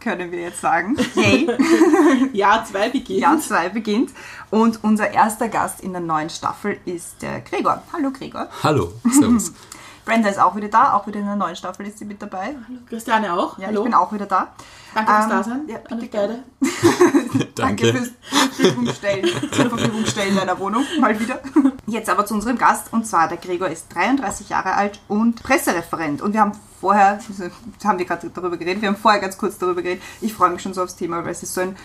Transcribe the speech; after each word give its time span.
können 0.00 0.30
wir 0.30 0.40
jetzt 0.40 0.60
sagen. 0.60 0.96
Yay! 1.14 1.48
Jahr 2.32 2.64
2 2.64 2.90
beginnt. 2.90 3.20
Jahr 3.20 3.38
2 3.38 3.68
beginnt. 3.70 4.10
Und 4.50 4.82
unser 4.82 5.10
erster 5.10 5.48
Gast 5.48 5.80
in 5.80 5.92
der 5.92 6.00
neuen 6.00 6.30
Staffel 6.30 6.78
ist 6.84 7.22
der 7.22 7.40
Gregor. 7.40 7.82
Hallo 7.92 8.10
Gregor. 8.10 8.48
Hallo, 8.62 8.92
servus. 9.10 9.52
Brenda 10.08 10.28
ist 10.30 10.38
auch 10.40 10.56
wieder 10.56 10.68
da, 10.68 10.94
auch 10.94 11.06
wieder 11.06 11.20
in 11.20 11.26
der 11.26 11.36
neuen 11.36 11.54
Staffel 11.54 11.86
ist 11.86 11.98
sie 11.98 12.06
mit 12.06 12.22
dabei. 12.22 12.54
Christiane 12.88 13.34
auch. 13.34 13.58
Ja, 13.58 13.66
Hallo. 13.66 13.80
ich 13.80 13.84
bin 13.84 13.94
auch 13.94 14.10
wieder 14.12 14.24
da. 14.26 14.48
Danke 14.94 15.12
fürs 15.12 15.24
Ähm, 15.24 15.30
Dasein. 15.30 15.68
ja, 15.68 15.76
an 15.90 16.00
bitte 16.00 16.16
beide. 16.16 16.38
Danke 17.54 17.82
Danke. 17.84 17.92
fürs 17.94 18.10
Verfügung 18.56 18.88
stellen, 18.94 19.28
zur 19.52 19.68
Verfügung 19.68 20.06
stellen 20.06 20.34
deiner 20.36 20.58
Wohnung, 20.58 20.84
mal 20.98 21.18
wieder. 21.20 21.40
Jetzt 21.86 22.08
aber 22.08 22.24
zu 22.24 22.32
unserem 22.34 22.56
Gast, 22.56 22.90
und 22.92 23.06
zwar 23.06 23.28
der 23.28 23.36
Gregor 23.36 23.68
ist 23.68 23.94
33 23.94 24.48
Jahre 24.48 24.74
alt 24.74 24.98
und 25.08 25.42
Pressereferent. 25.42 26.22
Und 26.22 26.32
wir 26.32 26.40
haben 26.40 26.52
vorher, 26.80 27.18
haben 27.84 27.98
wir 27.98 28.06
gerade 28.06 28.30
darüber 28.30 28.56
geredet, 28.56 28.80
wir 28.80 28.88
haben 28.88 28.96
vorher 28.96 29.20
ganz 29.20 29.36
kurz 29.36 29.58
darüber 29.58 29.82
geredet. 29.82 30.02
Ich 30.22 30.32
freue 30.32 30.50
mich 30.50 30.62
schon 30.62 30.72
so 30.72 30.82
aufs 30.82 30.96
Thema, 30.96 31.22
weil 31.24 31.32
es 31.32 31.42
ist 31.42 31.52
so 31.52 31.60
ein 31.60 31.76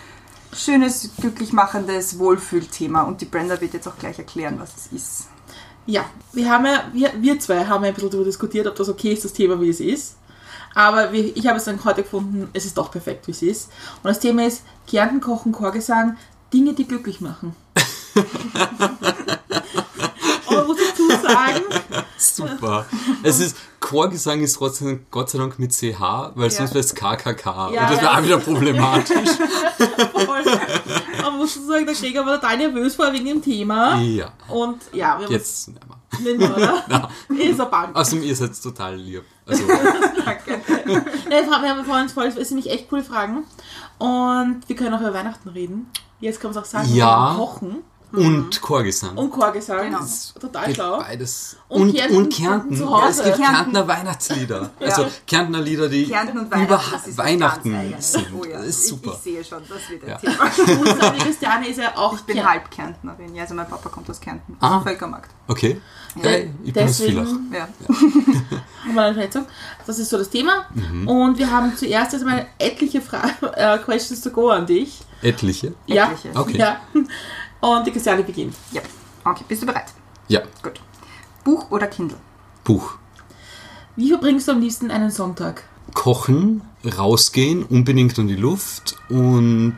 schönes, 0.53 1.09
glücklich 1.19 1.51
machendes 1.51 2.17
Wohlfühlthema. 2.19 3.01
Und 3.01 3.19
die 3.21 3.25
Brenda 3.25 3.59
wird 3.59 3.73
jetzt 3.73 3.87
auch 3.87 3.97
gleich 3.97 4.17
erklären, 4.17 4.59
was 4.61 4.71
es 4.77 4.87
ist. 4.93 5.27
Ja, 5.85 6.05
wir 6.31 6.49
haben 6.49 6.65
ja, 6.65 6.83
wir, 6.93 7.11
wir 7.19 7.39
zwei 7.39 7.65
haben 7.65 7.83
ja 7.83 7.89
ein 7.89 7.93
bisschen 7.93 8.09
darüber 8.09 8.25
diskutiert, 8.25 8.67
ob 8.67 8.75
das 8.75 8.87
okay 8.89 9.13
ist, 9.13 9.25
das 9.25 9.33
Thema, 9.33 9.59
wie 9.59 9.69
es 9.69 9.79
ist. 9.79 10.17
Aber 10.75 11.11
wir, 11.11 11.35
ich 11.35 11.45
habe 11.47 11.57
es 11.57 11.65
dann 11.65 11.83
heute 11.83 12.03
gefunden, 12.03 12.49
es 12.53 12.65
ist 12.65 12.77
doch 12.77 12.89
perfekt, 12.89 13.27
wie 13.27 13.31
es 13.31 13.41
ist. 13.41 13.69
Und 14.01 14.05
das 14.09 14.19
Thema 14.19 14.45
ist 14.45 14.63
Kärnten, 14.87 15.21
Kochen, 15.21 15.51
Chorgesang, 15.51 16.17
Dinge, 16.53 16.73
die 16.73 16.87
glücklich 16.87 17.21
machen. 17.21 17.55
Und 20.45 20.55
man 20.55 20.67
muss 20.67 20.77
dazu 20.77 21.07
sagen, 21.33 21.61
Super. 22.17 22.85
Es 23.23 23.39
ist, 23.39 23.57
Chorgesang 23.79 24.41
ist 24.41 24.53
trotzdem 24.55 25.05
Gott 25.11 25.29
sei 25.29 25.37
Dank 25.39 25.59
mit 25.59 25.71
CH, 25.73 26.31
weil 26.35 26.49
sonst 26.49 26.71
wäre 26.73 26.79
es 26.79 26.95
KKK. 26.95 27.45
Ja, 27.45 27.65
und 27.67 27.75
das 27.75 27.91
wäre 27.91 28.03
ja. 28.03 28.17
auch 28.17 28.23
wieder 28.23 28.37
problematisch. 28.37 29.29
voll, 30.25 30.43
man 31.21 31.37
muss 31.37 31.53
schon 31.53 31.67
sagen, 31.67 31.85
der 31.85 31.95
Gregor 31.95 32.25
war 32.25 32.39
total 32.39 32.57
nervös 32.57 32.95
vor 32.95 33.11
wegen 33.11 33.25
dem 33.25 33.41
Thema. 33.41 33.99
ja. 33.99 34.31
Und 34.47 34.81
ja, 34.93 35.19
wir 35.19 35.29
Jetzt 35.29 35.67
wir. 35.67 35.75
uns 36.19 36.23
nicht 36.23 36.37
mehr, 36.37 36.55
oder? 36.55 37.09
Ist 37.29 37.59
eine 37.59 37.69
Bank. 37.69 37.95
Außerdem, 37.95 38.23
ihr 38.23 38.35
seid 38.35 38.61
total 38.61 38.95
lieb. 38.95 39.23
Also, 39.45 39.63
Danke. 40.25 40.61
Ne, 40.85 41.03
wir 41.27 41.69
haben 41.69 41.85
vorhin 41.85 42.09
voll, 42.09 42.27
es 42.27 42.35
sind 42.35 42.51
nämlich 42.51 42.71
echt 42.71 42.89
coole 42.89 43.03
Fragen. 43.03 43.43
Und 43.97 44.61
wir 44.67 44.75
können 44.75 44.93
auch 44.93 45.01
über 45.01 45.13
Weihnachten 45.13 45.49
reden. 45.49 45.89
Jetzt 46.19 46.39
kann 46.39 46.51
man 46.51 46.57
es 46.61 46.63
auch 46.63 46.69
sagen, 46.71 46.93
Ja. 46.93 47.31
wir 47.33 47.37
kochen 47.37 47.83
und 48.13 48.61
Chorgesang. 48.61 49.17
und 49.17 49.31
Chorgesang. 49.31 49.85
Genau. 49.85 49.99
Das 49.99 50.09
ist 50.11 50.39
total 50.39 50.65
Geht 50.67 50.75
schlau. 50.75 50.99
Beides. 50.99 51.55
Und 51.67 51.81
Und, 51.81 51.95
Kärnten- 51.95 52.17
und 52.17 52.33
Kärnten. 52.33 52.75
zu 52.77 52.83
Ja, 52.83 52.89
Hause. 52.89 53.07
es 53.07 53.15
gibt 53.25 53.37
Kärnten. 53.37 53.53
Kärntner 53.55 53.87
Weihnachtslieder. 53.87 54.69
Also 54.79 55.01
Ja. 55.03 55.09
Kärntner 55.25 55.61
Lieder, 55.61 55.89
die 55.89 56.07
Kärnten 56.07 56.37
und 56.39 56.47
über 56.47 56.81
Weihnachten, 57.17 57.85
sind. 57.99 58.27
Oh 58.39 58.45
ja, 58.45 58.57
Das 58.59 58.67
ist 58.67 58.83
ich, 58.83 58.89
super. 58.89 59.13
ich 59.17 59.23
sehe 59.23 59.43
schon, 59.43 59.63
das 59.67 59.89
wird 59.89 60.03
ein 60.03 60.09
Ja. 60.09 60.17
Thema. 60.17 61.11
Die 61.15 61.19
Christiane 61.23 61.67
ist 61.67 61.77
ja 61.79 61.97
auch 61.97 62.13
Ich 62.13 62.21
bin 62.21 62.45
halb 62.45 62.69
Kärntnerin. 62.69 63.33
Ja, 63.35 63.41
also 63.43 63.55
mein 63.55 63.67
Papa 63.67 63.89
kommt 63.89 64.09
aus 64.09 64.19
Kärnten, 64.19 64.55
Ah. 64.59 64.77
aus 64.77 64.83
dem 64.83 64.87
Völkermarkt. 64.89 65.31
Okay. 65.47 65.81
Ja, 66.23 66.29
ich 66.63 66.71
bin 66.73 66.83
aus 66.87 66.97
Villach. 67.01 67.23
Deswegen 67.25 67.53
Ja. 67.53 67.67
Verletzung. 68.93 69.45
Das 69.87 69.97
ist 69.99 70.09
so 70.09 70.17
das 70.17 70.29
Thema. 70.29 70.65
Mhm. 70.75 71.07
Und 71.07 71.37
wir 71.39 71.49
haben 71.49 71.75
zuerst 71.75 72.13
jetzt 72.13 72.25
mal 72.25 72.45
etliche 72.59 73.01
Fragen, 73.01 73.31
äh, 73.55 73.77
Questions 73.79 74.21
to 74.21 74.29
go 74.29 74.49
an 74.49 74.65
dich. 74.65 75.01
Etliche. 75.21 75.73
Ja. 75.87 76.11
Etliche. 76.11 76.29
Okay. 76.39 76.57
ja. 76.57 76.77
Und 77.63 77.87
die 77.87 77.91
Christiane 77.91 78.23
beginnt. 78.23 78.55
ja. 78.71 78.81
Okay, 79.25 79.45
bist 79.47 79.61
du 79.61 79.65
bereit? 79.65 79.93
Ja. 80.27 80.41
Gut. 80.61 80.81
Buch 81.45 81.71
oder 81.71 81.87
Kindle? 81.87 82.17
Buch. 82.65 82.95
Wie 83.95 84.09
verbringst 84.09 84.47
du 84.49 84.51
am 84.51 84.59
liebsten 84.59 84.91
einen 84.91 85.09
Sonntag? 85.11 85.63
kochen, 85.93 86.61
rausgehen, 86.97 87.63
unbedingt 87.63 88.17
in 88.17 88.27
die 88.27 88.35
Luft 88.35 88.95
und 89.09 89.77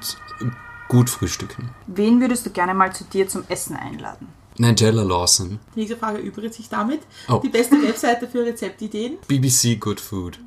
gut 0.87 1.09
frühstücken. 1.09 1.69
Wen 1.87 2.21
würdest 2.21 2.45
du 2.45 2.51
gerne 2.51 2.73
mal 2.73 2.93
zu 2.93 3.03
dir 3.03 3.27
zum 3.27 3.43
Essen 3.49 3.75
einladen? 3.75 4.27
Nigella 4.57 5.03
Lawson, 5.03 5.59
Die 5.75 5.79
nächste 5.81 5.97
Frage 5.97 6.19
übrigt 6.19 6.53
sich 6.53 6.69
damit. 6.69 7.01
Oh. 7.27 7.39
Die 7.43 7.49
beste 7.49 7.81
Webseite 7.83 8.27
für 8.27 8.45
Rezeptideen? 8.45 9.17
BBC 9.27 9.79
Good 9.79 9.99
Food. 9.99 10.39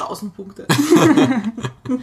1000 0.00 0.34
Punkte. 0.34 0.66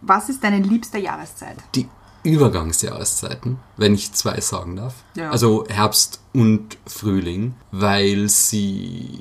Was 0.00 0.28
ist 0.28 0.42
deine 0.42 0.60
liebste 0.60 0.98
Jahreszeit? 0.98 1.56
Die 1.74 1.88
Übergangsjahreszeiten, 2.26 3.58
wenn 3.76 3.94
ich 3.94 4.12
zwei 4.12 4.40
sagen 4.40 4.76
darf. 4.76 4.94
Ja. 5.14 5.30
Also 5.30 5.64
Herbst 5.68 6.20
und 6.32 6.76
Frühling, 6.86 7.54
weil 7.70 8.28
sie, 8.28 9.18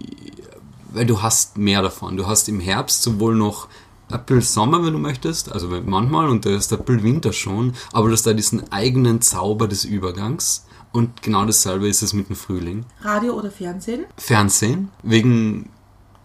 weil 0.91 1.05
du 1.05 1.21
hast 1.21 1.57
mehr 1.57 1.81
davon. 1.81 2.17
Du 2.17 2.27
hast 2.27 2.49
im 2.49 2.59
Herbst 2.59 3.03
sowohl 3.03 3.35
noch 3.35 3.67
April 4.11 4.41
Sommer, 4.41 4.83
wenn 4.83 4.93
du 4.93 4.99
möchtest, 4.99 5.51
also 5.51 5.67
manchmal, 5.85 6.29
und 6.29 6.45
da 6.45 6.55
ist 6.55 6.71
April 6.73 7.03
Winter 7.03 7.33
schon, 7.33 7.73
aber 7.91 8.07
du 8.07 8.13
hast 8.13 8.27
da 8.27 8.33
diesen 8.33 8.71
eigenen 8.71 9.21
Zauber 9.21 9.67
des 9.67 9.85
Übergangs. 9.85 10.65
Und 10.91 11.21
genau 11.21 11.45
dasselbe 11.45 11.89
ist 11.89 12.01
es 12.01 12.13
mit 12.13 12.29
dem 12.29 12.35
Frühling. 12.35 12.85
Radio 13.01 13.33
oder 13.33 13.51
Fernsehen? 13.51 14.05
Fernsehen 14.15 14.89
wegen 15.03 15.69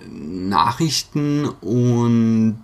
Nachrichten 0.09 1.49
und 1.61 2.63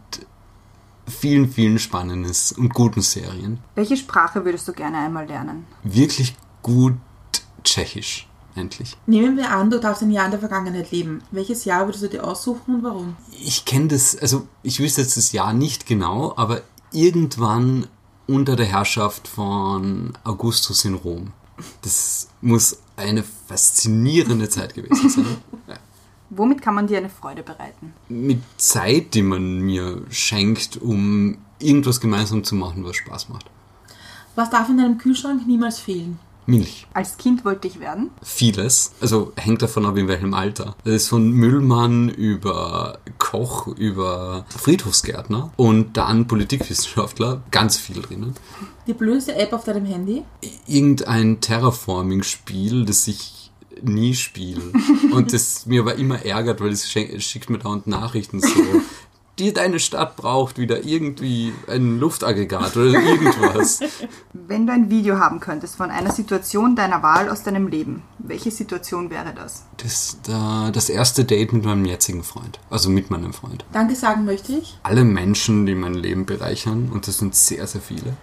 vielen, 1.06 1.50
vielen 1.50 1.78
spannenden 1.78 2.32
und 2.56 2.74
guten 2.74 3.02
Serien. 3.02 3.58
Welche 3.74 3.96
Sprache 3.96 4.44
würdest 4.44 4.66
du 4.68 4.72
gerne 4.72 4.98
einmal 4.98 5.26
lernen? 5.26 5.66
Wirklich 5.82 6.36
gut 6.62 6.94
Tschechisch, 7.64 8.28
endlich. 8.54 8.96
Nehmen 9.06 9.36
wir 9.36 9.50
an, 9.50 9.70
du 9.70 9.80
darfst 9.80 10.02
ein 10.02 10.10
Jahr 10.10 10.26
in 10.26 10.30
der 10.30 10.40
Vergangenheit 10.40 10.92
leben. 10.92 11.22
Welches 11.32 11.64
Jahr 11.64 11.86
würdest 11.86 12.04
du 12.04 12.08
dir 12.08 12.24
aussuchen 12.24 12.76
und 12.76 12.82
warum? 12.84 13.16
Ich 13.40 13.64
kenne 13.64 13.88
das, 13.88 14.16
also 14.16 14.46
ich 14.62 14.78
wüsste 14.78 15.00
jetzt 15.00 15.16
das 15.16 15.32
Jahr 15.32 15.52
nicht 15.52 15.86
genau, 15.86 16.32
aber 16.36 16.62
irgendwann 16.92 17.86
unter 18.28 18.56
der 18.56 18.66
Herrschaft 18.66 19.28
von 19.28 20.12
Augustus 20.24 20.84
in 20.84 20.94
Rom. 20.94 21.32
Das 21.82 22.28
muss 22.40 22.78
eine 22.96 23.24
faszinierende 23.48 24.48
Zeit 24.48 24.74
gewesen 24.74 25.10
sein. 25.10 25.26
Womit 26.30 26.60
kann 26.60 26.74
man 26.74 26.86
dir 26.86 26.98
eine 26.98 27.08
Freude 27.08 27.42
bereiten? 27.42 27.92
mit 28.08 28.40
Zeit, 28.56 29.14
die 29.14 29.22
man 29.22 29.60
mir 29.60 30.02
schenkt, 30.10 30.76
um 30.76 31.38
irgendwas 31.58 32.00
gemeinsam 32.00 32.44
zu 32.44 32.54
machen, 32.54 32.84
was 32.84 32.96
Spaß 32.96 33.28
macht. 33.28 33.46
Was 34.34 34.50
darf 34.50 34.68
in 34.68 34.78
deinem 34.78 34.98
Kühlschrank 34.98 35.46
niemals 35.46 35.78
fehlen? 35.78 36.18
Milch. 36.48 36.86
Als 36.94 37.16
Kind 37.16 37.44
wollte 37.44 37.66
ich 37.66 37.80
werden. 37.80 38.10
Vieles. 38.22 38.92
Also 39.00 39.32
hängt 39.36 39.62
davon 39.62 39.84
ab, 39.84 39.96
in 39.96 40.06
welchem 40.06 40.32
Alter. 40.32 40.76
Das 40.84 40.94
ist 40.94 41.08
von 41.08 41.30
Müllmann 41.32 42.08
über 42.08 42.98
Koch, 43.18 43.66
über 43.66 44.46
Friedhofsgärtner 44.50 45.50
und 45.56 45.96
dann 45.96 46.28
Politikwissenschaftler. 46.28 47.42
Ganz 47.50 47.78
viel 47.78 48.00
drinnen. 48.00 48.34
Die 48.86 48.92
blödste 48.92 49.34
App 49.34 49.52
auf 49.52 49.64
deinem 49.64 49.86
Handy? 49.86 50.22
Irgendein 50.68 51.40
Terraforming-Spiel, 51.40 52.84
das 52.84 53.08
ich 53.08 53.45
nie 53.82 54.14
spiele. 54.14 54.62
Und 55.12 55.32
das 55.32 55.66
mir 55.66 55.82
aber 55.82 55.96
immer 55.96 56.24
ärgert, 56.24 56.60
weil 56.60 56.70
es 56.70 56.90
schickt 56.90 57.50
mir 57.50 57.58
dauernd 57.58 57.86
Nachrichten 57.86 58.40
so. 58.40 58.48
Die 59.38 59.52
deine 59.52 59.78
Stadt 59.80 60.16
braucht 60.16 60.56
wieder 60.56 60.86
irgendwie 60.86 61.52
ein 61.68 62.00
Luftaggregat 62.00 62.74
oder 62.74 62.86
irgendwas. 62.86 63.80
Wenn 64.32 64.66
du 64.66 64.72
ein 64.72 64.88
Video 64.88 65.18
haben 65.18 65.40
könntest 65.40 65.76
von 65.76 65.90
einer 65.90 66.10
Situation 66.10 66.74
deiner 66.74 67.02
Wahl 67.02 67.28
aus 67.28 67.42
deinem 67.42 67.68
Leben, 67.68 68.02
welche 68.16 68.50
Situation 68.50 69.10
wäre 69.10 69.34
das? 69.34 69.66
Das, 69.76 70.16
da, 70.22 70.70
das 70.70 70.88
erste 70.88 71.26
Date 71.26 71.52
mit 71.52 71.66
meinem 71.66 71.84
jetzigen 71.84 72.24
Freund. 72.24 72.58
Also 72.70 72.88
mit 72.88 73.10
meinem 73.10 73.34
Freund. 73.34 73.66
Danke 73.72 73.94
sagen 73.94 74.24
möchte 74.24 74.52
ich. 74.52 74.78
Alle 74.82 75.04
Menschen, 75.04 75.66
die 75.66 75.74
mein 75.74 75.92
Leben 75.92 76.24
bereichern, 76.24 76.90
und 76.90 77.06
das 77.06 77.18
sind 77.18 77.34
sehr, 77.34 77.66
sehr 77.66 77.82
viele. 77.82 78.16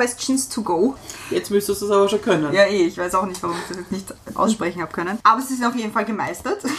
Questions 0.00 0.48
to 0.48 0.62
go. 0.62 0.94
Jetzt 1.30 1.50
müsstest 1.50 1.82
du 1.82 1.86
es 1.86 1.90
aber 1.90 2.08
schon 2.08 2.22
können. 2.22 2.52
Ja, 2.54 2.64
eh, 2.64 2.86
ich 2.86 2.96
weiß 2.96 3.14
auch 3.16 3.26
nicht, 3.26 3.42
warum 3.42 3.56
ich 3.56 3.68
das 3.68 3.76
jetzt 3.76 3.92
nicht 3.92 4.14
aussprechen 4.34 4.80
habe 4.80 4.92
können. 4.92 5.18
Aber 5.22 5.40
es 5.40 5.50
ist 5.50 5.64
auf 5.64 5.74
jeden 5.76 5.92
Fall 5.92 6.04
gemeistert. 6.04 6.60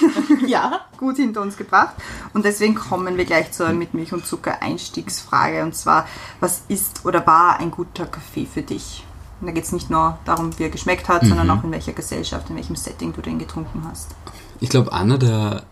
Ja. 0.48 0.82
gut 0.98 1.18
hinter 1.18 1.42
uns 1.42 1.58
gebracht. 1.58 1.96
Und 2.34 2.46
deswegen 2.46 2.76
kommen 2.76 3.18
wir 3.18 3.26
gleich 3.26 3.52
zur 3.52 3.70
mit 3.70 3.94
Milch 3.94 4.14
und 4.14 4.26
Zucker 4.26 4.62
Einstiegsfrage. 4.62 5.64
Und 5.64 5.76
zwar, 5.76 6.08
was 6.40 6.64
ist 6.68 7.06
oder 7.06 7.26
war 7.28 7.60
ein 7.60 7.72
guter 7.72 8.06
Kaffee 8.06 8.46
für 8.46 8.62
dich? 8.62 9.06
Und 9.40 9.48
da 9.48 9.54
geht 9.54 9.66
es 9.66 9.72
nicht 9.72 9.90
nur 9.90 10.18
darum, 10.26 10.58
wie 10.58 10.64
er 10.64 10.70
geschmeckt 10.70 11.10
hat, 11.10 11.26
sondern 11.26 11.50
auch 11.50 11.64
in 11.64 11.72
welcher 11.72 11.94
Gesellschaft, 11.94 12.50
in 12.50 12.56
welchem 12.56 12.76
Setting 12.76 13.14
du 13.14 13.22
den 13.22 13.40
getrunken 13.40 13.84
hast. 13.90 14.12
Ich 14.60 14.70
glaube, 14.70 14.94
einer 14.94 15.18
der, 15.18 15.64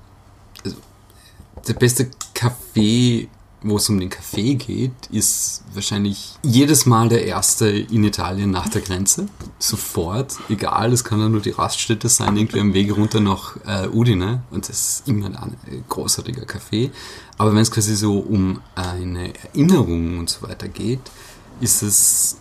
also, 0.65 0.77
der 1.67 1.73
beste 1.73 2.09
Kaffee 2.33 3.29
wo 3.61 3.77
es 3.77 3.89
um 3.89 3.99
den 3.99 4.09
Kaffee 4.09 4.55
geht, 4.55 4.91
ist 5.11 5.63
wahrscheinlich 5.73 6.35
jedes 6.43 6.85
Mal 6.85 7.09
der 7.09 7.25
erste 7.25 7.67
in 7.69 8.03
Italien 8.03 8.51
nach 8.51 8.69
der 8.69 8.81
Grenze. 8.81 9.27
Sofort, 9.57 10.37
egal, 10.49 10.93
es 10.93 11.03
kann 11.03 11.19
ja 11.19 11.29
nur 11.29 11.41
die 11.41 11.49
Raststätte 11.51 12.07
sein, 12.07 12.37
irgendwie 12.37 12.59
am 12.61 12.73
Weg 12.73 12.95
runter 12.95 13.19
nach 13.19 13.57
äh, 13.65 13.87
Udine. 13.87 14.43
Und 14.51 14.69
das 14.69 14.89
ist 14.89 15.07
immer 15.07 15.27
ein 15.27 15.57
großartiger 15.89 16.45
Kaffee. 16.45 16.91
Aber 17.37 17.51
wenn 17.51 17.61
es 17.61 17.71
quasi 17.71 17.95
so 17.95 18.19
um 18.19 18.61
eine 18.75 19.33
Erinnerung 19.43 20.19
und 20.19 20.29
so 20.29 20.47
weiter 20.47 20.67
geht, 20.67 21.01
ist 21.59 21.81
es 21.81 22.37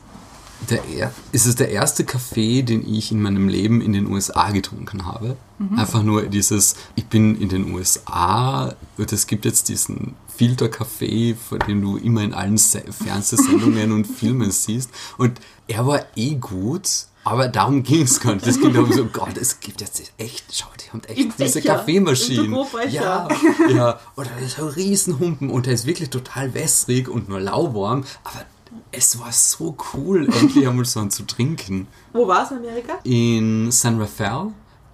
der, 0.70 0.84
er 0.86 1.12
ist 1.32 1.46
es 1.46 1.54
der 1.54 1.70
erste 1.70 2.04
Kaffee, 2.04 2.62
den 2.62 2.86
ich 2.92 3.12
in 3.12 3.22
meinem 3.22 3.48
Leben 3.48 3.80
in 3.80 3.92
den 3.92 4.06
USA 4.06 4.50
getrunken 4.50 5.06
habe. 5.06 5.36
Einfach 5.76 6.04
nur 6.04 6.22
dieses, 6.26 6.76
ich 6.94 7.06
bin 7.06 7.40
in 7.40 7.48
den 7.48 7.74
USA 7.74 8.74
und 8.96 9.12
es 9.12 9.26
gibt 9.26 9.44
jetzt 9.44 9.68
diesen 9.68 10.14
Filterkaffee, 10.36 11.34
von 11.34 11.58
dem 11.60 11.82
du 11.82 11.96
immer 11.96 12.22
in 12.22 12.32
allen 12.32 12.58
Se 12.58 12.82
Fernsehsendungen 12.92 13.90
und 13.90 14.04
Filmen 14.18 14.52
siehst. 14.52 14.90
Und 15.16 15.40
er 15.66 15.84
war 15.84 16.02
eh 16.14 16.36
gut, 16.36 16.88
aber 17.24 17.48
darum 17.48 17.82
ging 17.82 18.02
es 18.02 18.20
gar 18.20 18.34
nicht. 18.34 18.46
Es 18.46 18.60
ging 18.60 18.72
darum 18.72 18.92
so, 18.92 19.04
Gott, 19.06 19.36
es 19.36 19.60
gibt 19.60 19.80
jetzt 19.80 20.00
echt, 20.16 20.44
schau, 20.52 20.68
die 20.80 20.90
haben 20.90 21.02
echt 21.08 21.18
Im 21.18 21.32
diese 21.36 21.60
Becher, 21.60 21.74
Kaffeemaschinen. 21.74 22.56
Ja, 22.90 23.28
ja, 23.68 24.00
oder 24.16 24.30
so 24.46 24.68
Riesenhumpen 24.68 25.50
und 25.50 25.66
der 25.66 25.74
ist 25.74 25.86
wirklich 25.86 26.10
total 26.10 26.54
wässrig 26.54 27.08
und 27.08 27.28
nur 27.28 27.40
lauwarm, 27.40 28.04
aber 28.24 28.44
es 28.92 29.18
war 29.18 29.32
so 29.32 29.76
cool, 29.94 30.28
endlich 30.40 30.66
einmal 30.66 30.84
so 30.84 31.00
einen 31.00 31.10
zu 31.10 31.24
trinken. 31.26 31.86
Wo 32.12 32.26
war 32.26 32.44
es 32.44 32.50
in 32.50 32.58
Amerika? 32.58 32.98
In 33.04 33.70
San 33.70 34.00
Rafael, 34.00 34.52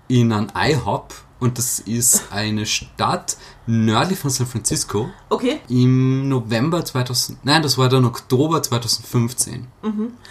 in 0.09 0.33
einem 0.33 0.49
IHOP 0.55 1.15
und 1.41 1.59
das 1.59 1.79
ist 1.79 2.33
eine 2.33 2.65
Stadt 2.65 3.37
nördlich 3.67 4.19
von 4.19 4.31
San 4.31 4.47
Francisco. 4.47 5.11
Okay. 5.29 5.61
Im 5.69 6.29
November 6.29 6.85
2000, 6.85 7.45
nein, 7.45 7.63
das 7.63 7.77
war 7.77 7.89
dann 7.89 8.05
Oktober 8.07 8.63
2015. 8.63 9.67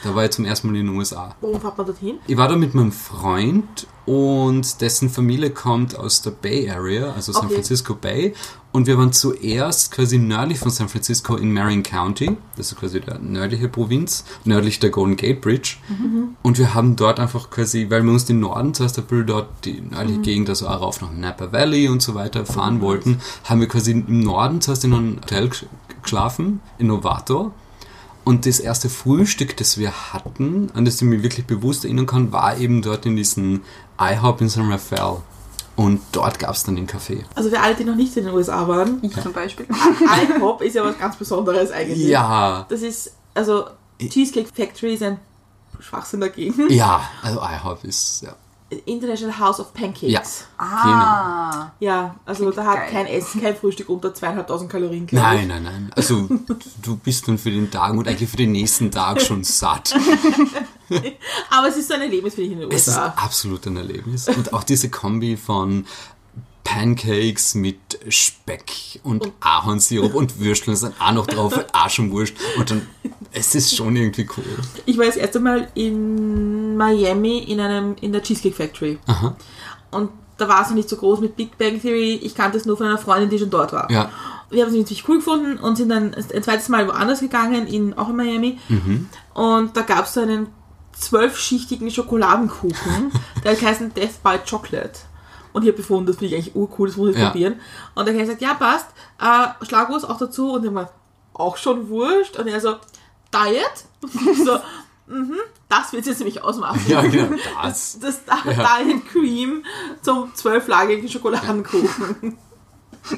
Da 0.03 0.15
war 0.15 0.25
ich 0.25 0.31
zum 0.31 0.45
ersten 0.45 0.67
Mal 0.67 0.77
in 0.77 0.87
den 0.87 0.95
USA. 0.95 1.35
Warum 1.41 1.61
fährt 1.61 1.77
man 1.77 1.85
dorthin? 1.85 2.19
Ich 2.25 2.37
war 2.37 2.47
da 2.47 2.55
mit 2.55 2.73
meinem 2.73 2.91
Freund 2.91 3.85
und 4.05 4.81
dessen 4.81 5.09
Familie 5.09 5.51
kommt 5.51 5.95
aus 5.97 6.21
der 6.23 6.31
Bay 6.31 6.69
Area, 6.69 7.11
also 7.13 7.31
San 7.31 7.45
Okay. 7.45 7.55
Francisco 7.55 7.93
Bay. 7.95 8.33
Und 8.73 8.87
wir 8.87 8.97
waren 8.97 9.13
zuerst 9.13 9.91
quasi 9.91 10.17
nördlich 10.17 10.57
von 10.57 10.71
San 10.71 10.89
Francisco 10.89 11.35
in 11.35 11.53
Marin 11.53 11.83
County, 11.83 12.35
das 12.57 12.71
ist 12.71 12.79
quasi 12.79 12.99
der 12.99 13.19
nördliche 13.19 13.69
Provinz, 13.69 14.25
nördlich 14.45 14.79
der 14.79 14.89
Golden 14.89 15.15
Gate 15.15 15.41
Bridge. 15.41 15.75
Und 16.41 16.57
wir 16.57 16.73
haben 16.73 16.95
dort 16.95 17.19
einfach 17.19 17.51
quasi, 17.51 17.85
weil 17.91 18.01
wir 18.03 18.11
uns 18.11 18.25
den 18.25 18.39
Norden 18.39 18.73
zuerst 18.73 18.97
ein 18.97 19.05
bisschen 19.05 19.27
dort, 19.27 19.47
die 19.63 19.79
nördliche 19.79 20.21
Gegend, 20.21 20.49
also 20.49 20.67
auch 20.67 20.81
rauf 20.81 21.01
nach 21.01 21.13
Napa 21.13 21.51
Valley 21.51 21.87
und 21.87 22.01
so 22.01 22.15
weiter 22.15 22.47
fahren 22.47 22.81
wollten, 22.81 23.19
haben 23.43 23.59
wir 23.61 23.67
quasi 23.67 23.91
im 23.91 24.21
Norden 24.21 24.59
zuerst 24.59 24.83
in 24.85 24.93
einem 24.95 25.15
Hotel 25.17 25.45
gesch- 25.49 25.67
geschlafen, 26.01 26.59
in 26.79 26.87
Novato. 26.87 27.51
Und 28.23 28.47
das 28.47 28.59
erste 28.59 28.89
Frühstück, 28.89 29.55
das 29.57 29.77
wir 29.77 29.91
hatten, 30.13 30.71
an 30.73 30.83
das 30.85 30.95
ich 30.95 31.01
mich 31.03 31.21
wirklich 31.21 31.45
bewusst 31.45 31.85
erinnern 31.85 32.07
kann, 32.07 32.31
war 32.31 32.57
eben 32.57 32.81
dort 32.81 33.05
in 33.05 33.17
diesem 33.17 33.61
IHOP 34.01 34.41
in 34.41 34.49
San 34.49 34.71
Rafael. 34.71 35.17
Und 35.75 36.01
dort 36.11 36.37
gab 36.37 36.51
es 36.53 36.63
dann 36.63 36.75
den 36.75 36.85
Kaffee. 36.87 37.25
Also 37.35 37.49
für 37.49 37.59
alle, 37.59 37.73
die 37.75 37.83
noch 37.83 37.95
nicht 37.95 38.15
in 38.15 38.25
den 38.25 38.33
USA 38.33 38.67
waren, 38.67 38.99
Ich 39.01 39.19
zum 39.19 39.33
Beispiel. 39.33 39.65
IHOP 40.37 40.61
ist 40.61 40.75
ja 40.75 40.83
was 40.83 40.97
ganz 40.99 41.15
Besonderes 41.15 41.71
eigentlich. 41.71 42.05
Ja, 42.07 42.65
Das 42.69 42.81
ist, 42.81 43.11
also 43.33 43.65
Cheesecake 43.99 44.49
Factory 44.53 44.93
ist 44.93 45.03
ein 45.03 45.19
Schwachsinn 45.79 46.21
dagegen. 46.21 46.69
ja, 46.71 47.01
also 47.23 47.39
IHOP 47.41 47.83
ist, 47.85 48.21
ja. 48.21 48.35
International 48.85 49.37
House 49.37 49.59
of 49.59 49.71
Pancakes. 49.73 50.09
Ja. 50.11 50.21
Ah, 50.57 51.71
Ja, 51.79 52.15
also 52.25 52.43
Klingt 52.45 52.57
da 52.57 52.65
hat 52.65 52.75
geil. 52.77 52.89
kein 52.91 53.05
Essen, 53.05 53.39
kein 53.41 53.55
Frühstück 53.55 53.87
unter 53.89 54.13
zweieinhalbtausend 54.15 54.71
Kalorien. 54.71 55.07
Nein, 55.11 55.47
nein, 55.47 55.61
nein. 55.63 55.91
Also 55.95 56.27
du 56.81 56.95
bist 56.97 57.27
dann 57.27 57.37
für 57.37 57.51
den 57.51 57.69
Tag 57.69 57.93
und 57.93 58.07
eigentlich 58.07 58.29
für 58.29 58.37
den 58.37 58.51
nächsten 58.51 58.89
Tag 58.89 59.21
schon 59.21 59.43
satt. 59.43 59.93
Aber 61.49 61.67
es 61.67 61.77
ist 61.77 61.87
so 61.87 61.93
ein 61.95 62.01
Erlebnis, 62.01 62.35
finde 62.35 62.47
ich, 62.47 62.53
in 62.53 62.59
den 62.61 62.71
Es 62.71 62.87
ist 62.87 62.95
USA. 62.95 63.13
absolut 63.17 63.65
ein 63.67 63.77
Erlebnis. 63.77 64.27
Und 64.27 64.53
auch 64.53 64.63
diese 64.63 64.89
Kombi 64.89 65.37
von 65.37 65.85
Pancakes 66.63 67.55
mit 67.55 67.77
Speck 68.09 68.99
und 69.03 69.31
Ahornsirup 69.41 70.13
und 70.15 70.39
Würsteln 70.39 70.77
sind 70.77 70.93
auch 70.99 71.11
noch 71.11 71.27
drauf, 71.27 71.53
auch 71.73 71.89
schon 71.89 72.11
wurscht. 72.11 72.37
Und 72.57 72.71
dann, 72.71 72.87
es 73.31 73.53
ist 73.53 73.75
schon 73.75 73.95
irgendwie 73.95 74.27
cool. 74.37 74.45
Ich 74.85 74.97
war 74.97 75.05
das 75.05 75.17
erste 75.17 75.39
Mal 75.39 75.67
in 75.75 76.75
Miami 76.77 77.39
in 77.39 77.59
einem 77.59 77.95
in 78.01 78.11
der 78.13 78.23
Cheesecake 78.23 78.55
Factory. 78.55 78.97
Aha. 79.07 79.35
Und 79.91 80.09
da 80.37 80.47
war 80.47 80.61
es 80.63 80.69
noch 80.69 80.75
nicht 80.75 80.89
so 80.89 80.95
groß 80.95 81.19
mit 81.19 81.35
Big 81.35 81.57
Bang 81.57 81.79
Theory. 81.81 82.15
Ich 82.23 82.33
kannte 82.33 82.57
es 82.57 82.65
nur 82.65 82.77
von 82.77 82.87
einer 82.87 82.97
Freundin, 82.97 83.29
die 83.29 83.39
schon 83.39 83.49
dort 83.49 83.71
war. 83.73 83.91
Ja. 83.91 84.09
Wir 84.49 84.63
haben 84.63 84.71
es 84.71 84.77
natürlich 84.77 85.07
cool 85.07 85.17
gefunden 85.17 85.57
und 85.57 85.75
sind 85.75 85.89
dann 85.89 86.13
ein 86.13 86.43
zweites 86.43 86.69
Mal 86.69 86.87
woanders 86.87 87.19
gegangen, 87.19 87.67
in, 87.67 87.93
auch 87.95 88.09
in 88.09 88.15
Miami. 88.15 88.59
Und 89.33 89.75
da 89.75 89.81
gab 89.81 90.05
es 90.05 90.13
so 90.13 90.21
einen 90.21 90.47
zwölfschichtigen 90.93 91.89
Schokoladenkuchen, 91.91 93.11
der 93.43 93.55
geheißen 93.55 93.93
Death 93.93 94.23
by 94.23 94.37
Chocolate. 94.49 94.99
Und 95.51 95.63
ich 95.63 95.69
habe 95.69 95.77
befunden, 95.77 96.07
das 96.07 96.17
finde 96.17 96.35
ich 96.35 96.41
eigentlich 96.41 96.55
urcool, 96.55 96.87
das 96.87 96.97
muss 96.97 97.11
ich 97.11 97.17
Ja. 97.17 97.27
probieren. 97.29 97.59
Und 97.95 98.07
dann 98.07 98.15
hat 98.15 98.21
er 98.21 98.35
gesagt, 98.35 98.41
ja 98.41 98.53
passt, 98.55 98.87
äh, 99.21 99.65
Schlagwurst 99.65 100.09
auch 100.09 100.17
dazu. 100.17 100.53
Und 100.53 100.65
ich 100.65 100.73
war 100.73 100.91
auch 101.33 101.57
schon 101.57 101.89
wurscht. 101.89 102.37
Und 102.37 102.47
er 102.47 102.59
so, 102.59 102.75
Diet? 103.31 103.85
Und 104.01 104.35
so, 104.45 104.57
mhm, 105.07 105.35
das 105.69 105.93
wird 105.93 106.05
jetzt 106.07 106.19
nämlich 106.19 106.41
ausmachen. 106.41 106.81
Ja, 106.87 107.01
genau. 107.01 107.35
Das. 107.61 107.99
Das 108.01 108.21
Diet 108.25 109.07
Cream 109.11 109.63
zum 110.01 110.33
zwölflagigen 110.33 111.07
Schokoladenkuchen. 111.07 112.37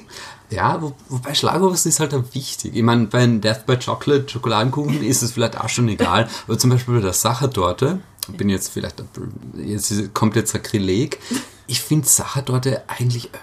Ja, 0.55 0.81
wo, 0.81 0.93
wobei 1.09 1.33
Schlagwurst 1.33 1.85
ist 1.85 1.99
halt 1.99 2.13
auch 2.13 2.23
wichtig. 2.33 2.75
Ich 2.75 2.83
meine, 2.83 3.07
bei 3.07 3.25
Death 3.27 3.65
by 3.65 3.77
Chocolate 3.77 4.29
Schokoladenkuchen 4.29 5.03
ist 5.03 5.21
es 5.21 5.33
vielleicht 5.33 5.59
auch 5.59 5.69
schon 5.69 5.89
egal, 5.89 6.29
aber 6.47 6.57
zum 6.57 6.69
Beispiel 6.69 6.95
bei 6.95 7.01
der 7.01 7.13
Sachertorte, 7.13 7.99
bin 8.37 8.49
jetzt 8.49 8.69
vielleicht, 8.69 9.03
jetzt 9.57 10.13
kommt 10.13 10.35
jetzt 10.35 10.51
Sakrileg, 10.51 11.19
ich 11.67 11.81
finde 11.81 12.07
Sachertorte 12.07 12.83
eigentlich 12.87 13.33
äh, 13.33 13.37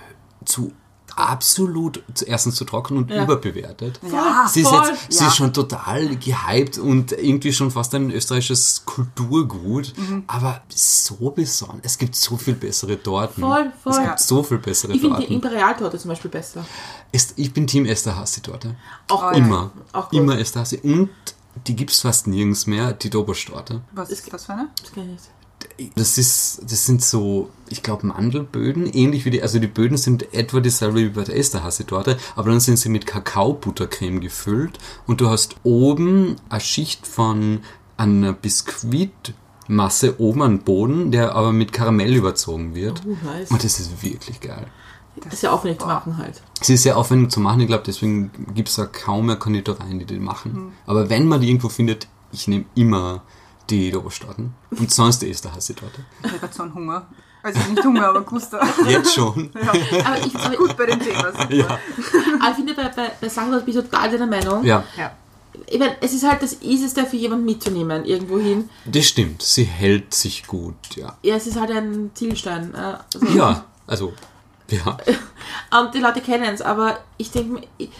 absolut 1.16 2.02
zu 2.14 2.24
erstens 2.26 2.54
zu 2.56 2.64
trocken 2.64 2.96
und 2.96 3.10
Ja. 3.10 3.24
überbewertet. 3.24 4.00
Ja, 4.10 4.46
sie 4.48 4.62
ist, 4.62 4.68
voll. 4.68 4.88
jetzt, 4.88 5.12
sie 5.12 5.20
Ja. 5.20 5.28
ist 5.28 5.36
schon 5.36 5.52
total 5.52 6.16
gehypt 6.16 6.78
und 6.78 7.12
irgendwie 7.12 7.52
schon 7.52 7.70
fast 7.70 7.94
ein 7.94 8.10
österreichisches 8.10 8.82
Kulturgut, 8.84 9.92
Mhm. 9.96 10.24
aber 10.26 10.62
so 10.68 11.30
besonders. 11.30 11.80
Es 11.84 11.98
gibt 11.98 12.14
so 12.16 12.36
viel 12.36 12.54
bessere 12.54 13.02
Torten. 13.02 13.42
Voll, 13.42 13.72
voll. 13.82 13.92
Es 13.92 13.98
gibt 13.98 14.20
so 14.20 14.42
viel 14.42 14.58
bessere 14.58 14.92
Ich 14.92 15.00
finde 15.00 15.16
die 15.16 15.20
Torten. 15.22 15.34
Imperialtorte 15.36 15.98
zum 15.98 16.08
Beispiel 16.10 16.30
besser. 16.30 16.64
Est- 17.12 17.34
Ich 17.36 17.52
bin 17.52 17.66
Team 17.66 17.84
Esther 17.86 18.16
Hassi 18.16 18.40
Torte. 18.40 18.76
Auch. 19.08 19.32
Immer. 19.32 19.70
Auch 19.92 20.08
gut. 20.10 20.18
Immer 20.18 20.38
Esther 20.38 20.60
Hassi. 20.62 20.78
Und 20.82 21.10
die 21.66 21.76
gibt 21.76 21.90
es 21.90 22.00
fast 22.00 22.26
nirgends 22.26 22.66
mehr, 22.66 22.92
die 22.94 23.10
Dobosch-Torte. 23.10 23.82
was 23.92 24.10
ist 24.10 24.32
das 24.32 24.46
für 24.46 24.52
eine? 24.54 24.68
Das 24.80 24.92
kenn 24.92 25.04
ich 25.04 25.10
nicht. 25.10 25.24
Das 25.94 26.18
ist, 26.18 26.62
das 26.62 26.86
sind 26.86 27.02
so, 27.02 27.50
ich 27.68 27.82
glaube, 27.82 28.06
Mandelböden, 28.06 28.86
ähnlich 28.86 29.24
wie 29.24 29.30
die, 29.30 29.42
also 29.42 29.58
die 29.58 29.66
Böden 29.66 29.96
sind 29.96 30.34
etwa 30.34 30.60
dieselbe 30.60 30.98
wie 31.00 31.08
bei 31.08 31.24
der 31.24 31.36
Esterhazy-Torte, 31.36 32.16
aber 32.36 32.50
dann 32.50 32.60
sind 32.60 32.78
sie 32.78 32.88
mit 32.88 33.06
Kakaobuttercreme 33.06 34.20
gefüllt 34.20 34.78
und 35.06 35.20
du 35.20 35.28
hast 35.28 35.56
oben 35.62 36.36
eine 36.48 36.60
Schicht 36.60 37.06
von 37.06 37.60
einer 37.96 38.32
Biskuitmasse 38.32 40.20
oben 40.20 40.42
am 40.42 40.58
Boden, 40.60 41.10
der 41.10 41.34
aber 41.34 41.52
mit 41.52 41.72
Karamell 41.72 42.14
überzogen 42.14 42.74
wird. 42.74 43.02
Oh, 43.06 43.16
nice. 43.24 43.50
Und 43.50 43.64
das 43.64 43.78
ist 43.78 44.02
wirklich 44.02 44.40
geil. 44.40 44.66
Das 45.16 45.34
ist 45.34 45.42
ja 45.42 45.52
aufwendig 45.52 45.80
zu 45.80 45.86
machen 45.86 46.16
halt. 46.16 46.42
Sie 46.62 46.74
ist 46.74 46.84
sehr 46.84 46.96
aufwendig 46.96 47.30
zu 47.30 47.40
machen, 47.40 47.60
ich 47.60 47.66
glaube, 47.66 47.84
deswegen 47.86 48.30
gibt 48.54 48.68
es 48.68 48.76
da 48.76 48.86
kaum 48.86 49.26
mehr 49.26 49.36
Konditoreien, 49.36 49.98
die 49.98 50.06
die 50.06 50.18
machen. 50.18 50.72
Aber 50.86 51.10
wenn 51.10 51.28
man 51.28 51.40
die 51.40 51.48
irgendwo 51.48 51.68
findet, 51.68 52.08
ich 52.32 52.48
nehme 52.48 52.64
immer 52.74 53.22
die 53.70 53.90
Doberstaaten. 53.90 54.54
Und 54.70 54.90
sonst 54.90 55.20
die 55.22 55.30
Esterhazy-Torte. 55.30 56.04
Ich 56.22 56.28
habe 56.28 56.38
gerade 56.38 56.54
so 56.54 56.62
einen 56.64 56.74
Hunger. 56.74 57.06
Also 57.42 57.58
nicht 57.70 57.84
Hunger, 57.84 58.06
aber 58.08 58.20
Guster. 58.22 58.60
Jetzt 58.86 59.14
schon. 59.14 59.50
Aber 60.04 60.18
ich, 60.24 60.36
aber, 60.36 60.56
Gut 60.56 60.76
bei 60.76 60.86
dem 60.86 61.00
Thema. 61.00 61.32
Ja. 61.50 61.66
aber 61.66 62.50
ich 62.50 62.54
finde, 62.56 62.74
bei, 62.74 62.88
bei, 62.88 63.10
bei 63.20 63.28
Sachen, 63.28 63.50
da 63.50 63.58
bin 63.58 63.68
ich 63.76 63.82
total 63.84 64.10
deiner 64.10 64.26
Meinung. 64.26 64.64
ja, 64.64 64.84
Ja. 64.96 65.10
Ich 65.66 65.78
meine, 65.78 65.96
es 66.00 66.14
ist 66.14 66.26
halt 66.26 66.40
das 66.42 66.62
Easieste 66.62 67.04
für 67.04 67.16
jemanden 67.16 67.44
mitzunehmen, 67.44 68.04
irgendwo 68.06 68.38
hin. 68.38 68.70
das 68.86 69.04
stimmt. 69.06 69.42
Sie 69.42 69.64
hält 69.64 70.14
sich 70.14 70.46
gut, 70.46 70.76
ja. 70.96 71.16
Ja, 71.22 71.34
es 71.36 71.46
ist 71.46 71.60
halt 71.60 71.70
ein 71.72 72.10
Zielstein. 72.14 72.72
äh, 72.74 72.94
Also, 73.12 73.26
Ja, 73.36 73.64
also, 73.86 74.12
ja. 74.70 74.96
Und 75.80 75.92
die 75.94 75.98
Leute 75.98 76.20
kennen 76.22 76.54
es, 76.54 76.62
aber 76.62 77.00
ich 77.18 77.30
denke 77.32 77.52
mir, 77.54 77.62
ich, 77.76 77.90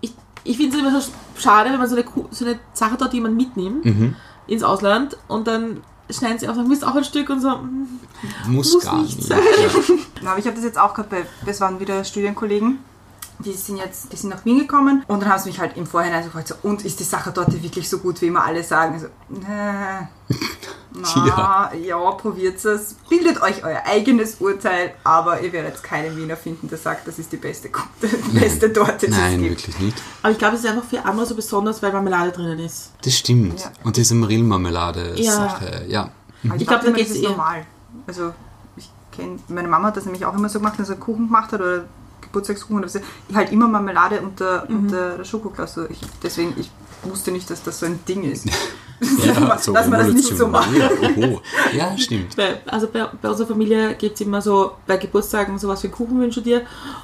ich, 0.00 0.12
ich 0.44 0.56
finde 0.56 0.76
es 0.76 0.82
immer 0.82 0.98
so 1.00 1.10
schade, 1.36 1.70
wenn 1.70 1.78
man 1.78 1.88
so 1.88 1.96
eine, 1.96 2.04
so 2.30 2.44
eine 2.46 2.58
Sache 2.72 2.96
dort 2.96 3.12
jemand 3.12 3.36
mitnimmt 3.36 3.84
Mhm. 3.84 4.16
Ins 4.46 4.62
Ausland 4.62 5.16
und 5.28 5.46
dann 5.46 5.82
schneiden 6.10 6.38
sie 6.38 6.48
auf, 6.48 6.56
dann 6.56 6.68
willst 6.68 6.82
du 6.82 6.86
auch 6.86 6.94
ein 6.94 7.04
Stück 7.04 7.30
und 7.30 7.40
so. 7.40 7.48
mm, 7.50 7.88
Muss, 8.48 8.74
Muss 8.74 8.84
gar 8.84 9.02
nicht 9.02 9.22
sein. 9.22 9.38
Ja. 9.38 9.94
Na, 10.22 10.30
aber 10.32 10.38
ich 10.38 10.46
habe 10.46 10.56
das 10.56 10.64
jetzt 10.64 10.78
auch 10.78 10.92
gehabt, 10.94 11.10
bei, 11.10 11.24
das 11.46 11.60
waren 11.60 11.80
wieder 11.80 12.04
Studienkollegen, 12.04 12.78
die 13.40 13.52
sind 13.52 13.76
jetzt, 13.78 14.12
die 14.12 14.16
sind 14.16 14.30
nach 14.30 14.44
Wien 14.44 14.58
gekommen 14.60 15.02
und 15.08 15.20
dann 15.22 15.28
haben 15.28 15.40
sie 15.42 15.48
mich 15.50 15.58
halt 15.60 15.76
im 15.76 15.86
Vorhinein 15.86 16.22
so 16.22 16.28
gefragt, 16.28 16.48
so, 16.48 16.54
und 16.62 16.84
ist 16.84 17.00
die 17.00 17.04
Sache 17.04 17.32
dort 17.34 17.52
wirklich 17.62 17.88
so 17.88 17.98
gut, 17.98 18.20
wie 18.20 18.26
immer 18.28 18.44
alle 18.44 18.62
sagen? 18.62 19.00
So, 19.00 19.06
äh, 19.34 20.06
Na, 20.96 21.72
ja, 21.74 22.10
probiert 22.12 22.64
es. 22.64 22.94
Bildet 23.08 23.42
euch 23.42 23.64
euer 23.64 23.82
eigenes 23.84 24.36
Urteil, 24.36 24.94
aber 25.02 25.40
ihr 25.40 25.52
werdet 25.52 25.82
keinen 25.82 26.16
Wiener 26.16 26.36
finden, 26.36 26.68
der 26.68 26.78
sagt, 26.78 27.08
das 27.08 27.18
ist 27.18 27.32
die 27.32 27.36
beste, 27.36 27.68
die 28.02 28.38
beste 28.38 28.72
Torte, 28.72 29.06
die 29.06 29.12
Nein, 29.12 29.34
es 29.34 29.38
gibt. 29.40 29.50
wirklich 29.50 29.78
nicht. 29.80 30.02
Aber 30.22 30.30
ich 30.32 30.38
glaube, 30.38 30.54
es 30.56 30.62
ist 30.64 30.70
einfach 30.70 30.84
für 30.84 31.04
andere 31.04 31.26
so 31.26 31.34
besonders, 31.34 31.82
weil 31.82 31.92
Marmelade 31.92 32.30
drinnen 32.30 32.60
ist. 32.60 32.92
Das 33.04 33.14
stimmt. 33.16 33.60
Ja. 33.60 33.72
Und 33.82 33.96
diese 33.96 34.14
Marillmarmelade-Sache, 34.14 35.84
ja. 35.88 36.10
Aber 36.46 36.56
Ich 36.56 36.66
glaub, 36.66 36.80
da 36.80 36.86
immer, 36.88 36.96
geht's 36.96 37.08
das 37.10 37.18
ist 37.18 37.24
eher- 37.24 37.30
normal. 37.30 37.66
Also, 38.06 38.32
ich 38.76 38.88
kenne, 39.12 39.38
meine 39.48 39.68
Mama 39.68 39.88
hat 39.88 39.96
das 39.96 40.04
nämlich 40.04 40.24
auch 40.24 40.34
immer 40.34 40.48
so 40.48 40.58
gemacht, 40.60 40.74
wenn 40.78 40.84
sie 40.84 40.92
einen 40.92 41.00
Kuchen 41.00 41.26
gemacht 41.26 41.52
hat 41.52 41.60
oder 41.60 41.84
Geburtstagskuchen 42.34 42.78
oder 42.80 42.88
so, 42.88 42.98
halt 43.34 43.52
immer 43.52 43.68
Marmelade 43.68 44.20
unter, 44.20 44.64
Mhm. 44.68 44.78
unter 44.78 45.16
der 45.18 45.24
Schokoglasse. 45.24 45.86
Ich, 45.90 46.00
deswegen, 46.22 46.54
ich 46.58 46.70
wusste 47.04 47.30
nicht, 47.30 47.48
dass 47.48 47.62
das 47.62 47.78
so 47.80 47.86
ein 47.86 48.00
Ding 48.08 48.24
ist. 48.24 48.46
Ja, 49.24 49.32
Dass 49.56 49.66
man 49.66 49.90
das 49.90 50.12
nicht 50.12 50.36
so 50.38 50.46
macht. 50.46 50.68
Ja, 51.76 51.98
stimmt. 51.98 52.36
Bei, 52.36 52.60
also 52.66 52.86
bei, 52.86 53.04
bei 53.20 53.28
unserer 53.28 53.48
Familie 53.48 53.94
gibt 53.96 54.14
es 54.14 54.20
immer 54.20 54.40
so 54.40 54.72
bei 54.86 54.96
Geburtstagen 54.96 55.58
sowas 55.58 55.82
wie 55.82 55.88
Kuchen 55.88 56.18
wünschst 56.20 56.38
du 56.38 56.40
dir. 56.42 56.62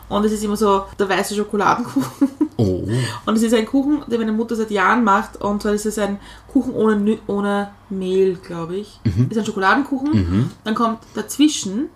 Und 0.08 0.24
es 0.24 0.32
ist 0.32 0.44
immer 0.44 0.56
so 0.56 0.84
der 0.98 1.08
weiße 1.08 1.34
Schokoladenkuchen. 1.34 2.30
Oh. 2.56 2.86
Und 3.26 3.36
es 3.36 3.42
ist 3.42 3.52
ein 3.54 3.66
Kuchen, 3.66 4.02
den 4.06 4.20
meine 4.20 4.32
Mutter 4.32 4.54
seit 4.56 4.70
Jahren 4.70 5.02
macht. 5.04 5.40
Und 5.42 5.62
zwar 5.62 5.72
ist 5.72 5.84
es 5.84 5.98
ein 5.98 6.18
Kuchen 6.52 6.72
ohne, 6.74 7.18
ohne 7.26 7.70
Mehl, 7.90 8.36
glaube 8.36 8.76
ich. 8.76 9.00
Ist 9.28 9.38
ein 9.38 9.44
Schokoladenkuchen. 9.44 10.50
Dann 10.64 10.74
kommt 10.76 11.00
dazwischen, 11.14 11.88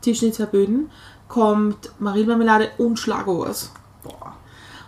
zwischen 0.00 0.24
den 0.26 0.32
zwei 0.34 0.46
Böden, 0.46 0.90
kommt 1.32 1.90
Marillenmarmelade 1.98 2.72
und 2.76 2.98
Schlagobers. 2.98 3.70
Boah. 4.02 4.34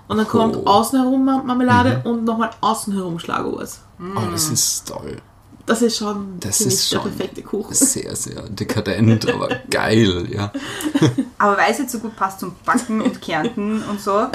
Und 0.09 0.19
dann 0.19 0.29
kommt 0.29 0.57
Oh. 0.57 0.67
außen 0.67 1.01
herum 1.01 1.25
Mar- 1.25 1.43
Marmelade 1.43 2.03
und 2.05 2.25
nochmal 2.25 2.51
außen 2.61 2.93
herum 2.93 3.19
Schlagobers. 3.19 3.81
Oh, 3.99 4.31
das 4.31 4.51
ist 4.51 4.87
toll. 4.87 5.17
Das 5.65 5.81
ist 5.81 5.97
schon 5.97 6.39
Das 6.41 6.61
ist 6.61 6.93
der 6.93 6.99
schon 7.01 7.11
perfekte 7.11 7.41
Kuchen. 7.43 7.73
sehr, 7.75 8.15
sehr 8.15 8.43
dekadent, 8.51 9.27
aber 9.33 9.49
geil, 9.71 10.29
ja. 10.31 10.53
Aber 11.39 11.57
weil 11.57 11.73
es 11.73 11.79
jetzt 11.79 11.93
so 11.93 11.99
gut 12.01 12.15
passt 12.15 12.41
zum 12.41 12.55
Backen 12.67 13.01
und 13.01 13.23
Kärnten 13.23 13.83
und 13.85 13.99
so, 13.99 14.27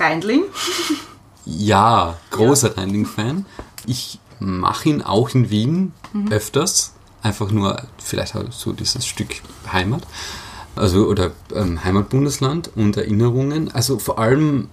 Reindling. 0.00 0.42
Ja, 1.44 2.16
großer 2.32 2.76
Reindling-Fan. 2.76 3.46
Ich 3.86 4.18
mache 4.40 4.88
ihn 4.88 5.02
auch 5.02 5.28
in 5.34 5.48
Wien 5.50 5.92
öfters. 6.30 6.92
Einfach 7.22 7.50
nur, 7.52 7.80
vielleicht 7.98 8.34
halt 8.34 8.52
so 8.52 8.72
dieses 8.72 9.06
Stück 9.06 9.28
Heimat. 9.72 10.02
Also, 10.76 11.06
oder 11.06 11.32
ähm, 11.54 11.82
Heimatbundesland 11.82 12.70
und 12.76 12.96
Erinnerungen. 12.96 13.72
Also 13.72 13.98
vor 13.98 14.18
allem 14.18 14.68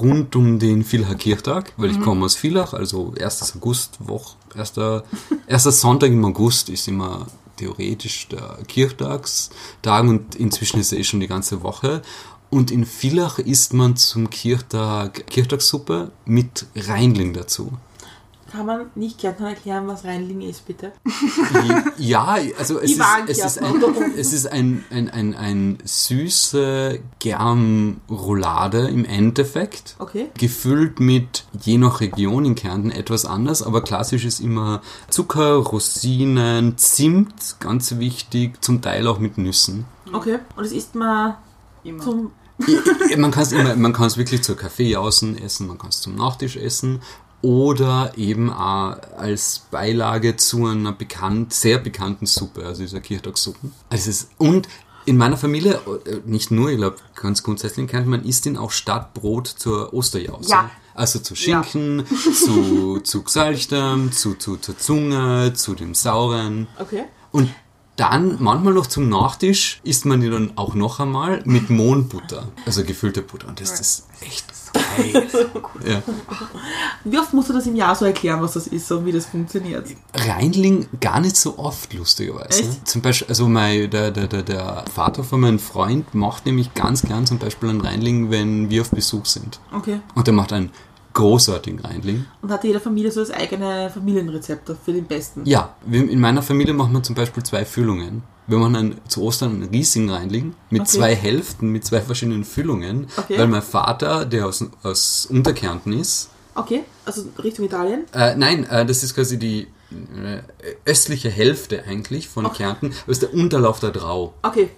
rund 0.00 0.36
um 0.36 0.58
den 0.58 0.84
Villacher 0.84 1.14
Kirchtag, 1.14 1.72
weil 1.76 1.90
ich 1.90 2.00
komme 2.00 2.24
aus 2.24 2.36
Villach, 2.36 2.74
also 2.74 3.14
1. 3.18 3.56
August, 3.56 3.96
Woche, 4.00 4.36
erster, 4.54 5.04
erster 5.46 5.72
Sonntag 5.72 6.10
im 6.10 6.24
August 6.24 6.68
ist 6.68 6.88
immer 6.88 7.26
theoretisch 7.56 8.28
der 8.28 8.58
Kirchtagstag 8.66 10.04
und 10.04 10.34
inzwischen 10.34 10.80
ist 10.80 10.92
er 10.92 10.98
eh 10.98 11.04
schon 11.04 11.20
die 11.20 11.28
ganze 11.28 11.62
Woche. 11.62 12.02
Und 12.50 12.70
in 12.70 12.84
Villach 12.84 13.38
isst 13.38 13.72
man 13.72 13.96
zum 13.96 14.28
Kirchtag 14.28 15.26
Kirchtagssuppe 15.26 16.10
mit 16.26 16.66
Reinling 16.76 17.32
dazu. 17.32 17.72
Kann 18.52 18.66
man 18.66 18.90
nicht 18.94 19.18
Kärntner 19.18 19.48
erklären, 19.48 19.86
was 19.86 20.04
Reinling 20.04 20.42
ist, 20.42 20.66
bitte? 20.66 20.92
Ja, 21.96 22.36
also 22.58 22.78
es 22.78 22.92
Die 22.92 22.98
ist, 22.98 23.02
es 23.28 23.38
ist, 23.38 23.62
ein, 23.62 23.82
es 24.16 24.32
ist 24.34 24.46
ein, 24.46 24.84
ein, 24.90 25.08
ein, 25.08 25.34
ein 25.34 25.78
süße 25.84 27.00
Germroulade 27.18 28.88
im 28.88 29.06
Endeffekt. 29.06 29.96
Okay. 29.98 30.28
Gefüllt 30.36 31.00
mit, 31.00 31.46
je 31.62 31.78
nach 31.78 32.00
Region 32.00 32.44
in 32.44 32.54
Kärnten 32.54 32.90
etwas 32.90 33.24
anders, 33.24 33.62
aber 33.62 33.80
klassisch 33.80 34.26
ist 34.26 34.40
immer 34.40 34.82
Zucker, 35.08 35.54
Rosinen, 35.54 36.76
Zimt, 36.76 37.56
ganz 37.58 37.96
wichtig, 37.98 38.62
zum 38.62 38.82
Teil 38.82 39.06
auch 39.06 39.18
mit 39.18 39.38
Nüssen. 39.38 39.86
Okay. 40.12 40.40
Und 40.56 40.64
das 40.66 40.72
isst 40.72 40.94
man 40.94 41.36
Immer. 41.84 42.02
zum. 42.04 42.32
Man 43.16 43.30
kann 43.32 43.42
es 43.42 43.52
immer, 43.52 43.74
man 43.74 43.92
kann 43.92 44.06
es 44.06 44.16
wirklich 44.16 44.42
zur 44.42 44.56
Kaffee 44.56 44.94
außen 44.94 45.36
essen, 45.38 45.66
man 45.66 45.78
kann 45.78 45.88
es 45.88 46.00
zum 46.00 46.14
Nachtisch 46.14 46.56
essen 46.56 47.00
oder 47.42 48.12
eben 48.16 48.50
auch 48.50 48.96
als 49.16 49.62
Beilage 49.70 50.36
zu 50.36 50.66
einer 50.66 50.92
bekannt, 50.92 51.52
sehr 51.52 51.78
bekannten 51.78 52.26
Suppe, 52.26 52.64
also 52.64 52.82
dieser 52.82 53.00
Kirchtagssuppen. 53.00 53.72
Also 53.90 54.10
es 54.10 54.22
ist, 54.22 54.30
und 54.38 54.68
in 55.04 55.16
meiner 55.16 55.36
Familie, 55.36 55.80
äh, 56.06 56.20
nicht 56.24 56.50
nur, 56.50 56.70
ich 56.70 56.76
glaube 56.76 56.96
ganz 57.14 57.42
grundsätzlich 57.42 57.88
kennt 57.88 58.06
man 58.06 58.24
isst 58.24 58.46
ihn 58.46 58.56
auch 58.56 58.70
statt 58.70 59.14
Brot 59.14 59.48
zur 59.48 59.92
Osterjause. 59.92 60.50
Ja. 60.50 60.70
Also 60.94 61.18
zu 61.18 61.34
Schinken, 61.34 62.04
zu, 62.34 63.00
zu 63.00 63.22
Gsalchtem, 63.22 64.12
zu, 64.12 64.34
zu, 64.34 64.56
zur 64.56 64.78
Zunge, 64.78 65.52
zu 65.54 65.74
dem 65.74 65.94
Sauren. 65.94 66.68
Okay. 66.78 67.04
Und 67.32 67.50
dann 67.96 68.36
manchmal 68.40 68.74
noch 68.74 68.86
zum 68.86 69.08
Nachtisch 69.08 69.80
isst 69.84 70.06
man 70.06 70.20
die 70.20 70.30
dann 70.30 70.52
auch 70.56 70.74
noch 70.74 71.00
einmal 71.00 71.42
mit 71.44 71.70
Mohnbutter, 71.70 72.48
also 72.64 72.84
gefüllte 72.84 73.22
Butter. 73.22 73.48
Und 73.48 73.60
das 73.60 73.80
ist 73.80 74.06
echt 74.20 74.51
geil. 74.72 75.28
Ja. 75.84 76.00
Wie 77.02 77.18
oft 77.18 77.32
musst 77.32 77.48
du 77.48 77.52
das 77.54 77.66
im 77.66 77.74
Jahr 77.74 77.96
so 77.96 78.04
erklären, 78.04 78.40
was 78.40 78.52
das 78.52 78.68
ist 78.68 78.90
und 78.92 79.04
wie 79.04 79.10
das 79.10 79.26
funktioniert? 79.26 79.84
Reinling 80.14 80.86
gar 81.00 81.18
nicht 81.18 81.36
so 81.36 81.58
oft, 81.58 81.92
lustigerweise. 81.92 82.62
Echt? 82.62 82.86
Zum 82.86 83.02
Beispiel, 83.02 83.26
also 83.26 83.48
mein, 83.48 83.90
der, 83.90 84.12
der, 84.12 84.28
der, 84.28 84.42
der 84.42 84.84
Vater 84.94 85.24
von 85.24 85.40
meinem 85.40 85.58
Freund 85.58 86.14
macht 86.14 86.46
nämlich 86.46 86.72
ganz 86.74 87.02
gern 87.02 87.26
zum 87.26 87.38
Beispiel 87.38 87.68
einen 87.70 87.80
Reinling, 87.80 88.30
wenn 88.30 88.70
wir 88.70 88.82
auf 88.82 88.90
Besuch 88.90 89.26
sind. 89.26 89.58
Okay. 89.72 90.00
Und 90.14 90.28
er 90.28 90.34
macht 90.34 90.52
einen 90.52 90.70
großartigen 91.14 91.80
Reinling. 91.80 92.24
Und 92.40 92.50
hat 92.50 92.62
jede 92.64 92.80
Familie 92.80 93.10
so 93.10 93.20
das 93.20 93.30
eigene 93.30 93.90
Familienrezept 93.90 94.70
für 94.84 94.92
den 94.92 95.04
besten? 95.04 95.44
Ja, 95.44 95.74
in 95.90 96.20
meiner 96.20 96.42
Familie 96.42 96.74
machen 96.74 96.92
wir 96.92 97.02
zum 97.02 97.16
Beispiel 97.16 97.42
zwei 97.42 97.64
Füllungen. 97.64 98.22
Wir 98.46 98.58
machen 98.58 98.76
einen, 98.76 99.00
zu 99.08 99.22
Ostern 99.22 99.52
einen 99.62 99.68
Riesling 99.70 100.10
reinlegen 100.10 100.54
mit 100.70 100.82
Okay. 100.82 100.90
zwei 100.90 101.14
Hälften, 101.14 101.68
mit 101.70 101.84
zwei 101.84 102.00
verschiedenen 102.00 102.44
Füllungen, 102.44 103.06
Okay. 103.16 103.38
weil 103.38 103.46
mein 103.46 103.62
Vater, 103.62 104.24
der 104.26 104.46
aus, 104.46 104.64
aus 104.82 105.26
Unterkärnten 105.26 105.92
ist, 105.92 106.28
Okay, 106.54 106.82
also 107.06 107.24
Richtung 107.42 107.64
Italien? 107.64 108.04
äh, 108.12 108.34
nein, 108.36 108.64
äh, 108.64 108.84
das 108.84 109.02
ist 109.02 109.14
quasi 109.14 109.38
die 109.38 109.68
äh, 109.90 110.42
östliche 110.84 111.30
Hälfte 111.30 111.84
eigentlich 111.84 112.28
von 112.28 112.44
Okay. 112.44 112.58
Kärnten, 112.58 112.90
das 113.06 113.18
ist 113.18 113.22
der 113.22 113.32
Unterlauf 113.32 113.80
der 113.80 113.90
Drau. 113.90 114.34
Okay. 114.42 114.68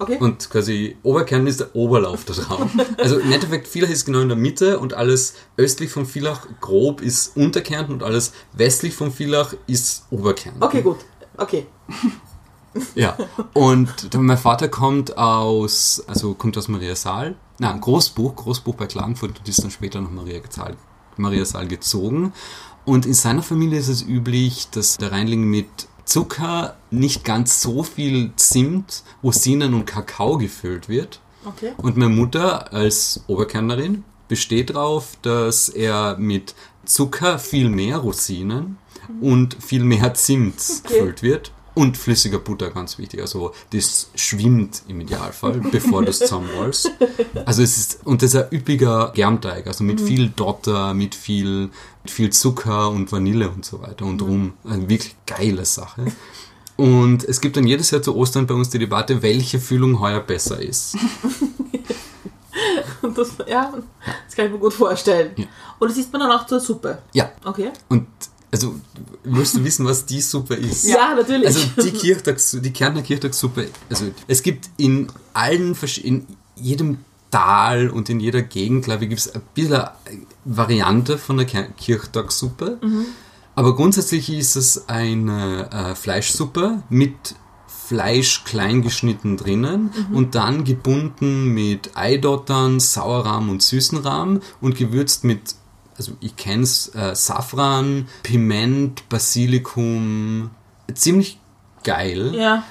Okay. 0.00 0.16
Und 0.18 0.48
quasi 0.48 0.96
Oberkärnten 1.02 1.46
ist 1.46 1.60
der 1.60 1.76
Oberlauf 1.76 2.24
der 2.24 2.36
Drau. 2.36 2.68
Also 2.96 3.18
im 3.18 3.30
Endeffekt, 3.30 3.68
Villach 3.68 3.90
ist 3.90 4.06
genau 4.06 4.20
in 4.20 4.28
der 4.28 4.36
Mitte 4.36 4.78
und 4.80 4.94
alles 4.94 5.34
östlich 5.58 5.90
von 5.90 6.06
Villach 6.06 6.46
grob 6.60 7.02
ist 7.02 7.36
Unterkärnten 7.36 7.92
und 7.94 8.02
alles 8.02 8.32
westlich 8.54 8.94
von 8.94 9.12
Villach 9.12 9.54
ist 9.66 10.06
Oberkärnten. 10.10 10.62
okay, 10.62 10.80
gut. 10.82 10.98
Okay. 11.36 11.66
Ja, 12.94 13.16
und 13.54 14.14
mein 14.14 14.38
Vater 14.38 14.68
kommt 14.68 15.18
aus, 15.18 16.02
also 16.06 16.34
kommt 16.34 16.56
aus 16.56 16.68
Maria 16.68 16.94
Saal, 16.94 17.34
na, 17.58 17.72
Großbuch, 17.76 18.36
Großbuch 18.36 18.74
bei 18.74 18.86
Klagenfurt 18.86 19.38
und 19.38 19.48
ist 19.48 19.62
dann 19.62 19.70
später 19.70 20.00
nach 20.00 20.10
Maria, 20.10 20.40
Zahl- 20.48 20.76
Maria 21.16 21.44
Saal 21.44 21.66
gezogen. 21.66 22.32
Und 22.84 23.06
in 23.06 23.14
seiner 23.14 23.42
Familie 23.42 23.78
ist 23.78 23.88
es 23.88 24.02
üblich, 24.02 24.68
dass 24.70 24.96
der 24.96 25.12
Reinling 25.12 25.44
mit 25.44 25.66
Zucker, 26.04 26.76
nicht 26.90 27.24
ganz 27.24 27.60
so 27.60 27.82
viel 27.82 28.32
Zimt, 28.36 29.04
Rosinen 29.22 29.74
und 29.74 29.84
Kakao 29.86 30.38
gefüllt 30.38 30.88
wird. 30.88 31.20
Okay. 31.44 31.72
Und 31.76 31.96
meine 31.96 32.14
Mutter 32.14 32.72
als 32.72 33.22
Oberkärntnerin 33.26 34.04
besteht 34.28 34.70
darauf, 34.70 35.16
dass 35.22 35.68
er 35.68 36.16
mit 36.18 36.54
Zucker 36.84 37.38
viel 37.38 37.68
mehr 37.68 37.98
Rosinen 37.98 38.78
und 39.20 39.56
viel 39.62 39.84
mehr 39.84 40.14
Zimt 40.14 40.56
gefüllt 40.84 41.22
wird. 41.22 41.52
Und 41.74 41.96
flüssiger 41.96 42.38
Butter, 42.38 42.70
ganz 42.70 42.98
wichtig. 42.98 43.20
Also 43.20 43.52
das 43.72 44.10
schwimmt 44.14 44.82
im 44.88 45.00
Idealfall, 45.00 45.60
bevor 45.70 46.02
du 46.02 46.10
es 46.10 46.18
zusammenrollst. 46.18 46.90
Also 47.44 47.62
es 47.62 47.78
ist, 47.78 48.06
und 48.06 48.22
das 48.22 48.34
ist 48.34 48.42
ein 48.42 48.52
üppiger 48.52 49.12
Germteig, 49.14 49.66
also 49.66 49.84
mit 49.84 50.00
viel 50.00 50.30
Dotter, 50.30 50.94
mit 50.94 51.14
viel, 51.14 51.70
mit 52.02 52.10
viel 52.10 52.30
Zucker 52.30 52.90
und 52.90 53.12
Vanille 53.12 53.48
und 53.48 53.64
so 53.64 53.80
weiter 53.82 54.04
und 54.04 54.20
rum. 54.20 54.54
Eine 54.64 54.88
wirklich 54.88 55.14
geile 55.26 55.64
Sache. 55.64 56.06
Und 56.76 57.24
es 57.24 57.40
gibt 57.40 57.56
dann 57.56 57.66
jedes 57.66 57.90
Jahr 57.90 58.02
zu 58.02 58.16
Ostern 58.16 58.46
bei 58.46 58.54
uns 58.54 58.70
die 58.70 58.78
Debatte, 58.78 59.22
welche 59.22 59.60
Füllung 59.60 60.00
heuer 60.00 60.20
besser 60.20 60.60
ist. 60.60 60.96
Und 63.02 63.16
das, 63.16 63.30
ja, 63.46 63.72
das 64.26 64.36
kann 64.36 64.46
ich 64.46 64.52
mir 64.52 64.58
gut 64.58 64.74
vorstellen. 64.74 65.32
Ja. 65.36 65.46
Und 65.78 65.90
das 65.90 65.96
isst 65.96 66.12
man 66.12 66.20
dann 66.20 66.30
auch 66.32 66.46
zur 66.46 66.60
Suppe. 66.60 66.98
Ja, 67.12 67.32
Okay. 67.44 67.70
Und 67.88 68.06
also, 68.52 68.74
willst 69.24 69.56
du 69.56 69.64
wissen, 69.64 69.86
was 69.86 70.06
die 70.06 70.20
Suppe 70.20 70.54
ist? 70.54 70.84
Ja, 70.86 71.14
natürlich. 71.14 71.46
Also 71.46 71.60
die 71.82 71.92
Kirchtags, 71.92 72.56
die 72.60 72.72
Kärntner 72.72 73.02
Kirchtagssuppe, 73.02 73.68
also 73.88 74.06
es 74.26 74.42
gibt 74.42 74.68
in 74.76 75.06
allen, 75.34 75.76
in 76.02 76.26
jedem 76.56 76.98
Tal 77.30 77.90
und 77.90 78.10
in 78.10 78.18
jeder 78.18 78.42
Gegend, 78.42 78.84
glaube 78.84 79.04
ich, 79.04 79.10
gibt 79.10 79.20
es 79.20 79.32
ein 79.32 79.40
bisschen 79.54 79.74
eine 79.74 79.92
Variante 80.44 81.16
von 81.16 81.36
der 81.36 81.46
Kir- 81.46 81.68
Kirchtagssuppe. 81.76 82.78
Aber 83.54 83.76
grundsätzlich 83.76 84.30
ist 84.30 84.56
es 84.56 84.88
eine 84.88 85.70
äh, 85.70 85.94
Fleischsuppe 85.94 86.82
mit 86.88 87.14
Fleisch 87.86 88.44
klein 88.44 88.82
geschnitten 88.82 89.36
drinnen 89.36 89.90
und 90.12 90.34
dann 90.36 90.64
gebunden 90.64 91.46
mit 91.54 91.96
Eidottern, 91.96 92.78
Sauerrahm 92.80 93.48
und 93.48 93.62
süßen 93.62 93.98
Rahm 93.98 94.40
und 94.60 94.76
gewürzt 94.76 95.24
mit 95.24 95.54
also 96.00 96.12
ich 96.20 96.34
kenn's, 96.34 96.94
äh, 96.94 97.14
Safran, 97.14 98.08
Piment, 98.22 99.06
Basilikum, 99.10 100.50
ziemlich 100.94 101.38
geil. 101.84 102.34
Ja. 102.34 102.64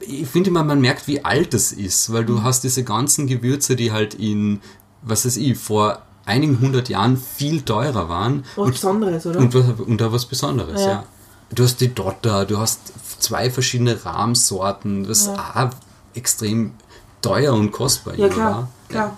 Ich 0.00 0.26
finde 0.26 0.50
immer, 0.50 0.64
man 0.64 0.80
merkt, 0.80 1.06
wie 1.06 1.24
alt 1.24 1.54
das 1.54 1.70
ist, 1.70 2.12
weil 2.12 2.24
du 2.24 2.42
hast 2.42 2.64
diese 2.64 2.82
ganzen 2.82 3.28
Gewürze, 3.28 3.76
die 3.76 3.92
halt 3.92 4.14
in, 4.14 4.60
was 5.02 5.24
weiß 5.24 5.36
ich, 5.36 5.56
vor 5.56 6.02
einigen 6.24 6.58
hundert 6.58 6.88
Jahren 6.88 7.16
viel 7.16 7.62
teurer 7.62 8.08
waren. 8.08 8.44
Was 8.56 8.72
Besonderes, 8.72 9.24
oder? 9.24 9.38
Und, 9.38 9.54
was, 9.54 9.86
und 9.86 10.00
da 10.00 10.10
was 10.10 10.26
Besonderes, 10.26 10.80
ja. 10.80 10.88
Ja. 10.88 11.04
Du 11.54 11.62
hast 11.62 11.80
die 11.80 11.94
Dotter, 11.94 12.44
du 12.44 12.58
hast 12.58 12.92
zwei 13.20 13.50
verschiedene 13.50 14.04
Rahmsorten, 14.04 15.08
was 15.08 15.28
auch 15.28 15.70
extrem 16.14 16.72
teuer 17.20 17.52
und 17.52 17.70
kostbar 17.70 18.16
ja, 18.16 18.28
klar. 18.28 18.52
war. 18.52 18.68
klar. 18.88 19.16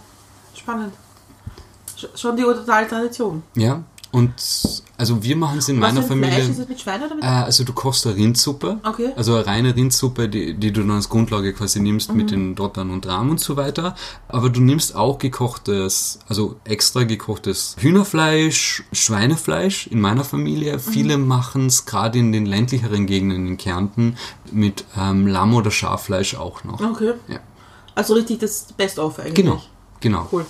Spannend. 0.55 0.93
Sch- 2.07 2.19
Schon 2.19 2.37
die 2.37 2.43
totale 2.43 2.87
Tradition. 2.89 3.43
Ja, 3.55 3.83
und 4.13 4.33
also 4.97 5.21
wir 5.25 5.35
machen 5.35 5.59
es 5.59 5.69
in 5.69 5.77
meiner 5.77 5.97
Was 5.97 6.05
ein 6.05 6.09
Familie. 6.09 6.35
Fleisch 6.37 6.49
ist 6.51 6.59
es 6.61 6.69
mit 6.69 6.81
Schwein 6.81 7.03
oder 7.03 7.15
mit 7.17 7.25
Äh, 7.25 7.27
also 7.27 7.65
du 7.65 7.73
kochst 7.73 8.07
eine 8.07 8.15
Rindsuppe, 8.15 8.79
Okay. 8.85 9.11
also 9.17 9.35
eine 9.35 9.45
reine 9.45 9.75
Rindsuppe, 9.75 10.29
die, 10.29 10.55
die 10.55 10.73
du 10.73 10.83
dann 10.83 10.93
als 10.93 11.09
Grundlage 11.09 11.53
quasi 11.53 11.81
nimmst 11.81 12.15
mit 12.15 12.31
den 12.31 12.55
Dottern 12.55 12.91
und 12.91 13.09
Rahm 13.09 13.31
und 13.31 13.41
so 13.41 13.57
weiter. 13.57 13.97
Aber 14.29 14.51
du 14.51 14.61
nimmst 14.61 14.95
auch 14.95 15.19
gekochtes, 15.19 16.21
also 16.29 16.55
extra 16.63 17.03
gekochtes 17.03 17.75
Hühnerfleisch, 17.81 18.85
Schweinefleisch 18.93 19.89
in 19.89 20.01
meiner 20.01 20.23
Familie. 20.23 20.79
Viele 20.79 21.19
machen 21.19 21.67
es 21.67 21.85
gerade 21.85 22.19
in 22.21 22.31
den 22.31 22.47
ländlicheren 22.47 23.07
Gegenden 23.07 23.49
in 23.49 23.57
Kärnten 23.57 24.17
mit 24.53 24.85
ähm, 24.97 25.27
Lamm- 25.27 25.55
oder 25.55 25.73
Schaffleisch 25.73 26.37
auch 26.37 26.63
noch. 26.63 26.81
Okay. 26.81 27.15
Ja. 27.27 27.41
Also 27.97 28.15
richtig 28.15 28.39
das 28.39 28.69
Best-of 28.77 29.19
eigentlich. 29.19 29.35
Genau, 29.35 29.61
genau. 30.01 30.29
Cool. 30.31 30.47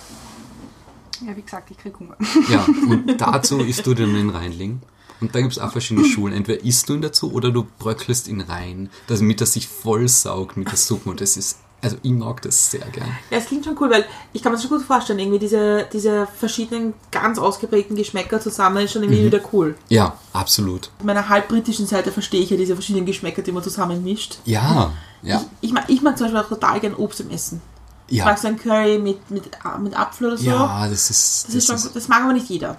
Ja, 1.25 1.35
wie 1.35 1.41
gesagt, 1.41 1.71
ich 1.71 1.77
krieg 1.77 1.93
Hunger. 1.99 2.15
Ja, 2.49 2.65
und 2.89 3.15
dazu 3.21 3.59
isst 3.59 3.85
du 3.87 3.93
dann 3.93 4.13
den 4.13 4.29
Reinling. 4.29 4.81
Und 5.21 5.33
da 5.33 5.39
gibt 5.39 5.53
es 5.53 5.59
auch 5.59 5.71
verschiedene 5.71 6.05
Schulen. 6.05 6.33
Entweder 6.33 6.63
isst 6.63 6.89
du 6.89 6.93
ihn 6.93 7.01
dazu 7.01 7.31
oder 7.31 7.49
du 7.51 7.65
bröckelst 7.79 8.27
ihn 8.27 8.41
rein, 8.41 8.89
damit 9.07 9.39
er 9.41 9.47
sich 9.47 9.67
vollsaugt 9.67 10.57
mit 10.57 10.69
der 10.69 10.77
Suppe. 10.77 11.09
Und 11.09 11.21
das 11.21 11.37
ist, 11.37 11.57
also 11.81 11.95
ich 12.03 12.11
mag 12.11 12.41
das 12.41 12.69
sehr 12.71 12.85
gern. 12.91 13.07
Ja, 13.31 13.37
es 13.37 13.45
klingt 13.45 13.63
schon 13.63 13.77
cool, 13.79 13.89
weil 13.89 14.05
ich 14.33 14.43
kann 14.43 14.51
mir 14.51 14.57
das 14.57 14.63
schon 14.67 14.77
gut 14.77 14.85
vorstellen, 14.85 15.19
irgendwie 15.19 15.39
diese, 15.39 15.87
diese 15.93 16.27
verschiedenen 16.27 16.93
ganz 17.11 17.39
ausgeprägten 17.39 17.95
Geschmäcker 17.95 18.41
zusammen 18.41 18.83
ist 18.83 18.91
schon 18.91 19.03
irgendwie 19.03 19.21
Mhm. 19.21 19.25
wieder 19.27 19.39
cool. 19.53 19.75
Ja, 19.87 20.17
absolut. 20.33 20.91
Auf 20.99 21.05
meiner 21.05 21.29
halb 21.29 21.47
britischen 21.47 21.87
Seite 21.87 22.11
verstehe 22.11 22.41
ich 22.41 22.49
ja 22.49 22.57
diese 22.57 22.75
verschiedenen 22.75 23.05
Geschmäcker, 23.05 23.41
die 23.41 23.53
man 23.53 23.63
zusammen 23.63 24.03
mischt. 24.03 24.39
Ja, 24.43 24.91
ja, 25.23 25.43
Ich, 25.61 25.71
mag, 25.71 25.85
ich 25.87 26.01
mag 26.01 26.17
zum 26.17 26.25
Beispiel 26.27 26.41
auch 26.41 26.49
total 26.49 26.79
gern 26.81 26.93
Obst 26.93 27.21
im 27.21 27.29
Essen. 27.29 27.61
Ja. 28.09 28.25
mag 28.25 28.37
so 28.37 28.47
ein 28.47 28.57
Curry 28.57 28.99
mit, 28.99 29.31
mit, 29.31 29.49
mit 29.79 29.97
Apfel 29.97 30.27
oder 30.27 30.37
so. 30.37 30.45
Ja, 30.45 30.87
das 30.87 31.09
ist, 31.09 31.47
das, 31.47 31.55
ist 31.55 31.67
schon, 31.67 31.93
das 31.93 32.07
mag 32.07 32.23
aber 32.23 32.33
nicht 32.33 32.49
jeder. 32.49 32.77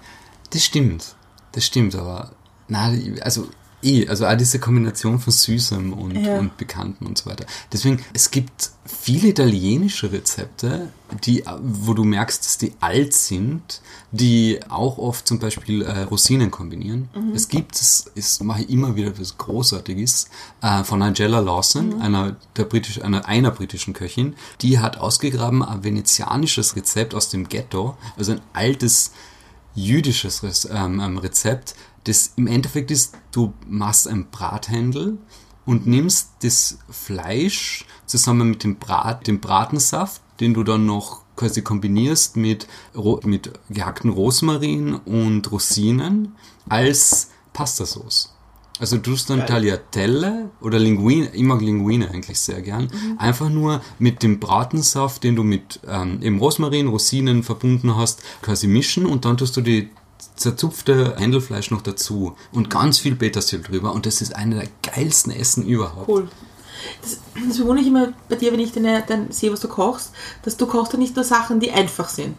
Das 0.50 0.64
stimmt. 0.64 1.16
Das 1.52 1.64
stimmt, 1.64 1.94
aber 1.94 2.30
na, 2.68 2.92
also 3.22 3.48
eh, 3.82 4.08
also 4.08 4.26
auch 4.26 4.36
diese 4.36 4.58
Kombination 4.58 5.18
von 5.18 5.32
Süßem 5.32 5.92
und, 5.92 6.16
Ja. 6.16 6.38
und 6.38 6.56
Bekannten 6.56 7.06
und 7.06 7.18
so 7.18 7.26
weiter. 7.30 7.46
Deswegen, 7.72 8.02
es 8.12 8.30
gibt 8.30 8.70
viele 8.84 9.28
italienische 9.28 10.10
Rezepte, 10.12 10.88
die, 11.24 11.44
wo 11.60 11.94
du 11.94 12.04
merkst, 12.04 12.44
dass 12.44 12.58
die 12.58 12.72
alt 12.80 13.12
sind, 13.14 13.80
die 14.12 14.60
auch 14.68 14.98
oft 14.98 15.26
zum 15.26 15.38
Beispiel 15.38 15.82
äh, 15.82 16.02
Rosinen 16.02 16.50
kombinieren. 16.50 17.08
Es 17.34 17.48
gibt, 17.48 17.74
es 17.76 18.10
ist, 18.14 18.42
mache 18.42 18.62
ich 18.62 18.70
immer 18.70 18.96
wieder 18.96 19.18
was 19.18 19.36
Großartiges, 19.38 20.28
äh, 20.62 20.82
von 20.84 21.02
Angela 21.02 21.40
Lawson, 21.40 22.00
einer, 22.00 22.36
der 22.56 22.64
britisch, 22.64 23.00
einer, 23.02 23.26
einer 23.26 23.50
britischen 23.50 23.92
Köchin, 23.94 24.34
die 24.62 24.78
hat 24.78 24.98
ausgegraben 24.98 25.62
ein 25.62 25.84
venezianisches 25.84 26.76
Rezept 26.76 27.14
aus 27.14 27.28
dem 27.28 27.48
Ghetto, 27.48 27.96
also 28.16 28.32
ein 28.32 28.40
altes 28.52 29.12
jüdisches 29.74 30.66
ähm, 30.72 31.00
ähm, 31.00 31.18
Rezept, 31.18 31.74
das 32.06 32.32
im 32.36 32.46
Endeffekt 32.46 32.90
ist, 32.90 33.16
du 33.32 33.52
machst 33.68 34.08
ein 34.08 34.30
Brathändel 34.30 35.18
und 35.64 35.86
nimmst 35.86 36.30
das 36.42 36.78
Fleisch 36.88 37.84
zusammen 38.06 38.50
mit 38.50 38.64
dem 38.64 38.78
Brat, 38.78 39.26
dem 39.26 39.40
Bratensaft, 39.40 40.22
den 40.40 40.54
du 40.54 40.62
dann 40.62 40.86
noch 40.86 41.22
quasi 41.34 41.62
kombinierst 41.62 42.36
mit, 42.36 42.66
mit 43.24 43.52
gehackten 43.68 44.10
Rosmarin 44.10 44.94
und 44.94 45.50
Rosinen 45.50 46.36
als 46.68 47.30
Pastasauce. 47.52 48.32
Also 48.78 48.96
du 48.96 49.10
tust 49.10 49.30
dann 49.30 49.46
Tagliatelle 49.46 50.50
oder 50.60 50.78
Linguine, 50.78 51.30
ich 51.32 51.42
mag 51.42 51.62
Linguine 51.62 52.10
eigentlich 52.10 52.38
sehr 52.38 52.60
gern, 52.60 52.88
einfach 53.16 53.48
nur 53.48 53.80
mit 53.98 54.22
dem 54.22 54.38
Bratensaft, 54.38 55.24
den 55.24 55.34
du 55.34 55.42
mit 55.42 55.80
ähm, 55.88 56.20
eben 56.22 56.38
Rosmarin, 56.38 56.86
Rosinen 56.86 57.42
verbunden 57.42 57.96
hast, 57.96 58.22
quasi 58.42 58.66
mischen 58.66 59.06
und 59.06 59.24
dann 59.24 59.38
tust 59.38 59.56
du 59.56 59.62
die 59.62 59.90
zerzupfte 60.34 61.16
Händelfleisch 61.18 61.70
noch 61.70 61.82
dazu 61.82 62.36
und 62.52 62.70
ganz 62.70 62.98
viel 62.98 63.14
Petersil 63.14 63.62
drüber 63.62 63.92
und 63.92 64.06
das 64.06 64.20
ist 64.20 64.34
eine 64.34 64.56
der 64.56 64.68
geilsten 64.94 65.32
Essen 65.32 65.64
überhaupt. 65.66 66.08
Cool. 66.08 66.28
Das, 67.02 67.18
das 67.48 67.58
bewundere 67.58 67.82
ich 67.82 67.88
immer 67.88 68.12
bei 68.28 68.36
dir, 68.36 68.52
wenn 68.52 68.60
ich 68.60 68.72
deine, 68.72 69.02
dann 69.06 69.32
sehe, 69.32 69.52
was 69.52 69.60
du 69.60 69.68
kochst, 69.68 70.12
dass 70.42 70.56
du 70.56 70.66
kochst 70.66 70.92
ja 70.92 70.98
nicht 70.98 71.16
nur 71.16 71.24
Sachen, 71.24 71.60
die 71.60 71.70
einfach 71.70 72.08
sind. 72.08 72.36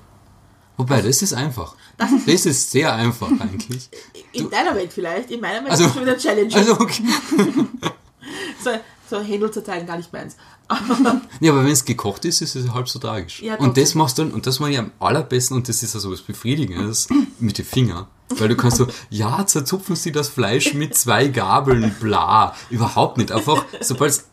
Wobei, 0.78 1.02
das 1.02 1.22
ist 1.24 1.34
einfach. 1.34 1.76
Das 1.98 2.46
ist 2.46 2.70
sehr 2.72 2.94
einfach 2.94 3.32
eigentlich. 3.40 3.90
In 4.32 4.50
deiner 4.50 4.76
Welt 4.76 4.94
vielleicht, 4.94 5.32
in 5.32 5.42
meiner 5.42 5.62
Welt 5.62 5.72
Also- 5.72 5.86
ist 5.86 5.90
es 5.90 5.96
schon 5.96 6.04
wieder 6.06 6.18
Challenge. 6.18 6.54
Also 6.56 6.74
okay. 6.80 7.04
so, 8.64 8.70
so 9.10 9.20
Händel 9.20 9.52
zerteilen, 9.52 9.86
gar 9.86 9.98
nicht 9.98 10.12
meins. 10.14 10.36
Ja, 11.40 11.52
aber 11.52 11.64
wenn 11.64 11.72
es 11.72 11.86
gekocht 11.86 12.26
ist, 12.26 12.42
ist 12.42 12.56
es 12.56 12.74
halb 12.74 12.90
so 12.90 13.00
tragisch. 13.00 13.42
Ja, 13.42 13.56
und 13.56 13.78
das 13.78 13.96
machst 13.96 14.18
du 14.18 14.24
dann, 14.24 14.32
und 14.32 14.48
das 14.48 14.60
mache 14.60 14.72
ich 14.72 14.80
am 14.80 14.92
allerbesten, 15.00 15.56
und 15.56 15.70
das 15.70 15.84
ist 15.84 15.96
also 15.96 16.12
was 16.12 16.22
Befriedigendes, 16.22 17.08
mit 17.40 17.58
den 17.58 17.66
Fingern. 17.66 18.08
Weil 18.30 18.50
du 18.50 18.58
kannst 18.58 18.78
so, 18.78 18.88
ja, 19.10 19.46
zerzupfen 19.46 19.96
sie 19.96 20.12
das 20.12 20.30
Fleisch 20.30 20.74
mit 20.74 20.96
zwei 20.96 21.28
Gabeln, 21.28 21.96
bla. 22.00 22.56
Überhaupt 22.70 23.18
nicht. 23.18 23.32
Einfach, 23.32 23.64
sobald 23.82 24.12
es 24.12 24.26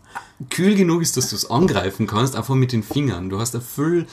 kühl 0.51 0.75
genug 0.75 1.03
ist, 1.03 1.17
dass 1.17 1.31
du 1.31 1.37
es 1.37 1.49
angreifen 1.49 2.07
kannst, 2.07 2.35
einfach 2.35 2.55
mit 2.55 2.73
den 2.73 2.83
Fingern. 2.83 3.31
Du 3.31 3.39
hast 3.39 3.55
ein 3.55 3.63
viel 3.63 4.07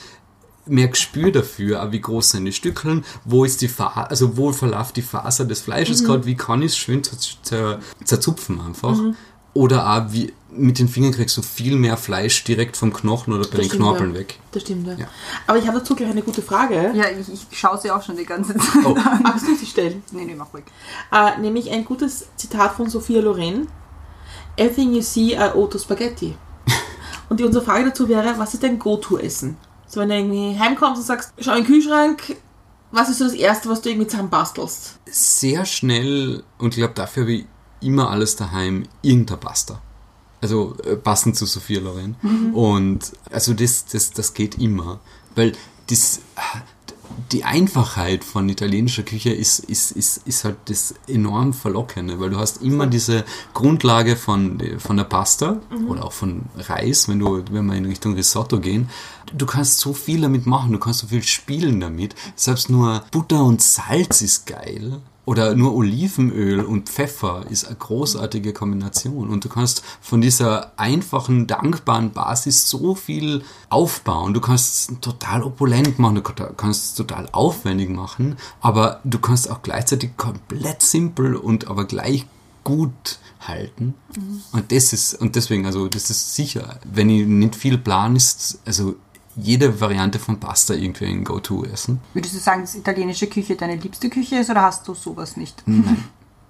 mehr 0.66 0.88
Gespür 0.88 1.32
dafür, 1.32 1.82
auch 1.82 1.92
wie 1.92 2.00
groß 2.00 2.30
sind 2.30 2.44
die 2.44 2.52
Stückeln, 2.52 3.04
wo 3.24 3.44
ist 3.44 3.60
die 3.62 3.68
Faser, 3.68 4.08
also 4.10 4.36
wo 4.36 4.52
verläuft 4.52 4.96
die 4.96 5.02
Faser 5.02 5.44
des 5.44 5.60
Fleisches 5.60 6.04
gerade, 6.04 6.24
wie 6.24 6.36
kann 6.36 6.62
ich 6.62 6.72
es 6.72 6.76
schön 6.76 7.02
zer 7.02 7.16
zer 7.42 7.80
zerzupfen 8.04 8.60
einfach. 8.60 8.96
Oder 9.54 9.90
auch 9.90 10.12
wie, 10.12 10.32
mit 10.54 10.78
den 10.78 10.88
Fingern 10.88 11.12
kriegst 11.12 11.36
du 11.36 11.42
viel 11.42 11.76
mehr 11.76 11.96
Fleisch 11.96 12.44
direkt 12.44 12.76
vom 12.76 12.92
Knochen 12.92 13.32
oder 13.32 13.48
bei 13.48 13.58
den 13.58 13.64
stimmt, 13.66 13.82
Knorpeln 13.82 14.12
ja. 14.12 14.20
weg. 14.20 14.38
Das 14.52 14.62
stimmt, 14.62 14.86
ja. 14.86 14.94
Ja. 14.94 15.06
Aber 15.46 15.58
ich 15.58 15.66
habe 15.66 15.78
dazu 15.78 15.94
gleich 15.94 16.10
eine 16.10 16.22
gute 16.22 16.42
Frage. 16.42 16.92
Ja, 16.94 17.04
ich, 17.08 17.28
ich 17.32 17.58
schaue 17.58 17.78
sie 17.78 17.90
auch 17.90 18.02
schon 18.02 18.16
die 18.16 18.24
ganze 18.24 18.54
Zeit 18.56 18.84
Oh. 18.84 18.94
an. 18.94 19.20
Magst 19.22 19.46
du 19.46 19.54
sie 19.54 19.66
stellen? 19.66 20.02
Nee, 20.12 20.24
nee, 20.24 20.34
mach 20.34 20.52
ruhig. 20.52 20.64
Äh, 21.10 21.38
nämlich 21.40 21.70
ein 21.70 21.84
gutes 21.84 22.26
Zitat 22.36 22.74
von 22.74 22.88
Sophia 22.90 23.20
Loren. 23.20 23.68
Everything 24.56 24.92
you 24.92 25.00
see 25.02 25.36
are 25.36 25.56
Otto 25.56 25.78
Spaghetti. 25.78 26.36
Und 27.28 27.40
die, 27.40 27.44
unsere 27.44 27.64
Frage 27.64 27.86
dazu 27.86 28.08
wäre, 28.08 28.34
was 28.38 28.52
ist 28.54 28.62
dein 28.62 28.78
Go-To-Essen? 28.78 29.56
So, 29.86 30.00
wenn 30.00 30.08
du 30.08 30.16
irgendwie 30.16 30.58
heimkommst 30.58 31.00
und 31.00 31.06
sagst, 31.06 31.32
schau 31.38 31.52
in 31.52 31.58
den 31.58 31.66
Kühlschrank, 31.66 32.36
was 32.92 33.08
ist 33.08 33.18
so 33.18 33.24
das 33.24 33.34
Erste, 33.34 33.68
was 33.68 33.80
du 33.82 33.90
irgendwie 33.90 34.06
zusammenbastelst? 34.06 34.98
Sehr 35.06 35.64
schnell, 35.64 36.44
und 36.58 36.74
ich 36.74 36.78
glaube, 36.78 36.94
dafür 36.94 37.22
habe 37.24 37.32
ich 37.32 37.46
immer 37.80 38.10
alles 38.10 38.36
daheim, 38.36 38.84
irgendein 39.02 39.40
Pasta. 39.40 39.80
Also 40.42 40.76
äh, 40.84 40.96
passend 40.96 41.36
zu 41.36 41.46
Sophia 41.46 41.80
Loren. 41.80 42.16
Und 42.52 43.12
also 43.30 43.54
das, 43.54 43.86
das, 43.86 44.10
das 44.10 44.34
geht 44.34 44.58
immer. 44.58 45.00
Weil 45.34 45.52
das, 45.88 46.20
die 47.30 47.44
Einfachheit 47.44 48.24
von 48.24 48.48
italienischer 48.48 49.02
Küche 49.02 49.30
ist, 49.30 49.60
ist, 49.60 49.92
ist, 49.92 50.26
ist 50.26 50.44
halt 50.44 50.56
das 50.66 50.94
enorm 51.06 51.52
Verlockende, 51.52 52.20
weil 52.20 52.30
du 52.30 52.38
hast 52.38 52.62
immer 52.62 52.86
diese 52.86 53.24
Grundlage 53.54 54.16
von, 54.16 54.60
von 54.78 54.96
der 54.96 55.04
Pasta 55.04 55.60
oder 55.88 56.04
auch 56.04 56.12
von 56.12 56.42
Reis, 56.56 57.08
wenn 57.08 57.18
du, 57.18 57.44
wenn 57.50 57.66
wir 57.66 57.76
in 57.76 57.86
Richtung 57.86 58.14
Risotto 58.14 58.60
gehen. 58.60 58.90
Du 59.34 59.46
kannst 59.46 59.78
so 59.78 59.94
viel 59.94 60.20
damit 60.20 60.46
machen, 60.46 60.72
du 60.72 60.78
kannst 60.78 61.00
so 61.00 61.06
viel 61.06 61.22
spielen 61.22 61.80
damit. 61.80 62.14
Selbst 62.36 62.68
nur 62.68 63.02
Butter 63.10 63.44
und 63.44 63.62
Salz 63.62 64.20
ist 64.20 64.46
geil. 64.46 65.00
Oder 65.24 65.54
nur 65.54 65.74
Olivenöl 65.74 66.60
und 66.60 66.88
Pfeffer 66.88 67.44
ist 67.48 67.66
eine 67.66 67.76
großartige 67.76 68.52
Kombination. 68.52 69.30
Und 69.30 69.44
du 69.44 69.48
kannst 69.48 69.82
von 70.00 70.20
dieser 70.20 70.72
einfachen, 70.76 71.46
dankbaren 71.46 72.10
Basis 72.10 72.68
so 72.68 72.96
viel 72.96 73.44
aufbauen. 73.68 74.34
Du 74.34 74.40
kannst 74.40 74.90
es 74.90 75.00
total 75.00 75.44
opulent 75.44 76.00
machen, 76.00 76.16
du 76.16 76.22
kannst 76.22 76.84
es 76.84 76.94
total 76.94 77.28
aufwendig 77.30 77.88
machen, 77.90 78.36
aber 78.60 79.00
du 79.04 79.20
kannst 79.20 79.48
auch 79.48 79.62
gleichzeitig 79.62 80.16
komplett 80.16 80.82
simpel 80.82 81.36
und 81.36 81.68
aber 81.68 81.84
gleich 81.84 82.26
gut 82.64 83.18
halten. 83.40 83.94
Und 84.52 84.72
das 84.72 84.92
ist, 84.92 85.14
und 85.14 85.36
deswegen, 85.36 85.66
also 85.66 85.88
das 85.88 86.10
ist 86.10 86.34
sicher, 86.34 86.80
wenn 86.84 87.10
ich 87.10 87.26
nicht 87.26 87.56
viel 87.56 87.78
plan, 87.78 88.16
ist, 88.16 88.60
also 88.64 88.96
jede 89.36 89.80
Variante 89.80 90.18
von 90.18 90.38
Pasta 90.40 90.74
irgendwie 90.74 91.06
ein 91.06 91.24
Go-To-Essen. 91.24 92.00
Würdest 92.14 92.34
du 92.34 92.38
sagen, 92.38 92.62
dass 92.62 92.74
italienische 92.74 93.26
Küche 93.26 93.56
deine 93.56 93.76
liebste 93.76 94.10
Küche 94.10 94.36
ist 94.36 94.50
oder 94.50 94.62
hast 94.62 94.86
du 94.88 94.94
sowas 94.94 95.36
nicht? 95.36 95.62
Nein. 95.66 96.04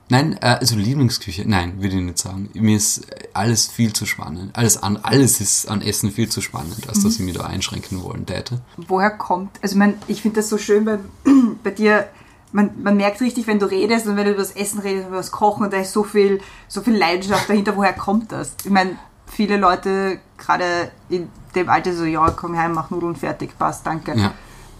Nein, 0.08 0.36
äh, 0.42 0.58
also 0.60 0.76
Lieblingsküche, 0.76 1.48
nein, 1.48 1.80
würde 1.80 1.96
ich 1.96 2.02
nicht 2.02 2.18
sagen. 2.18 2.50
Mir 2.52 2.76
ist 2.76 3.06
alles 3.32 3.68
viel 3.68 3.94
zu 3.94 4.04
spannend. 4.04 4.50
Alles, 4.54 4.82
an, 4.82 4.98
alles 4.98 5.40
ist 5.40 5.70
an 5.70 5.80
Essen 5.80 6.10
viel 6.10 6.28
zu 6.28 6.42
spannend, 6.42 6.86
als 6.86 7.02
dass 7.02 7.14
ich 7.14 7.20
mich 7.20 7.32
da 7.34 7.44
einschränken 7.44 8.02
wollen 8.02 8.26
täte. 8.26 8.60
Woher 8.76 9.10
kommt, 9.10 9.58
also 9.62 9.72
ich, 9.72 9.78
mein, 9.78 9.94
ich 10.08 10.20
finde 10.20 10.40
das 10.40 10.50
so 10.50 10.58
schön 10.58 10.84
bei, 10.84 10.98
bei 11.64 11.70
dir, 11.70 12.08
man, 12.52 12.82
man 12.82 12.98
merkt 12.98 13.22
richtig, 13.22 13.46
wenn 13.46 13.58
du 13.58 13.64
redest 13.64 14.06
und 14.06 14.16
wenn 14.16 14.26
du 14.26 14.32
über 14.32 14.42
das 14.42 14.52
Essen 14.52 14.80
redest, 14.80 15.06
über 15.08 15.16
das 15.16 15.30
Kochen, 15.30 15.64
und 15.64 15.72
da 15.72 15.78
ist 15.78 15.92
so 15.92 16.04
viel, 16.04 16.42
so 16.68 16.82
viel 16.82 16.94
Leidenschaft 16.94 17.48
dahinter, 17.48 17.74
woher 17.76 17.94
kommt 17.94 18.32
das? 18.32 18.54
Ich 18.64 18.70
meine, 18.70 18.98
viele 19.26 19.56
Leute, 19.56 20.18
gerade 20.36 20.90
in 21.08 21.30
dem 21.54 21.68
Alter, 21.68 21.94
so, 21.94 22.04
ja, 22.04 22.30
komm 22.30 22.56
heim, 22.56 22.72
mach 22.72 22.90
Nudeln 22.90 23.16
fertig, 23.16 23.58
passt, 23.58 23.86
danke. 23.86 24.16
Ja. 24.16 24.32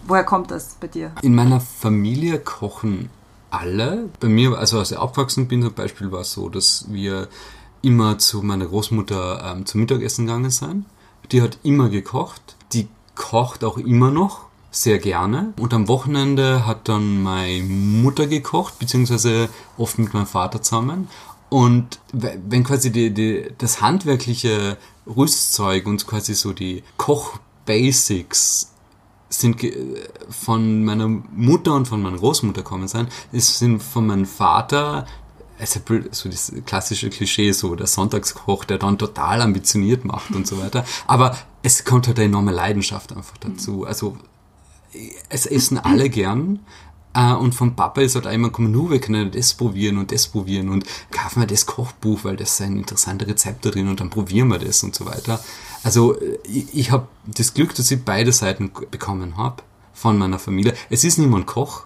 Woher 0.07 0.23
kommt 0.23 0.51
das 0.51 0.75
bei 0.79 0.87
dir? 0.87 1.11
In 1.21 1.35
meiner 1.35 1.61
Familie 1.61 2.39
kochen 2.39 3.09
alle. 3.49 4.09
Bei 4.19 4.27
mir, 4.27 4.57
also 4.57 4.79
als 4.79 4.91
ich 4.91 4.97
aufgewachsen 4.97 5.47
bin 5.47 5.61
zum 5.61 5.73
Beispiel, 5.73 6.11
war 6.11 6.21
es 6.21 6.33
so, 6.33 6.49
dass 6.49 6.85
wir 6.89 7.27
immer 7.81 8.17
zu 8.17 8.41
meiner 8.41 8.65
Großmutter 8.65 9.53
ähm, 9.53 9.65
zum 9.65 9.81
Mittagessen 9.81 10.25
gegangen 10.25 10.49
sind. 10.49 10.85
Die 11.31 11.41
hat 11.41 11.57
immer 11.63 11.89
gekocht. 11.89 12.55
Die 12.73 12.87
kocht 13.15 13.63
auch 13.63 13.77
immer 13.77 14.11
noch 14.11 14.47
sehr 14.71 14.97
gerne. 14.97 15.53
Und 15.59 15.73
am 15.73 15.87
Wochenende 15.87 16.65
hat 16.65 16.89
dann 16.89 17.21
meine 17.21 17.63
Mutter 17.63 18.25
gekocht, 18.25 18.79
beziehungsweise 18.79 19.49
oft 19.77 19.99
mit 19.99 20.13
meinem 20.13 20.25
Vater 20.25 20.61
zusammen. 20.61 21.07
Und 21.53 21.99
we- 22.11 22.39
wenn 22.49 22.63
quasi 22.63 22.91
die, 22.91 23.13
die, 23.13 23.45
das 23.59 23.79
handwerkliche 23.79 24.77
Rüstzeug 25.05 25.85
und 25.85 26.07
quasi 26.07 26.33
so 26.33 26.51
die 26.51 26.81
Koch-Basics 26.97 28.71
sind 29.29 29.61
von 30.29 30.83
meiner 30.83 31.07
Mutter 31.07 31.75
und 31.75 31.87
von 31.87 32.01
meiner 32.01 32.17
Großmutter 32.17 32.63
kommen 32.63 32.87
sein, 32.87 33.07
es 33.31 33.59
sind 33.59 33.83
von 33.83 34.07
meinem 34.07 34.25
Vater 34.25 35.05
also 35.59 35.79
so 36.11 36.27
das 36.27 36.51
klassische 36.65 37.11
Klischee, 37.11 37.51
so 37.51 37.75
der 37.75 37.85
Sonntagskoch, 37.87 38.65
der 38.65 38.79
dann 38.79 38.97
total 38.97 39.39
ambitioniert 39.41 40.03
macht 40.05 40.31
und 40.31 40.47
so 40.47 40.57
weiter. 40.59 40.83
Aber 41.05 41.37
es 41.61 41.85
kommt 41.85 42.07
halt 42.07 42.17
eine 42.17 42.25
enorme 42.25 42.51
Leidenschaft 42.51 43.15
einfach 43.15 43.37
dazu. 43.37 43.85
Also 43.85 44.17
es 45.29 45.45
essen 45.45 45.77
alle 45.77 46.09
gern. 46.09 46.59
Äh, 47.13 47.33
Und 47.33 47.53
vom 47.53 47.75
Papa 47.75 48.01
ist 48.01 48.15
halt 48.15 48.27
auch 48.27 48.31
immer 48.31 48.47
gekommen, 48.47 48.71
nur 48.71 48.91
wir 48.91 48.99
können 48.99 49.31
das 49.31 49.53
probieren 49.53 49.97
und 49.97 50.11
das 50.11 50.27
probieren 50.27 50.69
und 50.69 50.85
kaufen 51.11 51.41
wir 51.41 51.47
das 51.47 51.65
Kochbuch, 51.65 52.23
weil 52.23 52.35
das 52.37 52.57
sind 52.57 52.77
interessante 52.77 53.27
Rezepte 53.27 53.71
drin 53.71 53.87
und 53.87 53.99
dann 53.99 54.09
probieren 54.09 54.47
wir 54.49 54.59
das 54.59 54.83
und 54.83 54.95
so 54.95 55.05
weiter. 55.05 55.39
Also 55.83 56.19
äh, 56.19 56.39
ich, 56.47 56.73
ich 56.73 56.91
habe 56.91 57.07
das 57.25 57.53
Glück, 57.53 57.75
dass 57.75 57.91
ich 57.91 58.03
beide 58.03 58.31
Seiten 58.31 58.71
bekommen 58.91 59.37
habe 59.37 59.63
von 59.93 60.17
meiner 60.17 60.39
Familie. 60.39 60.73
Es 60.89 61.03
ist 61.03 61.17
niemand 61.19 61.45
Koch, 61.45 61.83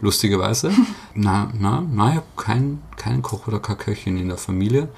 lustigerweise. 0.00 0.70
na, 1.14 1.52
na, 1.58 1.84
na, 1.92 2.10
ich 2.10 2.16
habe 2.16 2.26
keinen 2.36 2.82
keinen 2.96 3.22
Koch 3.22 3.46
oder 3.48 3.60
keine 3.60 3.78
Köchin 3.78 4.16
in 4.16 4.28
der 4.28 4.38
Familie. 4.38 4.88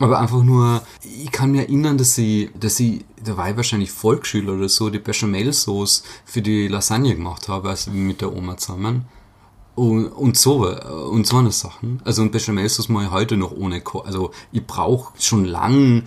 Aber 0.00 0.18
einfach 0.18 0.42
nur, 0.42 0.82
ich 1.04 1.30
kann 1.30 1.52
mich 1.52 1.60
erinnern, 1.60 1.98
dass 1.98 2.14
sie, 2.16 2.50
dass 2.58 2.74
sie, 2.76 3.04
da 3.22 3.36
war 3.36 3.50
ich 3.50 3.56
wahrscheinlich 3.56 3.92
Volksschüler 3.92 4.54
oder 4.54 4.68
so, 4.68 4.90
die 4.90 4.98
Bechamel-Sauce 4.98 6.02
für 6.24 6.42
die 6.42 6.66
Lasagne 6.66 7.14
gemacht 7.14 7.48
habe, 7.48 7.68
also 7.68 7.92
mit 7.92 8.20
der 8.20 8.34
Oma 8.34 8.56
zusammen. 8.56 9.04
Und, 9.74 10.06
und 10.06 10.36
so, 10.36 10.68
und 10.68 11.26
so 11.26 11.38
eine 11.38 11.50
Sachen. 11.50 12.00
Also, 12.04 12.22
und 12.22 12.30
Bechamel-Sauce 12.30 12.88
mache 12.88 13.04
ich 13.06 13.10
heute 13.10 13.36
noch 13.36 13.50
ohne 13.50 13.80
Ko 13.80 14.00
Also, 14.00 14.30
ich 14.52 14.64
brauche 14.64 15.12
schon 15.20 15.44
lang 15.44 16.04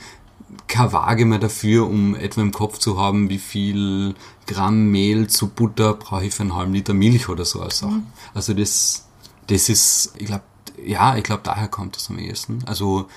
keine 0.67 0.93
Waage 0.93 1.25
mehr 1.25 1.39
dafür, 1.39 1.88
um 1.88 2.15
etwa 2.15 2.41
im 2.41 2.53
Kopf 2.53 2.77
zu 2.77 2.97
haben, 2.97 3.30
wie 3.30 3.39
viel 3.39 4.15
Gramm 4.45 4.89
Mehl 4.89 5.27
zu 5.27 5.49
Butter 5.49 5.93
brauche 5.93 6.25
ich 6.25 6.34
für 6.34 6.43
einen 6.43 6.56
halben 6.56 6.73
Liter 6.73 6.93
Milch 6.93 7.27
oder 7.27 7.43
so 7.43 7.62
als 7.62 7.80
Sachen. 7.80 8.08
Also, 8.34 8.53
das, 8.53 9.06
das 9.47 9.67
ist, 9.67 10.13
ich 10.17 10.27
glaube, 10.27 10.43
ja, 10.86 11.17
ich 11.17 11.23
glaube, 11.23 11.41
daher 11.43 11.67
kommt 11.67 11.97
das 11.97 12.10
am 12.10 12.19
ehesten. 12.19 12.63
Also, 12.65 13.08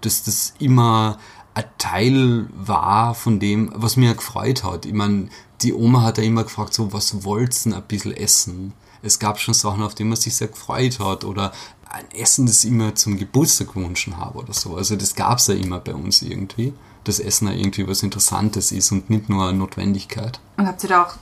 dass 0.00 0.24
das 0.24 0.54
immer 0.58 1.18
ein 1.54 1.64
Teil 1.78 2.48
war 2.52 3.14
von 3.14 3.38
dem, 3.38 3.70
was 3.74 3.96
mir 3.96 4.14
gefreut 4.14 4.64
hat. 4.64 4.86
Ich 4.86 4.92
meine, 4.92 5.28
die 5.62 5.74
Oma 5.74 6.02
hat 6.02 6.18
ja 6.18 6.24
immer 6.24 6.44
gefragt, 6.44 6.74
so, 6.74 6.92
was 6.92 7.24
wollt's 7.24 7.64
denn 7.64 7.74
ein 7.74 7.82
bisschen 7.82 8.12
essen? 8.12 8.72
Es 9.02 9.18
gab 9.18 9.38
schon 9.38 9.54
Sachen, 9.54 9.82
auf 9.82 9.94
die 9.94 10.04
man 10.04 10.16
sich 10.16 10.36
sehr 10.36 10.48
gefreut 10.48 10.98
hat 11.00 11.24
oder 11.24 11.52
ein 11.90 12.10
Essen, 12.12 12.46
das 12.46 12.64
ich 12.64 12.70
immer 12.70 12.94
zum 12.94 13.18
Geburtstag 13.18 13.74
gewünscht 13.74 14.08
habe 14.16 14.38
oder 14.38 14.52
so. 14.52 14.76
Also 14.76 14.96
das 14.96 15.14
gab's 15.14 15.48
ja 15.48 15.54
immer 15.54 15.80
bei 15.80 15.94
uns 15.94 16.22
irgendwie. 16.22 16.72
Das 17.04 17.18
Essen 17.18 17.48
ja 17.48 17.54
irgendwie 17.54 17.88
was 17.88 18.02
Interessantes 18.02 18.72
ist 18.72 18.92
und 18.92 19.10
nicht 19.10 19.28
nur 19.28 19.48
eine 19.48 19.58
Notwendigkeit. 19.58 20.38
Und 20.56 20.66
habt 20.66 20.82
ihr 20.84 20.90
da 20.90 21.04
auch 21.04 21.14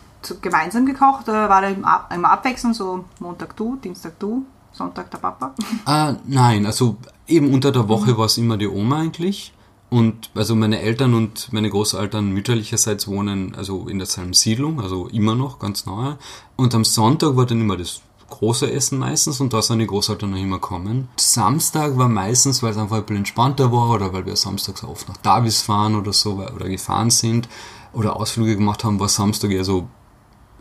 gemeinsam 0.42 0.84
gekocht 0.84 1.28
oder 1.28 1.48
war 1.48 1.62
da 1.62 1.68
im 1.68 1.84
Ab, 1.84 2.12
immer 2.14 2.30
abwechselnd, 2.30 2.74
so 2.76 3.04
Montag 3.20 3.56
du, 3.56 3.76
Dienstag 3.76 4.18
du, 4.18 4.44
Sonntag 4.72 5.10
der 5.10 5.18
Papa? 5.18 5.54
Ah, 5.84 6.16
nein, 6.26 6.66
also 6.66 6.96
eben 7.26 7.52
unter 7.52 7.72
der 7.72 7.88
Woche 7.88 8.18
war 8.18 8.26
es 8.26 8.38
immer 8.38 8.56
die 8.56 8.68
Oma 8.68 9.00
eigentlich. 9.00 9.52
Und 9.90 10.30
also 10.34 10.54
meine 10.54 10.80
Eltern 10.80 11.14
und 11.14 11.52
meine 11.52 11.70
Großeltern 11.70 12.30
mütterlicherseits 12.30 13.08
wohnen 13.08 13.54
also 13.54 13.88
in 13.88 13.98
derselben 13.98 14.34
Siedlung, 14.34 14.80
also 14.80 15.08
immer 15.08 15.34
noch 15.34 15.58
ganz 15.58 15.86
nahe. 15.86 16.18
Und 16.56 16.74
am 16.74 16.84
Sonntag 16.84 17.36
war 17.36 17.46
dann 17.46 17.60
immer 17.60 17.76
das 17.76 18.02
große 18.28 18.70
Essen 18.70 18.98
meistens 18.98 19.40
und 19.40 19.52
da 19.52 19.62
sind 19.62 19.78
die 19.78 19.86
Großeltern 19.86 20.30
noch 20.30 20.38
immer 20.38 20.58
kommen. 20.58 21.08
Samstag 21.16 21.96
war 21.96 22.08
meistens, 22.08 22.62
weil 22.62 22.72
es 22.72 22.76
einfach 22.76 22.96
ein 22.96 23.02
bisschen 23.04 23.18
entspannter 23.18 23.72
war 23.72 23.90
oder 23.90 24.12
weil 24.12 24.26
wir 24.26 24.36
samstags 24.36 24.84
oft 24.84 25.08
nach 25.08 25.16
Davis 25.18 25.62
fahren 25.62 25.96
oder 25.96 26.12
so 26.12 26.34
oder 26.34 26.68
gefahren 26.68 27.10
sind 27.10 27.48
oder 27.94 28.16
Ausflüge 28.16 28.56
gemacht 28.56 28.84
haben, 28.84 29.00
war 29.00 29.08
Samstag 29.08 29.50
eher 29.50 29.64
so 29.64 29.88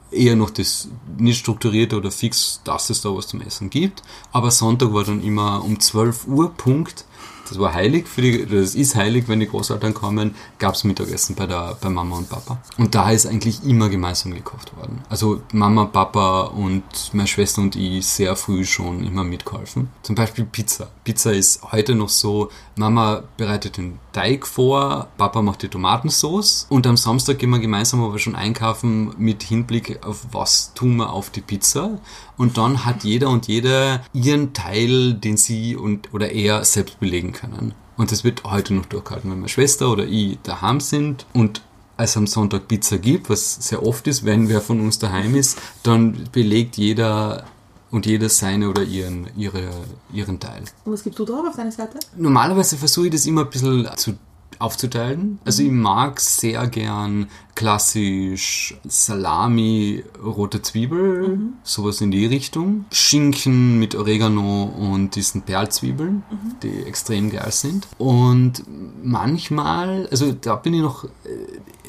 eher 0.09 0.37
noch 0.37 0.49
das 0.49 0.87
nicht 1.17 1.39
strukturierte 1.39 1.97
oder 1.97 2.11
fix, 2.11 2.61
dass 2.63 2.89
es 2.89 3.01
da 3.01 3.13
was 3.13 3.27
zum 3.27 3.41
Essen 3.41 3.69
gibt. 3.69 4.03
Aber 4.31 4.51
Sonntag 4.51 4.93
war 4.93 5.03
dann 5.03 5.21
immer 5.21 5.63
um 5.63 5.79
12 5.79 6.27
Uhr 6.27 6.53
Punkt. 6.53 7.05
Das 7.49 7.59
war 7.59 7.73
heilig 7.73 8.07
für 8.07 8.21
die, 8.21 8.45
das 8.45 8.75
ist 8.75 8.95
heilig, 8.95 9.25
wenn 9.27 9.39
die 9.39 9.47
Großeltern 9.47 9.93
kommen, 9.93 10.35
gab's 10.59 10.83
Mittagessen 10.83 11.35
bei 11.35 11.47
der, 11.47 11.77
bei 11.79 11.89
Mama 11.89 12.17
und 12.17 12.29
Papa. 12.29 12.61
Und 12.77 12.95
da 12.95 13.11
ist 13.11 13.25
eigentlich 13.25 13.63
immer 13.63 13.89
gemeinsam 13.89 14.33
gekocht 14.33 14.75
worden. 14.77 15.03
Also 15.09 15.41
Mama, 15.53 15.85
Papa 15.85 16.43
und 16.43 16.83
meine 17.13 17.27
Schwester 17.27 17.61
und 17.61 17.75
ich 17.75 18.05
sehr 18.05 18.35
früh 18.35 18.65
schon 18.65 19.03
immer 19.03 19.23
mitgeholfen. 19.23 19.89
Zum 20.03 20.15
Beispiel 20.15 20.45
Pizza. 20.45 20.87
Pizza 21.03 21.33
ist 21.33 21.61
heute 21.71 21.95
noch 21.95 22.09
so, 22.09 22.49
Mama 22.75 23.23
bereitet 23.37 23.77
den 23.77 23.99
Teig 24.11 24.47
vor, 24.47 25.07
Papa 25.17 25.41
macht 25.41 25.61
die 25.61 25.69
Tomatensauce 25.69 26.65
und 26.69 26.87
am 26.87 26.97
Samstag 26.97 27.39
gehen 27.39 27.49
wir 27.51 27.59
gemeinsam 27.59 28.03
aber 28.03 28.19
schon 28.19 28.35
einkaufen 28.35 29.13
mit 29.17 29.43
Hinblick 29.43 30.05
auf 30.05 30.27
was 30.31 30.73
tun 30.73 30.97
wir 30.97 31.13
auf 31.13 31.29
die 31.29 31.41
Pizza 31.41 31.99
und 32.37 32.57
dann 32.57 32.85
hat 32.85 33.03
jeder 33.03 33.29
und 33.29 33.47
jede 33.47 34.01
ihren 34.13 34.53
Teil, 34.53 35.15
den 35.15 35.37
sie 35.37 35.75
und 35.75 36.13
oder 36.13 36.31
er 36.31 36.63
selbst 36.65 36.99
belegen 36.99 37.33
können. 37.33 37.73
Und 37.97 38.11
das 38.11 38.23
wird 38.23 38.43
heute 38.43 38.73
noch 38.73 38.85
durchgehalten, 38.85 39.31
wenn 39.31 39.39
meine 39.39 39.49
Schwester 39.49 39.91
oder 39.91 40.05
ich 40.05 40.37
daheim 40.43 40.79
sind 40.79 41.25
und 41.33 41.61
es 41.97 42.15
am 42.15 42.27
Sonntag 42.27 42.67
Pizza 42.67 42.99
gibt, 42.99 43.29
was 43.29 43.55
sehr 43.55 43.83
oft 43.83 44.05
ist, 44.07 44.23
wenn 44.23 44.49
wer 44.49 44.61
von 44.61 44.79
uns 44.79 44.99
daheim 44.99 45.35
ist, 45.35 45.57
dann 45.81 46.29
belegt 46.31 46.77
jeder 46.77 47.45
und 47.89 48.05
jeder 48.05 48.29
seine 48.29 48.69
oder 48.69 48.83
ihren, 48.83 49.27
ihre, 49.35 49.69
ihren 50.13 50.39
Teil. 50.39 50.63
Und 50.85 50.93
was 50.93 51.03
gibst 51.03 51.17
du 51.17 51.25
drauf 51.25 51.45
auf 51.47 51.55
deine 51.55 51.71
Seite? 51.71 51.99
Normalerweise 52.15 52.77
versuche 52.77 53.07
ich 53.07 53.13
das 53.13 53.25
immer 53.25 53.41
ein 53.41 53.49
bisschen 53.49 53.89
zu, 53.95 54.17
aufzuteilen. 54.59 55.39
Also 55.45 55.63
ich 55.63 55.71
mag 55.71 56.19
sehr 56.19 56.67
gern 56.67 57.27
klassisch 57.57 58.77
Salami, 58.87 60.03
rote 60.23 60.61
Zwiebel, 60.61 61.39
sowas 61.63 62.01
in 62.01 62.11
die 62.11 62.27
Richtung. 62.27 62.85
Schinken 62.91 63.79
mit 63.79 63.95
Oregano 63.95 64.65
und 64.65 65.15
diesen 65.15 65.41
Perlzwiebeln, 65.41 66.21
die 66.61 66.83
extrem 66.83 67.31
geil 67.31 67.51
sind. 67.51 67.87
Und 67.97 68.63
manchmal, 69.01 70.07
also 70.11 70.33
da 70.33 70.55
bin 70.55 70.75
ich 70.75 70.81
noch, 70.81 71.05
äh, 71.05 71.09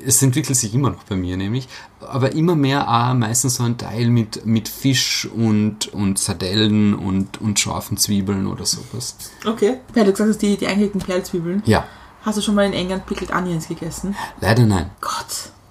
es 0.02 0.22
entwickelt 0.22 0.56
sich 0.56 0.74
immer 0.74 0.88
noch 0.88 1.04
bei 1.04 1.16
mir 1.16 1.36
nämlich, 1.36 1.68
aber 2.00 2.32
immer 2.32 2.54
mehr 2.54 2.88
auch 2.88 3.12
meistens 3.12 3.56
so 3.56 3.64
ein 3.64 3.76
Teil 3.76 4.08
mit, 4.08 4.46
mit 4.46 4.68
Fisch 4.68 5.28
und, 5.36 5.88
und 5.88 6.18
Sardellen 6.18 6.94
und, 6.94 7.42
und 7.42 7.60
scharfen 7.60 7.98
Zwiebeln 7.98 8.46
oder 8.46 8.64
sowas. 8.64 9.16
Okay. 9.44 9.80
Ja, 9.94 10.04
du 10.04 10.12
gesagt 10.12 10.30
hast, 10.30 10.40
die, 10.40 10.56
die 10.56 10.66
eingelegten 10.66 11.02
Perlzwiebeln. 11.02 11.62
Ja, 11.66 11.86
Hast 12.28 12.36
du 12.38 12.42
schon 12.42 12.54
mal 12.54 12.66
in 12.66 12.74
England 12.74 13.06
Pickled 13.06 13.32
Onions 13.34 13.66
gegessen? 13.68 14.14
leider 14.40 14.64
nein. 14.66 14.90
Gott, 15.00 15.12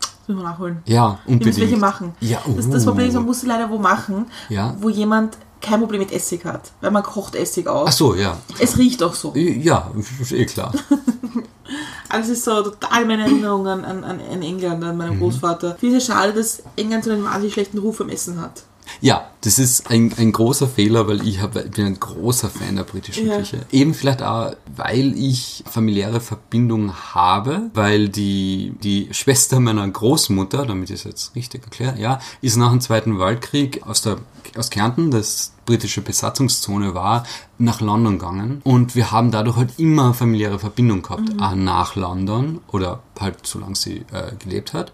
das 0.01 0.09
müssen 0.27 0.39
wir 0.41 0.49
nachholen. 0.49 0.81
Ja, 0.85 1.19
Wir 1.25 1.35
müssen 1.35 1.49
unbedingt. 1.49 1.57
welche 1.59 1.77
machen. 1.77 2.15
Ja, 2.19 2.39
das, 2.55 2.67
das 2.69 2.83
Problem 2.85 3.07
ist, 3.07 3.13
man 3.13 3.25
muss 3.25 3.41
sie 3.41 3.47
leider 3.47 3.69
wo 3.69 3.77
machen, 3.77 4.25
Ja. 4.49 4.75
wo 4.79 4.89
jemand 4.89 5.37
kein 5.61 5.79
Problem 5.79 5.99
mit 6.01 6.11
Essig 6.11 6.45
hat. 6.45 6.71
Weil 6.81 6.89
man 6.91 7.03
kocht 7.03 7.35
Essig 7.35 7.67
aus. 7.67 7.89
Ach 7.89 7.93
so, 7.93 8.15
ja. 8.15 8.37
Es 8.59 8.77
riecht 8.77 9.01
auch 9.03 9.13
so. 9.13 9.33
Ja, 9.35 9.91
ist 10.19 10.31
eh 10.31 10.45
klar. 10.45 10.71
Also 12.09 12.31
es 12.31 12.37
ist 12.39 12.45
so 12.45 12.61
total 12.63 13.05
meine 13.05 13.23
Erinnerungen 13.23 13.83
an, 13.83 14.03
an, 14.03 14.21
an 14.21 14.41
England, 14.41 14.81
an 14.83 14.91
Mhm. 14.93 14.97
meinen 14.97 15.19
Großvater. 15.19 15.73
Ich 15.73 15.79
finde 15.81 15.97
es 15.97 16.05
schade, 16.05 16.31
dass 16.33 16.63
England 16.77 17.03
so 17.03 17.11
einen 17.11 17.25
wahnsinnig 17.25 17.53
schlechten 17.53 17.77
Ruf 17.79 17.99
am 17.99 18.07
Essen 18.09 18.39
hat. 18.41 18.63
Ja, 19.01 19.29
das 19.41 19.59
ist 19.59 19.89
ein, 19.89 20.13
ein 20.17 20.31
großer 20.31 20.67
Fehler, 20.67 21.07
weil 21.07 21.25
ich, 21.27 21.41
hab, 21.41 21.55
ich 21.55 21.71
bin 21.71 21.85
ein 21.85 21.99
großer 21.99 22.49
Fan 22.49 22.75
der 22.75 22.83
britischen 22.83 23.27
Ja. 23.27 23.37
Küche. 23.37 23.65
Eben 23.71 23.93
vielleicht 23.93 24.23
auch, 24.23 24.53
weil 24.75 25.13
ich 25.17 25.63
familiäre 25.69 26.19
Verbindung 26.19 26.93
habe, 27.13 27.69
weil 27.73 28.09
die, 28.09 28.73
die 28.83 29.09
Schwester 29.11 29.59
meiner 29.59 29.87
Großmutter, 29.87 30.65
damit 30.65 30.89
ich 30.89 30.95
es 30.97 31.03
jetzt 31.03 31.35
richtig 31.35 31.63
erkläre, 31.63 31.99
ja, 31.99 32.19
ist 32.41 32.57
nach 32.57 32.71
dem 32.71 32.81
Zweiten 32.81 33.19
Weltkrieg 33.19 33.83
aus, 33.85 34.01
der, 34.01 34.17
aus 34.57 34.69
Kärnten, 34.69 35.11
das 35.11 35.53
britische 35.65 36.01
Besatzungszone 36.01 36.93
war, 36.95 37.25
nach 37.57 37.81
London 37.81 38.17
gegangen. 38.17 38.61
Und 38.63 38.95
wir 38.95 39.11
haben 39.11 39.31
dadurch 39.31 39.57
halt 39.57 39.71
immer 39.77 40.13
familiäre 40.13 40.59
Verbindung 40.59 41.01
gehabt, 41.01 41.29
auch 41.39 41.55
nach 41.55 41.95
London 41.95 42.61
oder 42.69 43.01
halt 43.19 43.45
solange 43.45 43.75
sie 43.75 44.05
äh, 44.11 44.33
gelebt 44.39 44.73
hat. 44.73 44.91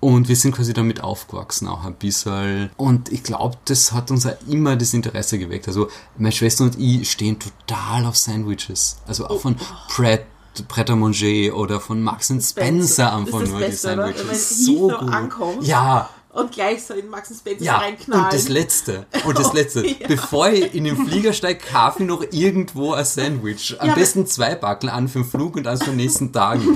Und 0.00 0.28
wir 0.28 0.36
sind 0.36 0.54
quasi 0.56 0.72
damit 0.72 1.02
aufgewachsen 1.04 1.68
auch 1.68 1.84
ein 1.84 1.94
bisschen. 1.94 2.70
Und 2.78 3.12
ich 3.12 3.22
glaube, 3.22 3.58
das 3.66 3.92
hat 3.92 4.10
uns 4.10 4.24
auch 4.26 4.36
immer 4.48 4.74
das 4.76 4.94
Interesse 4.94 5.38
geweckt. 5.38 5.68
Also 5.68 5.88
meine 6.16 6.32
Schwester 6.32 6.64
und 6.64 6.78
ich 6.78 7.10
stehen 7.10 7.38
total 7.38 8.06
auf 8.06 8.16
Sandwiches. 8.16 8.96
Also 9.06 9.26
auch 9.26 9.40
von 9.40 9.56
Pret, 9.88 10.24
Pret 10.68 10.88
à 10.90 10.96
Manger 10.96 11.54
oder 11.54 11.80
von 11.80 12.02
Max 12.02 12.30
and 12.30 12.42
Spencer 12.42 13.12
Oh. 13.14 13.18
Einfach 13.20 13.46
nur 13.46 13.58
Beste, 13.58 13.88
die 13.88 13.92
oder? 13.94 14.06
Sandwiches. 14.06 14.58
Wenn 14.58 14.64
So 14.76 14.88
gut. 14.88 15.12
ankommt. 15.12 15.66
Ja, 15.66 16.08
Und 16.32 16.50
gleich 16.52 16.82
so 16.82 16.94
in 16.94 17.08
Max 17.10 17.28
Spencer 17.36 17.62
ja, 17.64 17.76
reinknallen. 17.76 18.24
und 18.24 18.32
das 18.32 18.48
Letzte. 18.48 19.04
Und 19.26 19.38
das 19.38 19.52
Letzte. 19.52 19.84
Ja. 20.00 20.06
Bevor 20.08 20.48
ich 20.48 20.74
in 20.74 20.84
den 20.84 20.96
Flieger 21.08 21.34
steige, 21.34 21.60
kaufe 21.70 22.02
ich 22.02 22.08
noch 22.08 22.24
irgendwo 22.30 22.94
ein 22.94 23.04
Sandwich. 23.04 23.76
Am 23.78 23.88
Ja, 23.88 23.94
besten 23.94 24.26
zwei 24.26 24.54
Backel 24.54 24.88
an 24.88 25.08
für 25.08 25.18
den 25.18 25.28
Flug 25.28 25.56
und 25.56 25.66
eins 25.66 25.82
für 25.82 25.90
den 25.90 25.96
nächsten 25.96 26.32
Tag. 26.32 26.58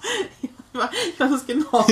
Ich 1.12 1.20
weiß 1.20 1.32
es 1.32 1.46
genau. 1.46 1.84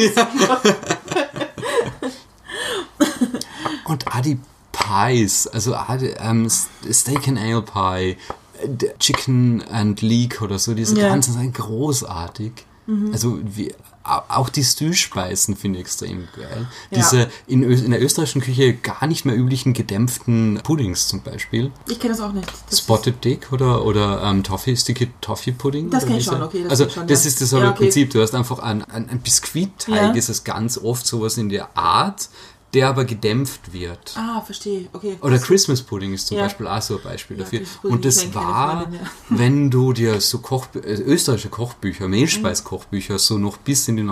Und 3.84 4.06
auch 4.06 4.20
die 4.20 4.38
Pies, 4.72 5.46
also 5.46 5.74
die, 6.00 6.06
ähm, 6.18 6.48
Steak 6.48 7.28
and 7.28 7.38
Ale 7.38 7.62
Pie, 7.62 8.16
Chicken 8.98 9.62
and 9.70 10.00
Leek 10.02 10.42
oder 10.42 10.58
so, 10.58 10.74
diese 10.74 10.98
Ja. 10.98 11.08
ganzen 11.08 11.34
sind 11.34 11.54
großartig. 11.54 12.52
Mhm. 12.86 13.10
Also 13.12 13.38
wie, 13.42 13.74
auch 14.08 14.48
die 14.48 14.64
Stühlspeisen 14.64 15.56
finde 15.56 15.78
ich 15.78 15.84
extrem 15.84 16.28
geil. 16.36 16.68
Ja. 16.90 16.98
Diese 16.98 17.30
in, 17.46 17.62
in 17.62 17.90
der 17.90 18.02
österreichischen 18.02 18.42
Küche 18.42 18.74
gar 18.74 19.06
nicht 19.06 19.24
mehr 19.24 19.36
üblichen 19.36 19.72
gedämpften 19.72 20.60
Puddings 20.62 21.08
zum 21.08 21.22
Beispiel. 21.22 21.70
Ich 21.88 21.98
kenne 21.98 22.14
das 22.14 22.20
auch 22.20 22.32
nicht. 22.32 22.50
Das 22.68 22.80
Spotted 22.80 23.24
Dick 23.24 23.52
oder, 23.52 23.84
oder 23.84 24.22
ähm, 24.24 24.42
Toffee, 24.42 24.76
Sticky 24.76 25.10
Toffee 25.20 25.52
Pudding. 25.52 25.90
Das 25.90 26.04
oder 26.04 26.12
kenn 26.12 26.20
ich 26.20 26.24
schon, 26.24 26.42
okay, 26.42 26.62
das 26.62 26.70
also 26.70 26.88
schon, 26.88 27.06
das 27.06 27.24
ja. 27.24 27.28
ist 27.28 27.40
das 27.40 27.52
Ja, 27.52 27.70
okay. 27.70 27.84
Prinzip. 27.84 28.10
Du 28.10 28.20
hast 28.20 28.34
einfach 28.34 28.58
ein, 28.58 28.82
ein, 28.84 29.08
ein 29.08 29.20
Biskuitteig, 29.20 30.16
ist 30.16 30.28
es 30.28 30.44
ganz 30.44 30.78
oft 30.78 31.06
sowas 31.06 31.36
in 31.36 31.48
der 31.48 31.76
Art, 31.76 32.28
der 32.74 32.88
aber 32.88 33.04
gedämpft 33.06 33.72
wird. 33.72 34.14
Ah, 34.16 34.42
verstehe. 34.42 34.88
Okay. 34.92 35.16
Oder 35.22 35.38
Christmas 35.38 35.80
Pudding 35.82 36.12
ist 36.12 36.26
zum 36.26 36.36
Ja. 36.36 36.42
Beispiel 36.44 36.66
auch 36.66 36.82
so 36.82 36.96
ein 36.98 37.02
Beispiel 37.02 37.38
Ja, 37.38 37.44
dafür. 37.44 37.60
Und 37.82 38.04
das 38.04 38.34
war, 38.34 38.86
wenn 39.30 39.70
du 39.70 39.94
dir 39.94 40.20
so 40.20 40.38
Koch, 40.40 40.66
äh, 40.74 40.78
österreichische 40.78 41.48
Kochbücher, 41.48 42.08
Mehlspeiskochbücher, 42.08 43.18
so 43.18 43.38
noch 43.38 43.56
bis 43.56 43.88
in 43.88 43.96
die 43.96 44.02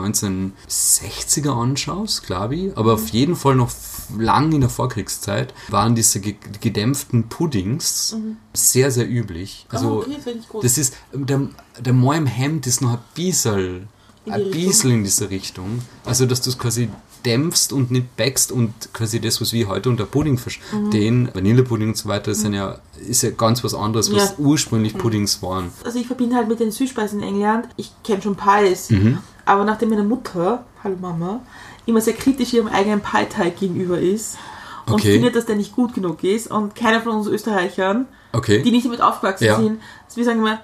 1960er 0.68 1.50
anschaust, 1.50 2.24
glaube 2.26 2.56
ich, 2.56 2.76
aber 2.76 2.96
Mhm. 2.96 3.02
auf 3.02 3.08
jeden 3.10 3.36
Fall 3.36 3.54
noch 3.56 3.70
lang 4.18 4.52
in 4.52 4.60
der 4.60 4.70
Vorkriegszeit, 4.70 5.52
waren 5.68 5.94
diese 5.94 6.20
ge 6.20 6.36
gedämpften 6.60 7.28
Puddings 7.28 8.16
sehr, 8.54 8.90
sehr 8.90 9.08
üblich. 9.08 9.66
Also, 9.68 9.86
Mhm. 9.88 9.96
okay, 9.98 10.16
finde 10.22 10.38
ich 10.40 10.48
gut. 10.48 10.64
das 10.64 10.78
ist, 10.78 10.94
der, 11.12 11.48
der 11.78 11.92
Moi 11.92 12.16
im 12.16 12.26
Hemd 12.26 12.66
ist 12.66 12.80
noch 12.80 12.92
ein 12.92 12.98
bisschen, 13.14 13.88
ein 14.28 14.50
bisschen 14.50 14.90
in 14.92 15.04
diese 15.04 15.28
Richtung. 15.30 15.82
Also, 16.04 16.26
dass 16.26 16.40
du 16.40 16.50
es 16.50 16.58
quasi 16.58 16.88
dämpfst 17.26 17.72
und 17.72 17.90
nicht 17.90 18.16
backst 18.16 18.52
und 18.52 18.72
quasi 18.94 19.20
das, 19.20 19.40
was 19.40 19.52
wir 19.52 19.68
heute 19.68 19.88
unter 19.90 20.04
Pudding 20.06 20.38
verstehen, 20.38 21.28
Vanillepudding 21.34 21.88
und 21.88 21.96
so 21.96 22.08
weiter, 22.08 22.34
sind 22.34 22.54
ja, 22.54 22.78
ist 23.06 23.22
ja 23.22 23.30
ganz 23.30 23.62
was 23.64 23.74
anderes, 23.74 24.12
was 24.14 24.14
Mhm. 24.14 24.18
Ja. 24.28 24.34
Mhm. 24.38 24.46
ursprünglich 24.46 24.96
Puddings 24.96 25.42
waren. 25.42 25.70
Also 25.84 25.98
ich 25.98 26.06
verbinde 26.06 26.36
halt 26.36 26.48
mit 26.48 26.60
den 26.60 26.70
Süßspeisen 26.70 27.20
in 27.22 27.28
England, 27.28 27.68
ich 27.76 27.90
kenne 28.04 28.22
schon 28.22 28.36
Pies, 28.36 28.90
Mhm. 28.90 29.18
aber 29.44 29.64
nachdem 29.64 29.90
meine 29.90 30.04
Mutter, 30.04 30.64
hallo 30.82 30.96
Mama, 31.00 31.40
immer 31.84 32.00
sehr 32.00 32.14
kritisch 32.14 32.52
ihrem 32.52 32.68
eigenen 32.68 33.00
Pie-Teig 33.00 33.58
gegenüber 33.58 33.98
ist 34.00 34.38
und 34.86 34.94
Okay. 34.94 35.14
findet, 35.14 35.34
dass 35.36 35.46
der 35.46 35.56
nicht 35.56 35.74
gut 35.74 35.94
genug 35.94 36.22
ist 36.24 36.50
und 36.50 36.74
keiner 36.74 37.00
von 37.00 37.12
uns 37.16 37.26
Österreichern, 37.26 38.06
Okay. 38.32 38.62
die 38.62 38.70
nicht 38.70 38.86
damit 38.86 39.00
aufgewachsen 39.00 39.44
Ja. 39.44 39.56
sind, 39.60 39.80
wir 40.14 40.24
sagen 40.24 40.38
immer, 40.38 40.60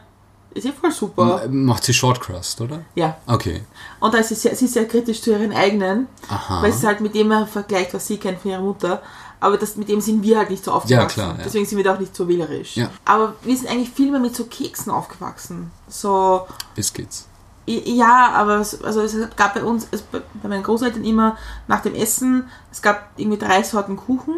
ist 0.54 0.66
eh 0.66 0.72
voll 0.72 0.92
super. 0.92 1.46
Macht 1.48 1.84
sie 1.84 1.94
Short 1.94 2.20
Crust, 2.20 2.60
oder? 2.60 2.82
Ja. 2.94 3.16
Okay. 3.26 3.62
Und 4.00 4.14
da 4.14 4.18
ist 4.18 4.28
sie 4.28 4.34
sehr, 4.34 4.54
sie 4.54 4.66
ist 4.66 4.74
sehr 4.74 4.86
kritisch 4.86 5.20
zu 5.20 5.30
ihren 5.30 5.52
eigenen, 5.52 6.08
Aha. 6.28 6.62
weil 6.62 6.72
sie 6.72 6.86
halt 6.86 7.00
mit 7.00 7.14
dem 7.14 7.32
vergleicht, 7.46 7.94
was 7.94 8.06
sie 8.06 8.18
kennt 8.18 8.40
von 8.40 8.50
ihrer 8.50 8.60
Mutter. 8.60 9.02
Aber 9.42 9.56
das, 9.56 9.76
mit 9.76 9.88
dem 9.88 10.00
sind 10.00 10.22
wir 10.22 10.38
halt 10.38 10.50
nicht 10.50 10.64
so 10.64 10.70
aufgewachsen. 10.70 11.14
klar, 11.14 11.34
ja. 11.36 11.44
Deswegen 11.44 11.66
sind 11.66 11.76
wir 11.76 11.84
da 11.84 11.94
auch 11.94 11.98
nicht 11.98 12.14
so 12.14 12.28
wählerisch. 12.28 12.76
Ja. 12.76 12.90
Aber 13.04 13.34
wir 13.42 13.56
sind 13.56 13.68
eigentlich 13.68 13.90
viel 13.90 14.10
mehr 14.12 14.20
mit 14.20 14.36
so 14.36 14.44
Keksen 14.44 14.92
aufgewachsen. 14.92 15.72
So, 15.88 16.46
Biscuits. 16.76 17.26
ja, 17.66 18.30
aber 18.34 18.58
es, 18.58 18.80
also 18.84 19.00
es 19.00 19.16
gab 19.34 19.54
bei 19.54 19.64
uns, 19.64 19.88
es, 19.90 20.02
bei 20.02 20.48
meinen 20.48 20.62
Großeltern 20.62 21.02
immer 21.02 21.36
nach 21.66 21.80
dem 21.80 21.96
Essen, 21.96 22.48
es 22.70 22.82
gab 22.82 23.10
irgendwie 23.16 23.38
drei 23.38 23.64
Sorten 23.64 23.96
Kuchen. 23.96 24.34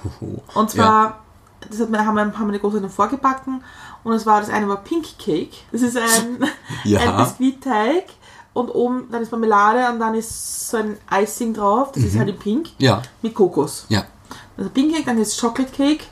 Und 0.54 0.70
zwar, 0.70 1.24
das 1.70 1.80
hat 1.80 1.90
meine, 1.90 2.06
haben, 2.06 2.14
meine, 2.14 2.38
haben 2.38 2.46
meine 2.46 2.58
Großeltern 2.58 2.90
vorgebacken. 2.90 3.62
Und 4.04 4.12
es 4.12 4.24
war, 4.26 4.40
das 4.40 4.50
eine 4.50 4.68
war 4.68 4.78
Pink 4.84 5.18
Cake. 5.18 5.50
Das 5.72 5.82
ist 5.82 5.96
ein, 5.96 6.38
Ja. 6.84 7.00
ein 7.00 7.16
Biskuitteig. 7.16 8.04
Und 8.52 8.70
oben, 8.70 9.08
dann 9.10 9.22
ist 9.22 9.30
Marmelade 9.32 9.92
und 9.92 10.00
dann 10.00 10.14
ist 10.14 10.70
so 10.70 10.78
ein 10.78 10.96
Icing 11.12 11.52
drauf. 11.52 11.92
Das 11.92 12.02
ist 12.02 12.16
halt 12.16 12.28
in 12.30 12.38
Pink. 12.38 12.68
Ja. 12.78 13.02
Mit 13.20 13.34
Kokos. 13.34 13.84
Ja. 13.90 14.04
Also 14.56 14.70
Pink 14.70 14.94
Cake, 14.94 15.04
dann 15.04 15.18
ist 15.18 15.38
Chocolate 15.38 15.72
Cake. 15.72 16.04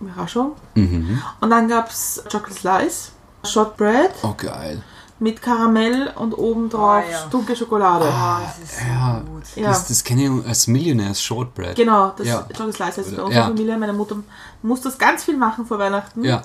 Überraschung. 0.00 0.52
Mhm. 0.76 1.20
Und 1.42 1.50
dann 1.50 1.68
gab 1.68 1.90
es 1.90 2.22
Chocolate 2.30 2.54
Slice. 2.54 3.12
Shotbread 3.44 4.10
Oh, 4.22 4.34
geil. 4.36 4.82
Mit 5.20 5.40
Karamell 5.42 6.12
und 6.16 6.32
oben 6.34 6.68
drauf 6.70 7.04
Ah, 7.06 7.10
ja. 7.10 7.26
dunkle 7.30 7.54
Schokolade. 7.54 8.06
Oh, 8.08 8.42
das 8.44 8.58
ist 8.70 8.78
so 8.80 8.84
Ja. 8.86 9.20
gut. 9.26 9.42
Ja. 9.54 9.68
Das, 9.68 9.86
das 9.86 10.02
kenne 10.02 10.22
ich 10.40 10.46
als 10.48 10.66
Millionaires 10.66 11.22
Shortbread. 11.22 11.76
Genau, 11.76 12.12
das 12.16 12.26
Ja. 12.26 12.40
Chocolate 12.42 12.72
Slice 12.72 12.96
heißt 12.98 12.98
es 13.10 13.16
bei 13.16 13.22
unserer 13.22 13.40
ja. 13.42 13.46
Familie. 13.48 13.76
Meine 13.78 13.92
Mutter 13.92 14.16
muss 14.62 14.80
das 14.80 14.96
ganz 14.98 15.24
viel 15.24 15.36
machen 15.36 15.66
vor 15.66 15.78
Weihnachten. 15.78 16.24
Ja. 16.24 16.42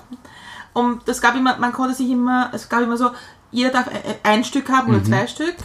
Und 0.74 1.08
das 1.08 1.20
gab 1.22 1.34
immer, 1.36 1.56
man 1.58 1.72
konnte 1.72 1.94
sich 1.94 2.10
immer, 2.10 2.50
es 2.52 2.68
gab 2.68 2.82
immer 2.82 2.96
so, 2.98 3.10
jeder 3.50 3.70
darf 3.70 3.88
ein, 3.88 3.94
ein 4.22 4.44
Stück 4.44 4.68
haben 4.68 4.88
Mhm. 4.88 4.94
oder 4.96 5.04
zwei 5.04 5.26
Stück. 5.26 5.56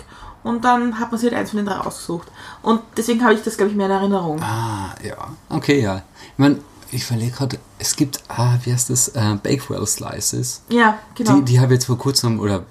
Und 0.43 0.65
dann 0.65 0.97
hat 0.99 1.11
man 1.11 1.19
sich 1.19 1.29
halt 1.29 1.39
eins 1.39 1.51
von 1.51 1.57
den 1.57 1.65
drei 1.67 1.77
ausgesucht. 1.77 2.27
Und 2.63 2.81
deswegen 2.97 3.21
habe 3.23 3.33
ich 3.35 3.43
das, 3.43 3.57
glaube 3.57 3.71
ich, 3.71 3.77
mehr 3.77 3.85
in 3.87 3.91
Erinnerung. 3.91 4.41
Ah, 4.41 4.95
ja. 5.03 5.15
Okay, 5.49 5.81
ja. 5.81 5.97
Ich 6.33 6.39
meine, 6.39 6.57
ich 6.91 7.05
verlege 7.05 7.31
gerade, 7.31 7.59
es 7.79 7.95
gibt, 7.95 8.21
ah, 8.27 8.57
wie 8.63 8.73
heißt 8.73 8.89
das, 8.89 9.09
äh, 9.09 9.35
Bakewell 9.41 9.85
Slices. 9.87 10.61
Ja, 10.69 10.99
genau. 11.15 11.37
Die, 11.39 11.45
die 11.45 11.59
habe 11.59 11.73
ich 11.73 11.77
jetzt 11.77 11.85
vor 11.85 11.97
kurzem, 11.97 12.39
oder 12.39 12.63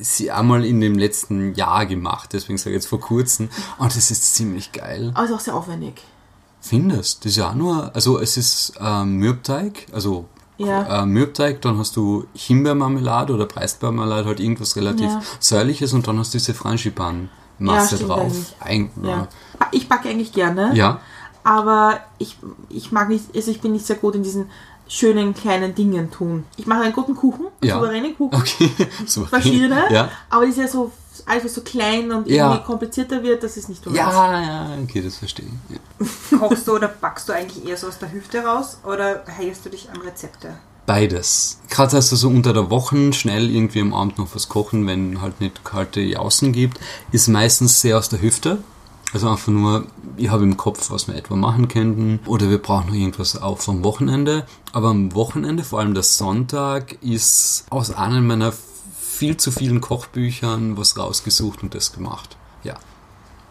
sie 0.00 0.30
einmal 0.30 0.64
in 0.64 0.80
dem 0.80 0.96
letzten 0.96 1.54
Jahr 1.54 1.86
gemacht, 1.86 2.30
deswegen 2.32 2.58
sage 2.58 2.70
ich 2.70 2.74
jetzt 2.82 2.88
vor 2.88 3.00
kurzem. 3.00 3.48
Und 3.78 3.94
das 3.96 4.10
ist 4.10 4.34
ziemlich 4.34 4.72
geil. 4.72 5.10
Aber 5.14 5.24
ist 5.26 5.32
auch 5.32 5.40
sehr 5.40 5.54
aufwendig. 5.54 6.02
Findest? 6.60 7.24
Das 7.24 7.32
ist 7.32 7.36
ja 7.36 7.50
auch 7.50 7.54
nur, 7.54 7.94
also 7.94 8.18
es 8.18 8.36
ist 8.36 8.72
ähm, 8.80 9.16
Mürbteig, 9.16 9.86
also 9.92 10.26
Ja. 10.56 11.02
äh, 11.02 11.06
Mürbteig, 11.06 11.60
dann 11.62 11.78
hast 11.78 11.96
du 11.96 12.26
Himbeermarmelade 12.34 13.32
oder 13.32 13.46
Preisbeermarmelade, 13.46 14.26
halt 14.26 14.40
irgendwas 14.40 14.74
relativ 14.76 15.06
Ja. 15.06 15.22
säuerliches 15.40 15.92
und 15.92 16.06
dann 16.08 16.18
hast 16.18 16.34
du 16.34 16.38
diese 16.38 16.54
Frangipan-Masse 16.54 17.96
Ja, 17.96 18.06
drauf. 18.06 18.32
Ein, 18.60 18.90
Ja. 19.02 19.28
Ich 19.72 19.88
backe 19.88 20.08
eigentlich 20.08 20.32
gerne. 20.32 20.74
ja. 20.74 21.00
Aber 21.48 22.00
ich, 22.18 22.36
ich 22.68 22.92
mag 22.92 23.08
nicht, 23.08 23.24
also 23.34 23.50
ich 23.50 23.60
bin 23.62 23.72
nicht 23.72 23.86
sehr 23.86 23.96
gut 23.96 24.14
in 24.14 24.22
diesen 24.22 24.50
schönen 24.86 25.34
kleinen 25.34 25.74
Dingen 25.74 26.10
tun. 26.10 26.44
Ich 26.58 26.66
mache 26.66 26.82
einen 26.82 26.92
guten 26.92 27.14
Kuchen, 27.16 27.46
einen 27.60 27.68
Ja. 27.70 27.76
souveränen 27.76 28.14
Kuchen, 28.16 28.38
Okay. 28.38 28.70
So. 29.06 29.24
verschiedene, 29.24 29.84
Ja. 29.90 30.10
aber 30.28 30.44
die 30.44 30.50
ist 30.50 30.58
ja 30.58 30.68
so, 30.68 30.92
alles 31.24 31.44
was 31.44 31.54
so 31.54 31.62
klein 31.62 32.10
und 32.12 32.26
Ja. 32.28 32.46
irgendwie 32.50 32.64
komplizierter 32.66 33.22
wird, 33.22 33.42
das 33.42 33.56
ist 33.56 33.68
nicht 33.70 33.82
so. 33.82 33.90
Ja, 33.90 34.40
ja, 34.42 34.68
okay, 34.82 35.00
das 35.00 35.16
verstehe 35.16 35.46
ich. 35.46 35.76
Ja. 36.32 36.38
Kochst 36.38 36.68
du 36.68 36.74
oder 36.74 36.88
backst 36.88 37.28
du 37.28 37.32
eigentlich 37.32 37.66
eher 37.66 37.76
so 37.78 37.88
aus 37.88 37.98
der 37.98 38.12
Hüfte 38.12 38.40
raus 38.44 38.78
oder 38.84 39.24
hältst 39.26 39.64
du 39.64 39.70
dich 39.70 39.88
an 39.90 40.00
Rezepte? 40.02 40.54
Beides. 40.84 41.58
Gerade 41.70 41.96
also 41.96 42.16
so 42.16 42.28
unter 42.28 42.52
der 42.54 42.70
Woche 42.70 43.12
schnell 43.14 43.50
irgendwie 43.50 43.80
am 43.82 43.92
Abend 43.94 44.18
noch 44.18 44.34
was 44.34 44.48
kochen, 44.50 44.86
wenn 44.86 45.20
halt 45.22 45.40
nicht 45.40 45.64
kalte 45.64 46.00
Jausen 46.00 46.52
gibt, 46.52 46.78
ist 47.12 47.28
meistens 47.28 47.80
sehr 47.80 47.96
aus 47.98 48.08
der 48.10 48.20
Hüfte. 48.22 48.58
Also 49.12 49.30
einfach 49.30 49.48
nur, 49.48 49.86
ich 50.16 50.28
habe 50.28 50.44
im 50.44 50.56
Kopf, 50.56 50.90
was 50.90 51.08
wir 51.08 51.14
etwa 51.14 51.34
machen 51.34 51.68
könnten. 51.68 52.20
Oder 52.26 52.50
wir 52.50 52.58
brauchen 52.58 52.88
noch 52.88 52.94
irgendwas 52.94 53.40
auch 53.40 53.58
vom 53.58 53.82
Wochenende. 53.82 54.46
Aber 54.72 54.88
am 54.88 55.14
Wochenende, 55.14 55.64
vor 55.64 55.80
allem 55.80 55.94
der 55.94 56.02
Sonntag, 56.02 57.02
ist 57.02 57.64
aus 57.70 57.90
einem 57.90 58.26
meiner 58.26 58.52
viel 58.98 59.36
zu 59.36 59.50
vielen 59.50 59.80
Kochbüchern 59.80 60.76
was 60.76 60.96
rausgesucht 60.96 61.62
und 61.62 61.74
das 61.74 61.92
gemacht. 61.92 62.36
Ja. 62.62 62.74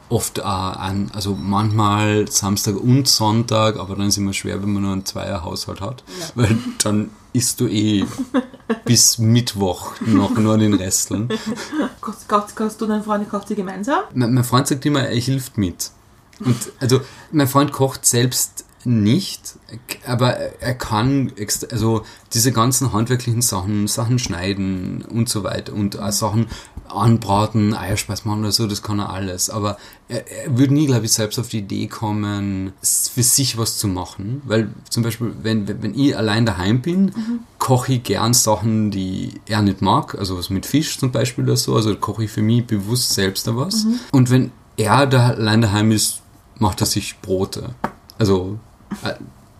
Oft 0.09 0.41
auch 0.41 0.77
an, 0.77 1.11
also 1.13 1.35
manchmal 1.35 2.31
Samstag 2.31 2.77
und 2.77 3.09
Sonntag, 3.09 3.77
aber 3.77 3.95
dann 3.97 4.07
ist 4.07 4.17
immer 4.17 4.31
schwer, 4.31 4.61
wenn 4.61 4.71
man 4.71 4.83
nur 4.83 4.93
einen 4.93 5.05
Zweierhaushalt 5.05 5.81
hat. 5.81 6.03
Weil 6.35 6.57
dann 6.81 7.09
isst 7.33 7.59
du 7.59 7.67
eh 7.67 8.05
bis 8.85 9.17
Mittwoch 9.17 9.93
noch 10.05 10.37
nur 10.37 10.57
den 10.57 10.75
Resteln. 10.75 11.29
Kochst, 12.07 12.29
kochst, 12.29 12.55
kochst 12.55 12.79
du 12.79 12.85
deine 12.85 13.03
Freunde, 13.03 13.25
kocht 13.27 13.49
ihr 13.49 13.57
gemeinsam? 13.57 13.99
Mein, 14.13 14.33
mein 14.33 14.45
Freund 14.45 14.65
sagt 14.65 14.85
immer, 14.85 15.01
er 15.01 15.19
hilft 15.19 15.57
mit. 15.57 15.91
Und 16.39 16.55
also 16.79 17.01
mein 17.33 17.49
Freund 17.49 17.73
kocht 17.73 18.05
selbst 18.05 18.63
nicht, 18.85 19.59
aber 20.05 20.37
er 20.37 20.73
kann 20.73 21.33
also 21.69 22.05
diese 22.33 22.53
ganzen 22.53 22.93
handwerklichen 22.93 23.41
Sachen, 23.41 23.87
Sachen 23.87 24.19
schneiden 24.19 25.01
und 25.01 25.27
so 25.27 25.43
weiter 25.43 25.73
und 25.73 25.99
auch 25.99 26.13
Sachen 26.13 26.47
anbraten, 26.89 27.73
Eierspeis 27.73 28.25
machen 28.25 28.41
oder 28.41 28.51
so, 28.51 28.67
das 28.67 28.81
kann 28.81 28.99
er 28.99 29.09
alles. 29.11 29.49
Aber 29.49 29.77
er, 30.07 30.29
er 30.31 30.57
würde 30.57 30.73
nie, 30.73 30.85
glaube 30.87 31.05
ich, 31.05 31.13
selbst 31.13 31.37
auf 31.39 31.49
die 31.49 31.59
Idee 31.59 31.87
kommen, 31.87 32.73
für 32.81 33.23
sich 33.23 33.57
was 33.57 33.77
zu 33.77 33.87
machen. 33.87 34.41
Weil 34.45 34.69
zum 34.89 35.03
Beispiel, 35.03 35.33
wenn, 35.41 35.67
wenn 35.81 35.93
ich 35.97 36.17
allein 36.17 36.45
daheim 36.45 36.81
bin, 36.81 37.11
koche 37.59 37.93
ich 37.93 38.03
gern 38.03 38.33
Sachen, 38.33 38.91
die 38.91 39.39
er 39.47 39.61
nicht 39.61 39.81
mag, 39.81 40.15
also 40.17 40.37
was 40.37 40.49
mit 40.49 40.65
Fisch 40.65 40.97
zum 40.97 41.11
Beispiel 41.11 41.43
oder 41.43 41.57
so, 41.57 41.75
also 41.75 41.95
koche 41.95 42.25
ich 42.25 42.31
für 42.31 42.41
mich 42.41 42.65
bewusst 42.65 43.13
selbst 43.13 43.47
da 43.47 43.55
was. 43.55 43.85
Und 44.11 44.29
wenn 44.29 44.51
er 44.77 45.07
da 45.07 45.29
allein 45.29 45.61
daheim 45.61 45.91
ist, 45.91 46.21
macht 46.59 46.81
er 46.81 46.87
sich 46.87 47.19
Brote. 47.21 47.75
Also, 48.17 48.59
äh, 49.03 49.13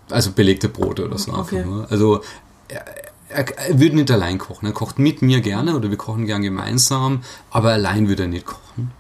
also 0.10 0.32
belegte 0.32 0.70
Brote 0.70 1.06
oder 1.06 1.18
so 1.18 1.32
Okay. 1.34 1.58
einfach 1.60 1.66
nur. 1.70 1.92
Also, 1.92 2.22
er, 2.68 2.86
er, 3.30 3.58
er 3.58 3.80
würde 3.80 3.96
nicht 3.96 4.12
allein 4.12 4.38
kochen. 4.38 4.66
Er 4.66 4.72
kocht 4.74 5.00
mit 5.00 5.22
mir 5.22 5.42
gerne 5.42 5.76
oder 5.76 5.90
wir 5.90 5.98
kochen 5.98 6.26
gern 6.26 6.42
gemeinsam, 6.42 7.22
aber 7.52 7.72
allein 7.72 8.08
würde 8.10 8.24
er 8.24 8.30
nicht 8.30 8.46
kochen. 8.46 8.92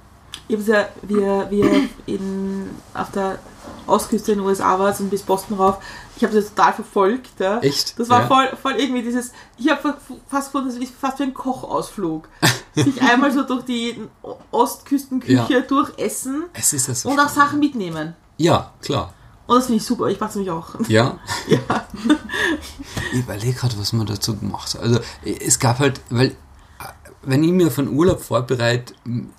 Ich 0.50 0.56
habe 0.70 0.88
ja, 1.10 1.50
ihr 1.50 1.90
in, 2.06 2.70
auf 2.94 3.12
der 3.12 3.38
Ostküste 3.86 4.32
in 4.32 4.40
den 4.40 4.48
USA 4.48 4.80
war 4.80 4.98
und 5.00 5.10
bis 5.10 5.24
Boston 5.24 5.58
rauf, 5.58 5.78
ich 6.16 6.24
habe 6.24 6.34
das 6.34 6.50
total 6.54 6.74
verfolgt. 6.74 7.40
Ja. 7.40 7.60
Echt? 7.60 8.00
Das 8.00 8.10
war 8.10 8.22
Ja. 8.22 8.28
voll, 8.28 8.50
voll 8.62 8.74
irgendwie 8.78 9.02
dieses, 9.04 9.32
ich 9.58 9.70
habe 9.70 9.96
fast 10.30 10.52
gefunden, 10.52 10.70
das 10.70 10.78
ist 10.78 10.94
fast 11.00 11.20
wie 11.20 11.24
ein 11.24 11.34
Kochausflug. 11.34 12.28
Sich 12.76 13.02
einmal 13.02 13.32
so 13.34 13.44
durch 13.44 13.66
die 13.66 14.00
Ostküstenküche 14.52 15.54
Ja. 15.54 15.60
durchessen 15.62 16.46
Es 16.54 16.74
ist 16.74 16.86
so 17.02 17.10
und 17.10 17.20
auch. 17.20 17.30
Sachen 17.30 17.60
mitnehmen. 17.60 18.16
Ja, 18.38 18.72
klar. 18.82 19.14
Und 19.48 19.56
das 19.58 19.66
finde 19.66 19.78
ich 19.78 19.86
super, 19.86 20.08
ich 20.08 20.20
mache 20.20 20.30
es 20.30 20.36
nämlich 20.36 20.52
auch. 20.52 20.76
Ja? 20.90 21.18
Ich 23.14 23.20
überlege 23.20 23.54
gerade, 23.54 23.80
was 23.80 23.94
man 23.94 24.06
dazu 24.06 24.36
gemacht 24.36 24.74
hat. 24.74 24.82
Also, 24.82 25.00
es 25.24 25.60
gab 25.60 25.80
halt, 25.80 26.02
weil, 26.10 26.28
äh, 26.28 26.34
wenn 27.24 27.44
ich 27.44 27.52
mir 27.52 27.72
von 27.72 27.88
Urlaub 27.88 28.22
vorbereite, 28.22 28.94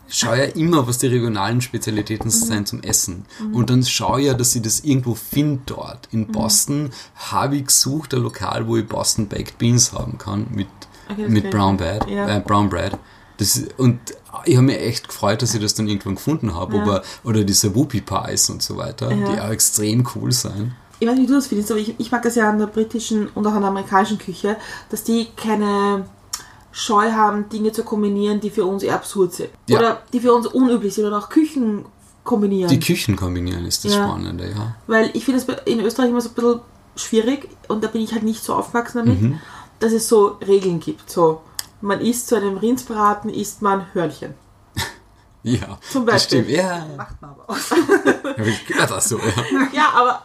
schaue 0.08 0.36
ich 0.36 0.48
ja 0.48 0.60
immer, 0.60 0.86
was 0.86 0.98
die 0.98 1.06
regionalen 1.08 1.60
Spezialitäten 1.60 2.30
sind 2.30 2.68
zum 2.68 2.82
Essen. 2.82 3.26
Und 3.52 3.70
dann 3.70 3.84
schaue 3.84 4.20
ich 4.20 4.26
ja, 4.26 4.34
dass 4.34 4.54
ich 4.54 4.62
das 4.62 4.80
irgendwo 4.80 5.14
finde 5.14 5.62
dort. 5.66 6.08
In 6.10 6.28
Boston 6.28 6.90
habe 7.14 7.56
ich 7.56 7.66
gesucht, 7.66 8.14
ein 8.14 8.22
Lokal, 8.22 8.66
wo 8.66 8.76
ich 8.76 8.86
Boston 8.86 9.28
Baked 9.28 9.58
Beans 9.58 9.92
haben 9.92 10.16
kann, 10.18 10.46
mit, 10.50 10.68
Okay, 11.10 11.28
mit. 11.28 11.50
Brown 11.50 11.76
Bread. 11.76 12.08
Ja. 12.08 12.36
Äh, 12.36 12.40
Brown 12.40 12.68
Bread. 12.68 12.98
Das, 13.38 13.62
und 13.76 14.00
ich 14.44 14.56
habe 14.56 14.66
mich 14.66 14.78
echt 14.78 15.08
gefreut, 15.08 15.42
dass 15.42 15.54
ich 15.54 15.60
das 15.60 15.74
dann 15.74 15.88
irgendwann 15.88 16.14
gefunden 16.16 16.54
habe. 16.54 16.76
Ja. 16.76 17.02
Oder 17.24 17.44
diese 17.44 17.74
Whoopie 17.74 18.00
Pies 18.02 18.50
und 18.50 18.62
so 18.62 18.76
weiter, 18.76 19.10
Ja. 19.12 19.32
die 19.32 19.40
auch 19.40 19.50
extrem 19.50 20.06
cool 20.14 20.32
sind. 20.32 20.72
Ich 21.00 21.06
weiß 21.08 21.14
nicht, 21.16 21.24
wie 21.24 21.32
du 21.32 21.34
das 21.36 21.46
findest, 21.46 21.70
aber 21.70 21.80
ich, 21.80 21.94
ich 21.98 22.10
mag 22.10 22.22
das 22.22 22.34
ja 22.34 22.50
an 22.50 22.58
der 22.58 22.66
britischen 22.66 23.28
und 23.34 23.46
auch 23.46 23.52
an 23.52 23.60
der 23.60 23.70
amerikanischen 23.70 24.18
Küche, 24.18 24.56
dass 24.90 25.04
die 25.04 25.28
keine 25.36 26.06
Scheu 26.72 27.12
haben, 27.12 27.48
Dinge 27.48 27.72
zu 27.72 27.82
kombinieren, 27.84 28.40
die 28.40 28.50
für 28.50 28.64
uns 28.64 28.82
eher 28.82 28.94
absurd 28.94 29.32
sind. 29.34 29.50
Ja. 29.68 29.78
Oder 29.78 30.02
die 30.12 30.20
für 30.20 30.32
uns 30.34 30.46
unüblich 30.46 30.94
sind 30.94 31.06
oder 31.06 31.18
auch 31.18 31.28
Küchen 31.28 31.84
kombinieren. 32.24 32.68
Die 32.68 32.80
Küchen 32.80 33.16
kombinieren 33.16 33.64
ist 33.64 33.84
das 33.84 33.94
Ja. 33.94 34.04
Spannende, 34.04 34.50
ja. 34.50 34.76
Weil 34.86 35.10
ich 35.14 35.24
finde 35.24 35.40
es 35.40 35.46
in 35.66 35.80
Österreich 35.80 36.10
immer 36.10 36.20
so 36.20 36.28
ein 36.28 36.34
bisschen 36.34 36.60
schwierig 36.96 37.48
und 37.68 37.82
da 37.82 37.88
bin 37.88 38.02
ich 38.02 38.12
halt 38.12 38.22
nicht 38.24 38.42
so 38.44 38.54
aufgewachsen 38.54 38.98
damit, 38.98 39.22
Mhm. 39.22 39.40
dass 39.80 39.92
es 39.92 40.08
so 40.08 40.36
Regeln 40.46 40.80
gibt. 40.80 41.08
So, 41.10 41.40
man 41.80 42.00
isst 42.00 42.28
zu 42.28 42.34
einem 42.36 42.56
Rindsbraten, 42.56 43.30
isst 43.30 43.62
man 43.62 43.86
Hörnchen. 43.94 44.34
Ja, 45.44 45.78
Zum 45.90 46.04
das 46.04 46.14
Beispiel. 46.26 46.42
stimmt. 46.44 46.56
Ja, 46.58 46.84
Macht 46.96 47.22
man 47.22 47.30
aber 47.30 47.48
auch. 47.48 47.56
gehört 48.66 48.90
das 48.90 49.08
so, 49.08 49.18
ja. 49.18 49.24
Ja, 49.72 49.88
aber, 49.94 50.22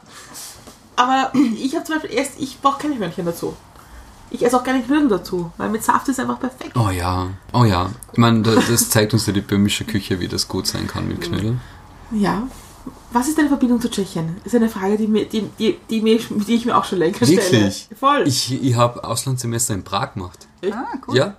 aber 0.96 1.32
ich 1.38 1.76
habe 1.76 1.86
zum 1.86 1.96
Beispiel 1.96 2.18
erst, 2.18 2.40
ich 2.40 2.60
brauche 2.60 2.82
keine 2.82 2.98
Hörnchen 2.98 3.26
dazu. 3.26 3.56
Ich 4.32 4.44
esse 4.44 4.58
auch 4.58 4.64
keine 4.64 4.82
Knödel 4.82 5.08
dazu, 5.10 5.52
weil 5.58 5.70
mit 5.70 5.84
Saft 5.84 6.08
ist 6.10 6.20
einfach 6.20 6.40
perfekt. 6.40 6.76
Oh 6.76 6.90
ja, 6.90 7.28
oh 7.54 7.64
ja. 7.64 7.92
Ich 8.12 8.18
meine, 8.18 8.42
da- 8.42 8.56
das 8.56 8.90
zeigt 8.90 9.14
uns 9.14 9.28
ja 9.28 9.34
die 9.34 9.42
böhmische 9.42 9.86
Küche, 9.86 10.20
wie 10.20 10.28
das 10.28 10.48
gut 10.48 10.66
sein 10.66 10.88
kann 10.88 11.08
mit 11.08 11.22
Knödeln. 11.22 11.62
Ja. 12.12 12.44
Was 13.12 13.28
ist 13.28 13.38
deine 13.38 13.48
Verbindung 13.50 13.80
zu 13.80 13.90
Tschechien? 13.92 14.38
Ist 14.44 14.56
eine 14.56 14.68
Frage, 14.70 14.98
die, 14.98 15.08
mir, 15.08 15.26
die, 15.30 15.44
die, 15.60 15.80
die, 15.90 16.02
mir, 16.02 16.18
die 16.20 16.56
ich 16.56 16.66
mir 16.66 16.76
auch 16.76 16.84
schon 16.84 16.98
länger 16.98 17.16
stelle. 17.18 17.38
Wirklich? 17.38 17.88
Voll. 17.98 18.24
Ich, 18.28 18.62
ich 18.62 18.76
habe 18.76 19.04
Auslandssemester 19.04 19.76
in 19.76 19.84
Prag 19.84 20.16
gemacht. 20.16 20.48
Ah, 20.72 20.86
cool. 21.08 21.16
Ja? 21.16 21.36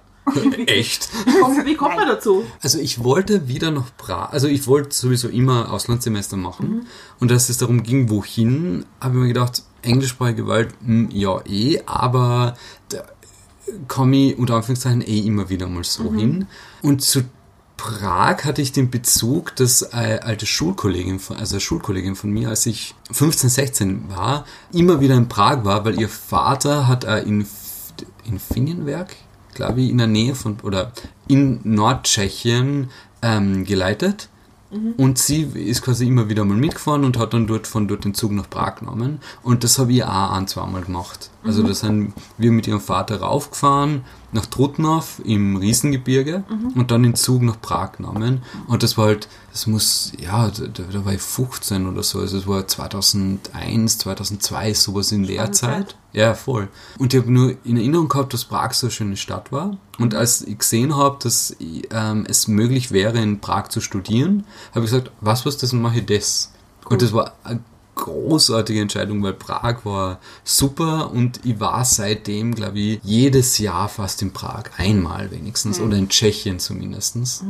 Echt? 0.67 1.09
wie 1.27 1.41
kommt, 1.41 1.67
wie 1.67 1.75
kommt 1.75 1.97
man 1.97 2.09
dazu? 2.09 2.45
Also 2.63 2.79
ich 2.79 3.05
wollte 3.05 3.49
wieder 3.49 3.71
nach 3.71 3.95
Prag, 3.97 4.33
also 4.33 4.49
ich 4.49 4.67
wollte 4.67 4.95
sowieso 4.95 5.29
immer 5.29 5.71
Auslandssemester 5.73 6.37
machen 6.37 6.87
und 7.21 7.31
als 7.31 7.49
es 7.49 7.59
darum 7.59 7.83
ging, 7.83 8.09
wohin, 8.09 8.87
habe 9.01 9.15
ich 9.15 9.21
mir 9.21 9.29
gedacht, 9.29 9.63
englischsprachige 9.83 10.47
Welt, 10.49 10.75
hm, 10.85 11.11
ja 11.11 11.45
eh, 11.47 11.83
aber 11.87 12.55
da 12.89 13.05
komme 13.89 14.17
ich 14.17 14.39
unter 14.39 14.57
Anführungszeichen 14.57 15.03
eh 15.03 15.21
immer 15.21 15.49
wieder 15.49 15.67
mal 15.67 15.85
so 15.85 16.13
hin. 16.13 16.47
Und 16.83 17.03
zu 17.03 17.23
Prag 17.77 18.45
hatte 18.45 18.63
ich 18.63 18.73
den 18.73 18.91
Bezug, 18.91 19.57
dass 19.57 19.93
eine 19.93 20.23
alte 20.23 20.47
Schulkollegin, 20.47 21.19
von, 21.19 21.37
also 21.37 21.57
eine 21.57 21.61
Schulkollegin 21.61 22.15
von 22.15 22.31
mir, 22.31 22.49
als 22.49 22.67
ich 22.67 22.95
15, 23.11 23.51
16 23.51 24.09
war, 24.09 24.47
immer 24.73 25.01
wieder 25.01 25.17
in 25.17 25.29
Prag 25.29 25.65
war, 25.65 25.85
weil 25.85 26.01
ihr 26.01 26.09
Vater 26.09 26.87
hat 26.87 27.05
ein 27.05 27.27
Inf 27.27 27.49
Infineonwerk, 28.25 29.15
glaube 29.55 29.81
ich, 29.81 29.91
in 29.91 29.99
der 29.99 30.07
Nähe 30.07 30.35
von, 30.35 30.57
oder 30.63 30.93
in 31.29 31.61
Nordtschechien 31.65 32.91
ähm, 33.23 33.65
geleitet. 33.65 34.29
Und 34.97 35.19
sie 35.19 35.43
ist 35.43 35.83
quasi 35.83 36.07
immer 36.09 36.29
wieder 36.29 36.45
mal 36.45 36.57
mitgefahren 36.57 37.05
und 37.05 37.17
hat 37.17 37.33
dann 37.33 37.47
dort 37.47 37.69
von 37.69 37.87
dort 37.87 38.05
den 38.05 38.15
Zug 38.15 38.33
nach 38.33 38.51
Prag 38.51 38.81
genommen. 38.81 39.21
Und 39.43 39.63
das 39.63 39.79
habe 39.79 39.93
ich 39.93 40.03
auch 40.03 40.33
ein, 40.33 40.49
zweimal 40.49 40.83
gemacht. 40.83 41.31
Also 41.45 41.63
da 41.63 41.75
sind 41.75 42.13
wir 42.39 42.53
mit 42.53 42.67
ihrem 42.67 42.81
Vater 42.81 43.21
raufgefahren 43.21 44.05
nach 44.33 44.47
Trutnov 44.47 45.21
im 45.25 45.57
Riesengebirge 45.57 46.43
und 46.75 46.91
dann 46.91 47.05
den 47.05 47.15
Zug 47.15 47.43
nach 47.43 47.61
Prag 47.61 47.93
genommen. 47.93 48.43
Und 48.67 48.83
das 48.83 48.99
war 48.99 49.07
halt, 49.07 49.29
das 49.53 49.67
muss, 49.67 50.13
ja, 50.19 50.51
da, 50.51 50.67
da 50.67 51.05
war 51.05 51.13
ich 51.13 51.21
15 51.21 51.87
oder 51.87 52.03
so. 52.03 52.19
Also 52.19 52.39
es 52.39 52.47
war 52.47 52.67
2001, 52.67 53.99
2002, 53.99 54.75
sowas 54.75 55.13
in 55.13 55.23
der 55.23 55.35
Spannende 55.35 55.53
Zeit. 55.53 55.89
Zeit. 55.89 55.97
Ja, 56.13 56.35
voll. 56.35 56.69
Und 56.99 57.15
ich 57.15 57.21
habe 57.21 57.33
nur 57.33 57.55
in 57.65 57.77
Erinnerung 57.77 58.09
gehabt, 58.09 58.33
dass 58.35 58.45
Prag 58.45 58.73
so 58.73 58.87
eine 58.87 58.93
schöne 58.93 59.17
Stadt 59.17 59.53
war. 59.53 59.77
Und 59.99 60.15
als 60.15 60.43
ich 60.43 60.59
gesehen 60.59 60.97
habe, 60.97 61.19
dass 61.23 61.57
ähm, 61.61 62.27
es 62.29 62.49
möglich 62.49 62.91
wäre, 62.91 63.19
in 63.19 63.41
Prag 63.41 63.69
zu 63.69 63.81
studieren, 63.81 64.45
habe 64.75 64.85
ich 64.85 64.91
gesagt, 64.91 65.11
was 65.21 65.47
was 65.47 65.57
das, 65.57 65.73
mache 65.73 65.99
ich 65.99 66.07
das. 66.07 66.53
Und 66.87 67.03
das 67.03 67.13
war 67.13 67.35
großartige 67.95 68.81
Entscheidung, 68.81 69.23
weil 69.23 69.33
Prag 69.33 69.85
war 69.85 70.19
super 70.43 71.11
und 71.13 71.41
ich 71.45 71.61
war 71.61 71.85
seitdem, 71.85 72.55
glaube 72.55 72.79
ich, 72.79 73.01
jedes 73.03 73.59
Jahr 73.59 73.89
fast 73.89 74.23
in 74.23 74.33
Prag. 74.33 74.65
Einmal 74.77 75.31
wenigstens. 75.31 75.81
Oder 75.81 75.97
in 75.97 76.09
Tschechien 76.09 76.59
zumindest. 76.59 77.45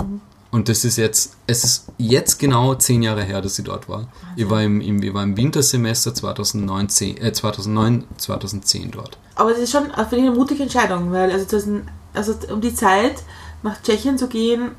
Und 0.51 0.69
das 0.69 0.85
ist 0.85 0.99
jetzt, 0.99 1.35
es 1.49 1.65
ist 1.65 1.89
jetzt 1.99 2.39
genau 2.39 2.77
zehn 2.77 3.03
Jahre 3.03 3.25
her, 3.25 3.41
dass 3.41 3.59
ich 3.59 3.65
dort 3.65 3.89
war. 3.89 4.07
Ich 4.37 4.49
war 4.49 4.63
im, 4.63 4.81
im, 4.81 5.03
ich 5.03 5.13
war 5.13 5.25
im 5.25 5.37
Wintersemester 5.37 6.15
2019, 6.15 7.17
äh, 7.17 7.33
2009, 7.33 8.05
2010 8.19 8.93
dort. 8.93 9.19
Aber 9.35 9.51
das 9.51 9.59
ist 9.59 9.73
schon, 9.73 9.91
äh, 9.91 10.05
finde 10.05 10.19
ich, 10.19 10.27
eine 10.27 10.31
mutige 10.31 10.63
Entscheidung, 10.63 11.11
weil 11.11 11.33
also, 11.33 11.45
das 11.45 11.69
also 12.13 12.35
um 12.53 12.61
die 12.61 12.73
Zeit 12.73 13.25
nach 13.65 13.83
Tschechien 13.83 14.17
zu 14.17 14.29
gehen, 14.29 14.73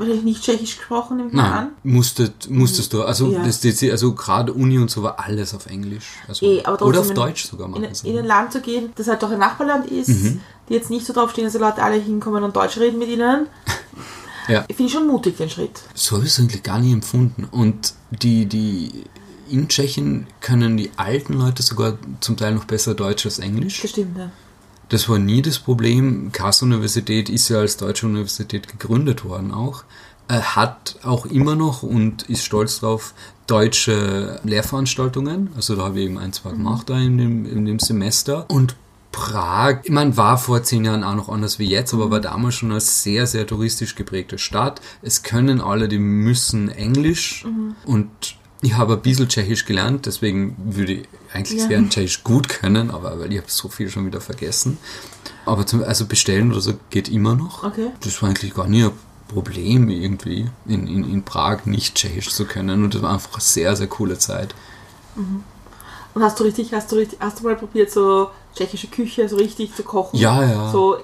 wahrscheinlich 0.00 0.24
nicht 0.24 0.42
Tschechisch 0.42 0.76
gesprochen, 0.78 1.16
nehme 1.18 1.28
ich 1.28 1.34
mal 1.34 1.44
an. 1.52 1.70
Nein, 1.82 1.92
musstet, 1.94 2.50
musstest 2.50 2.92
du. 2.92 3.02
Also, 3.04 3.30
Ja. 3.30 3.44
das, 3.44 3.64
also 3.84 4.14
gerade 4.14 4.52
Uni 4.52 4.78
und 4.78 4.90
so 4.90 5.02
war 5.02 5.20
alles 5.20 5.54
auf 5.54 5.66
Englisch. 5.66 6.06
Also, 6.26 6.60
aber 6.64 6.84
oder 6.84 7.00
auf 7.00 7.08
in- 7.10 7.14
Deutsch 7.14 7.46
sogar 7.48 7.66
In, 7.68 7.72
manches. 7.80 8.02
in 8.02 8.18
ein 8.18 8.24
Land 8.26 8.52
zu 8.52 8.60
gehen, 8.60 8.90
das 8.96 9.06
halt 9.06 9.22
doch 9.22 9.30
ein 9.30 9.38
Nachbarland 9.38 9.86
ist, 9.86 10.08
Mhm. 10.08 10.40
die 10.68 10.74
jetzt 10.74 10.90
nicht 10.90 11.06
so 11.06 11.12
drauf 11.12 11.30
stehen, 11.30 11.44
dass 11.44 11.52
die 11.52 11.58
Leute 11.58 11.82
alle 11.82 11.96
hinkommen 11.96 12.42
und 12.42 12.56
Deutsch 12.56 12.76
reden 12.78 12.98
mit 12.98 13.08
ihnen. 13.08 13.46
Ja. 14.48 14.64
Ich 14.66 14.76
finde 14.76 14.90
schon 14.90 15.06
mutig, 15.06 15.36
den 15.36 15.48
Schritt. 15.50 15.80
So 15.94 16.16
habe 16.16 16.24
ich 16.26 16.32
es 16.32 16.40
eigentlich 16.40 16.62
gar 16.62 16.78
nicht 16.80 16.92
empfunden. 16.92 17.44
Und 17.50 17.94
die, 18.10 18.46
die 18.46 19.04
in 19.48 19.68
Tschechien 19.68 20.26
können 20.40 20.76
die 20.76 20.90
alten 20.96 21.34
Leute 21.34 21.62
sogar 21.62 21.98
zum 22.20 22.36
Teil 22.36 22.54
noch 22.54 22.64
besser 22.64 22.94
Deutsch 22.94 23.26
als 23.26 23.38
Englisch. 23.38 23.80
Das 23.82 23.90
stimmt, 23.90 24.16
ja. 24.18 24.30
Das 24.90 25.08
war 25.08 25.18
nie 25.18 25.40
das 25.40 25.58
Problem. 25.58 26.30
Karls-Universität 26.32 27.30
ist 27.30 27.48
ja 27.48 27.58
als 27.58 27.76
deutsche 27.76 28.06
Universität 28.06 28.68
gegründet 28.68 29.24
worden 29.24 29.52
auch. 29.52 29.84
Äh, 30.28 30.40
Hat 30.40 30.96
auch 31.02 31.26
immer 31.26 31.54
noch 31.54 31.82
und 31.82 32.24
ist 32.24 32.44
stolz 32.44 32.80
drauf 32.80 33.14
deutsche 33.46 34.40
Lehrveranstaltungen. 34.44 35.50
Also 35.56 35.76
da 35.76 35.84
habe 35.84 36.00
ich 36.00 36.06
eben 36.06 36.18
ein, 36.18 36.32
zwei 36.32 36.50
gemacht 36.50 36.90
da 36.90 36.98
in 36.98 37.18
dem, 37.18 37.46
in 37.46 37.64
dem 37.64 37.78
Semester. 37.78 38.46
Und 38.50 38.76
Prag, 39.12 39.80
ich 39.84 39.90
meine, 39.90 40.16
war 40.16 40.38
vor 40.38 40.62
zehn 40.62 40.84
Jahren 40.84 41.04
auch 41.04 41.14
noch 41.14 41.28
anders 41.28 41.58
wie 41.58 41.68
jetzt, 41.68 41.94
aber 41.94 42.10
war 42.10 42.20
damals 42.20 42.56
schon 42.56 42.70
eine 42.70 42.80
sehr, 42.80 43.26
sehr 43.26 43.46
touristisch 43.46 43.96
geprägte 43.96 44.38
Stadt. 44.38 44.80
Es 45.02 45.22
können 45.22 45.60
alle, 45.60 45.88
die 45.88 45.98
müssen 45.98 46.68
Englisch 46.68 47.44
und 47.86 48.08
ich 48.62 48.74
habe 48.74 48.94
ein 48.94 49.02
bisschen 49.02 49.28
Tschechisch 49.28 49.64
gelernt, 49.64 50.06
deswegen 50.06 50.56
würde 50.58 50.92
ich 50.92 51.08
eigentlich 51.32 51.68
Ja. 51.68 51.82
Tschechisch 51.88 52.24
gut 52.24 52.48
können, 52.48 52.90
aber 52.90 53.18
weil 53.20 53.32
ich 53.32 53.38
habe 53.38 53.50
so 53.50 53.68
viel 53.68 53.88
schon 53.90 54.06
wieder 54.06 54.20
vergessen. 54.20 54.78
Aber 55.46 55.66
zum, 55.66 55.82
also 55.82 56.06
bestellen 56.06 56.52
oder 56.52 56.60
so 56.60 56.74
geht 56.90 57.08
immer 57.08 57.34
noch. 57.34 57.64
Okay. 57.64 57.90
Das 58.00 58.20
war 58.22 58.28
eigentlich 58.28 58.54
gar 58.54 58.66
nie 58.66 58.84
ein 58.84 58.92
Problem 59.28 59.88
irgendwie, 59.88 60.48
in, 60.66 60.86
in, 60.86 61.10
in 61.10 61.22
Prag 61.22 61.66
nicht 61.66 61.94
Tschechisch 61.94 62.30
zu 62.30 62.44
können. 62.44 62.84
Und 62.84 62.94
das 62.94 63.02
war 63.02 63.12
einfach 63.12 63.34
eine 63.34 63.42
sehr, 63.42 63.76
sehr 63.76 63.86
coole 63.86 64.18
Zeit. 64.18 64.54
Und 66.14 66.22
hast 66.22 66.38
du 66.40 66.44
richtig, 66.44 66.72
hast 66.72 66.90
du 66.90 66.96
richtig, 66.96 67.18
hast 67.20 67.40
du 67.40 67.44
mal 67.44 67.56
probiert, 67.56 67.90
so 67.90 68.30
tschechische 68.54 68.88
Küche 68.88 69.28
so 69.28 69.36
richtig 69.36 69.74
zu 69.74 69.82
kochen? 69.82 70.18
Ja, 70.18 70.44
ja. 70.44 70.72
So 70.72 70.98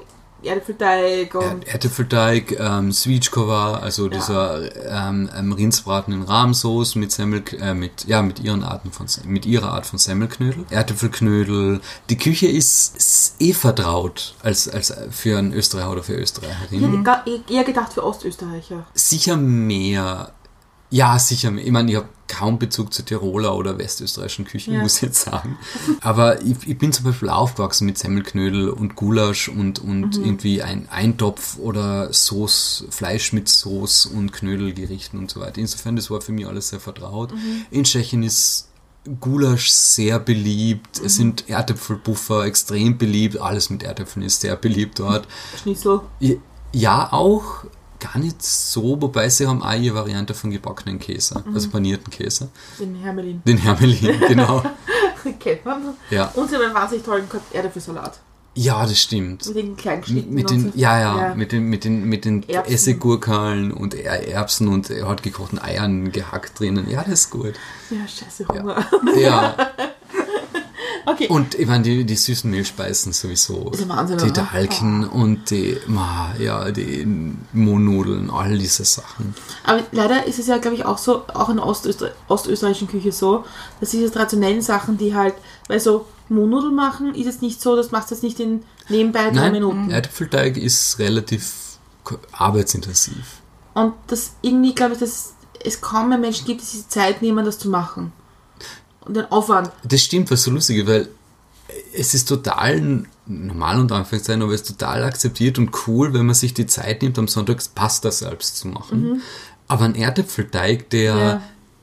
Erdäpfelteig 0.46 1.34
und 1.34 1.66
Er- 1.66 1.72
Erdäpfelteig, 1.74 2.52
ähm, 2.58 2.90
Svíčková, 2.92 3.74
also 3.80 4.08
dieser 4.08 4.60
ähm, 4.88 5.28
ähm, 5.36 5.52
Rindsbraten 5.52 6.12
in 6.14 6.22
Rahmsoße 6.22 6.98
mit 6.98 7.12
Semmel, 7.12 7.42
äh, 7.60 7.74
mit 7.74 8.04
ja 8.06 8.22
mit 8.22 8.40
ihren 8.40 8.62
Arten 8.62 8.90
von 8.92 9.06
mit 9.24 9.46
ihrer 9.46 9.72
Art 9.72 9.86
von 9.86 9.98
Semmelknödel, 9.98 10.64
Erdäpfelknödel. 10.70 11.80
Die 12.10 12.16
Küche 12.18 12.46
ist, 12.46 12.96
ist 12.96 13.34
eh 13.40 13.52
vertraut 13.52 14.34
als 14.42 14.68
als 14.68 14.92
für 15.10 15.38
einen 15.38 15.52
Österreicher 15.52 15.90
oder 15.92 16.02
für 16.02 16.14
ich 16.14 16.20
Österreicherin. 16.22 17.04
hätte 17.06 17.42
eher 17.52 17.64
gedacht 17.64 17.92
für 17.92 18.04
Ostösterreicher. 18.04 18.86
Sicher 18.94 19.36
mehr 19.36 20.32
Ja, 20.90 21.18
sicher. 21.18 21.52
Ich 21.56 21.70
meine, 21.70 21.90
ich 21.90 21.96
habe 21.96 22.08
kaum 22.28 22.58
Bezug 22.58 22.92
zu 22.92 23.02
Tiroler 23.04 23.56
oder 23.56 23.78
westösterreichischen 23.78 24.44
Küchen, 24.44 24.74
Ja. 24.74 24.80
muss 24.80 24.96
ich 24.96 25.02
jetzt 25.02 25.22
sagen. 25.22 25.58
Aber 26.00 26.42
ich, 26.42 26.56
ich 26.66 26.78
bin 26.78 26.92
zum 26.92 27.04
Beispiel 27.04 27.28
aufgewachsen 27.28 27.86
mit 27.86 27.98
Semmelknödel 27.98 28.68
und 28.68 28.96
Gulasch 28.96 29.48
und, 29.48 29.78
und 29.80 30.16
irgendwie 30.16 30.62
ein 30.62 30.88
Eintopf 30.88 31.58
oder 31.58 32.12
Sauce, 32.12 32.84
Fleisch 32.90 33.32
mit 33.32 33.48
Sauce 33.48 34.06
und 34.06 34.32
Knödelgerichten 34.32 35.18
und 35.18 35.30
so 35.30 35.40
weiter. 35.40 35.58
Insofern, 35.60 35.96
das 35.96 36.10
war 36.10 36.20
für 36.20 36.32
mich 36.32 36.46
alles 36.46 36.68
sehr 36.68 36.80
vertraut. 36.80 37.32
In 37.70 37.84
Tschechien 37.84 38.22
ist 38.22 38.68
Gulasch 39.20 39.70
sehr 39.70 40.18
beliebt. 40.18 41.00
Es 41.04 41.14
sind 41.14 41.48
Erdäpfelpuffer 41.48 42.44
extrem 42.44 42.98
beliebt. 42.98 43.38
Alles 43.38 43.70
mit 43.70 43.84
Erdäpfeln 43.84 44.24
ist 44.24 44.40
sehr 44.40 44.56
beliebt 44.56 44.98
dort. 44.98 45.28
Schnitzel. 45.62 46.00
Ja, 46.72 47.12
auch 47.12 47.64
gar 48.00 48.18
nicht 48.18 48.42
so, 48.42 49.00
wobei 49.00 49.28
sie 49.28 49.46
haben 49.46 49.62
auch 49.62 49.74
ihre 49.74 49.94
Variante 49.96 50.34
von 50.34 50.50
gebackenen 50.50 50.98
Käse, 50.98 51.42
also 51.54 51.68
panierten 51.70 52.10
Käse. 52.10 52.48
Den 52.78 52.94
Hermelin. 52.96 53.42
Den 53.46 53.58
Hermelin, 53.58 54.20
genau. 54.28 54.62
Kennt 55.40 55.64
man. 55.64 55.94
Ja. 56.10 56.26
Und 56.34 56.48
sie 56.48 56.56
haben 56.56 56.64
einen 56.66 56.74
wahnsinnig 56.74 57.04
tollen 57.04 57.24
Erdäpfelsalat. 57.52 58.20
Ja, 58.58 58.86
das 58.86 58.98
stimmt. 58.98 59.44
Mit 59.48 59.56
den 59.56 59.76
kleinen 59.76 60.02
Schnitten. 60.02 60.32
mit 60.34 60.50
und 60.50 60.56
den, 60.64 60.72
so. 60.72 60.78
ja, 60.78 60.98
ja, 61.28 61.34
mit 61.34 61.52
den, 61.52 61.64
mit 61.64 61.84
den, 61.84 62.04
mit 62.08 62.24
den 62.24 62.48
Erbsen. 62.48 62.72
Essiggurkeln 62.74 63.70
und 63.70 63.92
Er- 63.94 64.26
Erbsen 64.28 64.68
und 64.68 64.88
hart 64.88 65.22
gekochten 65.22 65.58
Eiern 65.58 66.10
gehackt 66.10 66.58
drinnen. 66.58 66.88
Ja, 66.88 67.02
das 67.02 67.12
ist 67.20 67.30
gut. 67.30 67.52
Ja, 67.90 67.98
scheiße, 68.08 68.48
Hunger. 68.48 68.86
Ja, 69.18 69.56
Okay. 71.08 71.28
und 71.28 71.54
ich 71.54 71.68
meine, 71.68 71.84
die, 71.84 72.04
die 72.04 72.16
süßen 72.16 72.50
Mehlspeisen 72.50 73.12
sowieso. 73.12 73.70
Ist 73.70 73.88
Wahnsinn, 73.88 74.18
die? 74.18 74.32
Dalken 74.32 75.08
und 75.08 75.50
die, 75.50 75.78
ma, 75.86 76.34
ja, 76.36 76.72
die 76.72 77.06
Mohnnudeln, 77.52 78.28
all 78.28 78.58
diese 78.58 78.84
Sachen. 78.84 79.32
Aber 79.62 79.82
leider 79.92 80.26
ist 80.26 80.40
es 80.40 80.48
ja, 80.48 80.58
glaube 80.58 80.76
ich, 80.76 80.84
auch 80.84 80.98
so, 80.98 81.22
auch 81.32 81.48
in 81.48 81.56
der 81.56 81.66
Ostöster 81.66 82.10
ostösterreichischen 82.26 82.88
Küche 82.88 83.12
so, 83.12 83.44
dass 83.78 83.90
diese 83.90 84.10
traditionellen 84.10 84.62
Sachen, 84.62 84.98
die 84.98 85.14
halt, 85.14 85.34
weil 85.68 85.78
so 85.78 86.06
Mohnnudeln 86.28 86.74
machen, 86.74 87.14
ist 87.14 87.28
es 87.28 87.40
nicht 87.40 87.62
so, 87.62 87.76
das 87.76 87.92
machst 87.92 88.10
du 88.10 88.16
jetzt 88.16 88.24
nicht 88.24 88.40
in 88.40 88.64
nebenbei 88.88 89.30
drei 89.30 89.30
Nein, 89.30 89.52
Minuten. 89.52 89.90
Erdäpfelteig 89.90 90.56
ist 90.56 90.98
relativ 90.98 91.78
arbeitsintensiv. 92.32 93.42
Und 93.74 93.94
das 94.08 94.32
irgendwie, 94.42 94.74
glaube 94.74 94.94
ich, 94.94 94.98
dass 94.98 95.34
es 95.62 95.80
kaum 95.80 96.08
mehr 96.08 96.18
Menschen 96.18 96.46
gibt, 96.46 96.62
die 96.62 96.66
sich 96.66 96.82
die 96.82 96.88
Zeit 96.88 97.22
nehmen, 97.22 97.44
das 97.44 97.58
zu 97.58 97.68
machen. 97.68 98.12
Und 99.06 99.16
den 99.16 99.24
Aufwand. 99.30 99.70
Das 99.84 100.02
stimmt, 100.02 100.30
was 100.30 100.42
so 100.42 100.50
lustig 100.50 100.78
ist, 100.78 100.86
weil 100.86 101.08
es 101.94 102.14
ist 102.14 102.26
total 102.28 103.04
normal 103.26 103.80
unter 103.80 103.96
Anführungszeichen, 103.96 104.42
aber 104.42 104.52
es 104.52 104.62
ist 104.62 104.68
total 104.78 105.02
akzeptiert 105.04 105.58
und 105.58 105.70
cool, 105.86 106.12
wenn 106.14 106.26
man 106.26 106.34
sich 106.34 106.54
die 106.54 106.66
Zeit 106.66 107.02
nimmt, 107.02 107.18
am 107.18 107.28
Sonntag 107.28 107.60
Pasta 107.74 108.10
selbst 108.10 108.56
zu 108.58 108.68
machen. 108.68 109.22
Aber 109.68 109.84
ein 109.84 109.94
Erdäpfelteig, 109.94 110.90
der 110.90 111.40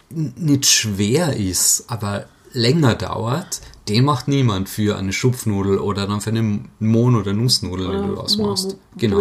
Mhm. 0.09 0.25
Ja. 0.25 0.31
nicht 0.37 0.65
schwer 0.67 1.35
ist, 1.35 1.85
aber 1.87 2.25
länger 2.53 2.95
dauert, 2.95 3.61
den 3.89 4.05
macht 4.05 4.27
niemand 4.27 4.69
für 4.69 4.95
eine 4.95 5.11
Schupfnudel 5.11 5.79
oder 5.79 6.07
dann 6.07 6.21
für 6.21 6.29
eine 6.29 6.61
Mohn- 6.79 7.15
oder 7.15 7.33
Nussnudel, 7.33 7.87
die 7.87 8.07
du 8.07 8.13
daraus 8.15 8.37
Mo- 8.37 8.47
machst. 8.47 8.67
Mo- 8.69 8.75
Genau. 8.97 9.17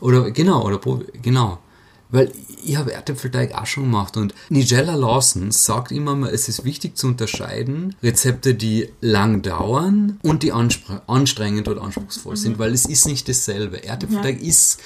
Oder 0.00 0.30
genau, 0.32 0.62
oder 0.64 0.78
Pro- 0.78 1.00
genau. 1.22 1.58
Weil 2.08 2.30
ich 2.64 2.76
habe 2.76 2.92
Erdäpfelteig 2.92 3.52
auch 3.54 3.66
schon 3.66 3.84
gemacht 3.84 4.16
und 4.16 4.32
Nigella 4.48 4.94
Lawson 4.94 5.50
sagt 5.50 5.90
immer 5.90 6.14
mal, 6.14 6.30
es 6.30 6.48
ist 6.48 6.64
wichtig 6.64 6.96
zu 6.96 7.08
unterscheiden, 7.08 7.96
Rezepte, 8.02 8.54
die 8.54 8.92
lang 9.00 9.42
dauern 9.42 10.18
und 10.22 10.42
die 10.44 10.52
anstrengend 10.52 11.66
oder 11.68 11.82
anspruchsvoll 11.82 12.36
sind, 12.36 12.58
weil 12.60 12.72
es 12.72 12.86
ist 12.86 13.06
nicht 13.06 13.28
dasselbe. 13.28 13.82
Erdäpfelteig 13.82 14.40
ist 14.40 14.80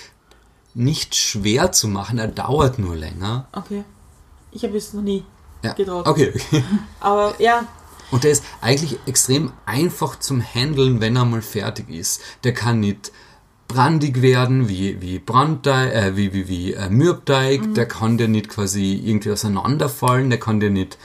nicht 0.74 1.14
schwer 1.14 1.72
zu 1.72 1.88
machen, 1.88 2.18
er 2.18 2.28
dauert 2.28 2.78
nur 2.78 2.96
länger. 2.96 3.48
Okay. 3.52 3.84
Ich 4.52 4.62
habe 4.64 4.76
es 4.76 4.92
noch 4.94 5.02
nie 5.02 5.24
Ja. 5.62 5.74
getraut. 5.74 6.06
Okay, 6.06 6.32
okay. 6.34 6.64
Aber 7.00 7.34
ja, 7.40 7.66
Und 8.10 8.24
der 8.24 8.30
ist 8.32 8.44
eigentlich 8.60 8.98
extrem 9.06 9.52
einfach 9.66 10.18
zum 10.18 10.42
Handeln, 10.42 11.00
wenn 11.00 11.16
er 11.16 11.24
mal 11.24 11.42
fertig 11.42 11.90
ist. 11.90 12.20
Der 12.44 12.54
kann 12.54 12.80
nicht 12.80 13.12
brandig 13.70 14.20
werden 14.20 14.68
wie, 14.68 15.00
wie 15.00 15.20
Brandteig, 15.20 15.94
äh, 15.94 16.16
wie, 16.16 16.32
wie, 16.34 16.48
wie 16.48 16.72
äh, 16.74 16.90
Mürbteig. 16.90 17.74
Der 17.74 17.86
kann 17.86 18.18
der 18.18 18.26
nicht 18.26 18.48
quasi 18.48 19.00
irgendwie 19.04 19.30
auseinanderfallen. 19.30 20.28
Der 20.28 20.40
kann 20.40 20.58
der 20.58 20.70
nicht, 20.70 20.98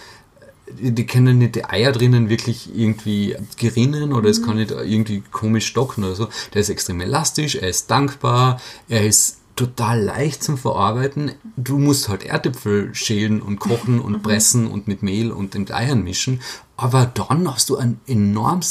äh, 0.82 0.92
die 0.92 1.06
können 1.06 1.38
nicht 1.38 1.56
die 1.56 1.66
Eier 1.66 1.92
drinnen 1.92 2.28
wirklich 2.28 2.76
irgendwie 2.76 3.36
gerinnen 3.58 4.14
oder 4.14 4.30
es 4.30 4.42
kann 4.42 4.58
nicht 4.58 4.72
irgendwie 4.72 5.22
komisch 5.32 5.68
stocken 5.68 6.04
oder 6.04 6.16
so. 6.16 6.28
Der 6.54 6.62
ist 6.62 6.70
extrem 6.70 7.02
elastisch, 7.02 7.56
er 7.56 7.70
ist 7.70 7.92
dankbar, 7.92 8.60
er 8.90 9.06
ist 9.06 9.38
total 9.56 10.02
leicht 10.02 10.44
zum 10.44 10.58
Verarbeiten. 10.58 11.34
Du 11.56 11.78
musst 11.78 12.10
halt 12.10 12.26
Erdäpfel 12.26 12.96
schälen 12.96 13.42
und 13.44 13.60
kochen 13.60 14.02
und 14.02 14.24
pressen 14.24 14.66
und 14.66 14.88
mit 14.88 15.04
Mehl 15.04 15.32
und 15.32 15.54
mit 15.54 15.72
Eiern 15.72 16.04
mischen. 16.04 16.42
Aber 16.78 17.06
dann 17.06 17.48
hast 17.54 17.70
du 17.70 17.78
einen 17.78 18.02
enorm 18.08 18.62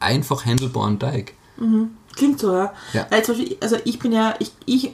einfach 0.00 0.44
handelbaren 0.44 0.98
Teig. 0.98 1.34
Klingt 2.16 2.40
so, 2.40 2.52
ja. 2.54 2.72
Ja. 2.92 3.06
Weil 3.10 3.24
zum 3.24 3.36
Beispiel, 3.36 3.56
also 3.60 3.76
ich 3.84 3.98
bin 3.98 4.12
ja, 4.12 4.34
ich, 4.38 4.52
ich 4.66 4.92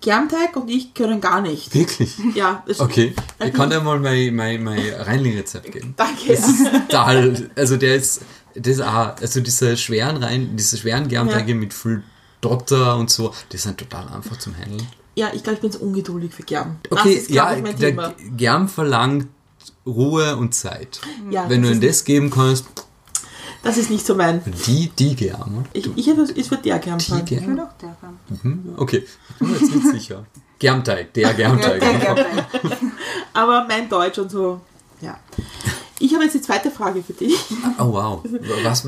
Germteig 0.00 0.54
und 0.56 0.68
ich 0.68 0.92
können 0.92 1.20
gar 1.20 1.40
nicht. 1.40 1.74
Wirklich? 1.74 2.12
Ja, 2.34 2.62
das 2.66 2.78
Okay, 2.80 3.14
ich 3.42 3.52
kann 3.54 3.70
dir 3.70 3.80
mal 3.80 3.98
mein, 3.98 4.34
mein, 4.34 4.62
mein 4.62 4.78
Reinling-Rezept 4.92 5.72
geben. 5.72 5.94
Danke. 5.96 6.28
Das 6.28 6.46
ist 6.48 6.64
total, 6.88 7.50
also 7.56 7.76
der 7.78 7.94
ist, 7.96 8.20
das 8.54 8.80
auch, 8.80 9.16
also 9.20 9.40
diese 9.40 9.76
schweren 9.78 10.22
Rein, 10.22 10.56
diese 10.56 10.76
schweren 10.76 11.08
Germteige 11.08 11.52
Ja. 11.52 11.56
mit 11.58 11.72
viel 11.72 12.02
Dotter 12.42 12.96
und 12.98 13.08
so, 13.08 13.32
die 13.50 13.56
sind 13.56 13.78
total 13.78 14.06
einfach 14.08 14.36
zum 14.38 14.54
Handeln. 14.56 14.86
Ja, 15.16 15.30
ich 15.32 15.42
glaube, 15.42 15.54
ich 15.54 15.60
bin 15.62 15.72
so 15.72 15.78
ungeduldig 15.78 16.34
für 16.34 16.42
Germ. 16.42 16.76
Okay, 16.90 17.14
ist, 17.14 17.28
glaub 17.28 17.50
ja, 17.56 17.60
der 17.62 17.76
Thema. 17.76 18.14
Germ 18.36 18.68
verlangt 18.68 19.28
Ruhe 19.86 20.36
und 20.36 20.54
Zeit. 20.54 21.00
Ja, 21.30 21.48
Wenn 21.48 21.62
du 21.62 21.70
ihm 21.70 21.80
das 21.80 22.04
geben 22.04 22.30
kannst, 22.30 22.66
das 23.64 23.76
ist 23.78 23.90
nicht 23.90 24.06
so 24.06 24.14
mein. 24.14 24.42
die, 24.66 24.88
die 24.90 25.16
Germ. 25.16 25.58
oder? 25.58 25.66
Ich, 25.72 25.88
ich 25.96 26.06
hätte 26.06 26.22
es 26.22 26.50
wird 26.50 26.64
der 26.64 26.78
Germ 26.78 26.98
Die 26.98 27.04
sagen. 27.04 27.22
Ich 27.24 27.30
Germ? 27.30 27.56
doch 27.56 27.72
der 27.80 27.96
Germ. 28.00 28.18
Mhm, 28.42 28.74
Okay, 28.76 29.04
ich 29.30 29.38
bin 29.38 29.50
mir 29.50 29.58
jetzt 29.58 29.74
nicht 29.74 29.86
sicher. 29.88 30.24
Germteig, 30.58 31.12
der 31.14 31.34
Germteig. 31.34 31.80
Der 31.80 31.98
Germ. 32.14 32.92
Aber 33.32 33.66
mein 33.68 33.88
Deutsch 33.88 34.18
und 34.18 34.30
so, 34.30 34.60
ja. 35.00 35.18
Ich 36.00 36.12
habe 36.12 36.24
jetzt 36.24 36.34
die 36.34 36.40
zweite 36.40 36.70
Frage 36.70 37.02
für 37.02 37.12
dich. 37.12 37.36
Oh 37.78 37.92
wow. 37.92 38.20
Was, 38.64 38.84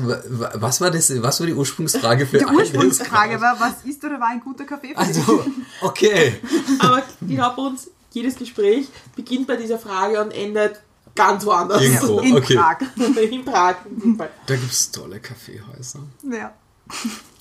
was, 0.55 0.81
war 0.81 0.91
das, 0.91 1.21
was 1.21 1.39
war 1.39 1.47
die 1.47 1.53
Ursprungsfrage 1.53 2.25
für 2.25 2.37
Die 2.39 2.45
all 2.45 2.57
das? 2.57 2.69
Ursprungsfrage 2.69 3.39
war, 3.41 3.59
was 3.59 3.83
ist 3.89 4.03
oder 4.03 4.19
war 4.19 4.27
ein 4.29 4.41
guter 4.41 4.65
Kaffee 4.65 4.89
für 4.89 5.03
dich? 5.05 5.17
Also, 5.17 5.43
okay. 5.81 6.35
Aber 6.79 7.01
ich 7.27 7.35
glaube, 7.35 7.61
uns 7.61 7.89
jedes 8.11 8.35
Gespräch 8.35 8.87
beginnt 9.15 9.47
bei 9.47 9.55
dieser 9.55 9.79
Frage 9.79 10.21
und 10.21 10.31
endet 10.31 10.81
ganz 11.17 11.45
woanders. 11.45 11.81
Irgendwo. 11.81 12.19
In 12.19 12.37
okay. 12.37 12.55
Prag. 12.55 12.77
In 13.31 13.43
Prag. 13.43 13.75
Da 14.45 14.55
gibt 14.55 14.71
es 14.71 14.91
tolle 14.91 15.19
Kaffeehäuser. 15.19 15.99
Ja. 16.31 16.53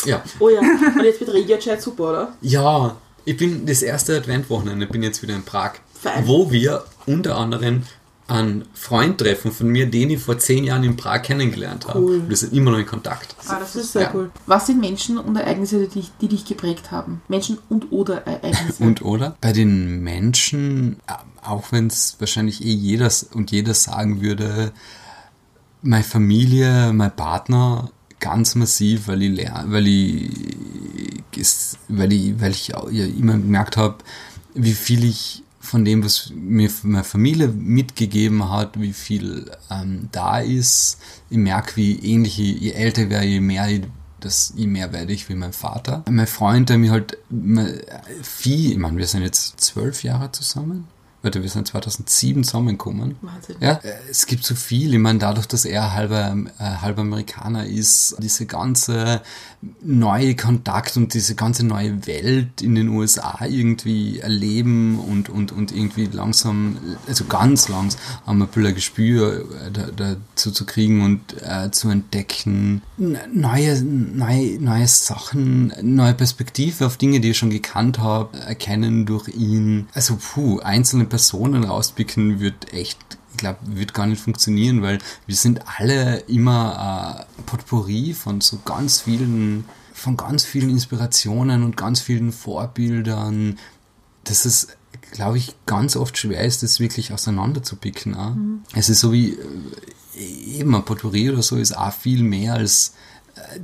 Ja. 0.05 0.23
Oh 0.41 0.49
ja, 0.49 0.59
und 0.61 1.05
jetzt 1.05 1.21
mit 1.21 1.33
Regia-Chat 1.33 1.81
super, 1.81 2.11
oder? 2.11 2.33
Ja, 2.41 2.97
ich 3.25 3.37
bin 3.37 3.65
das 3.67 3.83
erste 3.83 4.17
Adventwochenende, 4.17 4.87
bin 4.87 5.03
jetzt 5.05 5.23
wieder 5.23 5.35
in 5.37 5.45
Prag, 5.45 5.75
Fein. 6.01 6.27
wo 6.27 6.51
wir 6.51 6.85
unter 7.07 7.37
anderem 7.37 7.85
einen 8.29 8.65
Freund 8.75 9.19
treffen 9.19 9.53
von 9.53 9.69
mir, 9.69 9.87
den 9.87 10.11
ich 10.11 10.21
vor 10.21 10.37
zehn 10.37 10.65
Jahren 10.65 10.83
in 10.83 10.97
Prag 10.97 11.23
kennengelernt 11.23 11.87
habe. 11.87 12.01
Cool. 12.01 12.29
Wir 12.29 12.37
sind 12.37 12.53
immer 12.55 12.73
noch 12.73 12.79
in 12.79 12.87
Kontakt. 12.87 13.37
Ah, 13.47 13.61
Das 13.61 13.77
ist 13.77 13.93
sehr 13.93 14.03
Ja. 14.03 14.11
cool. 14.15 14.33
Was 14.47 14.67
sind 14.67 14.81
Menschen 14.81 15.17
und 15.19 15.37
Ereignisse, 15.37 15.79
die 15.79 16.01
dich, 16.01 16.11
die 16.21 16.27
dich 16.27 16.45
geprägt 16.45 16.91
haben? 16.91 17.23
Menschen 17.29 17.59
und 17.69 17.93
oder 17.93 18.27
Ereignisse. 18.27 18.83
Und 18.83 19.03
oder? 19.03 19.37
Bei 19.41 19.53
den 19.53 20.03
Menschen, 20.03 20.97
auch 21.47 21.73
wenn 21.73 21.87
es 21.87 22.17
wahrscheinlich 22.19 22.65
eh 22.65 22.73
jeder 22.73 23.11
und 23.33 23.51
jeder 23.51 23.75
sagen 23.75 24.21
würde, 24.21 24.73
meine 25.83 26.05
Familie, 26.05 26.93
mein 26.93 27.15
Partner 27.15 27.91
ganz 28.21 28.55
massiv, 28.55 29.09
weil 29.09 29.23
ich 29.23 29.49
weil 29.67 29.87
ich, 29.87 30.31
weil 31.89 32.13
ich, 32.13 32.41
weil 32.41 32.53
ich 32.53 32.73
immer 33.19 33.35
gemerkt 33.35 33.77
habe, 33.77 33.99
wie 34.55 34.73
viel 34.73 35.05
ich 35.05 35.43
von 35.61 35.85
dem, 35.85 36.05
was 36.05 36.33
mir 36.35 36.71
meine 36.83 37.05
Familie 37.05 37.49
mitgegeben 37.49 38.51
hat, 38.51 38.81
wie 38.81 38.93
viel 38.93 39.51
ähm, 39.71 40.09
da 40.13 40.39
ist. 40.39 40.99
Ich 41.29 41.39
merke, 41.39 41.77
wie 41.77 41.99
ähnlich 41.99 42.39
ich, 42.39 42.61
je 42.61 42.71
älter 42.71 43.03
ich 43.03 43.11
werde, 43.11 43.27
je 43.27 43.41
mehr 43.41 43.69
ich 43.69 43.83
das, 44.21 44.53
je 44.57 44.67
mehr 44.67 44.93
werde 44.93 45.13
ich 45.13 45.29
wie 45.29 45.35
mein 45.35 45.53
Vater. 45.53 46.05
Mein 46.09 46.27
Freund, 46.27 46.69
der 46.69 46.79
mir 46.79 46.93
halt 46.93 47.19
immer 47.31 47.69
viel, 48.23 48.73
ich 48.73 48.79
meine, 48.79 48.97
wir 48.97 49.07
sind 49.07 49.23
jetzt 49.23 49.61
zwölf 49.61 50.03
Jahre 50.05 50.33
zusammen. 50.33 50.87
Warte, 51.27 51.43
wir 51.43 51.51
sind 51.51 51.67
2007 51.67 52.45
zusammengekommen. 52.45 53.17
Wahnsinn. 53.21 53.57
Ja, 53.59 53.81
äh, 53.83 53.95
es 54.09 54.27
gibt 54.27 54.45
so 54.45 54.55
viel. 54.55 54.95
Ich 54.95 55.01
meine, 55.01 55.19
dadurch, 55.19 55.47
dass 55.47 55.65
er 55.65 55.93
halber, 55.93 56.37
äh, 56.61 56.63
halber 56.63 57.03
Amerikaner 57.03 57.67
ist, 57.67 58.15
diese 58.21 58.47
ganze 58.47 59.23
neue 59.83 60.37
Kontakt 60.37 60.97
und 60.97 61.15
diese 61.15 61.35
ganze 61.35 61.65
neue 61.65 62.07
Welt 62.07 62.63
in 62.63 62.75
den 62.75 62.89
USA 62.89 63.45
irgendwie 63.47 64.19
erleben 64.19 64.99
und, 64.99 65.29
und, 65.29 65.53
und 65.53 65.73
irgendwie 65.73 66.07
langsam, 66.07 66.77
also 67.07 67.25
ganz 67.25 67.69
langsam, 67.69 68.01
ein 68.27 68.39
bisschen 68.47 68.67
ein 68.67 68.75
Gespür 68.75 69.47
äh, 69.67 69.71
da, 69.73 69.89
dazu 69.97 70.51
zu 70.51 70.67
kriegen 70.67 71.03
und 71.03 71.43
äh, 71.43 71.71
zu 71.71 71.89
entdecken. 71.89 72.83
Neue, 72.97 73.83
neue, 73.83 74.61
neue 74.61 74.89
Sachen, 74.89 75.73
neue 75.83 76.15
Perspektive 76.15 76.87
auf 76.87 76.97
Dinge, 76.97 77.21
die 77.21 77.31
ich 77.31 77.39
schon 77.39 77.51
gekannt 77.51 77.99
habe, 77.99 78.39
erkennen 78.39 79.07
durch 79.07 79.29
ihn. 79.29 79.89
Also, 79.95 80.17
puh, 80.17 80.61
einzelne 80.61 81.05
Personen 81.05 81.65
rauspicken 81.65 82.41
wird 82.41 82.73
echt, 82.73 82.99
glaube, 83.37 83.59
wird 83.65 83.95
gar 83.95 84.07
nicht 84.07 84.21
funktionieren, 84.21 84.83
weil 84.83 84.99
wir 85.27 85.37
sind 85.37 85.61
alle 85.79 86.19
immer 86.29 87.27
äh, 87.39 87.43
Potpourri 87.43 88.15
von 88.15 88.41
so 88.41 88.59
ganz 88.65 89.01
vielen, 89.01 89.65
von 89.93 90.17
ganz 90.17 90.45
vielen 90.45 90.71
Inspirationen 90.71 91.63
und 91.63 91.77
ganz 91.77 92.01
vielen 92.01 92.33
Vorbildern. 92.33 93.59
Das 94.25 94.47
ist 94.47 94.77
glaube 95.13 95.39
ich, 95.39 95.55
ganz 95.67 95.97
oft 95.97 96.19
schwer 96.19 96.45
ist, 96.45 96.63
das 96.63 96.81
wirklich 96.81 97.13
auseinanderzupicken. 97.13 98.15
Auch. 98.15 98.35
Mhm. 98.35 98.63
Es 98.75 98.89
ist 98.89 99.01
so 99.01 99.13
wie, 99.13 99.33
äh, 99.33 100.59
eben 100.59 100.75
ein 100.75 100.85
Potpourri 100.85 101.31
oder 101.31 101.43
so 101.43 101.57
ist 101.57 101.77
auch 101.77 101.93
viel 101.93 102.23
mehr 102.23 102.55
als 102.55 102.95
äh, 103.35 103.61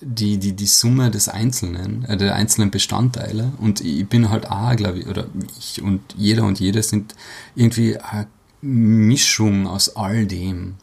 die, 0.00 0.38
die, 0.38 0.52
die 0.54 0.66
Summe 0.66 1.10
des 1.10 1.28
Einzelnen, 1.28 2.04
äh, 2.04 2.16
der 2.16 2.34
einzelnen 2.34 2.70
Bestandteile. 2.70 3.52
Und 3.58 3.80
ich 3.80 4.06
bin 4.08 4.30
halt 4.30 4.50
auch, 4.50 4.74
glaube 4.76 5.00
ich, 5.00 5.06
oder 5.06 5.26
ich 5.58 5.82
und 5.82 6.00
jeder 6.16 6.44
und 6.44 6.60
jede 6.60 6.82
sind 6.82 7.14
irgendwie 7.54 7.98
eine 7.98 8.26
Mischung 8.62 9.66
aus 9.66 9.96
all 9.96 10.26
dem. 10.26 10.74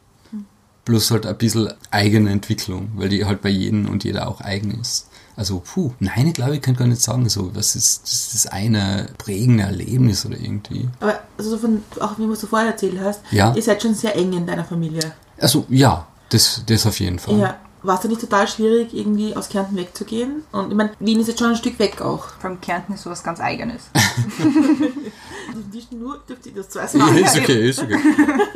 Plus 0.86 1.11
halt 1.11 1.25
ein 1.25 1.38
bisschen 1.38 1.73
eigene 1.91 2.32
Entwicklung, 2.32 2.89
weil 2.95 3.09
die 3.09 3.25
halt 3.25 3.41
bei 3.41 3.49
jedem 3.49 3.89
und 3.89 4.03
jeder 4.05 4.28
auch 4.30 4.39
eigen 4.41 4.80
ist. 4.80 5.09
Also, 5.36 5.59
puh, 5.59 5.91
nein, 5.99 6.28
ich 6.28 6.34
glaube, 6.34 6.55
ich 6.55 6.61
kann 6.61 6.75
gar 6.75 6.88
nicht 6.88 7.01
sagen, 7.01 7.28
so, 7.30 7.53
was 7.53 7.75
ist 7.75 8.03
das, 8.03 8.34
ist 8.34 8.51
eine 8.51 9.07
prägende 9.17 9.63
Erlebnis 9.63 10.25
oder 10.25 10.38
irgendwie. 10.38 10.88
Aber 10.99 11.19
also 11.38 11.57
von, 11.57 11.84
auch 11.99 12.17
wie 12.17 12.23
du 12.23 12.34
so 12.36 12.47
vorher 12.47 12.69
erzählt 12.69 12.99
hast, 13.01 13.21
Ja. 13.32 13.53
ihr 13.53 13.61
seid 13.61 13.82
schon 13.84 13.93
sehr 13.93 14.15
eng 14.15 14.34
in 14.34 14.47
deiner 14.47 14.63
Familie. 14.65 15.13
Also, 15.38 15.65
ja, 15.69 16.07
das, 16.30 16.63
das 16.65 16.86
auf 16.88 16.99
jeden 16.99 17.19
Fall. 17.19 17.38
Ja. 17.38 17.57
War 17.84 17.95
es 17.95 18.01
da 18.01 18.07
nicht 18.07 18.21
total 18.21 18.47
schwierig, 18.47 18.93
irgendwie 18.93 19.36
aus 19.36 19.49
Kärnten 19.49 19.75
wegzugehen? 19.78 20.41
Und 20.51 20.71
ich 20.71 20.75
meine, 20.75 20.91
Wien 20.99 21.19
ist 21.19 21.28
jetzt 21.28 21.39
schon 21.39 21.51
ein 21.51 21.55
Stück 21.55 21.78
weg 21.78 22.01
auch. 22.01 22.30
Vom 22.41 22.59
Kärnten 22.59 22.93
ist 22.93 23.03
sowas 23.03 23.23
ganz 23.23 23.39
Eigenes. 23.39 23.84
Nicht 25.72 25.91
nur 25.91 26.20
dürft 26.28 26.45
ihr 26.45 26.54
das 26.54 26.70
zwei 26.70 26.82
Ja, 26.82 26.88
sagen. 26.88 27.18
ist 27.18 27.38
okay, 27.38 27.70
ist 27.70 27.82
okay. 27.82 27.95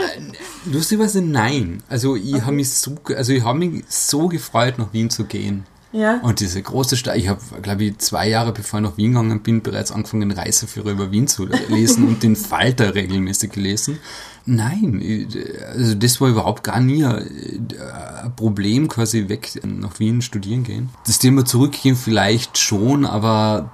Äh, 0.02 0.72
Lustigerweise 0.72 1.22
nein. 1.22 1.84
Also 1.90 2.16
ich 2.16 2.42
habe 2.42 2.54
mich 2.54 2.70
so, 2.72 2.96
also 3.16 3.34
ich 3.34 3.44
habe 3.44 3.60
mich 3.60 3.84
so 3.88 4.28
gefreut, 4.28 4.78
nach 4.78 4.92
Wien 4.94 5.10
zu 5.10 5.26
gehen. 5.26 5.66
Ja. 5.94 6.20
Und 6.22 6.40
diese 6.40 6.62
große 6.62 6.96
Stadt, 6.96 7.18
ich 7.18 7.28
habe, 7.28 7.42
glaube 7.62 7.84
ich, 7.84 7.98
zwei 7.98 8.30
Jahre 8.30 8.54
bevor 8.54 8.80
ich 8.80 8.86
nach 8.86 8.98
Wien 8.98 9.12
gegangen 9.12 9.42
bin, 9.42 9.62
bereits 9.62 9.92
angefangen, 9.92 10.30
den 10.30 10.38
Reiseführer 10.38 10.92
über 10.92 11.12
Wien 11.12 11.28
zu 11.28 11.46
lesen 11.68 12.08
und 12.08 12.24
den 12.24 12.36
Falter 12.36 12.96
regelmäßig 12.96 13.52
gelesen. 13.52 14.00
Nein, 14.46 15.00
ich- 15.02 15.28
also 15.68 15.94
das 15.96 16.20
war 16.20 16.30
überhaupt 16.30 16.64
gar 16.64 16.80
nie 16.80 17.04
ein 17.06 17.68
ein 18.24 18.36
Problem, 18.36 18.88
quasi 18.88 19.30
weg 19.30 19.60
nach 19.64 20.00
Wien 20.00 20.22
studieren 20.22 20.64
gehen. 20.64 20.90
Das 21.08 21.18
Thema 21.20 21.44
zurückgehen 21.44 21.96
vielleicht 21.96 22.58
schon, 22.60 23.06
aber 23.06 23.72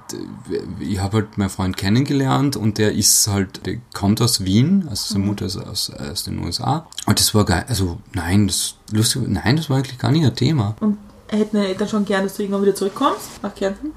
ich 0.80 1.00
habe 1.00 1.18
halt 1.18 1.36
meinen 1.38 1.50
Freund 1.50 1.76
kennengelernt 1.76 2.56
und 2.56 2.78
der 2.78 2.92
ist 2.92 3.28
halt, 3.28 3.66
der 3.66 3.76
kommt 3.94 4.22
aus 4.22 4.44
Wien, 4.44 4.86
also 4.88 5.12
seine 5.14 5.24
Mutter 5.26 5.44
ist 5.46 5.58
aus, 5.58 5.90
aus 5.90 6.24
den 6.24 6.38
USA. 6.42 6.86
Und 7.06 7.18
das 7.20 7.34
war 7.34 7.44
geil, 7.44 7.64
also 7.68 7.98
nein, 8.14 8.46
das 8.46 8.76
lustig, 8.92 9.22
nein, 9.28 9.56
das 9.56 9.68
war 9.68 9.76
eigentlich 9.78 9.98
gar 9.98 10.12
nicht 10.12 10.24
ein 10.24 10.34
Thema. 10.34 10.76
Und 10.80 10.96
hätten 11.28 11.56
deine 11.56 11.68
Eltern 11.68 11.88
schon 11.88 12.04
gern, 12.06 12.24
dass 12.24 12.34
du 12.36 12.42
irgendwann 12.42 12.62
wieder 12.62 12.74
zurückkommst 12.74 13.42
nach 13.42 13.54
Kärnten? 13.54 13.92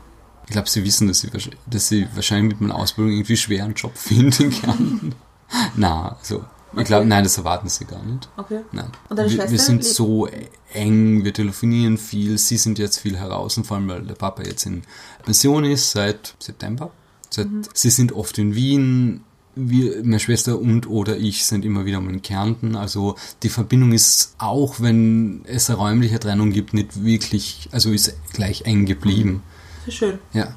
Ich 0.48 0.52
glaube, 0.52 0.70
sie 0.70 0.84
wissen, 0.84 1.08
dass 1.08 1.22
sie, 1.22 1.30
dass 1.66 1.88
sie 1.88 2.08
wahrscheinlich 2.14 2.54
mit 2.54 2.62
meiner 2.62 2.76
Ausbildung 2.76 3.14
irgendwie 3.14 3.38
schwer 3.38 3.64
einen 3.64 3.74
Job 3.76 3.94
finden 3.98 4.52
kann. 4.62 5.16
Na, 5.76 6.18
also, 6.20 6.44
ich 6.78 6.86
glaube, 6.86 7.06
nein, 7.06 7.24
das 7.24 7.38
erwarten 7.38 7.68
sie 7.70 7.86
gar 7.86 8.02
nicht. 8.04 8.30
Okay. 8.38 8.62
Nein. 8.72 8.92
Und 9.10 9.18
deine 9.18 9.30
wir, 9.30 9.36
Schwester 9.38 9.52
wir 9.52 9.60
sind 9.60 9.84
lebt- 9.84 9.94
so 9.96 10.28
eng, 10.74 11.24
wir 11.24 11.34
telefonieren 11.34 11.98
viel, 11.98 12.38
sie 12.38 12.58
sind 12.58 12.80
jetzt 12.80 13.00
viel 13.00 13.18
heraus, 13.18 13.58
und 13.58 13.66
vor 13.68 13.78
allem, 13.78 13.88
weil 13.90 14.02
der 14.04 14.16
Papa 14.16 14.44
jetzt 14.44 14.66
in 14.66 14.84
Pension 15.24 15.64
ist 15.66 15.92
seit 15.92 16.36
September. 16.40 16.92
Seit, 17.30 17.50
Mhm. 17.50 17.62
Sie 17.74 17.90
sind 17.90 18.12
oft 18.14 18.38
in 18.38 18.56
Wien, 18.56 19.22
wir, 19.56 19.98
meine 20.04 20.20
Schwester 20.20 20.58
und 20.60 20.88
oder 20.90 21.18
ich 21.18 21.46
sind 21.46 21.66
immer 21.66 21.84
wieder 21.86 22.00
mal 22.00 22.14
in 22.14 22.22
Kärnten. 22.22 22.76
Also 22.78 23.16
die 23.44 23.50
Verbindung 23.50 23.92
ist, 23.92 24.34
auch 24.38 24.80
wenn 24.80 25.42
es 25.46 25.70
eine 25.70 25.78
räumliche 25.78 26.20
Trennung 26.22 26.52
gibt, 26.52 26.74
nicht 26.74 27.04
wirklich, 27.04 27.68
also 27.74 27.92
ist 27.92 28.14
gleich 28.32 28.62
eng 28.62 28.86
geblieben. 28.86 29.44
Sehr 29.86 29.94
schön. 29.94 30.20
Ja. 30.32 30.56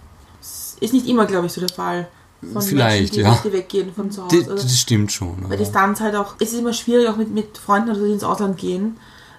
Ist 0.80 0.92
nicht 0.92 1.08
immer, 1.08 1.26
glaube 1.26 1.46
ich, 1.46 1.52
so 1.52 1.60
der 1.60 1.70
Fall. 1.70 2.08
Von 2.52 2.62
Vielleicht, 2.62 3.14
Menschen, 3.14 3.42
die, 3.42 3.48
ja. 3.48 3.52
weggehen 3.52 3.92
von 3.94 4.10
zu 4.10 4.22
Das, 4.22 4.32
Hause. 4.32 4.50
Also, 4.52 4.62
das 4.64 4.78
stimmt 4.78 5.12
schon. 5.12 5.36
Weil 5.38 5.44
Aber 5.46 5.56
Distanz 5.56 6.00
halt 6.00 6.16
auch, 6.16 6.34
es 6.38 6.52
ist 6.52 6.58
immer 6.58 6.72
schwierig, 6.72 7.08
auch 7.08 7.16
mit, 7.16 7.32
mit 7.32 7.58
Freunden, 7.58 7.90
oder 7.90 7.98
so, 7.98 8.06
die 8.06 8.12
ins 8.12 8.24
Ausland 8.24 8.58
gehen, 8.58 8.96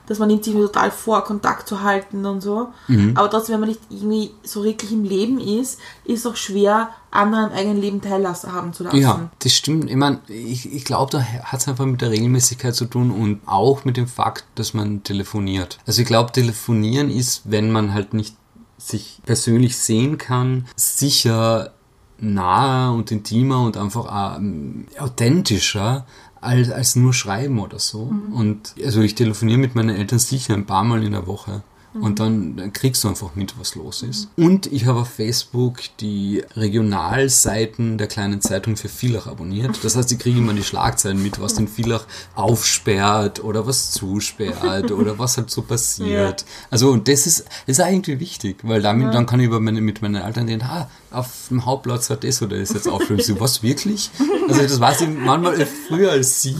dass 0.08 0.20
man 0.20 0.28
nimmt 0.28 0.44
sich 0.44 0.54
total 0.54 0.92
vor, 0.92 1.24
Kontakt 1.24 1.68
zu 1.68 1.82
halten 1.82 2.26
und 2.26 2.42
so. 2.42 2.68
Mhm. 2.88 3.14
Aber 3.16 3.30
trotzdem, 3.30 3.54
wenn 3.54 3.62
man 3.62 3.70
nicht 3.70 3.82
irgendwie 3.90 4.32
so 4.44 4.64
wirklich 4.64 4.92
im 4.92 5.04
Leben 5.04 5.40
ist, 5.40 5.80
ist 6.04 6.20
es 6.20 6.26
auch 6.26 6.36
schwer, 6.36 6.90
anderen 7.12 7.46
am 7.46 7.52
eigenen 7.52 7.82
Leben 7.82 8.02
teilhaben 8.02 8.54
haben 8.54 8.74
zu 8.74 8.84
lassen. 8.84 8.98
ja, 8.98 9.30
das 9.40 9.54
stimmt. 9.54 9.90
Ich 9.90 9.96
meine, 9.96 10.20
ich, 10.28 10.72
ich 10.72 10.86
glaube, 10.86 11.12
da 11.12 11.24
hat 11.24 11.62
es 11.62 11.68
einfach 11.68 11.86
mit 11.86 12.02
der 12.02 12.12
Regelmäßigkeit 12.12 12.76
zu 12.76 12.86
tun 12.86 13.12
und 13.12 13.42
auch 13.46 13.86
mit 13.86 13.98
dem 13.98 14.08
Fakt, 14.08 14.46
dass 14.56 14.74
man 14.74 15.04
telefoniert. 15.04 15.80
Also 15.88 16.02
ich 16.02 16.08
glaube, 16.08 16.32
telefonieren 16.32 17.10
ist, 17.10 17.42
wenn 17.46 17.72
man 17.72 17.94
halt 17.94 18.14
nicht 18.14 18.36
sich 18.78 19.20
persönlich 19.26 19.78
sehen 19.78 20.18
kann, 20.18 20.68
sicher 20.76 21.72
naher 22.20 22.94
und 22.94 23.12
intimer 23.12 23.62
und 23.62 23.78
einfach 23.78 24.38
ähm, 24.38 24.86
authentischer 24.98 26.06
als, 26.42 26.70
als 26.70 26.96
nur 26.96 27.14
schreiben 27.14 27.60
oder 27.60 27.80
so. 27.80 28.14
Und 28.34 28.76
also 28.84 29.02
ich 29.02 29.16
telefoniere 29.16 29.58
mit 29.58 29.76
meinen 29.76 29.96
Eltern 29.96 30.20
sicher 30.20 30.54
ein 30.54 30.66
paar 30.66 30.84
Mal 30.84 31.04
in 31.04 31.12
der 31.12 31.28
Woche. 31.28 31.64
Und 32.02 32.20
dann, 32.20 32.58
dann 32.58 32.74
kriegst 32.74 33.04
du 33.04 33.08
einfach 33.08 33.36
mit, 33.36 33.58
was 33.60 33.76
los 33.76 34.04
ist. 34.04 34.30
Und 34.36 34.68
ich 34.68 34.86
habe 34.86 35.02
auf 35.02 35.10
Facebook 35.10 35.80
die 36.00 36.44
Regionalseiten 36.56 37.98
der 37.98 38.08
kleinen 38.08 38.42
Zeitung 38.42 38.76
für 38.76 38.90
Villach 38.90 39.28
abonniert. 39.28 39.84
Das 39.84 39.96
heißt, 39.96 40.12
ich 40.12 40.20
kriege 40.20 40.40
immer 40.40 40.54
die 40.54 40.64
Schlagzeilen 40.64 41.22
mit, 41.22 41.40
was 41.40 41.54
den 41.54 41.68
Villach 41.68 42.06
aufsperrt 42.36 43.44
oder 43.44 43.66
was 43.66 43.92
zusperrt 43.92 44.92
oder 44.92 45.18
was 45.18 45.38
halt 45.38 45.50
so 45.50 45.62
passiert. 45.62 46.46
Also 46.70 46.90
und 46.90 47.08
das 47.08 47.28
ist, 47.28 47.46
das 47.66 47.78
ist 47.78 47.82
eigentlich 47.82 48.20
wichtig, 48.20 48.58
weil 48.64 48.82
damit 48.82 49.14
dann 49.14 49.26
kann 49.26 49.40
ich 49.40 49.46
über 49.46 49.60
meine, 49.60 49.82
mit 49.82 50.02
meinen 50.02 50.16
Eltern 50.16 50.48
reden, 50.48 50.64
ah, 50.64 50.90
auf 51.12 51.48
dem 51.50 51.66
Hauptplatz 51.66 52.10
hat 52.10 52.24
das 52.24 52.42
oder 52.42 52.58
das 52.58 52.74
jetzt. 52.74 52.90
Sie, 53.26 53.40
was 53.40 53.64
wirklich? 53.64 54.10
Also 54.48 54.62
das 54.62 54.80
weiß 54.80 55.02
ich 55.02 55.10
manchmal 55.10 55.66
früher 55.88 56.12
als 56.12 56.42
sie. 56.42 56.56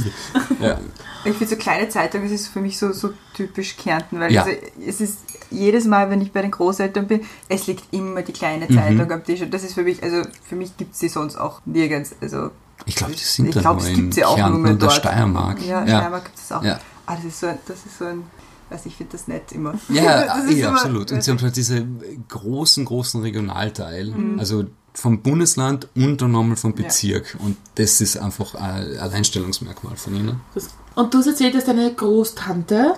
Ja. 0.62 0.80
Ich 1.26 1.36
finde 1.36 1.48
so 1.56 1.56
kleine 1.58 1.90
Zeitung, 1.90 2.24
das 2.24 2.32
ist 2.32 2.48
für 2.48 2.62
mich 2.62 2.78
so, 2.78 2.92
so 2.94 3.10
typisch 3.34 3.76
Kärnten, 3.78 4.20
weil 4.20 4.32
Ja. 4.32 4.44
also, 4.44 4.56
es 4.86 5.02
ist 5.02 5.18
jedes 5.52 5.86
Mal, 5.86 6.10
wenn 6.10 6.22
ich 6.22 6.32
bei 6.32 6.42
den 6.42 6.52
Großeltern 6.52 7.08
bin, 7.08 7.22
es 7.50 7.68
liegt 7.68 7.94
immer 7.94 8.22
die 8.22 8.32
kleine 8.34 8.66
Mhm. 8.70 8.76
Zeitung 8.76 9.12
am 9.12 9.24
Tisch 9.24 9.42
und 9.42 9.54
das 9.54 9.64
ist 9.64 9.74
für 9.74 9.84
mich, 9.84 10.02
also 10.04 10.22
für 10.48 10.56
mich 10.56 10.76
gibt 10.78 10.94
es 10.94 11.00
sie 11.00 11.10
sonst 11.10 11.36
auch 11.36 11.62
nirgends. 11.66 12.16
Also 12.22 12.52
Ich 12.86 12.96
glaube, 12.96 13.14
die 13.14 13.20
sind 13.24 13.50
ich 13.56 13.56
nur 13.64 13.78
es 13.78 13.88
gibt 13.94 14.14
sie 14.14 14.24
auch 14.26 14.30
nur 14.32 14.38
Kärnten 14.46 14.62
mehr 14.62 14.72
und 14.74 14.82
der 14.82 14.88
dort. 14.90 15.00
Steiermark. 15.00 15.62
Ja, 15.66 15.82
in 15.82 15.88
ja. 15.88 15.98
Steiermark 15.98 16.26
gibt 16.26 16.38
es 16.38 16.52
auch. 16.52 16.64
Ja. 16.64 16.80
Ah, 17.06 17.16
das 17.16 17.26
ist 17.26 17.40
so 17.40 17.48
ein, 17.48 17.58
das 17.68 17.78
ist 17.86 17.98
so 18.00 18.06
ein, 18.06 18.24
weiß 18.70 18.86
ich 18.86 18.96
finde 18.96 19.12
das 19.14 19.28
nett 19.28 19.52
immer. 19.52 19.74
Ja, 19.90 20.26
Das 20.26 20.46
ist 20.46 20.58
ja 20.58 20.68
immer- 20.70 20.78
absolut. 20.78 21.12
Und 21.12 21.24
sie 21.24 21.32
haben 21.32 21.42
halt 21.42 21.56
diese 21.56 21.86
großen, 22.30 22.84
großen 22.86 23.22
Regionalteil. 23.22 24.08
Mhm. 24.12 24.40
Also 24.40 24.66
vom 24.94 25.22
Bundesland 25.22 25.88
und 25.96 26.22
dann 26.22 26.32
nochmal 26.32 26.56
vom 26.56 26.74
Bezirk. 26.74 27.36
Und 27.40 27.58
das 27.76 28.00
ist 28.02 28.18
einfach 28.18 28.56
ein 28.56 28.98
Alleinstellungsmerkmal 28.98 29.96
von 29.98 30.16
ihnen. 30.16 30.42
Das- 30.54 30.70
Und 30.96 31.14
du 31.14 31.20
hast 31.20 31.28
erzählt, 31.28 31.56
dass 31.56 31.66
deine 31.66 31.94
Großtante 31.94 32.96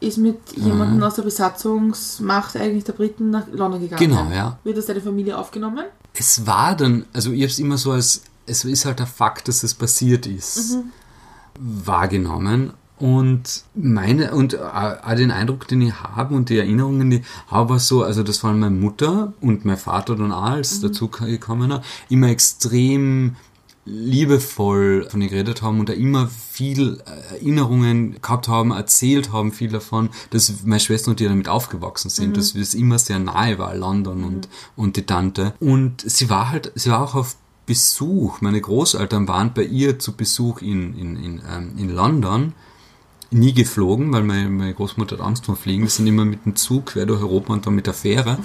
ist 0.00 0.18
mit 0.18 0.38
jemandem 0.56 1.02
aus 1.02 1.14
der 1.14 1.22
Besatzungsmacht 1.22 2.56
eigentlich 2.56 2.84
der 2.84 2.94
Briten 2.94 3.30
nach 3.30 3.46
London 3.52 3.80
gegangen. 3.80 4.00
Genau, 4.00 4.30
ja. 4.30 4.58
Wird 4.64 4.78
das 4.78 4.86
deine 4.86 5.00
Familie 5.00 5.36
aufgenommen? 5.36 5.84
Es 6.14 6.46
war 6.46 6.74
dann, 6.74 7.04
also 7.12 7.32
ich 7.32 7.42
habe 7.42 7.50
es 7.50 7.58
immer 7.58 7.76
so 7.76 7.92
als, 7.92 8.22
es 8.46 8.64
ist 8.64 8.86
halt 8.86 8.98
der 8.98 9.06
Fakt, 9.06 9.48
dass 9.48 9.62
es 9.62 9.74
passiert 9.74 10.26
ist, 10.26 10.78
wahrgenommen. 11.58 12.72
Und 12.98 13.64
meine, 13.74 14.34
und 14.34 14.58
auch 14.58 15.02
auch 15.02 15.14
den 15.14 15.30
Eindruck, 15.30 15.66
den 15.68 15.80
ich 15.80 15.94
habe 16.02 16.34
und 16.34 16.50
die 16.50 16.58
Erinnerungen, 16.58 17.08
die 17.10 17.22
habe, 17.48 17.70
war 17.70 17.78
so, 17.78 18.02
also 18.02 18.22
das 18.22 18.44
waren 18.44 18.58
meine 18.58 18.76
Mutter 18.76 19.32
und 19.40 19.64
mein 19.64 19.78
Vater 19.78 20.16
dann 20.16 20.32
als 20.32 20.80
dazugekommener, 20.80 21.82
immer 22.10 22.28
extrem 22.28 23.36
liebevoll 23.90 25.06
von 25.10 25.20
ihr 25.20 25.28
geredet 25.28 25.62
haben 25.62 25.80
und 25.80 25.88
da 25.88 25.92
immer 25.92 26.28
viel 26.28 27.02
äh, 27.06 27.34
Erinnerungen 27.34 28.20
gehabt 28.20 28.48
haben, 28.48 28.70
erzählt 28.70 29.32
haben, 29.32 29.52
viel 29.52 29.70
davon, 29.70 30.10
dass 30.30 30.64
meine 30.64 30.80
Schwester 30.80 31.10
und 31.10 31.20
die 31.20 31.24
damit 31.24 31.48
aufgewachsen 31.48 32.10
sind, 32.10 32.36
dass 32.36 32.54
es 32.54 32.74
immer 32.74 32.98
sehr 32.98 33.18
nahe 33.18 33.58
war, 33.58 33.74
London 33.74 34.24
und, 34.24 34.48
und 34.76 34.96
die 34.96 35.06
Tante. 35.06 35.54
Und 35.60 36.02
sie 36.02 36.30
war 36.30 36.50
halt, 36.50 36.72
sie 36.74 36.90
war 36.90 37.02
auch 37.02 37.14
auf 37.14 37.36
Besuch, 37.66 38.40
meine 38.40 38.60
Großeltern 38.60 39.28
waren 39.28 39.54
bei 39.54 39.62
ihr 39.64 39.98
zu 39.98 40.16
Besuch 40.16 40.60
in, 40.60 40.98
in, 40.98 41.16
in, 41.16 41.42
ähm, 41.48 41.72
in 41.76 41.90
London, 41.90 42.52
nie 43.30 43.52
geflogen, 43.52 44.12
weil 44.12 44.24
meine, 44.24 44.50
meine 44.50 44.74
Großmutter 44.74 45.18
hat 45.18 45.24
Angst 45.24 45.46
vor 45.46 45.56
Fliegen. 45.56 45.82
Wir 45.82 45.90
sind 45.90 46.06
immer 46.06 46.24
mit 46.24 46.44
dem 46.46 46.56
Zug 46.56 46.86
quer 46.86 47.06
durch 47.06 47.22
Europa 47.22 47.52
und 47.52 47.66
dann 47.66 47.74
mit 47.74 47.86
der 47.86 47.94
Fähre. 47.94 48.38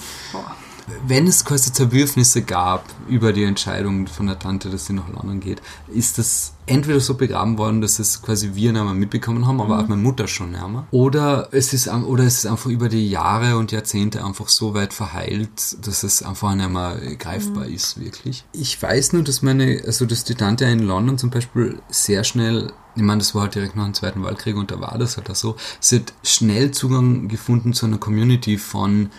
Wenn 1.07 1.27
es 1.27 1.45
quasi 1.45 1.71
Zerwürfnisse 1.71 2.41
gab 2.41 2.85
über 3.07 3.33
die 3.33 3.43
Entscheidung 3.43 4.07
von 4.07 4.27
der 4.27 4.39
Tante, 4.39 4.69
dass 4.69 4.85
sie 4.85 4.93
nach 4.93 5.07
London 5.07 5.39
geht, 5.39 5.61
ist 5.87 6.17
das 6.17 6.53
entweder 6.67 6.99
so 6.99 7.15
begraben 7.15 7.57
worden, 7.57 7.81
dass 7.81 7.99
es 7.99 8.21
quasi 8.21 8.51
wir 8.53 8.71
nicht 8.73 8.83
mehr 8.83 8.93
mitbekommen 8.93 9.47
haben, 9.47 9.61
aber 9.61 9.79
auch 9.79 9.87
meine 9.87 10.01
Mutter 10.01 10.27
schon 10.27 10.51
nicht 10.51 10.67
mehr. 10.67 10.87
Oder 10.91 11.49
es 11.51 11.73
ist, 11.73 11.87
oder 11.87 12.23
es 12.23 12.39
ist 12.39 12.45
einfach 12.45 12.69
über 12.69 12.89
die 12.89 13.09
Jahre 13.09 13.57
und 13.57 13.71
Jahrzehnte 13.71 14.23
einfach 14.23 14.47
so 14.47 14.73
weit 14.73 14.93
verheilt, 14.93 15.85
dass 15.85 16.03
es 16.03 16.23
einfach 16.23 16.55
nicht 16.55 16.69
mehr 16.69 16.97
greifbar 17.17 17.65
ist, 17.65 17.99
wirklich. 17.99 18.45
Ich 18.51 18.81
weiß 18.81 19.13
nur, 19.13 19.23
dass 19.23 19.41
meine, 19.41 19.81
also 19.85 20.05
dass 20.05 20.23
die 20.23 20.35
Tante 20.35 20.65
in 20.65 20.79
London 20.79 21.17
zum 21.17 21.29
Beispiel 21.29 21.79
sehr 21.89 22.23
schnell 22.23 22.73
ich 22.97 23.01
meine, 23.01 23.19
das 23.19 23.35
war 23.35 23.41
halt 23.41 23.55
direkt 23.55 23.75
nach 23.75 23.83
dem 23.83 23.93
Zweiten 23.93 24.23
Weltkrieg 24.23 24.55
und 24.55 24.71
da 24.71 24.79
war 24.79 24.97
das 24.97 25.17
halt 25.17 25.29
auch 25.29 25.35
so. 25.35 25.57
Sie 25.81 25.97
hat 25.97 26.13
schnell 26.23 26.71
Zugang 26.71 27.27
gefunden 27.27 27.73
zu 27.73 27.85
einer 27.85 27.97
Community 27.97 28.57
von 28.57 29.09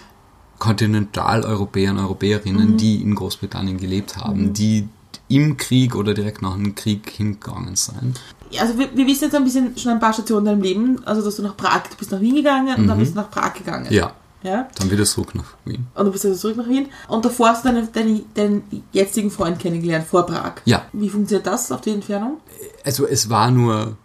Kontinentaleuropäern, 0.59 1.99
Europäerinnen, 1.99 2.77
die 2.77 3.03
in 3.03 3.15
Großbritannien 3.15 3.79
gelebt 3.79 4.17
haben, 4.17 4.53
die 4.53 4.89
im 5.29 5.57
Krieg 5.57 5.95
oder 5.95 6.15
direkt 6.15 6.43
nach 6.43 6.55
dem 6.55 6.75
Krieg 6.75 7.11
hingegangen 7.11 7.77
sind. 7.77 8.21
Also 8.59 8.79
wir, 8.79 8.95
wir 8.95 9.07
wissen 9.07 9.25
jetzt 9.25 9.35
ein 9.35 9.45
bisschen 9.45 9.77
schon 9.77 9.93
ein 9.93 10.01
paar 10.01 10.13
Stationen 10.13 10.47
in 10.47 10.53
deinem 10.53 10.63
Leben. 10.63 11.05
Also 11.05 11.23
dass 11.23 11.37
du 11.37 11.43
nach 11.43 11.57
Prag, 11.57 11.83
du 11.91 11.97
bist 11.97 12.13
nach 12.13 12.21
Wien 12.21 12.37
gegangen 12.37 12.77
und 12.77 12.87
dann 12.87 12.99
bist 12.99 13.13
du 13.15 13.17
nach 13.17 13.31
Prag 13.31 13.55
gegangen. 13.55 13.87
Mhm. 13.87 13.95
Ja, 13.95 14.13
ja. 14.43 14.69
dann 14.79 14.91
wieder 14.91 15.05
zurück 15.05 15.35
nach 15.35 15.55
Wien. 15.65 15.87
Und 15.95 16.05
du 16.07 16.13
bist 16.13 16.25
also 16.25 16.37
zurück 16.37 16.57
nach 16.57 16.69
Wien. 16.69 16.89
Und 17.09 17.25
davor 17.25 17.49
hast 17.49 17.65
du 17.65 17.69
deine, 17.69 17.87
deine, 17.89 18.23
deinen 18.35 18.85
jetzigen 18.93 19.31
Freund 19.31 19.59
kennengelernt, 19.59 20.07
vor 20.07 20.27
Prag. 20.27 20.55
Ja. 20.65 20.87
Wie 20.93 21.09
funktioniert 21.09 21.47
das 21.47 21.73
auf 21.73 21.81
die 21.81 21.91
Entfernung? 21.91 22.39
Also 22.85 23.07
es 23.07 23.29
war 23.29 23.51
nur 23.51 23.97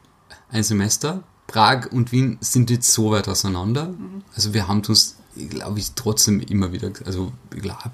ein 0.50 0.64
Semester. 0.64 1.24
Prag 1.48 1.92
und 1.92 2.12
Wien 2.12 2.38
sind 2.42 2.70
jetzt 2.70 2.92
so 2.92 3.12
weit 3.12 3.28
auseinander. 3.28 3.94
Also 4.36 4.54
wir 4.54 4.68
haben 4.68 4.82
uns, 4.88 5.18
glaube 5.36 5.80
ich, 5.80 5.92
trotzdem 5.96 6.40
immer 6.42 6.72
wieder, 6.72 6.92
also 7.06 7.32
ich 7.56 7.62
glaube, 7.62 7.92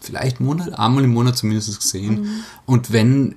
vielleicht 0.00 0.38
einen 0.38 0.46
Monat, 0.46 0.78
einmal 0.78 1.04
im 1.04 1.10
Monat 1.10 1.36
zumindest 1.36 1.78
gesehen. 1.78 2.44
Und 2.66 2.92
wenn 2.92 3.36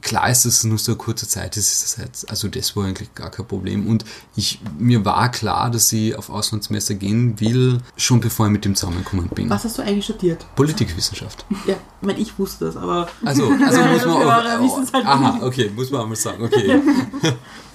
klar 0.00 0.30
ist, 0.30 0.44
dass 0.44 0.58
es 0.58 0.64
nur 0.64 0.78
so 0.78 0.92
eine 0.92 0.98
kurze 0.98 1.28
Zeit 1.28 1.56
ist, 1.56 1.70
ist 1.70 1.84
das 1.84 1.98
halt, 1.98 2.30
also 2.30 2.48
das 2.48 2.74
war 2.76 2.86
eigentlich 2.86 3.14
gar 3.14 3.30
kein 3.30 3.46
Problem. 3.46 3.86
Und 3.86 4.04
ich, 4.36 4.60
mir 4.78 5.04
war 5.04 5.30
klar, 5.30 5.70
dass 5.70 5.92
ich 5.92 6.16
auf 6.16 6.30
Auslandssemester 6.30 6.94
gehen 6.94 7.38
will, 7.40 7.78
schon 7.96 8.20
bevor 8.20 8.46
ich 8.46 8.52
mit 8.52 8.64
dem 8.64 8.74
zusammengekommen 8.74 9.28
bin. 9.28 9.50
Was 9.50 9.64
hast 9.64 9.78
du 9.78 9.82
eigentlich 9.82 10.04
studiert? 10.04 10.46
Politikwissenschaft. 10.56 11.44
Ja, 11.66 11.74
ich 12.00 12.06
meine, 12.06 12.18
ich 12.18 12.38
wusste 12.38 12.66
das, 12.66 12.76
aber 12.76 13.08
Also, 13.24 13.44
also 13.44 13.80
muss 13.82 14.04
man 14.04 14.62
wissen's 14.64 14.92
halt 14.92 15.06
aha, 15.06 15.40
okay, 15.42 15.70
muss 15.74 15.90
man 15.90 16.02
einmal 16.02 16.16
sagen, 16.16 16.42
okay. 16.42 16.80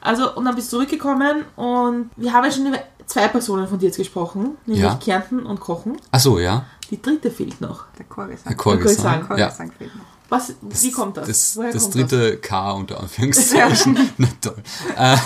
Also, 0.00 0.34
und 0.34 0.44
dann 0.44 0.54
bist 0.54 0.72
du 0.72 0.76
zurückgekommen 0.76 1.44
und 1.56 2.10
wir 2.16 2.32
haben 2.32 2.44
ja 2.44 2.50
schon 2.52 2.66
über 2.66 2.78
zwei 3.06 3.28
Personen 3.28 3.68
von 3.68 3.78
dir 3.78 3.86
jetzt 3.86 3.96
gesprochen, 3.96 4.56
nämlich 4.66 4.82
Ja. 4.84 4.94
Kärnten 4.96 5.44
und 5.44 5.60
Kochen. 5.60 5.96
Ach 6.10 6.20
so, 6.20 6.38
ja. 6.38 6.64
Die 6.90 7.00
dritte 7.00 7.30
fehlt 7.30 7.60
noch. 7.60 7.84
Der 7.98 8.06
Chorgesang. 8.06 8.52
Ein 8.52 8.56
Chorgesang. 8.56 8.94
Chorgesang, 8.96 9.38
Ja. 9.38 9.46
Chorgesang 9.48 9.72
fehlt 9.72 9.94
noch. 9.96 10.04
Was, 10.30 10.54
wie 10.62 10.90
kommt 10.90 11.16
das? 11.18 11.28
Das, 11.28 11.56
Woher 11.56 11.72
das 11.72 11.82
kommt 11.82 11.94
dritte 11.96 12.36
K 12.38 12.72
unter 12.72 13.00
Anführungszeichen. 13.00 13.98
Na 14.16 14.28
toll. 14.40 14.56
Äh, 14.96 15.16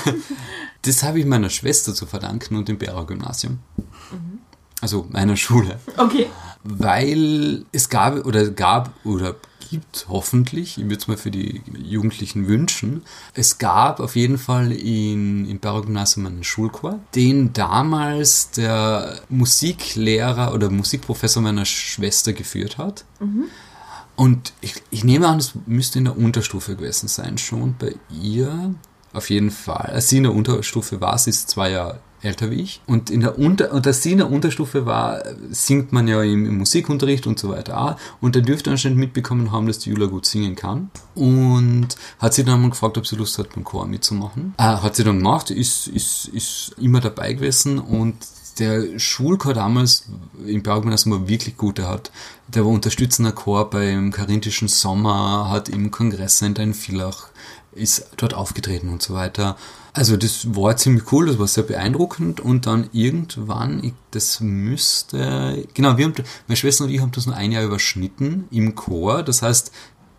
das 0.83 1.03
habe 1.03 1.21
ich 1.21 1.27
meiner 1.27 1.51
Schwester 1.51 1.95
zu 1.95 2.05
verdanken 2.07 2.57
und 2.57 2.69
dem 2.69 2.79
Bera 2.79 3.05
Gymnasium. 3.05 3.61
Also 4.81 5.07
meiner 5.09 5.37
Schule. 5.37 5.79
das? 5.87 5.99
Okay. 5.99 6.29
Weil 6.63 7.65
es 7.73 7.89
gab 7.89 8.25
oder 8.27 8.49
gab 8.51 8.91
oder 9.05 9.35
gibt 9.71 10.07
hoffentlich, 10.09 10.79
ich 10.79 10.85
würde 10.85 10.97
es 10.97 11.09
mal 11.09 11.17
für 11.17 11.31
die 11.31 11.63
Jugendlichen 11.77 12.49
wünschen, 12.49 13.03
es 13.35 13.59
gab 13.59 14.01
auf 14.01 14.17
jeden 14.17 14.39
Fall 14.39 14.73
in, 14.73 15.49
im 15.49 15.59
Bera 15.59 15.81
Gymnasium 15.81 16.27
einen 16.27 16.45
Schulchor, 16.45 16.99
den 17.15 17.53
damals 17.53 18.51
der 18.51 19.21
Musiklehrer 19.29 20.55
oder 20.55 20.71
Musikprofessor 20.71 21.43
meiner 21.43 21.65
Schwester 21.65 22.33
geführt 22.33 22.79
hat. 22.79 23.05
Und 24.17 24.53
ich, 24.61 24.75
ich 24.91 25.05
nehme 25.05 25.29
an, 25.29 25.39
es 25.39 25.53
müsste 25.67 25.99
in 26.01 26.07
der 26.07 26.19
Unterstufe 26.19 26.75
gewesen 26.75 27.09
sein, 27.09 27.39
schon 27.39 27.77
bei 27.79 27.95
ihr. 28.11 28.75
Auf 29.13 29.31
jeden 29.31 29.51
Fall. 29.51 29.91
Als 29.95 30.09
sie 30.09 30.19
in 30.19 30.25
der 30.25 30.35
Unterstufe 30.35 31.01
war, 31.01 31.17
sie 31.17 31.31
ist 31.31 31.49
zwei 31.49 31.71
Jahre 31.71 32.01
älter 32.23 32.51
wie 32.51 32.63
ich. 32.63 32.81
Und, 32.87 33.11
in 33.11 33.21
der 33.21 33.39
Unter 33.39 33.73
und 33.73 33.87
als 33.87 34.03
sie 34.03 34.13
in 34.13 34.19
der 34.19 34.31
Unterstufe 34.31 34.87
war, 34.87 35.23
singt 35.51 35.93
man 35.93 36.09
ja 36.09 36.23
im, 36.23 36.47
im 36.47 36.59
Musikunterricht 36.59 37.27
und 37.27 37.39
so 37.39 37.51
weiter 37.51 37.81
auch. 37.81 37.97
Und 38.21 38.37
er 38.37 38.43
dürfte 38.43 38.71
anscheinend 38.71 38.99
mitbekommen 38.99 39.53
haben, 39.53 39.67
dass 39.67 39.79
die 39.79 39.91
Jula 39.91 40.07
gut 40.07 40.27
singen 40.27 40.57
kann. 40.57 40.91
Und 41.15 41.89
hat 42.19 42.35
sie 42.35 42.45
dann 42.45 42.61
mal 42.61 42.71
gefragt, 42.71 42.99
ob 42.99 43.07
sie 43.07 43.17
Lust 43.17 43.39
hat, 43.39 43.55
beim 43.55 43.65
Chor 43.65 43.87
mitzumachen. 43.87 44.55
Äh, 44.59 44.63
hat 44.63 44.97
sie 44.97 45.05
dann 45.05 45.19
gemacht, 45.19 45.51
ist, 45.51 45.89
ist, 45.89 46.29
ist 46.29 46.75
immer 46.79 47.01
dabei 47.01 47.33
gewesen 47.33 47.79
und 47.79 48.17
der 48.59 48.99
Schulchor 48.99 49.55
damals 49.55 50.07
im 50.45 50.63
Berggymnasium 50.63 51.21
war 51.21 51.29
wirklich 51.29 51.57
gut. 51.57 51.79
Der 51.79 51.89
hat, 51.89 52.11
der 52.49 52.65
war 52.65 52.73
unterstützender 52.73 53.33
Chor 53.33 53.71
beim 53.71 54.11
Karinthischen 54.11 54.69
Sommer, 54.69 55.49
hat 55.51 55.69
im 55.69 55.91
Kongresscenter 55.91 56.63
in 56.63 56.75
Villach, 56.75 57.29
ist 57.73 58.09
dort 58.17 58.35
aufgetreten 58.35 58.89
und 58.89 59.03
so 59.03 59.15
weiter. 59.15 59.57
Also 59.99 60.17
das 60.17 60.55
war 60.55 60.77
ziemlich 60.77 61.11
cool, 61.11 61.27
das 61.27 61.41
war 61.41 61.49
sehr 61.49 61.65
beeindruckend 61.65 62.41
und 62.41 62.67
dann 62.67 62.89
irgendwann, 62.93 63.83
ich, 63.83 63.95
das 64.13 64.39
müsste, 64.39 65.67
genau, 65.75 65.97
wir 65.97 66.05
haben, 66.05 66.15
meine 66.47 66.57
Schwester 66.57 66.85
und 66.85 66.91
ich 66.91 67.01
haben 67.01 67.11
das 67.11 67.27
nur 67.27 67.35
ein 67.35 67.51
Jahr 67.51 67.65
überschnitten 67.65 68.45
im 68.53 68.77
Chor, 68.77 69.25
das 69.25 69.43
heißt, 69.43 69.73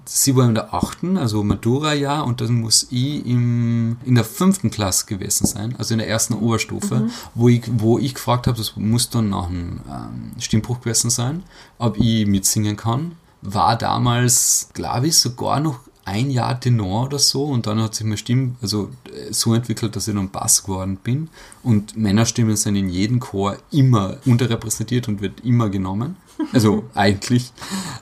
sie 0.04 0.36
war 0.36 0.50
in 0.50 0.56
der 0.56 0.74
achten, 0.74 1.16
also 1.16 1.46
Matura-Jahr, 1.46 2.26
und 2.26 2.42
dann 2.42 2.56
muss 2.56 2.88
ich 2.92 3.26
im, 3.26 3.96
in 4.04 4.16
der 4.16 4.26
fünften 4.26 4.70
Klasse 4.70 5.06
gewesen 5.06 5.48
sein, 5.48 5.76
also 5.78 5.94
in 5.94 6.00
der 6.00 6.10
ersten 6.10 6.34
Oberstufe, 6.34 7.08
wo, 7.34 7.48
ich, 7.48 7.64
wo 7.72 7.98
ich 8.00 8.16
gefragt 8.16 8.48
habe, 8.48 8.58
das 8.58 8.76
muss 8.76 9.10
dann 9.10 9.30
nach 9.30 9.48
einem 9.48 9.80
ähm, 9.90 10.32
Stimmbruch 10.40 10.82
gewesen 10.82 11.10
sein, 11.10 11.44
ob 11.78 11.98
ich 11.98 12.28
mitsingen 12.28 12.76
kann. 12.76 13.14
War 13.42 13.78
damals, 13.78 14.72
glaube 14.74 15.08
ich, 15.08 15.18
sogar 15.18 15.62
noch 15.62 15.80
ein 16.10 16.32
Jahr 16.32 16.60
Tenor 16.60 17.06
oder 17.06 17.20
so 17.20 17.46
und 17.46 17.68
dann 17.68 17.82
hat 17.82 17.96
sich 17.96 18.04
meine 18.06 18.18
Stimme 18.18 18.56
also 18.62 18.90
äh, 19.06 19.32
so 19.32 19.54
entwickelt, 19.54 19.96
dass 19.96 20.08
ich 20.08 20.16
dann 20.16 20.30
Bass 20.30 20.64
geworden 20.64 20.98
bin. 20.98 21.30
Und 21.64 21.96
Männerstimmen 21.96 22.56
sind 22.56 22.76
in 22.76 22.90
jedem 22.90 23.20
Chor 23.20 23.58
immer 23.72 24.18
unterrepräsentiert 24.26 25.08
und 25.08 25.22
wird 25.22 25.42
immer 25.46 25.70
genommen, 25.70 26.18
also 26.54 26.84
eigentlich. 26.96 27.52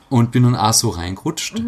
Und 0.10 0.32
bin 0.32 0.44
dann 0.44 0.56
auch 0.56 0.74
so 0.74 0.90
reingerutscht. 0.90 1.62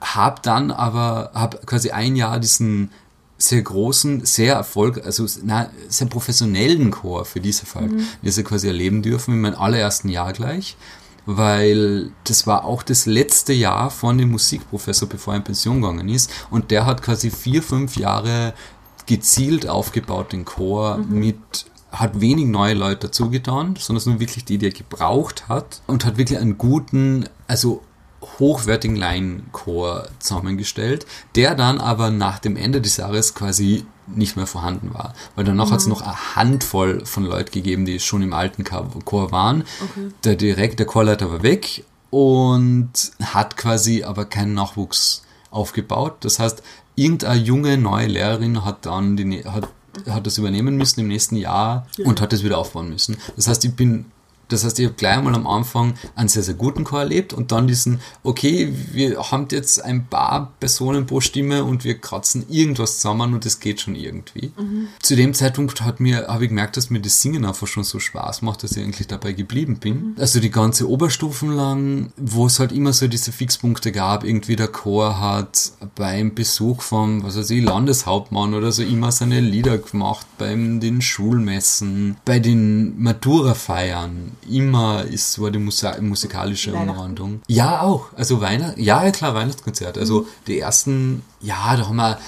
Hab 0.00 0.42
dann 0.42 0.70
aber, 0.70 1.30
hab 1.34 1.66
quasi 1.66 1.90
ein 1.90 2.16
Jahr 2.16 2.40
diesen 2.40 2.90
sehr 3.38 3.62
großen, 3.62 4.24
sehr 4.24 4.54
erfolg, 4.54 5.04
also 5.04 5.26
na, 5.42 5.70
sehr 5.88 6.06
professionellen 6.06 6.92
Chor 6.92 7.24
für 7.24 7.40
diese 7.40 7.66
Fall, 7.66 7.90
das 8.22 8.36
wir 8.36 8.44
quasi 8.44 8.68
erleben 8.68 9.02
dürfen 9.02 9.34
in 9.34 9.40
meinem 9.40 9.56
allerersten 9.56 10.08
Jahr 10.08 10.32
gleich, 10.32 10.76
weil 11.26 12.10
das 12.24 12.46
war 12.46 12.64
auch 12.64 12.82
das 12.82 13.06
letzte 13.06 13.52
Jahr 13.52 13.90
von 13.90 14.18
dem 14.18 14.30
Musikprofessor, 14.30 15.08
bevor 15.08 15.34
er 15.34 15.38
in 15.38 15.44
Pension 15.44 15.80
gegangen 15.80 16.08
ist. 16.08 16.30
Und 16.50 16.70
der 16.70 16.86
hat 16.86 17.02
quasi 17.02 17.30
vier, 17.30 17.62
fünf 17.62 17.96
Jahre 17.96 18.54
gezielt 19.06 19.68
aufgebaut 19.68 20.32
den 20.32 20.44
Chor 20.44 20.98
mit 20.98 21.66
hat 21.90 22.20
wenig 22.20 22.46
neue 22.46 22.74
Leute 22.74 23.08
dazugetan, 23.08 23.76
sondern 23.78 23.98
es 23.98 24.04
sind 24.04 24.20
wirklich 24.20 24.46
die, 24.46 24.56
die 24.56 24.66
er 24.66 24.72
gebraucht 24.72 25.48
hat 25.48 25.82
und 25.86 26.06
hat 26.06 26.16
wirklich 26.16 26.38
einen 26.38 26.56
guten, 26.56 27.28
also 27.46 27.82
hochwertigen 28.38 28.96
Laienchor 28.96 30.08
zusammengestellt, 30.18 31.06
der 31.34 31.54
dann 31.54 31.78
aber 31.78 32.10
nach 32.10 32.38
dem 32.38 32.56
Ende 32.56 32.80
des 32.80 32.96
Jahres 32.96 33.34
quasi 33.34 33.84
nicht 34.06 34.36
mehr 34.36 34.46
vorhanden 34.46 34.92
war. 34.94 35.14
Weil 35.36 35.44
danach 35.44 35.70
hat 35.70 35.80
es 35.80 35.86
noch 35.86 36.02
eine 36.02 36.36
Handvoll 36.36 37.04
von 37.06 37.24
Leuten 37.24 37.50
gegeben, 37.52 37.84
die 37.84 38.00
schon 38.00 38.22
im 38.22 38.32
alten 38.32 38.64
Chor 38.64 39.32
waren. 39.32 39.64
Der 40.24 40.36
direkt, 40.36 40.78
der 40.78 40.86
Chorleiter 40.86 41.30
war 41.30 41.42
weg 41.42 41.84
und 42.10 42.90
hat 43.22 43.56
quasi 43.56 44.02
aber 44.04 44.24
keinen 44.26 44.54
Nachwuchs 44.54 45.22
aufgebaut. 45.50 46.16
Das 46.20 46.38
heißt, 46.38 46.62
irgendeine 46.94 47.40
junge 47.40 47.78
neue 47.78 48.06
Lehrerin 48.06 48.64
hat 48.64 48.84
dann 48.86 49.16
die, 49.16 49.24
ne- 49.24 49.44
hat, 49.44 49.68
hat 50.08 50.26
das 50.26 50.38
übernehmen 50.38 50.76
müssen 50.76 51.00
im 51.00 51.08
nächsten 51.08 51.36
Jahr 51.36 51.86
und 52.04 52.20
hat 52.20 52.32
das 52.32 52.44
wieder 52.44 52.58
aufbauen 52.58 52.90
müssen. 52.90 53.16
Das 53.36 53.48
heißt, 53.48 53.64
ich 53.64 53.74
bin 53.74 54.06
das 54.52 54.64
heißt, 54.64 54.78
ich 54.78 54.86
habe 54.86 54.94
gleich 54.94 55.22
mal 55.22 55.34
am 55.34 55.46
Anfang 55.46 55.94
einen 56.14 56.28
sehr, 56.28 56.42
sehr 56.42 56.54
guten 56.54 56.84
Chor 56.84 57.00
erlebt 57.00 57.32
und 57.32 57.52
dann 57.52 57.66
diesen, 57.66 58.00
okay, 58.22 58.72
wir 58.92 59.18
haben 59.30 59.46
jetzt 59.50 59.84
ein 59.84 60.06
paar 60.06 60.52
Personen 60.60 61.06
pro 61.06 61.20
Stimme 61.20 61.64
und 61.64 61.84
wir 61.84 61.98
kratzen 61.98 62.44
irgendwas 62.48 62.96
zusammen 62.96 63.34
und 63.34 63.46
es 63.46 63.60
geht 63.60 63.80
schon 63.80 63.94
irgendwie. 63.94 64.52
Zu 65.00 65.16
dem 65.16 65.34
Zeitpunkt 65.34 65.80
hat 65.82 66.00
mir, 66.00 66.28
habe 66.28 66.44
ich 66.44 66.50
gemerkt, 66.50 66.76
dass 66.76 66.90
mir 66.90 67.00
das 67.00 67.20
Singen 67.22 67.44
einfach 67.44 67.66
schon 67.66 67.84
so 67.84 67.98
Spaß 67.98 68.42
macht, 68.42 68.62
dass 68.62 68.76
ich 68.76 68.82
eigentlich 68.82 69.06
dabei 69.06 69.32
geblieben 69.32 69.78
bin. 69.78 70.14
Also 70.18 70.40
die 70.40 70.50
ganze 70.50 70.88
Oberstufen 70.88 71.54
lang, 71.54 72.12
wo 72.16 72.46
es 72.46 72.58
halt 72.58 72.72
immer 72.72 72.92
so 72.92 73.08
diese 73.08 73.32
Fixpunkte 73.32 73.92
gab, 73.92 74.24
irgendwie 74.24 74.56
der 74.56 74.68
Chor 74.68 75.20
hat 75.20 75.72
beim 75.94 76.34
Besuch 76.34 76.82
vom, 76.82 77.22
was 77.22 77.36
weiß 77.36 77.50
ich, 77.50 77.62
Landeshauptmann 77.62 78.54
oder 78.54 78.72
so 78.72 78.82
immer 78.82 79.12
seine 79.12 79.40
Lieder 79.40 79.78
gemacht, 79.78 80.26
beim 80.38 80.80
den 80.80 81.00
Schulmessen, 81.00 82.16
bei 82.24 82.38
den 82.38 83.00
Matura-Feiern 83.02 84.32
immer 84.50 85.04
ist, 85.04 85.40
war 85.40 85.50
die 85.50 85.58
Musa 85.58 86.00
musikalische. 86.00 86.72
Umrandung. 86.72 87.42
Ja, 87.46 87.82
auch. 87.82 88.06
Also 88.16 88.40
Weihnachten, 88.40 88.80
ja, 88.82 89.10
klar, 89.10 89.34
Weihnachtskonzert. 89.34 89.98
Also 89.98 90.26
die 90.46 90.58
ersten, 90.58 91.22
ja, 91.40 91.76
da 91.76 91.88
haben 91.88 91.96
wir 91.96 92.18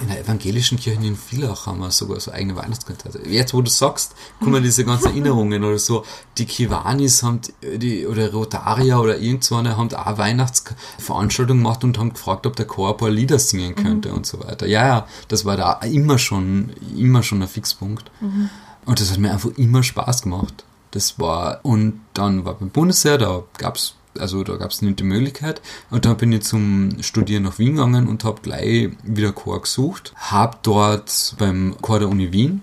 in 0.00 0.08
der 0.08 0.20
evangelischen 0.20 0.78
Kirche 0.78 1.04
in 1.04 1.16
Villach 1.16 1.66
haben 1.66 1.80
wir 1.80 1.90
sogar 1.90 2.18
so 2.18 2.32
eigene 2.32 2.56
Weihnachtskonzerte. 2.56 3.28
Jetzt, 3.28 3.52
wo 3.52 3.60
du 3.60 3.70
sagst, 3.70 4.14
kommen 4.40 4.62
diese 4.62 4.84
ganzen 4.84 5.08
Erinnerungen 5.08 5.62
oder 5.62 5.78
so. 5.78 6.04
Die 6.38 6.46
Kiwanis 6.46 7.22
haben, 7.22 7.40
die, 7.62 8.06
oder 8.06 8.32
Rotaria 8.32 8.98
oder 8.98 9.18
irgend 9.18 9.44
so 9.44 9.56
eine 9.56 9.76
haben 9.76 9.92
auch 9.92 10.18
Weihnachtsveranstaltungen 10.18 11.62
gemacht 11.62 11.84
und 11.84 11.98
haben 11.98 12.14
gefragt, 12.14 12.46
ob 12.46 12.56
der 12.56 12.66
Chor 12.66 12.90
ein 12.90 12.96
paar 12.96 13.10
Lieder 13.10 13.38
singen 13.38 13.74
könnte 13.74 14.12
und 14.14 14.24
so 14.26 14.40
weiter. 14.40 14.66
Ja, 14.66 14.86
ja, 14.86 15.08
das 15.28 15.44
war 15.44 15.56
da 15.56 15.74
immer 15.82 16.18
schon, 16.18 16.70
immer 16.96 17.22
schon 17.22 17.42
ein 17.42 17.48
Fixpunkt. 17.48 18.10
Und 18.86 19.00
das 19.00 19.10
hat 19.10 19.18
mir 19.18 19.32
einfach 19.32 19.50
immer 19.56 19.82
Spaß 19.82 20.22
gemacht. 20.22 20.64
Das 20.94 21.18
war, 21.18 21.58
und 21.64 22.00
dann 22.14 22.44
war 22.44 22.54
beim 22.54 22.70
Bundesheer, 22.70 23.18
da 23.18 23.42
gab's 23.58 23.96
also 24.16 24.44
da 24.44 24.54
gab's 24.54 24.80
nicht 24.80 25.00
die 25.00 25.04
Möglichkeit. 25.04 25.60
Und 25.90 26.04
dann 26.04 26.16
bin 26.16 26.30
ich 26.30 26.42
zum 26.42 27.02
Studieren 27.02 27.42
nach 27.42 27.58
Wien 27.58 27.74
gegangen 27.74 28.06
und 28.06 28.22
habe 28.22 28.42
gleich 28.42 28.90
wieder 29.02 29.32
Chor 29.32 29.62
gesucht. 29.62 30.12
Hab 30.16 30.62
dort 30.62 31.34
beim 31.36 31.74
Chor 31.80 31.98
der 31.98 32.08
Uni 32.08 32.30
Wien, 32.30 32.62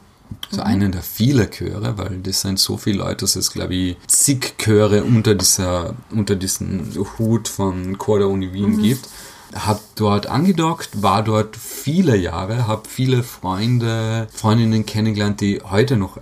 also 0.49 0.61
einen 0.61 0.93
der 0.93 1.01
vielen 1.01 1.51
Chöre, 1.51 1.97
weil 1.97 2.19
das 2.19 2.39
sind 2.39 2.57
so 2.57 2.77
viele 2.77 2.99
Leute, 2.99 3.17
dass 3.17 3.35
es 3.35 3.51
glaube 3.51 3.75
ich 3.75 3.97
zig 4.07 4.57
Chöre 4.57 5.03
unter 5.03 5.35
dieser, 5.35 5.95
unter 6.11 6.35
diesem 6.35 6.89
Hut 7.19 7.49
von 7.49 7.97
Chor 7.97 8.19
der 8.19 8.29
Uni 8.29 8.53
Wien 8.53 8.81
gibt. 8.81 9.09
Hab 9.53 9.81
dort 9.95 10.27
angedockt, 10.27 11.01
war 11.01 11.21
dort 11.23 11.57
viele 11.57 12.15
Jahre, 12.15 12.67
hab 12.67 12.87
viele 12.87 13.21
Freunde, 13.21 14.29
Freundinnen 14.31 14.85
kennengelernt, 14.85 15.41
die 15.41 15.61
heute 15.61 15.97
noch 15.97 16.17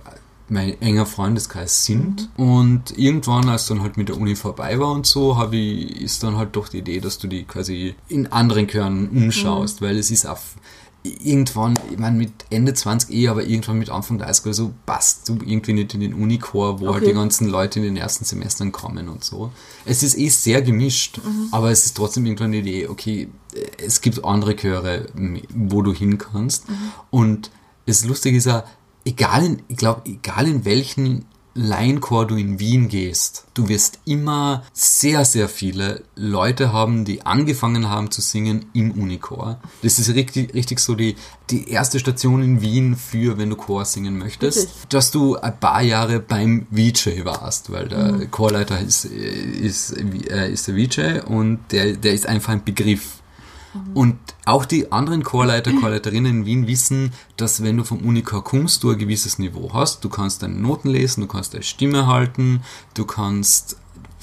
mein 0.50 0.80
enger 0.80 1.06
Freundeskreis 1.06 1.84
sind. 1.84 2.28
Und 2.36 2.96
irgendwann, 2.98 3.48
als 3.48 3.66
dann 3.66 3.82
halt 3.82 3.96
mit 3.96 4.08
der 4.08 4.16
Uni 4.16 4.34
vorbei 4.36 4.78
war 4.78 4.92
und 4.92 5.06
so, 5.06 5.36
habe 5.36 5.56
ich, 5.56 6.00
ist 6.00 6.22
dann 6.22 6.36
halt 6.36 6.56
doch 6.56 6.68
die 6.68 6.78
Idee, 6.78 7.00
dass 7.00 7.18
du 7.18 7.26
die 7.28 7.44
quasi 7.44 7.94
in 8.08 8.26
anderen 8.28 8.66
Chören 8.68 9.08
umschaust, 9.08 9.80
weil 9.82 9.96
es 9.98 10.10
ist 10.10 10.26
auch 10.26 10.38
irgendwann, 11.02 11.78
ich 11.90 11.98
meine 11.98 12.18
mit 12.18 12.32
Ende 12.50 12.74
20 12.74 13.10
eh, 13.10 13.28
aber 13.28 13.44
irgendwann 13.44 13.78
mit 13.78 13.88
Anfang 13.88 14.18
30 14.18 14.44
oder 14.44 14.54
so, 14.54 14.74
passt 14.84 15.28
du 15.30 15.38
irgendwie 15.46 15.72
nicht 15.72 15.94
in 15.94 16.00
den 16.00 16.12
Unichor, 16.12 16.78
wo 16.80 16.88
halt 16.88 16.96
Okay. 16.96 17.06
die 17.06 17.14
ganzen 17.14 17.48
Leute 17.48 17.78
in 17.78 17.86
den 17.86 17.96
ersten 17.96 18.26
Semestern 18.26 18.70
kommen 18.70 19.08
und 19.08 19.24
so. 19.24 19.50
Es 19.86 20.02
ist 20.02 20.18
eh 20.18 20.28
sehr 20.28 20.60
gemischt, 20.60 21.20
aber 21.52 21.70
es 21.70 21.86
ist 21.86 21.96
trotzdem 21.96 22.26
irgendwann 22.26 22.52
die 22.52 22.58
Idee, 22.58 22.88
okay, 22.88 23.28
es 23.78 24.02
gibt 24.02 24.22
andere 24.26 24.54
Chöre, 24.56 25.06
wo 25.54 25.80
du 25.80 25.94
hin 25.94 26.18
kannst. 26.18 26.64
Und 27.10 27.50
das 27.86 28.04
Lustige 28.04 28.36
ist 28.36 28.44
ja, 28.44 28.64
egal 29.10 29.44
in, 29.44 29.62
ich 29.68 29.76
glaube, 29.76 30.02
egal 30.04 30.46
in 30.46 30.64
welchen 30.64 31.26
Laienchor 31.54 32.28
du 32.28 32.36
in 32.36 32.60
Wien 32.60 32.88
gehst, 32.88 33.44
du 33.54 33.68
wirst 33.68 33.98
immer 34.04 34.62
sehr, 34.72 35.24
sehr 35.24 35.48
viele 35.48 36.04
Leute 36.14 36.72
haben, 36.72 37.04
die 37.04 37.26
angefangen 37.26 37.88
haben 37.88 38.12
zu 38.12 38.20
singen 38.20 38.66
im 38.72 38.92
Unichor. 38.92 39.60
Das 39.82 39.98
ist 39.98 40.14
richtig, 40.14 40.54
richtig 40.54 40.78
so 40.78 40.94
die, 40.94 41.16
die 41.50 41.68
erste 41.68 41.98
Station 41.98 42.42
in 42.42 42.62
Wien 42.62 42.94
für, 42.94 43.36
wenn 43.36 43.50
du 43.50 43.56
Chor 43.56 43.84
singen 43.84 44.16
möchtest, 44.16 44.58
Wirklich? 44.58 44.88
dass 44.90 45.10
du 45.10 45.36
ein 45.36 45.58
paar 45.58 45.82
Jahre 45.82 46.20
beim 46.20 46.68
VJ 46.70 47.24
warst, 47.24 47.72
weil 47.72 47.88
der 47.88 48.26
Chorleiter 48.28 48.78
ist, 48.80 49.04
ist, 49.06 49.90
äh, 49.90 50.52
ist 50.52 50.68
der 50.68 50.74
VJ 50.76 51.26
und 51.26 51.58
der, 51.72 51.94
der 51.94 52.12
ist 52.12 52.26
einfach 52.26 52.52
ein 52.52 52.64
Begriff. 52.64 53.19
Und 53.94 54.18
auch 54.44 54.64
die 54.64 54.90
anderen 54.90 55.22
Chorleiter, 55.22 55.72
Chorleiterinnen 55.72 56.40
in 56.40 56.46
Wien 56.46 56.66
wissen, 56.66 57.12
dass 57.36 57.62
wenn 57.62 57.76
du 57.76 57.84
vom 57.84 57.98
Unichor 57.98 58.42
kommst, 58.42 58.82
du 58.82 58.90
ein 58.90 58.98
gewisses 58.98 59.38
Niveau 59.38 59.70
hast. 59.72 60.04
Du 60.04 60.08
kannst 60.08 60.42
deine 60.42 60.54
Noten 60.54 60.90
lesen, 60.90 61.20
du 61.20 61.26
kannst 61.26 61.54
deine 61.54 61.62
Stimme 61.62 62.06
halten, 62.06 62.62
du 62.94 63.04
kannst 63.04 63.76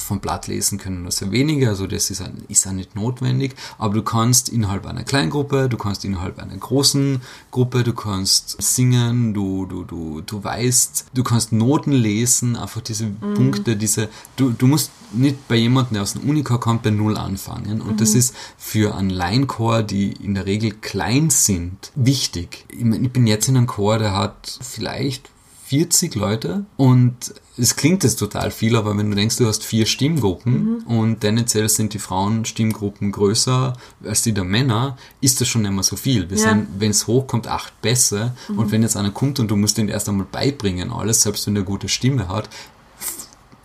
vom 0.07 0.19
Blatt 0.19 0.47
lesen 0.47 0.77
können 0.77 1.03
nur 1.03 1.11
sehr 1.11 1.31
wenige, 1.31 1.69
also 1.69 1.85
das 1.85 2.09
ist, 2.09 2.21
ein, 2.21 2.43
ist 2.47 2.65
auch 2.65 2.71
nicht 2.71 2.95
notwendig, 2.95 3.55
aber 3.77 3.93
du 3.93 4.01
kannst 4.01 4.49
innerhalb 4.49 4.85
einer 4.85 5.03
Kleingruppe, 5.03 5.69
du 5.69 5.77
kannst 5.77 6.05
innerhalb 6.05 6.39
einer 6.39 6.55
großen 6.55 7.21
Gruppe, 7.51 7.83
du 7.83 7.93
kannst 7.93 8.61
singen, 8.61 9.33
du, 9.33 9.65
du, 9.65 9.83
du, 9.83 10.21
du 10.21 10.43
weißt, 10.43 11.07
du 11.13 11.23
kannst 11.23 11.51
Noten 11.51 11.91
lesen, 11.91 12.55
einfach 12.55 12.81
diese 12.81 13.07
Punkte, 13.07 13.75
diese, 13.75 14.09
du, 14.37 14.51
du 14.51 14.67
musst 14.67 14.91
nicht 15.11 15.47
bei 15.47 15.55
jemandem, 15.55 15.95
der 15.95 16.03
aus 16.03 16.13
dem 16.13 16.29
Unichor 16.29 16.59
kommt, 16.59 16.83
bei 16.83 16.89
Null 16.89 17.17
anfangen. 17.17 17.81
Und 17.81 18.01
das 18.01 18.13
ist 18.13 18.35
für 18.57 18.95
einen 18.95 19.09
Laienchor, 19.09 19.83
die 19.83 20.11
in 20.11 20.33
der 20.33 20.45
Regel 20.45 20.71
klein 20.71 21.29
sind, 21.29 21.91
wichtig. 21.95 22.65
Ich, 22.69 22.83
mein, 22.83 23.05
ich 23.05 23.11
bin 23.11 23.27
jetzt 23.27 23.47
in 23.47 23.57
einem 23.57 23.67
Chor, 23.67 23.99
der 23.99 24.13
hat 24.13 24.59
vielleicht 24.61 25.29
40 25.67 26.15
Leute 26.15 26.65
und 26.77 27.33
es 27.57 27.75
klingt 27.75 28.03
jetzt 28.05 28.19
total 28.19 28.51
viel, 28.51 28.77
aber 28.77 28.97
wenn 28.97 29.09
du 29.09 29.15
denkst, 29.17 29.35
du 29.35 29.47
hast 29.47 29.65
vier 29.65 29.85
Stimmgruppen 29.85 30.83
und 30.83 31.19
tendenziell 31.19 31.67
sind 31.67 31.93
die 31.93 31.99
Frauenstimmgruppen 31.99 33.11
größer 33.11 33.73
als 34.05 34.21
die 34.21 34.31
der 34.31 34.45
Männer, 34.45 34.97
ist 35.19 35.41
das 35.41 35.49
schon 35.49 35.63
nicht 35.63 35.71
mehr 35.73 35.83
so 35.83 35.97
viel. 35.97 36.29
Wir 36.29 36.37
Ja. 36.37 36.43
sind, 36.53 36.67
wenn 36.79 36.91
es 36.91 37.07
hochkommt, 37.07 37.47
acht 37.47 37.81
Bässe 37.81 38.33
und 38.55 38.71
wenn 38.71 38.81
jetzt 38.81 38.95
einer 38.95 39.11
kommt 39.11 39.39
und 39.41 39.49
du 39.49 39.57
musst 39.57 39.77
den 39.77 39.89
erst 39.89 40.07
einmal 40.07 40.27
beibringen, 40.31 40.91
alles, 40.91 41.23
selbst 41.23 41.45
wenn 41.47 41.55
er 41.57 41.63
gute 41.63 41.89
Stimme 41.89 42.29
hat, 42.29 42.47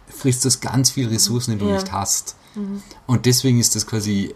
frisst 0.08 0.44
das 0.44 0.60
ganz 0.60 0.90
viel 0.90 1.08
Ressourcen, 1.08 1.52
die 1.52 1.58
du 1.58 1.66
Ja. 1.68 1.74
nicht 1.74 1.92
hast. 1.92 2.34
Und 3.06 3.26
deswegen 3.26 3.60
ist 3.60 3.76
das 3.76 3.86
quasi 3.86 4.34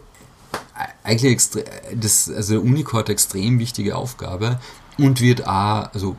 eigentlich 1.02 1.32
extre 1.32 1.64
das, 1.94 2.30
also 2.30 2.54
der 2.54 2.60
eine 2.62 3.08
extrem 3.08 3.58
wichtige 3.58 3.96
Aufgabe 3.96 4.60
und 4.98 5.20
wird 5.20 5.46
auch, 5.46 5.92
also 5.92 6.16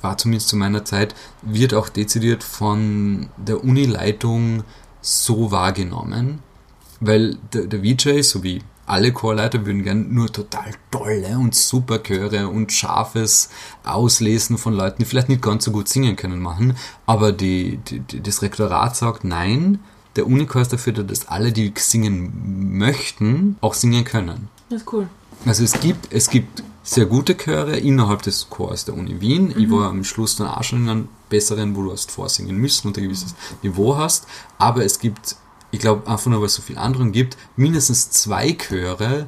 war 0.00 0.18
zumindest 0.18 0.48
zu 0.48 0.56
meiner 0.56 0.84
Zeit, 0.84 1.14
wird 1.42 1.74
auch 1.74 1.88
dezidiert 1.88 2.42
von 2.42 3.28
der 3.36 3.62
Unileitung 3.62 4.64
so 5.00 5.50
wahrgenommen, 5.50 6.40
weil 7.00 7.36
der, 7.52 7.66
der 7.66 7.80
VJ 7.80 8.22
sowie 8.22 8.62
alle 8.90 9.12
Chorleiter 9.12 9.64
würden 9.64 9.84
gern 9.84 10.12
nur 10.12 10.32
total 10.32 10.72
tolle 10.90 11.38
und 11.38 11.54
super 11.54 12.02
Chöre 12.02 12.48
und 12.48 12.72
scharfes 12.72 13.48
Auslesen 13.84 14.58
von 14.58 14.74
Leuten, 14.74 14.96
die 14.98 15.04
vielleicht 15.04 15.28
nicht 15.28 15.42
ganz 15.42 15.64
so 15.64 15.70
gut 15.70 15.88
singen 15.88 16.16
können, 16.16 16.40
machen. 16.40 16.76
Aber 17.06 17.30
die, 17.30 17.76
die, 17.76 18.00
die, 18.00 18.20
das 18.20 18.42
Rektorat 18.42 18.96
sagt, 18.96 19.22
nein, 19.22 19.78
der 20.16 20.26
Unichor 20.26 20.62
ist 20.62 20.72
dafür, 20.72 20.92
da, 20.92 21.02
dass 21.04 21.28
alle, 21.28 21.52
die 21.52 21.72
singen 21.76 22.76
möchten, 22.78 23.56
auch 23.60 23.74
singen 23.74 24.04
können. 24.04 24.48
Das 24.68 24.82
ist 24.82 24.92
cool. 24.92 25.08
Also 25.46 25.64
es 25.64 25.78
gibt, 25.80 26.12
es 26.12 26.28
gibt 26.28 26.62
sehr 26.82 27.06
gute 27.06 27.36
Chöre 27.36 27.78
innerhalb 27.78 28.22
des 28.22 28.48
Chors 28.50 28.84
der 28.84 28.94
Uni 28.94 29.20
Wien. 29.20 29.54
Ich 29.56 29.70
war 29.70 29.88
am 29.88 30.04
Schluss 30.04 30.36
dann 30.36 30.48
auch 30.48 30.62
schon 30.62 30.82
in 30.84 30.88
einem 30.88 31.08
besseren, 31.28 31.76
wo 31.76 31.82
du 31.82 31.92
hast 31.92 32.10
vorsingen 32.10 32.56
müssen 32.56 32.88
und 32.88 32.98
ein 32.98 33.04
gewisses 33.04 33.34
Niveau 33.62 33.96
hast. 33.96 34.26
Aber 34.58 34.84
es 34.84 34.98
gibt, 34.98 35.36
ich 35.70 35.80
glaube 35.80 36.06
einfach 36.10 36.26
nur, 36.30 36.40
weil 36.40 36.46
es 36.46 36.54
so 36.54 36.62
viele 36.62 36.80
anderen 36.80 37.12
gibt, 37.12 37.36
mindestens 37.56 38.10
zwei 38.10 38.52
Chöre 38.52 39.26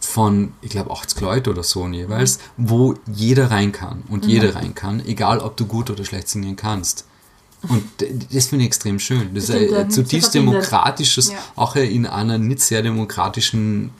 von, 0.00 0.52
ich 0.60 0.70
glaube, 0.70 0.90
80 0.90 1.20
Leute 1.20 1.50
oder 1.50 1.62
so 1.62 1.86
jeweils, 1.88 2.38
wo 2.56 2.94
jeder 3.06 3.50
rein 3.50 3.72
kann 3.72 4.02
und 4.08 4.26
jede 4.26 4.54
rein 4.54 4.74
kann, 4.74 5.04
egal 5.06 5.38
ob 5.38 5.56
du 5.56 5.66
gut 5.66 5.90
oder 5.90 6.04
schlecht 6.04 6.28
singen 6.28 6.56
kannst. 6.56 7.06
Und 7.68 7.84
das 8.32 8.48
finde 8.48 8.64
ich 8.64 8.66
extrem 8.66 8.98
schön. 8.98 9.34
Das 9.34 9.48
ist 9.48 9.70
ja, 9.70 9.78
ein 9.78 9.90
zutiefst 9.90 10.34
demokratisches, 10.34 11.30
Ja. 11.30 11.38
auch 11.54 11.76
in 11.76 12.06
einer 12.06 12.36
nicht 12.38 12.60
sehr 12.60 12.82
demokratischen 12.82 13.90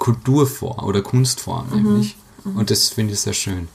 Kulturform 0.00 0.84
oder 0.84 1.02
Kunstform 1.02 1.68
nämlich. 1.72 2.16
Und 2.44 2.70
das 2.70 2.88
finde 2.88 3.12
ich 3.12 3.20
sehr 3.20 3.34
schön. 3.34 3.68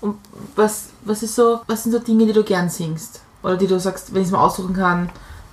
Und 0.00 0.16
was, 0.56 0.86
was 1.04 1.22
ist 1.22 1.36
so, 1.36 1.60
was 1.66 1.84
sind 1.84 1.92
so 1.92 1.98
Dinge, 2.00 2.26
die 2.26 2.32
du 2.32 2.42
gern 2.42 2.68
singst? 2.68 3.20
Oder 3.42 3.56
die 3.56 3.66
du 3.66 3.78
sagst, 3.78 4.12
wenn 4.12 4.22
ich 4.22 4.28
es 4.28 4.32
mal 4.32 4.44
aussuchen 4.44 4.74
kann, 4.74 5.10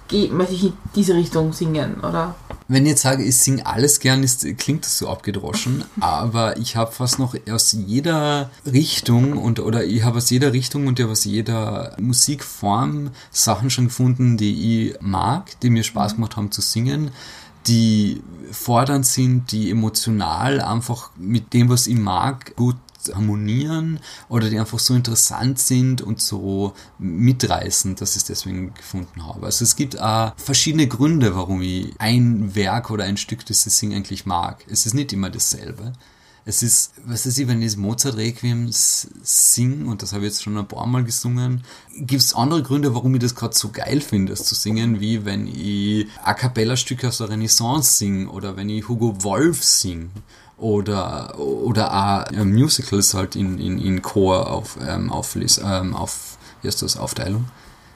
geh, 0.07 0.29
möchte 0.29 0.53
ich 0.53 0.63
in 0.65 0.73
diese 0.95 1.13
Richtung 1.13 1.53
singen, 1.53 1.99
oder? 1.99 2.35
Wenn 2.67 2.83
ich 2.85 2.91
jetzt 2.91 3.01
sage, 3.01 3.23
ich 3.23 3.37
singe 3.37 3.65
alles 3.65 3.99
gern, 3.99 4.23
ist, 4.23 4.45
klingt 4.57 4.85
das 4.85 4.97
so 4.97 5.09
abgedroschen, 5.09 5.83
aber 5.99 6.57
ich 6.57 6.75
habe 6.75 6.91
fast 6.91 7.19
noch 7.19 7.35
aus 7.51 7.73
jeder 7.73 8.49
Richtung 8.65 9.37
und 9.37 9.59
oder 9.59 9.83
ich 9.83 10.03
habe 10.03 10.17
aus 10.17 10.29
jeder 10.29 10.53
Richtung 10.53 10.87
und 10.87 10.99
aus 11.01 11.25
jeder 11.25 11.95
Musikform 11.99 13.11
Sachen 13.31 13.69
schon 13.69 13.85
gefunden, 13.85 14.37
die 14.37 14.87
ich 14.89 15.01
mag, 15.01 15.59
die 15.59 15.69
mir 15.69 15.83
Spaß 15.83 16.15
gemacht 16.15 16.37
haben 16.37 16.51
zu 16.51 16.61
singen, 16.61 17.11
die 17.67 18.21
fordernd 18.51 19.05
sind, 19.05 19.51
die 19.51 19.71
emotional 19.71 20.61
einfach 20.61 21.11
mit 21.17 21.53
dem, 21.53 21.69
was 21.69 21.87
ich 21.87 21.97
mag, 21.97 22.55
gut 22.55 22.77
harmonieren 23.13 23.99
oder 24.29 24.49
die 24.49 24.57
einfach 24.59 24.79
so 24.79 24.93
interessant 24.93 25.59
sind 25.59 26.01
und 26.01 26.21
so 26.21 26.73
mitreißend, 26.99 27.99
dass 27.99 28.11
ich 28.11 28.17
es 28.17 28.25
deswegen 28.25 28.73
gefunden 28.73 29.25
habe. 29.25 29.45
Also 29.45 29.63
es 29.63 29.75
gibt 29.75 29.99
auch 29.99 30.33
verschiedene 30.37 30.87
Gründe, 30.87 31.35
warum 31.35 31.61
ich 31.61 31.93
ein 31.99 32.55
Werk 32.55 32.91
oder 32.91 33.03
ein 33.03 33.17
Stück 33.17 33.45
des 33.45 33.63
Sing 33.63 33.93
eigentlich 33.93 34.25
mag. 34.25 34.63
Es 34.69 34.85
ist 34.85 34.93
nicht 34.93 35.11
immer 35.11 35.29
dasselbe. 35.29 35.93
Es 36.45 36.61
ist, 36.61 36.91
was 37.05 37.25
ich, 37.25 37.47
wenn 37.47 37.61
ich 37.61 37.69
das 37.69 37.77
Mozart-Requiem 37.77 38.67
s- 38.67 39.07
sing, 39.23 39.87
und 39.87 40.01
das 40.01 40.11
habe 40.11 40.25
ich 40.25 40.31
jetzt 40.33 40.43
schon 40.43 40.57
ein 40.57 40.67
paar 40.67 40.85
Mal 40.87 41.03
gesungen, 41.05 41.63
gibt 41.95 42.21
es 42.21 42.33
andere 42.33 42.61
Gründe, 42.63 42.93
warum 42.93 43.15
ich 43.15 43.21
das 43.21 43.33
gerade 43.35 43.55
so 43.55 43.69
geil 43.69 44.01
finde, 44.01 44.33
das 44.33 44.43
zu 44.43 44.53
singen, 44.53 44.99
wie 44.99 45.23
wenn 45.23 45.47
ich 45.47 46.07
A 46.21 46.33
Cappella-Stücke 46.33 47.07
aus 47.07 47.19
der 47.19 47.29
Renaissance 47.29 47.97
singe 47.97 48.27
oder 48.29 48.57
wenn 48.57 48.67
ich 48.69 48.89
Hugo 48.89 49.23
Wolf 49.23 49.63
sing 49.63 50.11
oder, 50.57 51.39
oder 51.39 51.93
auch 52.27 52.31
äh, 52.33 52.43
Musicals 52.43 53.13
halt 53.13 53.37
in, 53.37 53.57
in, 53.57 53.77
in 53.79 54.01
Chor 54.01 54.51
auf, 54.51 54.77
ähm, 54.85 55.11
auflis- 55.13 55.61
ähm, 55.63 55.95
auf, 55.95 56.37
wie 56.61 56.67
heißt 56.67 56.81
das, 56.81 56.97
Aufteilung. 56.97 57.45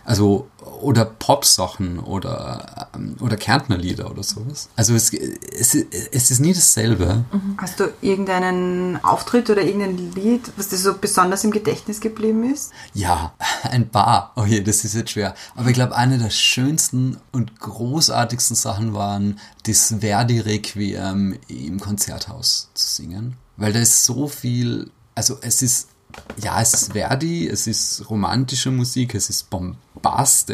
Also, 0.08 0.48
oder 0.80 1.04
Pop-Sachen 1.04 2.00
oder, 2.00 2.88
ähm, 2.96 3.18
oder 3.20 3.36
Kärntner-Lieder 3.36 4.10
oder 4.10 4.24
sowas. 4.24 4.70
Also 4.78 4.96
es, 4.96 5.12
es, 5.12 5.76
es 5.76 6.32
ist 6.32 6.40
nie 6.40 6.54
dasselbe. 6.54 7.26
Hast 7.58 7.82
du 7.82 7.92
irgendeinen 8.00 9.04
Auftritt 9.04 9.50
oder 9.50 9.62
irgendein 9.62 10.14
Lied, 10.14 10.50
was 10.56 10.70
dir 10.70 10.78
so 10.78 10.94
besonders 10.98 11.44
im 11.44 11.52
Gedächtnis 11.52 12.00
geblieben 12.00 12.50
ist? 12.50 12.72
Ja, 12.94 13.34
ein 13.64 13.90
paar. 13.90 14.32
Oh 14.38 14.46
je, 14.46 14.62
das 14.62 14.86
ist 14.86 14.96
jetzt 14.96 15.12
schwer. 15.12 15.36
Aber 15.56 15.68
ich 15.68 15.74
glaube, 15.74 15.94
eine 15.98 16.18
der 16.18 16.30
schönsten 16.30 17.18
und 17.34 17.60
großartigsten 17.60 18.56
Sachen 18.56 18.94
waren, 18.94 19.40
das 19.66 19.94
Verdi-Requiem 20.00 21.38
im 21.50 21.80
Konzerthaus 21.82 22.70
zu 22.74 22.88
singen. 22.88 23.36
Weil 23.58 23.74
da 23.74 23.80
ist 23.80 24.06
so 24.06 24.30
viel, 24.30 24.90
also 25.16 25.38
es 25.42 25.62
ist, 25.62 25.90
ja, 26.42 26.62
es 26.62 26.74
ist 26.74 26.94
Verdi, 26.94 27.48
es 27.48 27.68
ist 27.68 28.10
romantische 28.10 28.70
Musik, 28.70 29.16
es 29.16 29.30
ist 29.30 29.50
Bombast, 29.50 30.52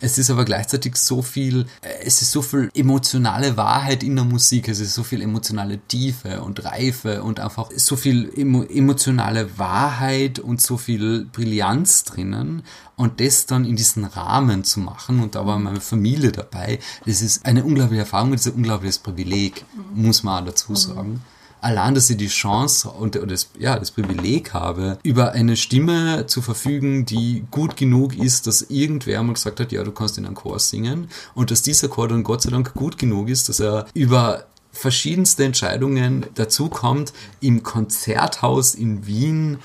es 0.00 0.18
ist 0.18 0.30
aber 0.30 0.44
gleichzeitig 0.44 0.96
so 0.96 1.22
viel, 1.22 1.66
es 2.02 2.22
ist 2.22 2.32
so 2.32 2.42
viel 2.42 2.70
emotionale 2.74 3.56
Wahrheit 3.56 4.02
in 4.02 4.16
der 4.16 4.24
Musik, 4.24 4.68
es 4.68 4.80
ist 4.80 4.94
so 4.94 5.04
viel 5.04 5.22
emotionale 5.22 5.78
Tiefe 5.78 6.42
und 6.42 6.64
Reife 6.64 7.22
und 7.22 7.38
einfach 7.38 7.70
so 7.76 7.94
viel 7.94 8.32
emo 8.36 8.64
emotionale 8.64 9.58
Wahrheit 9.58 10.40
und 10.40 10.60
so 10.60 10.76
viel 10.76 11.26
Brillanz 11.32 12.04
drinnen 12.04 12.62
und 12.96 13.20
das 13.20 13.46
dann 13.46 13.64
in 13.64 13.76
diesen 13.76 14.04
Rahmen 14.04 14.64
zu 14.64 14.80
machen 14.80 15.20
und 15.20 15.36
da 15.36 15.46
war 15.46 15.58
meine 15.58 15.80
Familie 15.80 16.32
dabei, 16.32 16.80
das 17.06 17.22
ist 17.22 17.46
eine 17.46 17.64
unglaubliche 17.64 18.00
Erfahrung, 18.00 18.32
das 18.32 18.46
ist 18.46 18.52
ein 18.52 18.56
unglaubliches 18.56 18.98
Privileg, 18.98 19.64
muss 19.94 20.24
man 20.24 20.42
auch 20.42 20.46
dazu 20.46 20.74
sagen 20.74 21.22
allein, 21.64 21.94
dass 21.94 22.10
ich 22.10 22.16
die 22.16 22.28
Chance 22.28 22.90
und 22.90 23.14
das, 23.14 23.50
ja, 23.58 23.78
das 23.78 23.90
Privileg 23.90 24.52
habe, 24.52 24.98
über 25.02 25.32
eine 25.32 25.56
Stimme 25.56 26.26
zu 26.26 26.42
verfügen, 26.42 27.06
die 27.06 27.44
gut 27.50 27.76
genug 27.76 28.16
ist, 28.16 28.46
dass 28.46 28.62
irgendwer 28.62 29.22
mal 29.22 29.32
gesagt 29.32 29.60
hat, 29.60 29.72
ja, 29.72 29.82
du 29.82 29.90
kannst 29.90 30.18
in 30.18 30.26
einem 30.26 30.34
Chor 30.34 30.58
singen 30.58 31.08
und 31.34 31.50
dass 31.50 31.62
dieser 31.62 31.88
Chor 31.88 32.08
dann 32.08 32.22
Gott 32.22 32.42
sei 32.42 32.50
Dank 32.50 32.74
gut 32.74 32.98
genug 32.98 33.28
ist, 33.28 33.48
dass 33.48 33.60
er 33.60 33.86
über 33.94 34.46
verschiedenste 34.72 35.44
Entscheidungen 35.44 36.26
dazu 36.34 36.68
kommt, 36.68 37.12
im 37.40 37.62
Konzerthaus 37.62 38.74
in 38.74 39.06
Wien 39.06 39.58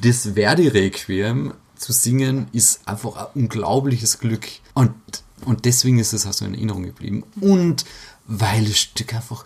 das 0.00 0.28
Verdi-Requiem 0.34 1.52
zu 1.76 1.92
singen, 1.92 2.46
ist 2.52 2.86
einfach 2.88 3.16
ein 3.16 3.42
unglaubliches 3.42 4.18
Glück. 4.18 4.46
Und, 4.72 4.94
und 5.44 5.64
deswegen 5.66 5.98
ist 5.98 6.12
es 6.14 6.24
also 6.24 6.44
in 6.46 6.54
Erinnerung 6.54 6.84
geblieben. 6.84 7.24
Und 7.40 7.84
weil 8.26 8.64
das 8.64 8.78
Stück 8.78 9.12
einfach 9.14 9.44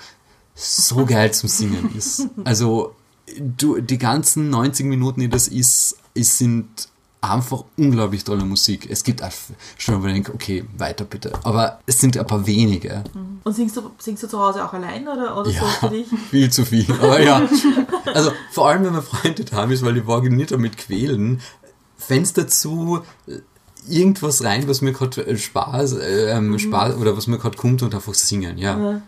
so 0.59 1.07
geil 1.07 1.33
zum 1.33 1.49
Singen 1.49 1.95
ist. 1.97 2.29
Also 2.45 2.95
du, 3.39 3.81
die 3.81 3.99
ganzen 3.99 4.51
90 4.51 4.87
Minuten, 4.87 5.21
die 5.21 5.29
das 5.29 5.49
ist, 5.49 5.97
ist 6.15 6.39
sind 6.39 6.89
einfach 7.21 7.65
unglaublich 7.77 8.25
tolle 8.25 8.45
Musik. 8.45 8.89
Es 8.91 9.03
gibt 9.03 9.23
schon, 9.77 10.07
ich 10.07 10.13
denke, 10.13 10.35
okay, 10.35 10.65
weiter 10.77 11.05
bitte. 11.05 11.33
Aber 11.43 11.81
es 11.87 12.01
sind 12.01 12.17
ein 12.17 12.27
paar 12.27 12.47
wenige. 12.47 13.03
Und 13.45 13.55
singst 13.55 13.77
du, 13.77 13.91
singst 13.99 14.23
du 14.23 14.29
zu 14.29 14.39
Hause 14.39 14.65
auch 14.65 14.73
allein 14.73 15.07
oder, 15.07 15.37
oder 15.37 15.51
Ja, 15.51 15.61
so 15.61 15.67
für 15.67 15.89
dich? 15.91 16.07
viel 16.31 16.51
zu 16.51 16.65
viel. 16.65 16.87
Aber 16.93 17.21
ja, 17.21 17.49
also 18.07 18.33
vor 18.53 18.69
allem, 18.69 18.85
wenn 18.85 18.93
man 18.93 19.03
Freunde 19.03 19.45
da 19.45 19.65
ist, 19.65 19.85
weil 19.85 19.95
die 19.95 20.07
Wagen 20.07 20.37
nicht 20.37 20.53
damit 20.53 20.77
quälen, 20.77 21.41
Fenster 21.97 22.47
zu, 22.47 23.03
irgendwas 23.89 24.43
rein, 24.45 24.67
was 24.69 24.81
mir 24.81 24.93
gerade 24.93 25.37
Spaß, 25.37 25.95
äh, 25.95 26.31
ähm, 26.37 26.59
Spaß 26.59 26.97
oder 26.97 27.17
was 27.17 27.27
mir 27.27 27.39
gerade 27.39 27.57
kommt 27.57 27.83
und 27.83 27.95
einfach 27.95 28.15
singen, 28.15 28.59
ja. 28.59 28.77
Mhm. 28.77 28.85
Ja. 28.85 29.03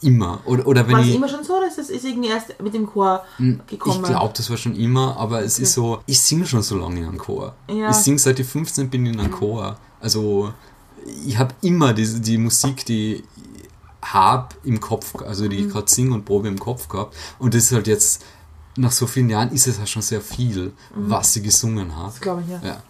Immer. 0.00 0.40
Oder, 0.44 0.66
oder 0.66 0.86
wenn 0.86 0.96
War 0.96 1.00
es 1.00 1.14
immer 1.14 1.28
schon 1.28 1.44
so 1.44 1.56
oder 1.56 1.66
ist 1.66 1.78
das 1.78 1.88
ist 1.88 2.04
irgendwie 2.04 2.28
erst 2.28 2.60
mit 2.62 2.74
dem 2.74 2.86
Chor 2.86 3.24
gekommen? 3.66 4.02
Ich 4.02 4.10
glaube, 4.10 4.34
das 4.36 4.50
war 4.50 4.58
schon 4.58 4.76
immer, 4.76 5.16
aber 5.16 5.42
es 5.42 5.58
ist 5.58 5.72
so, 5.72 6.00
ich 6.04 6.20
singe 6.20 6.44
schon 6.44 6.62
so 6.62 6.76
lange 6.76 7.00
in 7.00 7.06
einem 7.06 7.16
Chor. 7.16 7.54
Ja. 7.68 7.88
Ich 7.88 7.96
singe 7.96 8.18
seit 8.18 8.38
ich 8.38 8.46
15 8.46 8.90
bin 8.90 9.06
in 9.06 9.18
einem 9.18 9.30
Chor. 9.30 9.78
Also 10.00 10.52
ich 11.26 11.38
habe 11.38 11.54
immer 11.62 11.94
die, 11.94 12.20
die 12.20 12.36
Musik, 12.36 12.84
die 12.84 13.24
ich 14.04 14.12
habe 14.12 14.54
im 14.64 14.80
Kopf, 14.80 15.14
also 15.22 15.48
die 15.48 15.56
ich 15.56 15.68
gerade 15.70 15.90
singe 15.90 16.14
und 16.14 16.26
probe 16.26 16.48
im 16.48 16.58
Kopf 16.58 16.88
gehabt. 16.88 17.14
Und 17.38 17.54
das 17.54 17.64
ist 17.64 17.72
halt 17.72 17.86
jetzt, 17.86 18.22
nach 18.76 18.92
so 18.92 19.06
vielen 19.06 19.30
Jahren 19.30 19.50
ist 19.52 19.66
es 19.66 19.78
halt 19.78 19.88
schon 19.88 20.02
sehr 20.02 20.20
viel, 20.20 20.72
was 20.94 21.34
ich 21.36 21.42
gesungen 21.42 21.96
habe. 21.96 22.08
Das 22.08 22.20
glaube 22.20 22.42
ich, 22.42 22.50
ja. 22.50 22.60
Ja. 22.62 22.82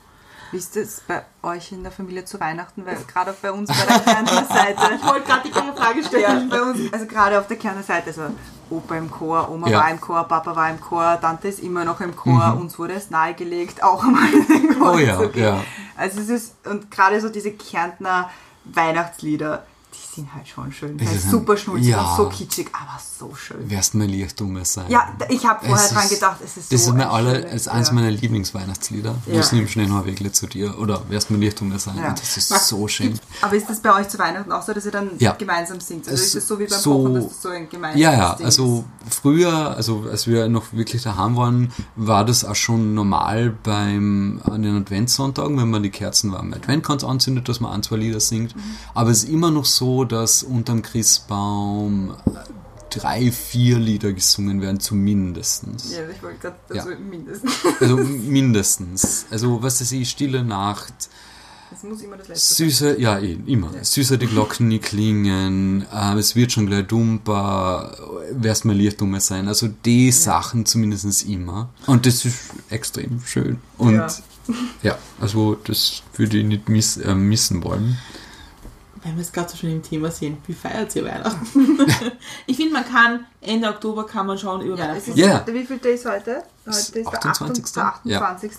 Wie 0.55 0.59
ist 0.59 0.76
das 0.76 1.02
bei 1.09 1.20
euch 1.42 1.72
in 1.72 1.82
der 1.82 1.90
Familie 1.90 2.24
zu 2.24 2.38
Weihnachten? 2.38 2.86
Weil 2.86 2.96
gerade 3.12 3.32
auch 3.32 3.36
bei 3.42 3.50
uns 3.50 3.68
bei 3.76 3.86
der 3.86 3.98
Kärntner 3.98 4.44
Seite. 4.44 4.94
Ich 4.94 5.05
wollte 5.05 5.26
gerade 5.26 5.42
die 5.44 5.50
gleiche 5.50 5.72
Frage 5.72 6.00
Ja, 6.00 6.07
stellen. 6.07 6.48
bei 6.48 6.62
uns, 6.62 6.92
also 6.92 7.07
gerade 7.07 7.40
auf 7.40 7.48
der 7.48 7.57
Kärntner 7.57 7.82
Seite, 7.82 8.07
also 8.11 8.22
Opa 8.70 8.94
im 8.94 9.11
Chor, 9.11 9.50
Oma 9.50 9.68
Ja. 9.68 9.78
war 9.80 9.90
im 9.90 10.00
Chor, 10.00 10.22
Papa 10.22 10.55
war 10.55 10.70
im 10.70 10.80
Chor, 10.80 11.18
Tante 11.20 11.48
ist 11.48 11.59
immer 11.59 11.84
noch 11.84 12.00
im 12.00 12.14
Chor, 12.14 12.57
uns 12.57 12.78
wurde 12.78 12.92
es 12.94 13.11
nahegelegt, 13.11 13.82
auch 13.82 14.05
einmal 14.05 14.32
in 14.32 14.46
den 14.46 14.78
Chor 14.78 14.92
Mhm. 14.92 14.94
Oh 14.94 14.98
ja, 14.98 15.18
zu 15.18 15.28
gehen. 15.30 15.42
ja. 15.42 15.64
Also 15.96 16.20
es 16.20 16.28
ist, 16.28 16.55
und 16.68 16.88
gerade 16.88 17.20
so 17.20 17.30
diese 17.30 17.50
Kärntner 17.50 18.30
Weihnachtslieder, 18.64 19.64
sind 20.15 20.35
halt 20.35 20.47
schon 20.49 20.73
schön. 20.73 20.99
Es 21.01 21.12
ist 21.12 21.31
super 21.31 21.57
schnulzig 21.57 21.89
ja. 21.91 22.01
und 22.03 22.17
so 22.17 22.29
kitschig, 22.29 22.69
aber 22.73 22.99
so 23.19 23.35
schön. 23.35 23.69
Wärst 23.71 23.95
mir 23.95 24.07
lieb, 24.07 24.35
dummes 24.37 24.73
sein. 24.75 24.87
Ja, 24.89 25.09
ich 25.29 25.45
habe 25.47 25.65
vorher 25.67 25.85
Es 25.87 25.93
dran 25.93 26.05
ist- 26.05 26.11
gedacht, 26.15 26.37
es 26.45 26.57
ist 26.57 26.71
so 26.71 26.75
Das 26.77 26.87
ist 26.87 26.93
mir 26.95 27.11
alle, 27.11 27.39
ist 27.39 27.69
eins 27.69 27.89
ja. 27.89 27.95
meiner 27.95 28.11
Lieblingsweihnachtslieder. 28.11 29.15
Ja. 29.27 29.37
Muss 29.37 29.53
nimm 29.53 29.67
schnell 29.69 29.89
noch 29.89 30.05
Wegle 30.07 30.31
zu 30.33 30.47
dir. 30.47 30.79
Oder 30.79 31.03
wärst 31.09 31.31
mir 31.31 31.39
lieb, 31.39 31.57
dummes 31.57 31.85
sein. 31.85 31.97
Ja. 31.97 32.11
Das 32.12 32.37
ist 32.37 32.49
so 32.69 32.87
schön. 32.89 33.19
Aber 33.43 33.55
ist 33.57 33.69
das 33.69 33.81
bei 33.81 33.95
euch 33.95 34.09
zu 34.09 34.19
Weihnachten 34.19 34.53
auch 34.53 34.62
so, 34.62 34.73
dass 34.73 34.85
ihr 34.87 34.93
dann 34.93 35.11
gemeinsam 35.39 35.81
singt? 35.81 36.09
Also 36.09 36.23
Es- 36.23 36.29
ist 36.29 36.35
es 36.37 36.49
so 36.49 36.59
wie 36.59 36.67
beim 36.67 36.79
so- 36.79 36.93
Kochen, 37.03 37.15
dass 37.15 37.29
das 37.29 37.43
so 37.43 37.49
ein 37.49 37.69
gemeinsames 37.69 38.01
Ja, 38.03 38.12
ja, 38.12 38.35
Ding 38.35 38.47
also 38.47 38.85
früher, 39.09 39.77
also 39.77 40.07
als 40.11 40.27
wir 40.27 40.49
noch 40.49 40.73
wirklich 40.73 41.03
daheim 41.03 41.37
waren, 41.37 41.73
war 41.97 42.25
das 42.25 42.45
auch 42.45 42.55
schon 42.55 42.95
normal 42.95 43.55
beim, 43.62 44.41
an 44.45 44.62
den 44.62 44.77
Adventssonntagen, 44.83 45.59
wenn 45.59 45.71
man 45.71 45.83
die 45.83 45.91
Kerzen 45.91 46.33
warm 46.33 46.49
im 46.49 46.55
Adventkranz 46.55 47.05
anzündet, 47.05 47.49
dass 47.49 47.61
man 47.61 47.73
ein, 47.73 47.83
zwei 47.83 47.97
Lieder 47.97 48.21
singt. 48.21 48.55
Aber 48.95 49.11
es 49.11 49.25
ist 49.25 49.31
immer 49.31 49.51
noch 49.51 49.65
so, 49.65 50.03
dass 50.05 50.42
unterm 50.42 50.82
Christbaum 50.82 52.14
drei, 52.90 53.32
vier 53.32 53.78
Lieder 53.78 54.12
gesungen 54.12 54.61
werden, 54.61 54.78
zumindest. 54.80 55.64
ist? 55.76 55.92
Ja, 55.92 56.09
ich 56.09 56.22
wollte 56.22 56.38
gerade 56.38 56.57
Ja. 56.72 56.82
also 56.84 56.94
mindestens. 57.00 57.52
Also 57.80 57.96
mindestens. 58.28 59.26
Also 59.30 59.62
was 59.62 59.80
weiß 59.80 59.92
ich, 59.92 60.09
Stille 60.11 60.44
Nacht, 60.44 60.94
Das 61.72 61.82
muss 61.82 62.02
immer 62.02 62.16
das 62.16 62.28
letzte 62.28 62.55
sein. 62.55 62.68
Süße, 62.70 63.00
ja, 63.00 63.18
eh, 63.18 63.36
immer. 63.46 63.70
Süßer 63.82 64.16
die 64.16 64.26
Glocken 64.28 64.68
nie 64.68 64.78
klingen, 64.78 65.84
äh, 65.92 66.14
es 66.18 66.36
wird 66.36 66.52
schon 66.52 66.66
gleich 66.66 66.86
dumper, 66.86 67.96
wär's 68.30 68.62
mal 68.64 68.76
lieb 68.76 68.96
dummer 68.98 69.18
sein. 69.20 69.48
Also 69.48 69.66
die 69.84 70.12
Sachen 70.12 70.64
zumindest 70.64 71.26
immer. 71.26 71.70
Und 71.86 72.07
das 72.07 72.24
ist 72.24 72.50
extrem 72.70 73.20
schön. 73.24 73.59
Und 73.76 73.94
Ja. 73.96 74.07
ja, 74.82 74.98
also 75.20 75.57
das 75.64 76.02
würde 76.16 76.38
ich 76.38 76.44
nicht 76.44 76.68
miss, 76.68 76.96
äh, 76.98 77.14
missen 77.14 77.64
wollen. 77.64 77.98
Wenn 79.05 79.16
wir 79.16 79.22
es 79.22 79.32
gerade 79.32 79.50
so 79.50 79.57
schön 79.59 79.70
im 79.72 79.82
Thema 79.82 80.11
sehen, 80.11 80.38
wie 80.46 80.55
feiert 80.55 80.96
ihr 80.96 81.05
Weihnachten? 81.05 81.78
ich 82.46 82.57
finde, 82.57 82.72
man 82.72 82.84
kann 82.86 83.26
Ende 83.42 83.68
Oktober 83.68 84.07
kann 84.07 84.26
man 84.26 84.38
schauen 84.38 84.62
über 84.62 84.76
Ja, 84.78 84.88
Weihnachten. 84.88 85.11
ist, 85.11 85.18
Ja. 85.18 85.44
Wie 85.46 85.64
viel 85.64 85.78
Day 85.78 85.94
ist 85.94 86.07
heute? 86.07 86.42
Heute 86.67 86.77
ist 86.79 86.95
der 86.95 87.07
28.. 87.27 87.77
28. 87.83 88.53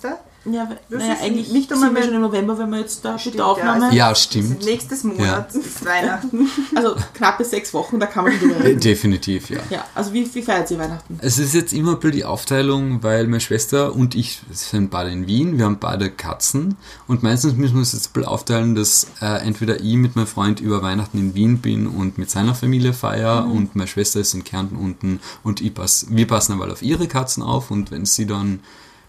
Ja, 0.47 0.69
Das 0.91 0.99
naja, 1.01 1.13
ist 1.13 1.23
eigentlich 1.23 1.51
nicht 1.51 1.69
sind 1.69 1.77
einmal 1.77 1.89
wir 1.89 1.93
mehr- 1.93 2.03
schon 2.03 2.13
im 2.13 2.21
November, 2.21 2.55
wenn 2.59 2.69
wir 2.69 2.77
jetzt 2.81 3.03
da 3.03 3.17
Stimmt, 3.17 3.33
mit 3.33 3.39
der 3.39 3.47
Aufnahme. 3.47 3.85
also- 3.85 3.97
Ja, 3.97 4.09
Also 4.09 4.21
stimmt. 4.21 4.63
nächstes 4.63 5.03
Monat 5.03 5.55
ist 5.55 5.83
Weihnachten. 5.83 6.47
Also 6.75 6.95
knappe 7.15 7.43
sechs 7.43 7.73
Wochen, 7.73 7.99
da 7.99 8.05
kann 8.05 8.25
man 8.25 8.39
drüber 8.39 8.57
Äh, 8.57 8.61
reden. 8.67 8.79
Definitiv, 8.79 9.49
ja. 9.49 9.57
Ja, 9.71 9.85
also 9.95 10.13
wie, 10.13 10.31
wie 10.35 10.43
feiert 10.43 10.69
ihr 10.69 10.77
Weihnachten? 10.77 11.17
Es 11.19 11.39
ist 11.39 11.55
jetzt 11.55 11.73
immer 11.73 11.93
ein 11.93 11.99
bisschen 11.99 12.11
die 12.17 12.25
Aufteilung, 12.25 13.01
weil 13.01 13.25
meine 13.25 13.39
Schwester 13.39 13.95
und 13.95 14.13
ich 14.13 14.39
sind 14.51 14.91
beide 14.91 15.09
in 15.09 15.25
Wien, 15.25 15.57
wir 15.57 15.65
haben 15.65 15.79
beide 15.79 16.11
Katzen 16.11 16.77
und 17.07 17.23
meistens 17.23 17.55
müssen 17.55 17.73
wir 17.73 17.79
uns 17.79 17.93
jetzt 17.93 18.09
ein 18.09 18.13
bisschen 18.13 18.29
aufteilen, 18.29 18.75
dass 18.75 19.07
äh, 19.21 19.39
entweder 19.47 19.79
ich 19.79 19.95
mit 19.95 20.15
meinem 20.15 20.27
Freund 20.27 20.59
über 20.59 20.83
Weihnachten 20.83 21.17
in 21.17 21.33
Wien 21.33 21.57
bin 21.57 21.87
und 21.87 22.19
mit 22.19 22.29
seiner 22.29 22.53
Familie 22.53 22.93
feier 22.93 23.47
und 23.51 23.75
meine 23.75 23.87
Schwester 23.87 24.19
ist 24.19 24.35
in 24.35 24.43
Kärnten 24.43 24.75
unten 24.75 25.21
und 25.43 25.59
ich 25.59 25.73
pass, 25.73 26.05
wir 26.11 26.27
passen 26.27 26.53
aber 26.53 26.71
auf 26.71 26.83
ihre 26.83 27.07
Katzen 27.07 27.41
auf 27.41 27.71
und 27.71 27.94
wenn 27.95 28.05
sie 28.05 28.25
dann 28.25 28.59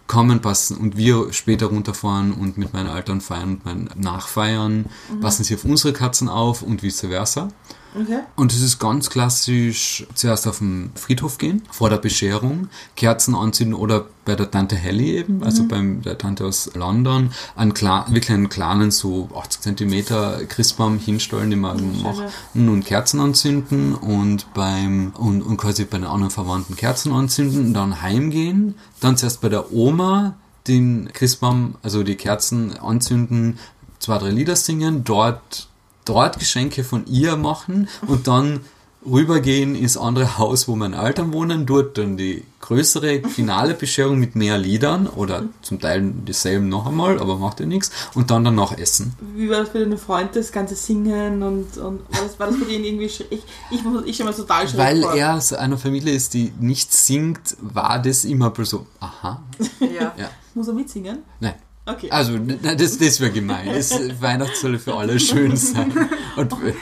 kommen 0.07 0.41
passen 0.41 0.76
und 0.76 0.97
wir 0.97 1.32
später 1.32 1.66
runterfahren 1.66 2.32
und 2.32 2.57
mit 2.57 2.72
meinen 2.72 2.89
Eltern 2.89 3.20
feiern 3.20 3.55
und 3.55 3.64
meinen 3.64 3.91
Nachfeiern, 3.97 4.87
passen 5.20 5.43
sie 5.43 5.57
auf 5.57 5.64
unsere 5.64 5.93
Katzen 5.93 6.28
auf 6.28 6.62
und 6.62 6.84
vice 6.84 7.01
versa. 7.01 7.49
Okay. 7.95 8.20
Und 8.37 8.53
es 8.53 8.61
ist 8.61 8.78
ganz 8.78 9.11
klassisch, 9.11 10.07
zuerst 10.14 10.47
auf 10.47 10.59
den 10.59 10.91
Friedhof 10.95 11.39
gehen, 11.39 11.62
vor 11.70 11.89
der 11.89 11.97
Bescherung, 11.97 12.68
Kerzen 12.95 13.34
anzünden 13.34 13.74
oder 13.74 14.07
bei 14.24 14.34
der 14.34 14.51
Tante 14.51 14.76
Helly 14.76 15.16
eben, 15.16 15.43
also 15.43 15.64
beim 15.64 16.03
der 16.03 16.18
Tante 16.18 16.45
aus 16.45 16.70
London, 16.74 17.30
einen 17.55 17.74
klar, 17.74 18.07
wirklich 18.09 18.32
einen 18.32 18.49
kleinen, 18.49 18.91
so 18.91 19.28
80 19.34 19.61
Zentimeter 19.61 20.45
Christbaum 20.47 20.99
hinstellen, 20.99 21.51
den 21.51 21.61
man 21.61 21.78
schön, 21.78 22.03
machen 22.03 22.68
und 22.68 22.84
Kerzen 22.84 23.20
anzünden 23.20 23.95
und 23.95 24.53
beim, 24.53 25.12
und, 25.16 25.43
und 25.43 25.57
quasi 25.57 25.84
bei 25.84 25.99
den 25.99 26.07
anderen 26.07 26.30
Verwandten 26.30 26.76
Kerzen 26.76 27.12
anzünden, 27.12 27.72
dann 27.72 28.03
heimgehen, 28.03 28.74
dann 29.01 29.16
zuerst 29.16 29.41
bei 29.41 29.49
der 29.49 29.72
Oma 29.72 30.34
den 30.66 31.11
Christbaum, 31.12 31.76
also 31.82 32.03
die 32.03 32.16
Kerzen 32.16 32.76
anzünden, 32.78 33.59
zwei, 33.99 34.18
drei 34.18 34.30
Lieder 34.30 34.57
singen, 34.57 35.05
dort 35.05 35.68
dort 36.07 36.39
Geschenke 36.39 36.83
von 36.85 37.07
ihr 37.07 37.37
machen 37.37 37.89
und 38.07 38.27
dann 38.27 38.61
rübergehen 39.05 39.77
ins 39.77 39.97
andere 39.97 40.37
Haus, 40.37 40.67
wo 40.67 40.75
meine 40.75 40.97
Eltern 41.01 41.33
wohnen, 41.33 41.65
dort 41.65 41.97
dann 41.97 42.17
die 42.17 42.43
größere 42.61 43.21
finale 43.29 43.75
Bescherung 43.75 44.19
mit 44.19 44.35
mehr 44.35 44.59
Liedern 44.59 45.07
oder 45.07 45.45
zum 45.63 45.79
Teil 45.81 46.11
dieselben 46.27 46.69
noch 46.69 46.87
einmal, 46.87 47.21
aber 47.21 47.37
macht 47.37 47.61
ja 47.61 47.67
nichts 47.67 47.93
und 48.15 48.33
dann 48.33 48.43
danach 48.45 48.77
essen. 48.77 49.15
Wie 49.37 49.49
war 49.49 49.61
das 49.61 49.69
für 49.69 49.79
deinen 49.79 49.97
Freund, 49.99 50.35
das 50.35 50.51
ganze 50.51 50.75
Singen 50.75 51.41
und, 51.45 51.77
und 51.79 52.01
war, 52.13 52.23
das, 52.25 52.41
war 52.41 52.49
das 52.49 52.57
für 52.57 52.65
den 52.65 52.83
irgendwie 52.83 53.09
schräg? 53.09 53.29
Ich, 53.31 53.45
ich, 53.71 53.85
muss- 53.85 54.03
ich 54.07 54.19
mir 54.19 54.25
das 54.27 54.39
total 54.39 54.67
schräg 54.67 54.79
Weil 54.81 55.03
vor. 55.03 55.15
er 55.15 55.37
aus 55.37 55.53
einer 55.53 55.79
Familie 55.79 56.13
ist, 56.13 56.35
die 56.35 56.53
nicht 56.59 56.93
singt, 56.93 57.57
war 57.61 58.01
das 58.03 58.25
immer 58.25 58.53
so, 58.65 58.87
aha, 58.99 59.41
Ja. 59.79 60.13
ja, 60.17 60.31
Muss 60.55 60.67
er 60.67 60.75
mitsingen? 60.75 61.19
nein. 61.39 61.55
Okay. 61.87 62.11
Also, 62.11 62.37
das, 62.39 62.99
das 62.99 63.20
wäre 63.20 63.30
gemein. 63.30 63.68
Es, 63.68 63.93
Weihnachten 64.20 64.55
soll 64.61 64.78
für 64.78 64.95
alle 64.95 65.18
schön 65.20 65.57
sein. 65.57 65.93
Und 66.37 66.53
äh, 66.53 66.74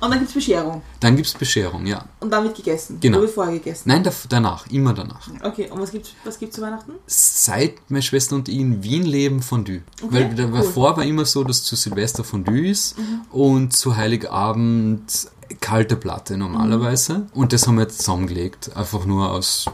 Und 0.00 0.10
dann 0.10 0.18
gibt 0.18 0.28
es 0.28 0.34
Bescherung. 0.34 0.82
dann 1.00 1.16
gibt 1.16 1.28
es 1.28 1.34
Bescherung, 1.34 1.86
ja. 1.86 2.04
Und 2.20 2.30
dann 2.30 2.44
wird 2.44 2.56
gegessen. 2.56 2.98
Genau. 3.00 3.20
Wird 3.20 3.30
vorher 3.30 3.54
gegessen. 3.54 3.82
Nein, 3.88 4.02
dav- 4.04 4.26
danach, 4.28 4.66
immer 4.68 4.92
danach. 4.94 5.28
Okay, 5.42 5.68
und 5.70 5.80
was 5.80 5.90
gibt's, 5.92 6.14
was 6.24 6.38
gibt's 6.38 6.56
zu 6.56 6.62
Weihnachten? 6.62 6.92
Seit 7.06 7.74
meine 7.90 8.02
Schwester 8.02 8.34
und 8.36 8.48
ich 8.48 8.56
in 8.58 8.82
Wien 8.82 9.04
leben 9.04 9.40
Fondue. 9.42 9.82
Okay, 10.02 10.12
Weil 10.14 10.34
da- 10.34 10.44
cool. 10.44 10.48
Mhm. 10.50 10.54
davor 10.54 10.96
war 10.96 11.04
immer 11.04 11.24
so, 11.24 11.44
dass 11.44 11.62
zu 11.62 11.76
Silvester 11.76 12.24
Fondue 12.24 12.68
ist 12.70 12.96
und 13.30 13.72
zu 13.76 13.96
Heiligabend 13.96 15.28
kalte 15.60 15.96
Platte 15.96 16.36
normalerweise. 16.36 17.26
Und 17.34 17.52
das 17.52 17.66
haben 17.66 17.76
wir 17.76 17.82
jetzt 17.82 17.98
zusammengelegt. 17.98 18.70
Einfach 18.76 19.04
nur 19.04 19.30
aus, 19.30 19.66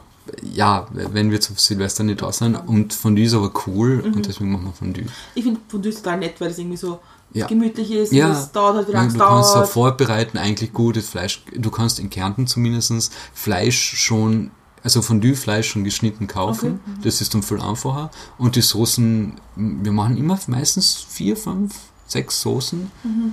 ja, 0.42 0.86
wenn 0.92 1.30
wir 1.30 1.40
zu 1.40 1.52
Silvester 1.56 2.04
nicht 2.04 2.22
da 2.22 2.32
sind. 2.32 2.54
Und 2.56 2.92
Fondue 2.92 3.24
ist 3.24 3.34
aber 3.34 3.52
cool 3.66 3.96
Mhm. 4.04 4.14
und 4.14 4.26
deswegen 4.26 4.52
machen 4.52 4.64
wir 4.66 4.72
Fondue. 4.72 5.04
Ich 5.34 5.44
finde 5.44 5.60
Fondue 5.68 5.90
ist 5.90 6.02
total 6.02 6.18
nett, 6.18 6.40
weil 6.40 6.48
das 6.48 6.58
irgendwie 6.58 6.76
so 6.76 7.00
Ja. 7.32 7.46
gemütlich 7.46 7.90
ist. 7.90 8.12
Ja. 8.12 8.28
Das 8.28 8.52
dauert 8.52 8.76
halt, 8.76 8.88
wie 8.88 8.92
lange 8.92 9.08
es 9.08 9.14
du 9.14 9.18
kannst 9.20 9.50
auch 9.50 9.54
dauert. 9.54 9.68
vorbereiten, 9.68 10.38
eigentlich 10.38 10.72
gutes 10.72 11.08
Fleisch. 11.08 11.42
Du 11.56 11.70
kannst 11.70 11.98
in 11.98 12.08
Kärnten 12.10 12.46
zumindest 12.46 13.12
Fleisch 13.32 13.94
schon, 13.96 14.50
also 14.82 15.02
Fondue-Fleisch 15.02 15.68
schon 15.68 15.82
geschnitten 15.84 16.26
kaufen. 16.28 16.80
Okay. 16.86 17.00
Das 17.04 17.20
ist 17.20 17.34
dann 17.34 17.42
viel 17.42 17.60
einfacher. 17.60 18.10
Und 18.38 18.54
die 18.56 18.60
Soßen, 18.62 19.32
wir 19.56 19.92
machen 19.92 20.16
immer 20.16 20.38
meistens 20.46 20.94
vier, 21.08 21.36
fünf, 21.36 21.74
sechs 22.06 22.40
Soßen. 22.42 22.90
Mhm. 23.02 23.32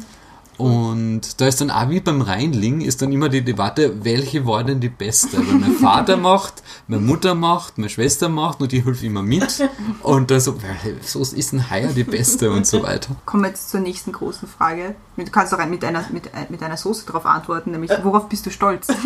Und 0.57 1.41
da 1.41 1.47
ist 1.47 1.61
dann 1.61 1.71
auch 1.71 1.89
wie 1.89 1.99
beim 1.99 2.21
Reinling, 2.21 2.81
ist 2.81 3.01
dann 3.01 3.11
immer 3.11 3.29
die 3.29 3.41
Debatte, 3.43 4.03
welche 4.03 4.45
war 4.45 4.63
denn 4.63 4.79
die 4.79 4.89
beste? 4.89 5.37
Weil 5.37 5.55
mein 5.55 5.73
Vater 5.73 6.17
macht, 6.17 6.61
meine 6.87 7.01
Mutter 7.01 7.33
macht, 7.33 7.77
meine 7.77 7.89
Schwester 7.89 8.29
macht 8.29 8.61
und 8.61 8.71
die 8.71 8.83
hilft 8.83 9.03
immer 9.03 9.23
mit. 9.23 9.67
Und 10.03 10.29
dann 10.29 10.39
so, 10.39 10.55
Soße 11.01 11.35
ist 11.35 11.53
denn 11.53 11.69
heuer 11.71 11.89
die 11.93 12.03
beste 12.03 12.51
und 12.51 12.67
so 12.67 12.83
weiter. 12.83 13.15
Kommen 13.25 13.43
wir 13.43 13.49
jetzt 13.49 13.69
zur 13.69 13.79
nächsten 13.79 14.11
großen 14.11 14.47
Frage. 14.47 14.95
Du 15.17 15.25
kannst 15.25 15.53
auch 15.53 15.65
mit 15.65 15.83
einer, 15.83 16.05
mit, 16.11 16.27
äh, 16.27 16.45
mit 16.49 16.61
einer 16.61 16.77
Soße 16.77 17.05
darauf 17.05 17.25
antworten, 17.25 17.71
nämlich 17.71 17.91
worauf 18.03 18.29
bist 18.29 18.45
du 18.45 18.51
stolz? 18.51 18.87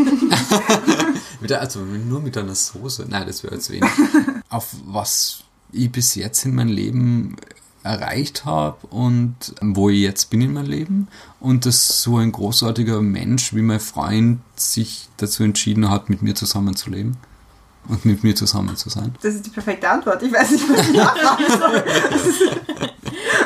Also 1.60 1.82
nur 1.82 2.22
mit 2.22 2.38
einer 2.38 2.56
Soße. 2.56 3.06
Nein, 3.08 3.28
das 3.28 3.43
wäre 3.43 3.56
jetzt 3.56 3.70
wenig. 3.70 3.89
Auf 4.50 4.76
was 4.86 5.43
ich 5.72 5.91
bis 5.91 6.16
jetzt 6.16 6.46
in 6.46 6.56
meinem 6.56 6.70
Leben 6.70 7.36
erreicht 7.86 8.45
habe 8.45 8.88
und 8.88 9.36
wo 9.61 9.89
ich 9.89 9.99
jetzt 10.01 10.29
bin 10.29 10.41
in 10.41 10.53
meinem 10.53 10.69
Leben 10.69 11.07
und 11.39 11.65
dass 11.65 12.01
so 12.01 12.17
ein 12.17 12.31
großartiger 12.31 13.01
Mensch 13.01 13.53
wie 13.53 13.61
mein 13.61 13.79
Freund 13.79 14.39
sich 14.55 15.07
dazu 15.17 15.43
entschieden 15.43 15.89
hat, 15.89 16.09
mit 16.09 16.21
mir 16.21 16.33
zusammenzuleben 16.36 17.15
und 17.88 18.03
mit 18.03 18.23
mir 18.23 18.36
zusammen 18.36 18.75
zu 18.75 18.89
sein. 18.89 19.13
Das 19.21 19.36
ist 19.36 19.45
die 19.45 19.51
perfekte 19.51 19.88
Antwort. 19.88 20.21
Ich 20.23 20.33
weiß 20.33 20.51
nicht, 20.51 20.69
was 20.69 20.88
ich 20.89 20.95
nachfragen 20.95 21.45
soll. 21.59 21.83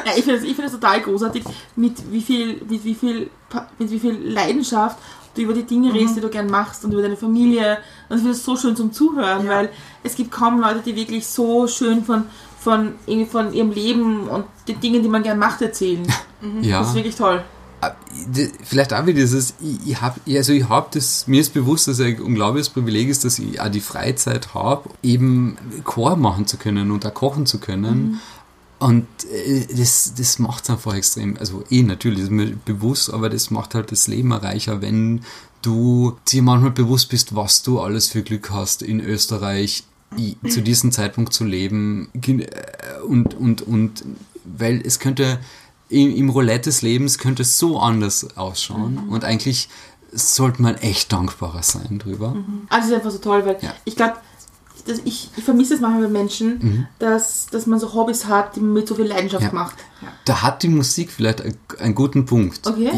Ja, 0.05 0.13
ich 0.17 0.23
finde 0.23 0.39
es 0.47 0.55
find 0.55 0.71
total 0.71 1.01
großartig, 1.01 1.43
mit 1.75 2.11
wie 2.11 2.21
viel, 2.21 2.61
mit 2.67 2.83
wie 2.83 2.95
viel, 2.95 3.29
mit 3.77 3.91
wie 3.91 3.99
viel 3.99 4.13
Leidenschaft 4.13 4.97
du 5.35 5.41
über 5.41 5.53
die 5.53 5.63
Dinge 5.63 5.93
redest, 5.93 6.15
die 6.15 6.21
du 6.21 6.29
gern 6.29 6.47
machst 6.49 6.83
und 6.85 6.91
über 6.93 7.01
deine 7.01 7.17
Familie. 7.17 7.77
Und 8.07 8.15
ich 8.17 8.21
finde 8.23 8.31
es 8.35 8.43
so 8.43 8.55
schön 8.55 8.75
zum 8.75 8.91
Zuhören, 8.91 9.45
Ja. 9.45 9.51
weil 9.51 9.69
es 10.03 10.15
gibt 10.15 10.31
kaum 10.31 10.59
Leute, 10.59 10.79
die 10.81 10.95
wirklich 10.95 11.27
so 11.27 11.67
schön 11.67 12.03
von, 12.03 12.23
von, 12.59 12.93
von 13.29 13.53
ihrem 13.53 13.71
Leben 13.71 14.27
und 14.27 14.45
den 14.67 14.79
Dingen, 14.79 15.01
die 15.03 15.09
man 15.09 15.23
gern 15.23 15.39
macht, 15.39 15.61
erzählen. 15.61 16.05
Ja. 16.61 16.79
Das 16.79 16.89
ist 16.89 16.95
wirklich 16.95 17.15
toll. 17.17 17.43
D- 18.33 18.49
Vielleicht 18.63 18.93
auch 18.93 19.05
wieder 19.05 19.19
dieses, 19.19 19.55
ich, 19.59 19.91
ich 19.91 20.01
habe, 20.01 20.21
also 20.37 20.53
ich 20.53 20.69
habe 20.69 20.87
das, 20.93 21.27
mir 21.27 21.41
ist 21.41 21.53
bewusst, 21.53 21.89
dass 21.89 21.99
es 21.99 22.05
ein 22.05 22.21
unglaubliches 22.21 22.69
Privileg 22.69 23.09
ist, 23.09 23.25
dass 23.25 23.39
ich 23.39 23.59
auch 23.59 23.67
die 23.67 23.81
Freizeit 23.81 24.53
habe, 24.53 24.89
eben 25.03 25.57
Chor 25.83 26.15
machen 26.15 26.47
zu 26.47 26.55
können 26.55 26.91
und 26.91 27.05
auch 27.05 27.13
kochen 27.13 27.45
zu 27.45 27.59
können. 27.59 28.21
Und 28.79 29.07
äh, 29.33 29.65
das, 29.75 30.13
das 30.17 30.39
macht 30.39 30.63
es 30.63 30.69
einfach 30.69 30.93
extrem, 30.95 31.35
also 31.37 31.65
eh 31.69 31.83
natürlich, 31.83 32.19
ist 32.21 32.31
mir 32.31 32.53
bewusst, 32.63 33.13
aber 33.13 33.29
das 33.29 33.51
macht 33.51 33.75
halt 33.75 33.91
das 33.91 34.07
Leben 34.07 34.31
reicher, 34.31 34.81
wenn 34.81 35.25
du 35.61 36.15
dir 36.29 36.41
manchmal 36.41 36.71
bewusst 36.71 37.09
bist, 37.09 37.35
was 37.35 37.63
du 37.63 37.81
alles 37.81 38.07
für 38.07 38.23
Glück 38.23 38.49
hast 38.51 38.81
in 38.81 39.01
Österreich 39.01 39.83
zu 40.49 40.61
diesem 40.61 40.91
Zeitpunkt 40.91 41.33
zu 41.33 41.43
leben 41.45 42.09
äh, 42.13 42.47
und, 43.07 43.33
und, 43.35 43.61
und 43.61 44.03
weil 44.43 44.81
es 44.85 44.99
könnte 44.99 45.39
im, 45.89 46.15
im 46.15 46.29
Roulette 46.29 46.69
des 46.69 46.81
Lebens 46.81 47.17
könnte 47.17 47.43
es 47.43 47.57
so 47.59 47.79
anders 47.79 48.35
ausschauen 48.37 49.09
und 49.09 49.23
eigentlich 49.23 49.69
sollte 50.11 50.61
man 50.61 50.75
echt 50.75 51.11
dankbarer 51.11 51.61
sein 51.63 51.99
drüber. 51.99 52.35
Also 52.69 52.85
es 52.85 52.91
ist 52.91 52.95
einfach 52.95 53.11
so 53.11 53.17
toll, 53.19 53.45
weil 53.45 53.57
Ja. 53.61 53.73
ich 53.85 53.95
glaube, 53.95 54.15
ich, 55.05 55.29
ich 55.37 55.43
vermisse 55.43 55.75
es 55.75 55.81
manchmal 55.81 56.03
bei 56.03 56.09
Menschen, 56.09 56.57
Mhm. 56.59 56.87
dass, 56.97 57.45
dass 57.47 57.67
man 57.67 57.79
so 57.79 57.93
Hobbys 57.93 58.25
hat, 58.25 58.55
die 58.55 58.59
man 58.61 58.73
mit 58.73 58.87
so 58.87 58.95
viel 58.95 59.05
Leidenschaft 59.05 59.43
Ja. 59.43 59.51
macht. 59.53 59.75
Da 60.25 60.41
hat 60.41 60.63
die 60.63 60.69
Musik 60.69 61.11
vielleicht 61.11 61.41
ein- 61.41 61.57
einen 61.79 61.93
guten 61.93 62.25
Punkt. 62.25 62.65
Okay. 62.65 62.89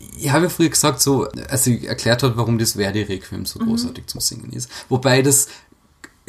Ich, 0.00 0.18
ich 0.24 0.30
habe 0.32 0.44
ja 0.44 0.48
früher 0.48 0.70
gesagt, 0.70 1.02
so, 1.02 1.24
als 1.50 1.64
sie 1.64 1.86
erklärt 1.86 2.22
hat, 2.22 2.36
warum 2.38 2.58
das 2.58 2.72
Verdi-Requiem 2.72 3.44
so 3.44 3.58
großartig 3.58 4.06
zum 4.06 4.20
Singen 4.20 4.50
ist. 4.52 4.70
Wobei 4.88 5.20
das 5.22 5.48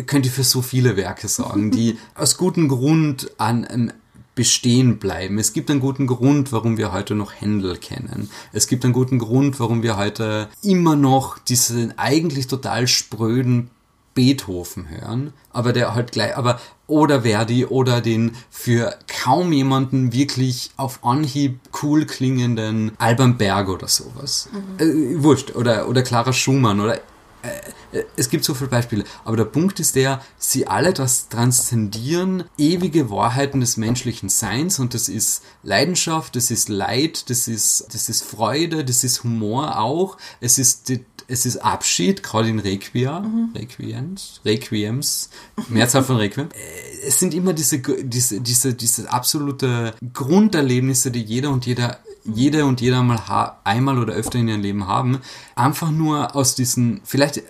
könnte 0.06 0.30
für 0.30 0.44
so 0.44 0.62
viele 0.62 0.96
Werke 0.96 1.28
sagen, 1.28 1.72
die 1.72 1.98
aus 2.16 2.38
gutem 2.38 2.68
Grund 2.68 3.32
an 3.38 3.68
ähm, 3.70 3.92
bestehen 4.36 5.00
bleiben. 5.00 5.38
Es 5.38 5.52
gibt 5.52 5.70
einen 5.70 5.82
guten 5.82 6.08
Grund, 6.08 6.54
warum 6.54 6.78
wir 6.78 6.94
heute 6.94 7.14
noch 7.14 7.34
Händel 7.34 7.76
kennen. 7.76 8.30
Es 8.54 8.68
gibt 8.68 8.86
einen 8.86 8.94
guten 8.94 9.20
Grund, 9.20 9.60
warum 9.60 9.84
wir 9.84 9.98
heute 9.98 10.48
immer 10.62 10.96
noch 10.96 11.40
diesen 11.40 11.98
eigentlich 11.98 12.48
total 12.48 12.88
spröden 12.88 13.70
Beethoven 14.14 14.90
hören, 14.90 15.34
aber 15.52 15.74
der 15.74 15.94
halt 15.94 16.12
gleich, 16.12 16.36
aber 16.36 16.60
oder 16.88 17.22
Verdi 17.22 17.66
oder 17.66 18.02
den 18.02 18.32
für 18.50 18.98
kaum 19.08 19.52
jemanden 19.52 20.14
wirklich 20.14 20.72
auf 20.78 21.04
Anhieb 21.04 21.60
cool 21.84 22.06
klingenden 22.06 22.92
Alban 22.98 23.38
Berg 23.38 23.70
oder 23.70 23.88
sowas. 23.88 24.50
Äh, 24.78 25.22
wurscht. 25.22 25.56
Oder, 25.56 25.88
oder 25.88 26.02
Clara 26.02 26.34
Schumann 26.34 26.80
oder 26.80 27.00
äh, 27.42 28.04
es 28.16 28.30
gibt 28.30 28.44
so 28.44 28.54
viele 28.54 28.70
Beispiele, 28.70 29.04
aber 29.26 29.38
der 29.38 29.46
Punkt 29.46 29.80
ist 29.80 29.96
der, 29.96 30.22
sie 30.38 30.68
alle 30.68 30.94
das 30.94 31.30
transzendieren 31.30 32.44
ewige 32.58 33.10
Wahrheiten 33.10 33.62
des 33.62 33.78
menschlichen 33.78 34.30
Seins 34.30 34.80
und 34.80 34.94
das 34.94 35.10
ist 35.10 35.44
Leidenschaft, 35.64 36.36
das 36.36 36.52
ist 36.52 36.70
Leid, 36.70 37.30
das 37.30 37.48
ist, 37.48 37.88
das 37.94 38.10
ist 38.10 38.24
Freude, 38.24 38.84
das 38.86 39.04
ist 39.04 39.24
Humor 39.24 39.80
auch, 39.80 40.18
es 40.42 40.58
ist, 40.58 40.92
es 41.28 41.46
ist 41.46 41.58
Abschied, 41.58 42.24
gerade 42.24 42.50
in 42.50 42.60
Requiem, 42.60 43.52
Requiems, 43.56 44.42
Requiems, 44.44 45.30
Mehrzahl 45.70 46.04
von 46.04 46.18
Requiem. 46.18 46.50
Äh, 46.56 47.08
Es 47.08 47.20
sind 47.20 47.34
immer 47.34 47.54
diese, 47.54 47.80
diese, 47.80 48.42
diese, 48.42 48.74
diese 48.74 49.12
absolute 49.12 49.94
Grunderlebnisse, 50.14 51.12
die 51.12 51.22
jeder 51.22 51.50
und 51.52 51.66
jeder 51.66 52.00
jede 52.24 52.66
und 52.66 52.82
jeder 52.82 53.04
mal 53.04 53.28
ha 53.28 53.60
einmal 53.64 53.98
oder 53.98 54.14
öfter 54.14 54.40
in 54.40 54.48
ihrem 54.48 54.62
Leben 54.62 54.88
haben, 54.88 55.20
einfach 55.56 55.92
nur 55.92 56.36
aus 56.36 56.56
diesen, 56.56 57.02
vielleicht 57.04 57.44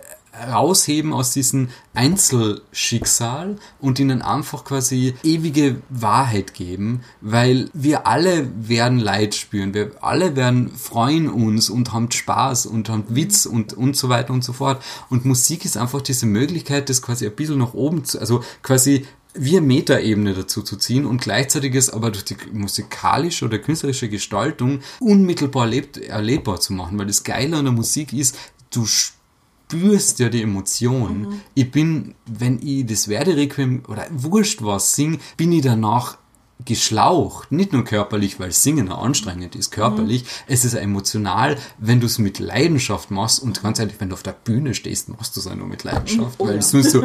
rausheben 0.47 1.13
aus 1.13 1.32
diesem 1.32 1.70
Einzelschicksal 1.93 3.57
und 3.80 3.99
ihnen 3.99 4.22
einfach 4.22 4.63
quasi 4.63 5.15
ewige 5.24 5.82
Wahrheit 5.89 6.53
geben, 6.53 7.01
weil 7.20 7.70
wir 7.74 8.07
alle 8.07 8.49
werden 8.55 8.99
Leid 8.99 9.36
spüren, 9.36 9.74
wir 9.74 9.91
alle 10.01 10.36
werden 10.36 10.70
freuen 10.70 11.30
uns 11.30 11.70
und 11.70 11.91
haben 11.91 12.11
Spaß 12.11 12.67
und 12.67 12.89
haben 12.89 13.03
Witz 13.09 13.45
und, 13.45 13.74
und 13.74 13.97
so 13.97 14.09
weiter 14.09 14.34
und 14.34 14.43
so 14.43 14.53
fort. 14.53 14.84
Und 15.09 15.26
Musik 15.26 15.65
ist 15.65 15.78
einfach 15.78 16.01
diese 16.01 16.26
Möglichkeit, 16.26 16.89
das 16.89 17.01
quasi 17.01 17.26
ein 17.26 17.36
bisschen 17.36 17.57
nach 17.57 17.74
oben 17.74 18.05
zu, 18.05 18.20
also 18.20 18.43
quasi 18.61 19.05
eine 19.39 19.61
Metaebene 19.61 20.33
dazu 20.33 20.61
zu 20.61 20.77
ziehen 20.77 21.05
und 21.05 21.21
gleichzeitig 21.21 21.75
es 21.75 21.89
aber 21.89 22.11
durch 22.11 22.25
die 22.25 22.37
musikalische 22.53 23.45
oder 23.45 23.59
künstlerische 23.59 24.09
Gestaltung 24.09 24.81
unmittelbar 24.99 25.63
erlebt, 25.63 25.97
erlebbar 25.97 26.59
zu 26.59 26.73
machen. 26.73 26.99
Weil 26.99 27.07
das 27.07 27.23
Geile 27.23 27.57
an 27.57 27.65
der 27.65 27.73
Musik 27.73 28.13
ist, 28.13 28.37
du 28.71 28.85
spürst 28.85 30.19
ja 30.19 30.29
die 30.29 30.43
Emotion. 30.43 31.41
Ich 31.55 31.71
bin, 31.71 32.15
wenn 32.25 32.59
ich 32.61 32.85
das 32.85 33.05
Verdi-Requiem 33.05 33.83
oder 33.87 34.07
wurscht 34.11 34.61
was 34.61 34.95
sing, 34.95 35.19
bin 35.37 35.51
ich 35.51 35.63
danach 35.63 36.18
geschlaucht, 36.66 37.51
nicht 37.51 37.72
nur 37.74 37.84
körperlich, 37.86 38.39
weil 38.39 38.51
Singen 38.51 38.91
auch 38.91 39.03
anstrengend 39.03 39.55
ist, 39.55 39.72
körperlich, 39.72 40.26
es 40.47 40.66
ist 40.66 40.74
emotional, 40.74 41.57
wenn 41.78 41.99
du 42.01 42.05
es 42.05 42.20
mit 42.20 42.38
Leidenschaft 42.39 43.12
machst 43.12 43.41
und 43.41 43.64
ganz 43.64 43.80
ehrlich, 43.80 43.95
wenn 43.99 44.10
du 44.10 44.14
auf 44.16 44.24
der 44.24 44.34
Bühne 44.34 44.74
stehst, 44.74 45.07
machst 45.10 45.36
du 45.36 45.39
es 45.39 45.47
auch 45.47 45.55
nur 45.55 45.68
mit 45.68 45.84
Leidenschaft, 45.86 46.36
Oh 46.38 46.45
weil 46.47 46.53
ja. 46.55 46.60
es 46.60 46.74
nur 46.74 46.84
so, 46.84 47.03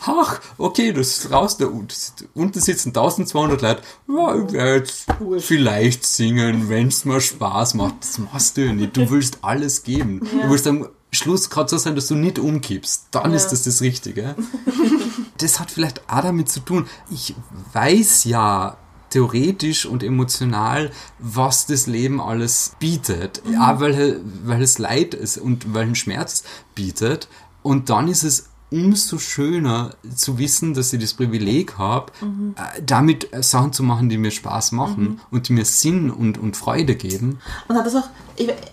ach, 0.00 0.40
okay, 0.56 0.92
das 0.92 1.18
ist 1.18 1.30
raus, 1.30 1.58
da 1.58 1.66
unten 1.66 2.60
sitzen 2.60 2.88
1200 2.88 3.60
Leute, 3.62 3.82
ja, 4.08 4.34
ich 4.46 4.52
werde 4.52 4.76
jetzt 4.78 5.06
vielleicht 5.40 6.06
singen, 6.06 6.68
wenn 6.68 6.88
es 6.88 7.04
mir 7.04 7.20
Spaß 7.20 7.74
macht, 7.74 7.96
das 8.00 8.18
machst 8.18 8.56
du 8.56 8.64
ja 8.66 8.72
nicht, 8.72 8.96
du 8.96 9.10
willst 9.10 9.38
alles 9.42 9.82
geben, 9.82 10.20
du 10.20 10.48
willst 10.50 10.66
am 10.66 10.88
Schluss 11.12 11.48
gerade 11.50 11.68
so 11.68 11.76
sein, 11.78 11.94
dass 11.94 12.08
du 12.08 12.14
nicht 12.14 12.38
umkippst, 12.38 13.08
dann 13.10 13.30
Ja. 13.30 13.36
ist 13.36 13.48
das 13.48 13.62
das 13.64 13.80
Richtige. 13.82 14.34
Das 15.38 15.60
hat 15.60 15.70
vielleicht 15.70 16.08
auch 16.08 16.22
damit 16.22 16.48
zu 16.48 16.60
tun. 16.60 16.86
Ich 17.10 17.34
weiß 17.74 18.24
ja 18.24 18.78
theoretisch 19.10 19.86
und 19.86 20.02
emotional, 20.02 20.90
was 21.18 21.66
das 21.66 21.86
Leben 21.86 22.20
alles 22.20 22.72
bietet. 22.78 23.42
Ja, 23.50 23.80
weil, 23.80 24.20
weil 24.44 24.62
es 24.62 24.78
Leid 24.78 25.14
ist 25.14 25.38
und 25.38 25.74
weil 25.74 25.92
es 25.92 25.98
Schmerz 25.98 26.44
bietet. 26.74 27.28
Und 27.62 27.90
dann 27.90 28.08
ist 28.08 28.22
es 28.22 28.48
umso 28.70 29.18
schöner 29.18 29.94
zu 30.14 30.38
wissen, 30.38 30.74
dass 30.74 30.92
ich 30.92 31.00
das 31.00 31.14
Privileg 31.14 31.78
habe, 31.78 32.12
äh, 32.56 32.82
damit 32.82 33.32
äh, 33.32 33.42
Sachen 33.42 33.72
zu 33.72 33.82
machen, 33.82 34.08
die 34.08 34.18
mir 34.18 34.30
Spaß 34.32 34.72
machen 34.72 35.20
und 35.30 35.48
die 35.48 35.52
mir 35.52 35.64
Sinn 35.64 36.10
und, 36.10 36.36
und 36.38 36.56
Freude 36.56 36.96
geben. 36.96 37.38
Und 37.68 37.76
hat 37.76 37.86
das 37.86 37.94
auch, 37.94 38.08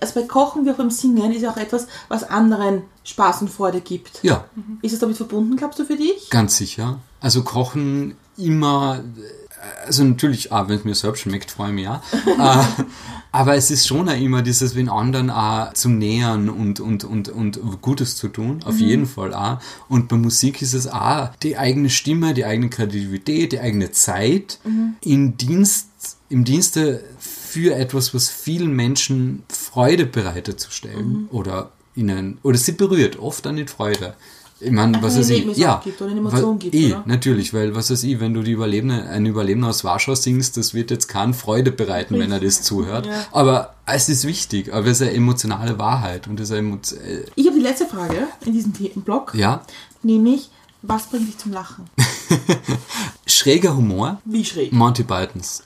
also 0.01 0.19
bei 0.19 0.27
Kochen 0.27 0.65
wie 0.65 0.71
auch 0.71 0.77
beim 0.77 0.89
Singen 0.89 1.31
ist 1.31 1.43
ja 1.43 1.51
auch 1.51 1.57
etwas, 1.57 1.87
was 2.07 2.23
anderen 2.23 2.83
Spaß 3.03 3.43
und 3.43 3.49
Freude 3.49 3.81
gibt. 3.81 4.19
Ja, 4.23 4.45
Ist 4.81 4.93
es 4.93 4.99
damit 4.99 5.17
verbunden, 5.17 5.57
glaubst 5.57 5.77
du, 5.79 5.85
für 5.85 5.97
dich? 5.97 6.29
Ganz 6.29 6.57
sicher. 6.57 6.99
Also 7.19 7.43
kochen 7.43 8.15
immer, 8.35 9.03
also 9.85 10.03
natürlich, 10.03 10.51
auch 10.51 10.67
wenn 10.67 10.77
es 10.77 10.83
mir 10.83 10.95
selbst 10.95 11.21
schmeckt, 11.21 11.51
freue 11.51 11.69
ich 11.69 11.75
mich 11.75 11.87
auch. 11.87 12.01
äh, 12.39 12.83
aber 13.31 13.55
es 13.55 13.71
ist 13.71 13.87
schon 13.87 14.07
auch 14.09 14.19
immer 14.19 14.41
dieses, 14.41 14.73
den 14.73 14.89
anderen 14.89 15.29
auch 15.29 15.73
zu 15.73 15.89
nähern 15.89 16.49
und, 16.49 16.79
und, 16.79 17.03
und, 17.03 17.29
und 17.29 17.81
Gutes 17.81 18.15
zu 18.15 18.27
tun. 18.27 18.61
Auf 18.63 18.79
jeden 18.79 19.07
Fall 19.07 19.33
auch. 19.33 19.59
Und 19.89 20.07
bei 20.07 20.17
Musik 20.17 20.61
ist 20.61 20.73
es 20.73 20.87
auch 20.87 21.35
die 21.41 21.57
eigene 21.57 21.89
Stimme, 21.89 22.33
die 22.33 22.45
eigene 22.45 22.69
Kreativität, 22.69 23.53
die 23.53 23.59
eigene 23.59 23.91
Zeit 23.91 24.59
in 25.01 25.35
Dienst, 25.37 25.87
im 26.29 26.43
Dienste 26.43 27.03
für 27.17 27.75
etwas, 27.75 28.13
was 28.13 28.29
vielen 28.29 28.75
Menschen 28.75 29.43
Freude 29.49 30.05
bereitet 30.05 30.59
zu 30.59 30.71
stellen 30.71 31.27
oder 31.31 31.71
ihnen, 31.95 32.39
oder 32.43 32.57
sie 32.57 32.73
berührt, 32.73 33.19
oft 33.19 33.45
dann 33.45 33.55
nicht 33.55 33.69
Freude. 33.69 34.15
Ich 34.63 34.71
meine, 34.71 35.01
was 35.01 35.17
weiß 35.17 35.29
ich, 35.29 35.57
ja, 35.57 35.81
gibt 35.83 36.01
oder 36.01 36.11
eine 36.11 36.19
Emotion 36.19 36.57
gibt, 36.59 36.73
eh, 36.73 36.93
oder? 36.93 37.03
natürlich, 37.05 37.53
weil 37.53 37.75
was 37.75 37.91
weiß 37.91 38.03
ich, 38.03 38.19
wenn 38.19 38.33
du 38.33 38.41
die 38.41 38.51
Überlebende, 38.51 39.03
ein 39.09 39.25
Überlebender 39.25 39.69
aus 39.69 39.83
Warschau 39.83 40.15
singst, 40.15 40.57
das 40.57 40.73
wird 40.73 40.91
jetzt 40.91 41.07
keinen 41.07 41.33
Freude 41.33 41.71
bereiten, 41.71 42.17
wenn 42.19 42.31
er 42.31 42.39
das 42.39 42.61
zuhört. 42.61 43.05
Ja. 43.05 43.25
Aber 43.31 43.75
es 43.85 44.09
ist 44.09 44.25
wichtig, 44.25 44.73
aber 44.73 44.87
es 44.87 45.01
ist 45.01 45.07
eine 45.07 45.15
emotionale 45.15 45.77
Wahrheit 45.79 46.27
und 46.27 46.39
es 46.39 46.49
ist 46.49 46.57
eine 46.57 46.75
äh, 46.75 47.25
Ich 47.35 47.47
habe 47.47 47.57
die 47.57 47.63
letzte 47.63 47.85
Frage 47.85 48.27
in 48.45 48.53
diesem 48.53 48.73
Themenblock, 48.73 49.33
ja, 49.35 49.61
nämlich, 50.01 50.49
was 50.81 51.07
bringt 51.07 51.27
dich 51.27 51.37
zum 51.37 51.51
Lachen? 51.51 51.85
schräger 53.25 53.75
Humor, 53.75 54.21
Wie 54.25 54.45
schräg? 54.45 54.71
Monty 54.71 55.03
Pythons. 55.03 55.63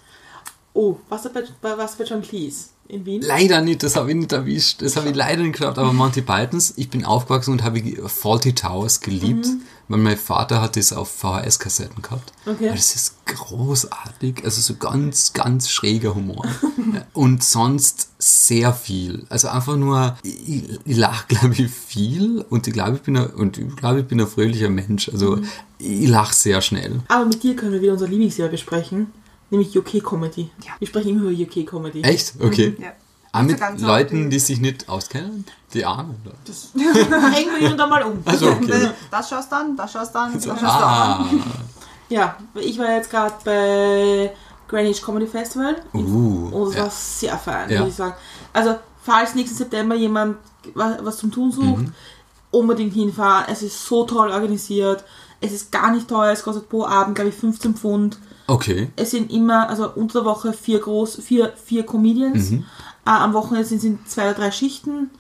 Oh, 0.77 0.99
was 1.09 1.27
was 1.61 1.95
bei 1.95 2.03
John 2.03 2.21
Cleese 2.21 2.67
in 2.87 3.03
Wien? 3.03 3.23
Leider 3.23 3.61
nicht, 3.61 3.81
das 3.81 3.95
habe 3.95 4.11
ich 4.11 4.15
nicht 4.15 4.31
erwischt, 4.31 4.83
das 4.83 4.95
habe 4.95 5.09
ich 5.09 5.15
leider 5.15 5.41
nicht 5.41 5.53
geglaubt, 5.53 5.79
aber 5.79 5.91
Monty 5.91 6.21
Pythons, 6.21 6.75
ich 6.77 6.91
bin 6.91 7.03
aufgewachsen 7.03 7.53
und 7.53 7.63
habe 7.63 7.81
Faulty 8.07 8.53
Towers 8.53 8.99
geliebt, 8.99 9.47
weil 9.87 9.97
mein 9.97 10.17
Vater 10.17 10.61
hat 10.61 10.75
das 10.75 10.93
auf 10.93 11.09
VHS-Kassetten 11.09 12.03
gehabt. 12.03 12.31
Okay. 12.45 12.69
Das 12.69 12.93
ist 12.93 13.15
großartig, 13.25 14.45
also 14.45 14.61
so 14.61 14.75
ganz, 14.75 15.33
ganz 15.33 15.71
schräger 15.71 16.13
Humor. 16.13 16.45
und 17.13 17.43
sonst 17.43 18.09
sehr 18.19 18.71
viel. 18.71 19.25
Also 19.29 19.47
einfach 19.47 19.77
nur, 19.77 20.15
ich, 20.21 20.79
ich 20.85 20.95
lache, 20.95 21.25
glaube 21.27 21.55
ich, 21.57 21.71
viel 21.71 22.45
und 22.51 22.67
ich 22.67 22.73
glaube, 22.73 22.97
ich 22.97 23.01
bin 23.01 23.17
ein, 23.17 23.31
und 23.31 23.57
ich 23.57 23.75
glaube, 23.75 24.01
ich 24.01 24.05
bin 24.05 24.21
ein 24.21 24.27
fröhlicher 24.27 24.69
Mensch. 24.69 25.09
Also 25.09 25.39
ich 25.79 26.07
lache 26.07 26.35
sehr 26.35 26.61
schnell. 26.61 26.99
Aber 27.07 27.25
mit 27.25 27.41
dir 27.41 27.55
können 27.55 27.71
wir 27.71 27.81
wieder 27.81 27.93
unsere 27.93 28.11
Lieblingsserie 28.11 28.51
besprechen, 28.51 29.07
nämlich 29.49 29.77
UK 29.77 30.03
Comedy. 30.03 30.49
Ja. 30.65 30.71
Wir 30.79 30.87
sprechen 30.87 31.09
immer 31.09 31.29
über 31.29 31.41
UK 31.43 31.65
Comedy. 31.67 32.01
Echt? 32.03 32.33
Okay. 32.39 32.75
Ja. 32.79 32.89
Auch 33.33 33.41
mit 33.43 33.59
ganz 33.59 33.83
auch 33.83 33.87
Leuten, 33.87 34.29
die- 34.29 34.39
sich 34.39 34.59
nicht 34.59 34.87
auskennen? 34.89 35.45
Die 35.73 35.85
Armen? 35.85 36.15
Oder? 36.25 36.33
Hängen 37.31 37.51
wir 37.51 37.57
hier 37.59 37.71
und 37.71 37.77
da 37.77 37.85
mal 37.87 38.03
um. 38.03 38.19
Also 38.25 38.49
okay. 38.51 38.89
Das 39.11 39.29
schaust 39.29 39.51
du 39.51 39.55
an, 39.57 39.75
das 39.75 39.91
schaust 39.91 40.15
du 40.15 40.19
an, 40.19 40.33
das 40.33 40.45
schaust 40.45 40.61
du 40.61 40.65
Ah, 40.65 41.15
an. 41.17 41.43
Ja, 42.09 42.37
ich 42.55 42.77
war 42.79 42.89
jetzt 42.93 43.09
gerade 43.09 43.33
bei 43.43 44.31
Greenwich 44.69 45.01
Comedy 45.01 45.27
Festival 45.27 45.75
uh, 45.93 46.49
und 46.51 46.69
es 46.69 46.75
ja. 46.75 46.83
war 46.83 46.89
sehr 46.89 47.37
fein, 47.37 47.69
Ja. 47.69 47.81
muss 47.81 47.89
ich 47.89 47.95
sagen. 47.95 48.15
Also, 48.53 48.75
falls 49.03 49.35
nächsten 49.35 49.57
September 49.57 49.93
jemand 49.95 50.37
wa- 50.73 50.97
was 51.01 51.17
zum 51.17 51.31
Tun 51.31 51.51
sucht, 51.51 51.65
Mhm. 51.83 51.93
unbedingt 52.51 52.93
hinfahren. 52.93 53.45
Es 53.51 53.61
ist 53.61 53.85
so 53.85 54.05
toll 54.05 54.31
organisiert. 54.31 55.03
Es 55.41 55.51
ist 55.51 55.71
gar 55.71 55.91
nicht 55.91 56.07
teuer. 56.07 56.31
Es 56.31 56.43
kostet 56.43 56.69
pro 56.69 56.85
Abend, 56.85 57.15
glaube 57.15 57.29
ich, 57.29 57.35
15 57.35 57.75
Pfund. 57.75 58.17
Okay. 58.47 58.89
Es 58.95 59.11
sind 59.11 59.31
immer, 59.31 59.69
also 59.69 59.91
unter 59.93 60.21
der 60.21 60.25
Woche 60.25 60.53
vier 60.53 60.79
groß, 60.79 61.21
vier, 61.21 61.53
vier 61.63 61.85
Comedians. 61.85 62.51
Mhm. 62.51 62.65
Äh, 63.05 63.09
am 63.09 63.33
Wochenende 63.33 63.67
sind 63.67 63.99
es 64.05 64.13
zwei 64.13 64.23
oder 64.23 64.35
drei 64.35 64.51
Schichten. 64.51 65.11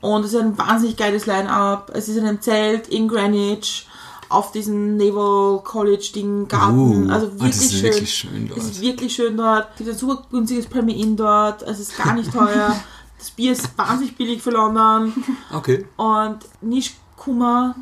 Und 0.00 0.24
es 0.24 0.32
ist 0.32 0.40
ein 0.40 0.56
wahnsinnig 0.56 0.96
geiles 0.96 1.26
Line-Up. 1.26 1.90
Es 1.92 2.08
ist 2.08 2.16
in 2.16 2.24
einem 2.24 2.40
Zelt 2.40 2.86
in 2.88 3.08
Greenwich 3.08 3.88
auf 4.28 4.52
diesem 4.52 4.96
Naval 4.96 5.62
College 5.64 6.10
Ding 6.14 6.46
Garten. 6.46 7.08
Uh, 7.08 7.12
also 7.12 7.26
und 7.26 7.40
wirklich 7.40 7.56
das 7.56 7.64
ist 7.64 7.72
schön. 7.72 7.82
wirklich 7.82 8.14
schön 8.14 8.42
Es 8.44 8.48
dort. 8.54 8.58
ist 8.58 8.80
wirklich 8.80 9.14
schön 9.14 9.36
dort. 9.36 9.68
Es 9.72 9.78
gibt 9.78 9.90
ein 9.90 9.96
super 9.96 10.22
günstiges 10.30 10.66
Premier 10.66 10.96
Inn 10.96 11.16
dort. 11.16 11.62
Es 11.62 11.80
ist 11.80 11.96
gar 11.96 12.14
nicht 12.14 12.32
teuer. 12.32 12.76
das 13.18 13.30
Bier 13.30 13.52
ist 13.52 13.76
wahnsinnig 13.76 14.16
billig 14.16 14.42
für 14.42 14.50
London. 14.50 15.12
Okay. 15.52 15.86
Und 15.96 16.38
nicht 16.60 16.94
Kummer. 17.16 17.74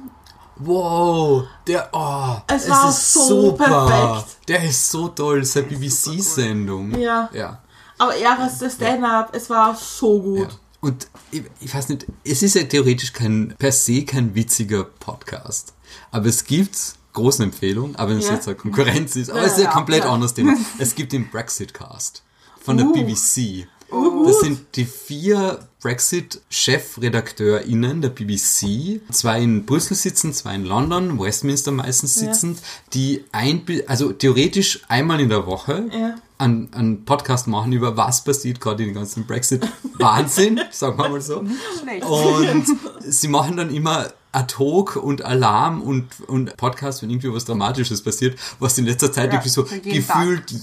Wow, 0.59 1.45
der, 1.67 1.89
oh, 1.93 2.37
Es 2.47 2.69
war 2.69 2.89
ist 2.89 3.13
so 3.13 3.51
super. 3.51 3.87
perfekt. 3.87 4.37
Der 4.49 4.65
ist 4.65 4.91
so 4.91 5.09
toll, 5.09 5.41
das 5.41 5.51
ist 5.51 5.57
eine 5.59 5.67
BBC-Sendung. 5.67 6.99
Ja. 6.99 7.29
Ja. 7.33 7.63
Aber 7.99 8.15
er 8.17 8.31
war 8.39 8.51
das 8.59 8.75
Stand-up. 8.75 9.35
Es 9.35 9.49
war 9.51 9.75
so 9.75 10.21
gut. 10.21 10.41
ja. 10.41 10.49
Und 10.81 11.09
ich, 11.31 11.43
ich 11.61 11.75
weiß 11.75 11.89
nicht, 11.89 12.07
es 12.25 12.43
ist 12.43 12.55
ja 12.55 12.63
theoretisch 12.63 13.13
kein, 13.13 13.55
per 13.59 13.73
se 13.73 14.05
kein 14.05 14.35
witziger 14.35 14.85
Podcast. 14.85 15.73
Aber 16.11 16.27
es 16.27 16.45
gibt 16.45 16.77
großen 17.13 17.45
Empfehlungen, 17.45 17.97
aber 17.97 18.11
wenn 18.11 18.19
es 18.19 18.27
Ja. 18.29 18.35
jetzt 18.35 18.47
eine 18.47 18.57
Konkurrenz 18.57 19.17
ist, 19.17 19.31
aber 19.31 19.41
Ja, 19.41 19.47
es 19.47 19.53
ist 19.59 19.65
ja, 19.65 19.71
komplett 19.71 20.05
ja. 20.05 20.11
anderes 20.13 20.35
Thema. 20.35 20.55
Es 20.79 20.95
gibt 20.95 21.13
den 21.13 21.31
Brexit-Cast 21.31 22.23
von 22.63 22.77
der 22.77 22.87
Uh. 22.87 22.93
BBC. 22.93 23.67
Das 23.91 24.41
sind 24.41 24.61
die 24.74 24.84
vier 24.84 25.61
Brexit-ChefredakteurInnen 25.80 28.03
der 28.03 28.09
BBC, 28.11 29.01
zwei 29.12 29.41
in 29.41 29.64
Brüssel 29.66 29.97
sitzen, 29.97 30.32
zwei 30.32 30.57
in 30.57 30.64
London, 30.64 31.18
Westminster 31.20 31.70
meistens 31.70 32.16
sitzend, 32.16 32.59
die 32.93 33.24
ein, 33.32 33.62
also 33.87 34.12
theoretisch 34.12 34.80
einmal 34.89 35.20
in 35.20 35.28
der 35.28 35.47
Woche 35.47 35.84
Ja. 35.93 36.16
einen, 36.39 36.72
einen 36.72 37.05
Podcast 37.05 37.47
machen 37.47 37.72
über 37.72 37.97
was 37.97 38.24
passiert 38.24 38.61
gerade 38.61 38.82
in 38.82 38.89
den 38.91 38.97
ganzen 38.97 39.26
Brexit-Wahnsinn, 39.26 40.61
sagen 40.72 40.99
wir 40.99 41.09
mal 41.09 41.20
so. 41.20 41.39
Und 41.39 42.66
sie 43.01 43.28
machen 43.28 43.57
dann 43.57 43.72
immer 43.72 44.09
ad 44.37 44.59
hoc 44.59 44.97
und 44.97 45.24
Alarm 45.24 45.80
und, 45.80 46.05
und 46.26 46.57
Podcast, 46.59 47.03
wenn 47.03 47.09
irgendwie 47.09 47.32
was 47.32 47.47
Dramatisches 47.47 48.03
passiert, 48.03 48.39
was 48.59 48.76
in 48.76 48.84
letzter 48.84 49.11
Zeit 49.11 49.28
Ja, 49.28 49.32
wirklich 49.32 49.53
so 49.53 49.64
gefühlt 49.64 50.55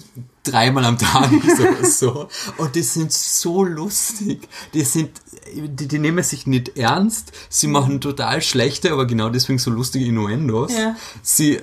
dreimal 0.44 0.86
am 0.86 1.00
Tag 1.00 1.32
ist 1.46 1.60
oder 1.60 1.86
so. 1.86 2.30
Und 2.58 2.76
die 2.76 2.84
sind 2.84 3.12
so 3.12 3.64
lustig. 3.64 4.48
Die 4.76 4.82
sind, 4.82 5.10
die, 5.56 5.88
die 5.88 6.00
nehmen 6.00 6.24
sich 6.24 6.46
nicht 6.46 6.78
ernst. 6.78 7.32
Sie 7.50 7.68
machen 7.68 8.00
total 8.00 8.44
schlechte, 8.44 8.92
aber 8.92 9.08
genau 9.08 9.30
deswegen 9.30 9.58
so 9.58 9.72
lustige 9.72 10.06
Innuendos. 10.06 10.72
Ja. 10.72 10.96
Sie, 11.24 11.56
äh, 11.56 11.62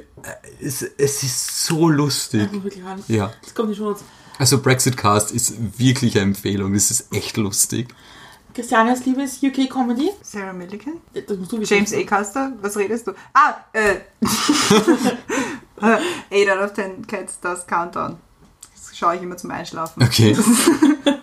es, 0.61 0.82
es 0.82 1.22
ist 1.22 1.64
so 1.64 1.88
lustig. 1.88 2.48
Ja. 3.06 3.32
Das 3.42 3.54
kommt 3.54 3.68
nicht 3.68 3.78
schon. 3.78 3.94
Also 4.38 4.61
Brexit 4.61 4.96
Cast 4.96 5.30
ist 5.30 5.78
wirklich 5.78 6.16
eine 6.16 6.30
Empfehlung. 6.30 6.72
Das 6.72 6.90
ist 6.90 7.14
echt 7.14 7.36
lustig. 7.36 7.94
Christianes 8.55 9.05
liebes 9.07 9.42
UK 9.42 9.68
Comedy. 9.70 10.11
Sarah 10.22 10.53
Millican? 10.53 10.94
Das 11.14 11.36
musst 11.38 11.53
du 11.53 11.61
wissen. 11.61 11.74
James 11.74 11.92
A. 11.94 12.03
Custer? 12.05 12.53
Was 12.61 12.76
redest 12.76 13.07
du? 13.07 13.12
Ah, 13.32 13.55
äh. 13.72 13.96
8 15.80 16.51
out 16.51 16.59
of 16.64 16.74
10 16.74 17.07
Cats 17.07 17.40
Does 17.40 17.66
Countdown. 17.66 18.16
Das 18.74 18.96
schaue 18.96 19.16
ich 19.16 19.22
immer 19.22 19.36
zum 19.36 19.51
Einschlafen. 19.51 20.03
Okay. 20.03 20.36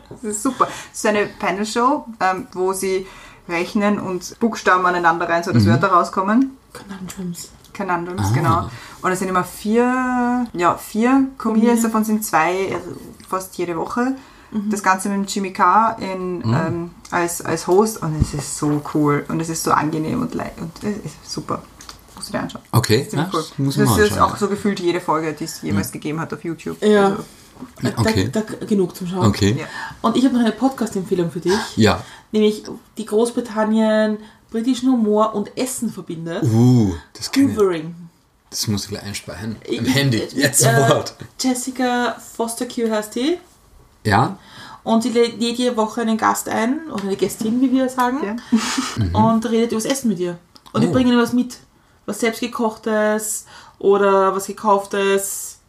Das 0.09 0.23
ist 0.23 0.41
super. 0.41 0.67
Es 0.91 0.97
ist 0.97 1.05
eine 1.05 1.27
Panel-Show, 1.27 2.05
ähm, 2.21 2.47
wo 2.53 2.73
sie 2.73 3.05
rechnen 3.47 3.99
und 3.99 4.39
Buchstaben 4.39 4.83
aneinander 4.83 5.29
rein, 5.29 5.43
so 5.43 5.51
dass 5.51 5.67
Wörter 5.67 5.89
rauskommen. 5.89 6.57
Conundrums. 6.73 7.51
Conundrums, 7.75 8.23
Ah. 8.23 8.33
genau. 8.33 8.69
Und 9.03 9.11
es 9.11 9.19
sind 9.19 9.27
immer 9.27 9.43
vier, 9.43 10.47
ja, 10.53 10.75
vier 10.75 11.27
Comedians, 11.37 11.83
davon 11.83 12.03
sind 12.03 12.25
zwei 12.25 12.73
also 12.73 12.95
fast 13.29 13.55
jede 13.59 13.77
Woche. 13.77 14.15
Das 14.69 14.81
Ganze 14.81 15.09
mit 15.09 15.17
dem 15.17 15.25
Jimmy 15.25 15.51
Carr 15.51 15.97
in, 15.99 16.41
ähm, 16.43 16.91
als, 17.11 17.41
als 17.41 17.67
Host 17.67 18.01
und 18.01 18.19
es 18.21 18.33
ist 18.33 18.57
so 18.57 18.81
cool 18.93 19.25
und 19.27 19.39
es 19.41 19.49
ist 19.49 19.63
so 19.63 19.71
angenehm 19.71 20.21
und, 20.21 20.33
und 20.35 20.71
es 20.83 20.97
ist 21.05 21.29
super. 21.31 21.61
Musst 22.15 22.29
du 22.29 22.31
dir 22.33 22.39
anschauen. 22.39 22.61
Okay, 22.71 23.07
Ziemlich 23.07 23.27
ja, 23.33 23.39
cool. 23.39 23.45
muss 23.65 23.77
man 23.77 23.85
das 23.87 23.97
ist 23.97 24.11
anschauen. 24.13 24.31
auch 24.31 24.37
so 24.37 24.47
gefühlt 24.47 24.79
jede 24.79 25.01
Folge, 25.01 25.33
die 25.33 25.43
es 25.43 25.61
jemals 25.61 25.91
gegeben 25.91 26.19
hat 26.19 26.33
auf 26.33 26.43
YouTube. 26.43 26.81
Ja. 26.81 27.05
Also, 27.09 27.23
Da, 27.81 27.89
Okay. 27.97 28.29
da, 28.31 28.41
genug 28.65 28.95
zum 28.95 29.07
Schauen. 29.07 29.25
Okay. 29.27 29.57
Ja. 29.59 29.65
Und 30.01 30.15
ich 30.15 30.23
habe 30.25 30.33
noch 30.35 30.41
eine 30.41 30.51
Podcast-Empfehlung 30.51 31.29
für 31.31 31.39
dich, 31.41 31.53
Ja. 31.75 32.03
nämlich 32.31 32.63
die 32.97 33.05
Großbritannien 33.05 34.17
britischen 34.51 34.91
Humor 34.91 35.35
und 35.35 35.57
Essen 35.57 35.91
verbindet. 35.91 36.43
Uh, 36.43 36.93
das, 37.13 37.31
kann 37.31 37.49
ich, 37.49 37.57
Hoovering. 37.57 37.95
das 38.49 38.67
muss 38.67 38.83
ich 38.85 38.89
gleich 38.89 39.03
einspeichern. 39.03 39.55
Ich- 39.65 39.77
Im 39.79 39.85
Handy. 39.85 40.17
Jetzt 40.35 40.63
äh, 40.65 40.73
sofort. 40.81 41.15
Jessica 41.39 42.15
Foster 42.35 42.65
Q 42.65 42.89
heißt 42.89 43.15
die. 43.15 43.37
Ja? 44.05 44.37
Und 44.83 45.03
sie 45.03 45.09
lädt 45.09 45.41
jede 45.41 45.75
Woche 45.75 46.01
einen 46.01 46.17
Gast 46.17 46.47
ein, 46.47 46.79
oder 46.91 47.03
eine 47.03 47.17
Gästin, 47.17 47.59
wie 47.61 47.71
wir 47.71 47.89
sagen, 47.89 48.19
Ja. 48.23 49.05
und 49.19 49.45
redet 49.49 49.71
über 49.73 49.81
das 49.81 49.91
Essen 49.91 50.07
mit 50.09 50.19
ihr. 50.19 50.37
Und 50.73 50.81
die 50.81 50.87
Oh. 50.87 50.91
bringen 50.91 51.11
ihr 51.11 51.17
was 51.19 51.33
mit. 51.33 51.57
Was 52.05 52.19
selbstgekochtes 52.21 53.45
oder 53.79 54.33
was 54.35 54.47
gekauftes. 54.47 55.59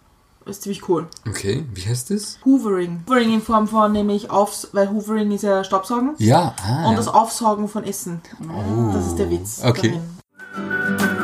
Das 0.44 0.56
ist 0.56 0.62
ziemlich 0.62 0.88
cool. 0.88 1.09
Okay, 1.28 1.66
wie 1.74 1.82
heißt 1.86 2.10
das? 2.10 2.38
Hoovering. 2.44 3.02
Hoovering 3.06 3.34
in 3.34 3.42
Form 3.42 3.66
von 3.68 3.92
nämlich 3.92 4.30
Aufs, 4.30 4.68
weil 4.72 4.88
Hoovering 4.90 5.30
ist 5.32 5.42
ja 5.42 5.62
Staubsaugen. 5.64 6.14
Ja, 6.18 6.55
ah, 6.64 6.84
Und 6.86 6.92
ja. 6.92 6.96
das 6.96 7.09
Aufsaugen 7.09 7.68
von 7.68 7.84
Essen. 7.84 8.22
Oh. 8.42 8.92
Das 8.92 9.06
ist 9.09 9.16
der 9.16 9.30
Witz. 9.30 9.60
Okay. 9.64 10.00
darin. 10.56 11.18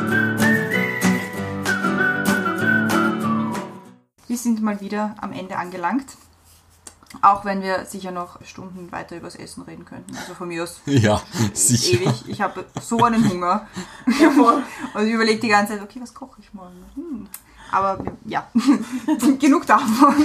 Wir 4.27 4.37
sind 4.37 4.61
mal 4.61 4.81
wieder 4.81 5.15
am 5.21 5.31
Ende 5.31 5.57
angelangt. 5.57 6.05
Auch 7.21 7.45
wenn 7.45 7.61
wir 7.61 7.85
sicher 7.85 8.11
noch 8.11 8.39
Stunden 8.45 8.91
weiter 8.91 9.17
übers 9.17 9.35
Essen 9.35 9.63
reden 9.63 9.85
könnten. 9.85 10.15
Also 10.15 10.33
von 10.33 10.47
mir 10.47 10.63
aus 10.63 10.79
Ja, 10.85 11.21
sicher. 11.53 12.01
ewig. 12.01 12.23
Ich 12.27 12.41
habe 12.41 12.65
so 12.81 12.97
einen 13.03 13.29
Hunger. 13.29 13.67
Und 14.05 15.07
ich 15.07 15.13
überlege 15.13 15.39
die 15.39 15.47
ganze 15.47 15.73
Zeit, 15.73 15.83
okay, 15.83 15.99
was 16.01 16.13
koche 16.13 16.39
ich 16.41 16.53
morgen? 16.53 16.75
Hm. 16.95 17.27
Aber 17.71 17.97
ja, 18.25 18.47
genug 19.39 19.65
davon. 19.65 20.15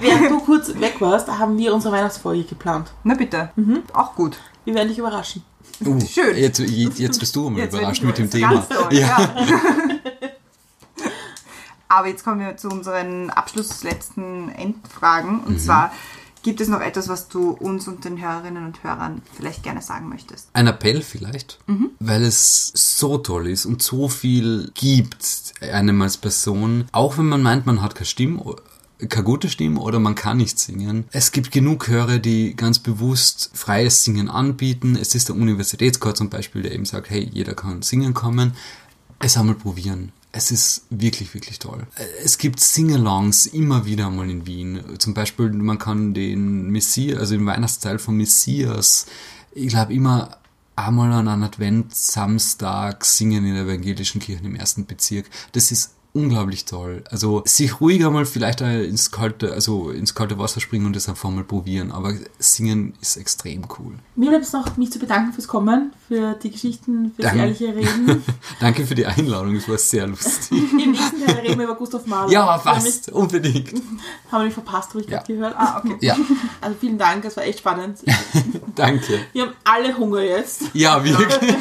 Während 0.00 0.30
du 0.30 0.40
kurz 0.40 0.68
weg 0.78 0.96
warst, 1.00 1.26
haben 1.28 1.56
wir 1.58 1.74
unsere 1.74 1.94
Weihnachtsfolge 1.94 2.44
geplant. 2.44 2.92
Na 3.02 3.14
bitte, 3.14 3.50
auch 3.92 4.14
gut. 4.14 4.36
Wir 4.64 4.74
werden 4.74 4.88
dich 4.88 4.98
überraschen. 4.98 5.42
Uh, 5.84 5.98
Schön. 6.06 6.36
Jetzt, 6.36 6.60
jetzt 6.60 7.18
bist 7.18 7.34
du 7.34 7.50
mal 7.50 7.58
Jetzt 7.58 7.74
überrascht 7.74 8.02
mit 8.04 8.16
dem 8.18 8.30
ganz 8.30 8.68
Thema. 8.68 8.68
toll, 8.68 8.88
ja. 8.92 9.18
ja. 9.18 10.23
Aber 11.88 12.08
jetzt 12.08 12.24
kommen 12.24 12.40
wir 12.40 12.56
zu 12.56 12.68
unseren 12.68 13.30
abschlussletzten 13.30 14.48
Endfragen. 14.50 15.38
Mhm. 15.38 15.44
Und 15.44 15.60
zwar, 15.60 15.92
gibt 16.42 16.60
es 16.60 16.68
noch 16.68 16.80
etwas, 16.80 17.08
was 17.08 17.28
du 17.28 17.50
uns 17.50 17.88
und 17.88 18.04
den 18.04 18.20
Hörerinnen 18.20 18.64
und 18.66 18.82
Hörern 18.84 19.22
vielleicht 19.34 19.62
gerne 19.62 19.80
sagen 19.82 20.08
möchtest? 20.08 20.48
Ein 20.52 20.66
Appell 20.66 21.02
vielleicht, 21.02 21.58
Mhm. 21.66 21.90
weil 22.00 22.22
es 22.24 22.72
so 22.74 23.18
toll 23.18 23.48
ist 23.48 23.66
und 23.66 23.82
so 23.82 24.08
viel 24.08 24.70
gibt 24.74 25.54
einem 25.60 26.02
als 26.02 26.16
Person, 26.16 26.86
auch 26.92 27.16
wenn 27.18 27.26
man 27.28 27.42
meint, 27.42 27.66
man 27.66 27.80
hat 27.82 27.94
keine 27.94 28.06
Stimme, 28.06 28.56
keine 29.08 29.24
gute 29.24 29.48
Stimme 29.48 29.80
oder 29.80 29.98
man 29.98 30.14
kann 30.14 30.36
nicht 30.36 30.58
singen. 30.58 31.04
Es 31.12 31.32
gibt 31.32 31.50
genug 31.50 31.84
Chöre, 31.86 32.20
die 32.20 32.54
ganz 32.56 32.78
bewusst 32.78 33.50
freies 33.54 34.04
Singen 34.04 34.28
anbieten. 34.30 34.96
Es 35.00 35.14
ist 35.14 35.28
der 35.28 35.36
Universitätschor 35.36 36.14
zum 36.14 36.30
Beispiel, 36.30 36.62
der 36.62 36.72
eben 36.72 36.84
sagt, 36.84 37.10
hey, 37.10 37.28
jeder 37.32 37.54
kann 37.54 37.82
singen 37.82 38.14
kommen. 38.14 38.54
Es 39.18 39.36
einmal 39.36 39.54
probieren. 39.54 40.12
Es 40.36 40.50
ist 40.50 40.86
wirklich, 40.90 41.32
wirklich 41.32 41.60
toll. 41.60 41.86
Es 42.24 42.38
gibt 42.38 42.58
Singalongs 42.58 43.46
immer 43.46 43.86
wieder 43.86 44.10
mal 44.10 44.28
in 44.28 44.46
Wien. 44.48 44.82
Zum 44.98 45.14
Beispiel, 45.14 45.50
man 45.50 45.78
kann 45.78 46.12
den 46.12 46.70
Messias, 46.70 47.20
also 47.20 47.36
den 47.36 47.46
Weihnachtsteil 47.46 48.00
von 48.00 48.16
Messias, 48.16 49.06
ich 49.52 49.68
glaube 49.68 49.94
immer 49.94 50.38
einmal 50.74 51.12
an 51.12 51.28
einem 51.28 51.44
Advent-Samstag 51.44 53.04
singen 53.04 53.44
in 53.44 53.54
der 53.54 53.62
evangelischen 53.62 54.20
Kirche 54.20 54.44
im 54.44 54.56
ersten 54.56 54.86
Bezirk. 54.86 55.26
Das 55.52 55.70
ist 55.70 55.92
unglaublich 56.14 56.64
toll. 56.64 57.02
Also 57.10 57.42
sich 57.44 57.80
ruhig 57.80 58.04
einmal 58.06 58.24
vielleicht 58.24 58.60
ins 58.60 59.10
kalte, 59.10 59.52
also 59.52 59.90
ins 59.90 60.14
kalte 60.14 60.38
Wasser 60.38 60.60
springen 60.60 60.86
und 60.86 60.94
das 60.94 61.08
einfach 61.08 61.28
mal 61.28 61.42
probieren. 61.44 61.90
Aber 61.90 62.14
singen 62.38 62.94
ist 63.00 63.16
extrem 63.16 63.62
cool. 63.78 63.94
Mir 64.14 64.30
bleibt 64.30 64.44
es 64.44 64.52
noch, 64.52 64.76
mich 64.76 64.92
zu 64.92 65.00
bedanken 65.00 65.32
fürs 65.32 65.48
Kommen, 65.48 65.92
für 66.06 66.34
die 66.34 66.52
Geschichten, 66.52 67.12
fürs 67.16 67.26
Danke. 67.26 67.40
ehrliche 67.40 67.66
Reden. 67.76 68.22
Danke 68.60 68.86
für 68.86 68.94
die 68.94 69.04
Einladung, 69.06 69.56
es 69.56 69.68
war 69.68 69.76
sehr 69.76 70.06
lustig. 70.06 70.52
Im 70.72 70.92
nächsten 70.92 71.26
Teil 71.26 71.36
reden 71.40 71.58
wir 71.58 71.64
über 71.64 71.74
Gustav 71.74 72.06
Mahler. 72.06 72.30
ja, 72.30 72.58
fast, 72.58 73.10
unbedingt. 73.10 73.72
mich- 73.72 73.82
Haben 74.30 74.40
wir 74.42 74.44
mich 74.44 74.54
verpasst, 74.62 74.90
habe 74.90 75.00
ich 75.00 75.08
Ja. 75.08 75.18
gerade 75.18 75.32
gehört. 75.34 75.54
Ah, 75.58 75.82
okay. 75.84 75.96
Ja, 76.00 76.16
Also 76.60 76.76
vielen 76.78 76.96
Dank, 76.96 77.24
es 77.24 77.36
war 77.36 77.44
echt 77.44 77.58
spannend. 77.58 77.98
danke. 78.76 79.18
Wir 79.32 79.42
haben 79.46 79.52
alle 79.64 79.96
Hunger 79.98 80.20
jetzt. 80.20 80.62
Ja, 80.74 81.02
wirklich. 81.04 81.54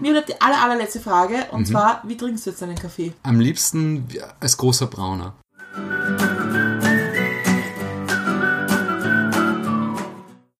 Mir 0.00 0.12
bleibt 0.12 0.30
die 0.30 0.40
aller, 0.40 0.62
allerletzte 0.62 1.00
Frage 1.00 1.46
und 1.50 1.60
mhm. 1.60 1.66
zwar, 1.66 2.02
wie 2.04 2.16
trinkst 2.16 2.46
du 2.46 2.50
jetzt 2.50 2.62
deinen 2.62 2.76
Kaffee? 2.76 3.12
Am 3.22 3.38
liebsten 3.38 4.08
als 4.40 4.56
großer 4.56 4.86
Brauner. 4.86 5.34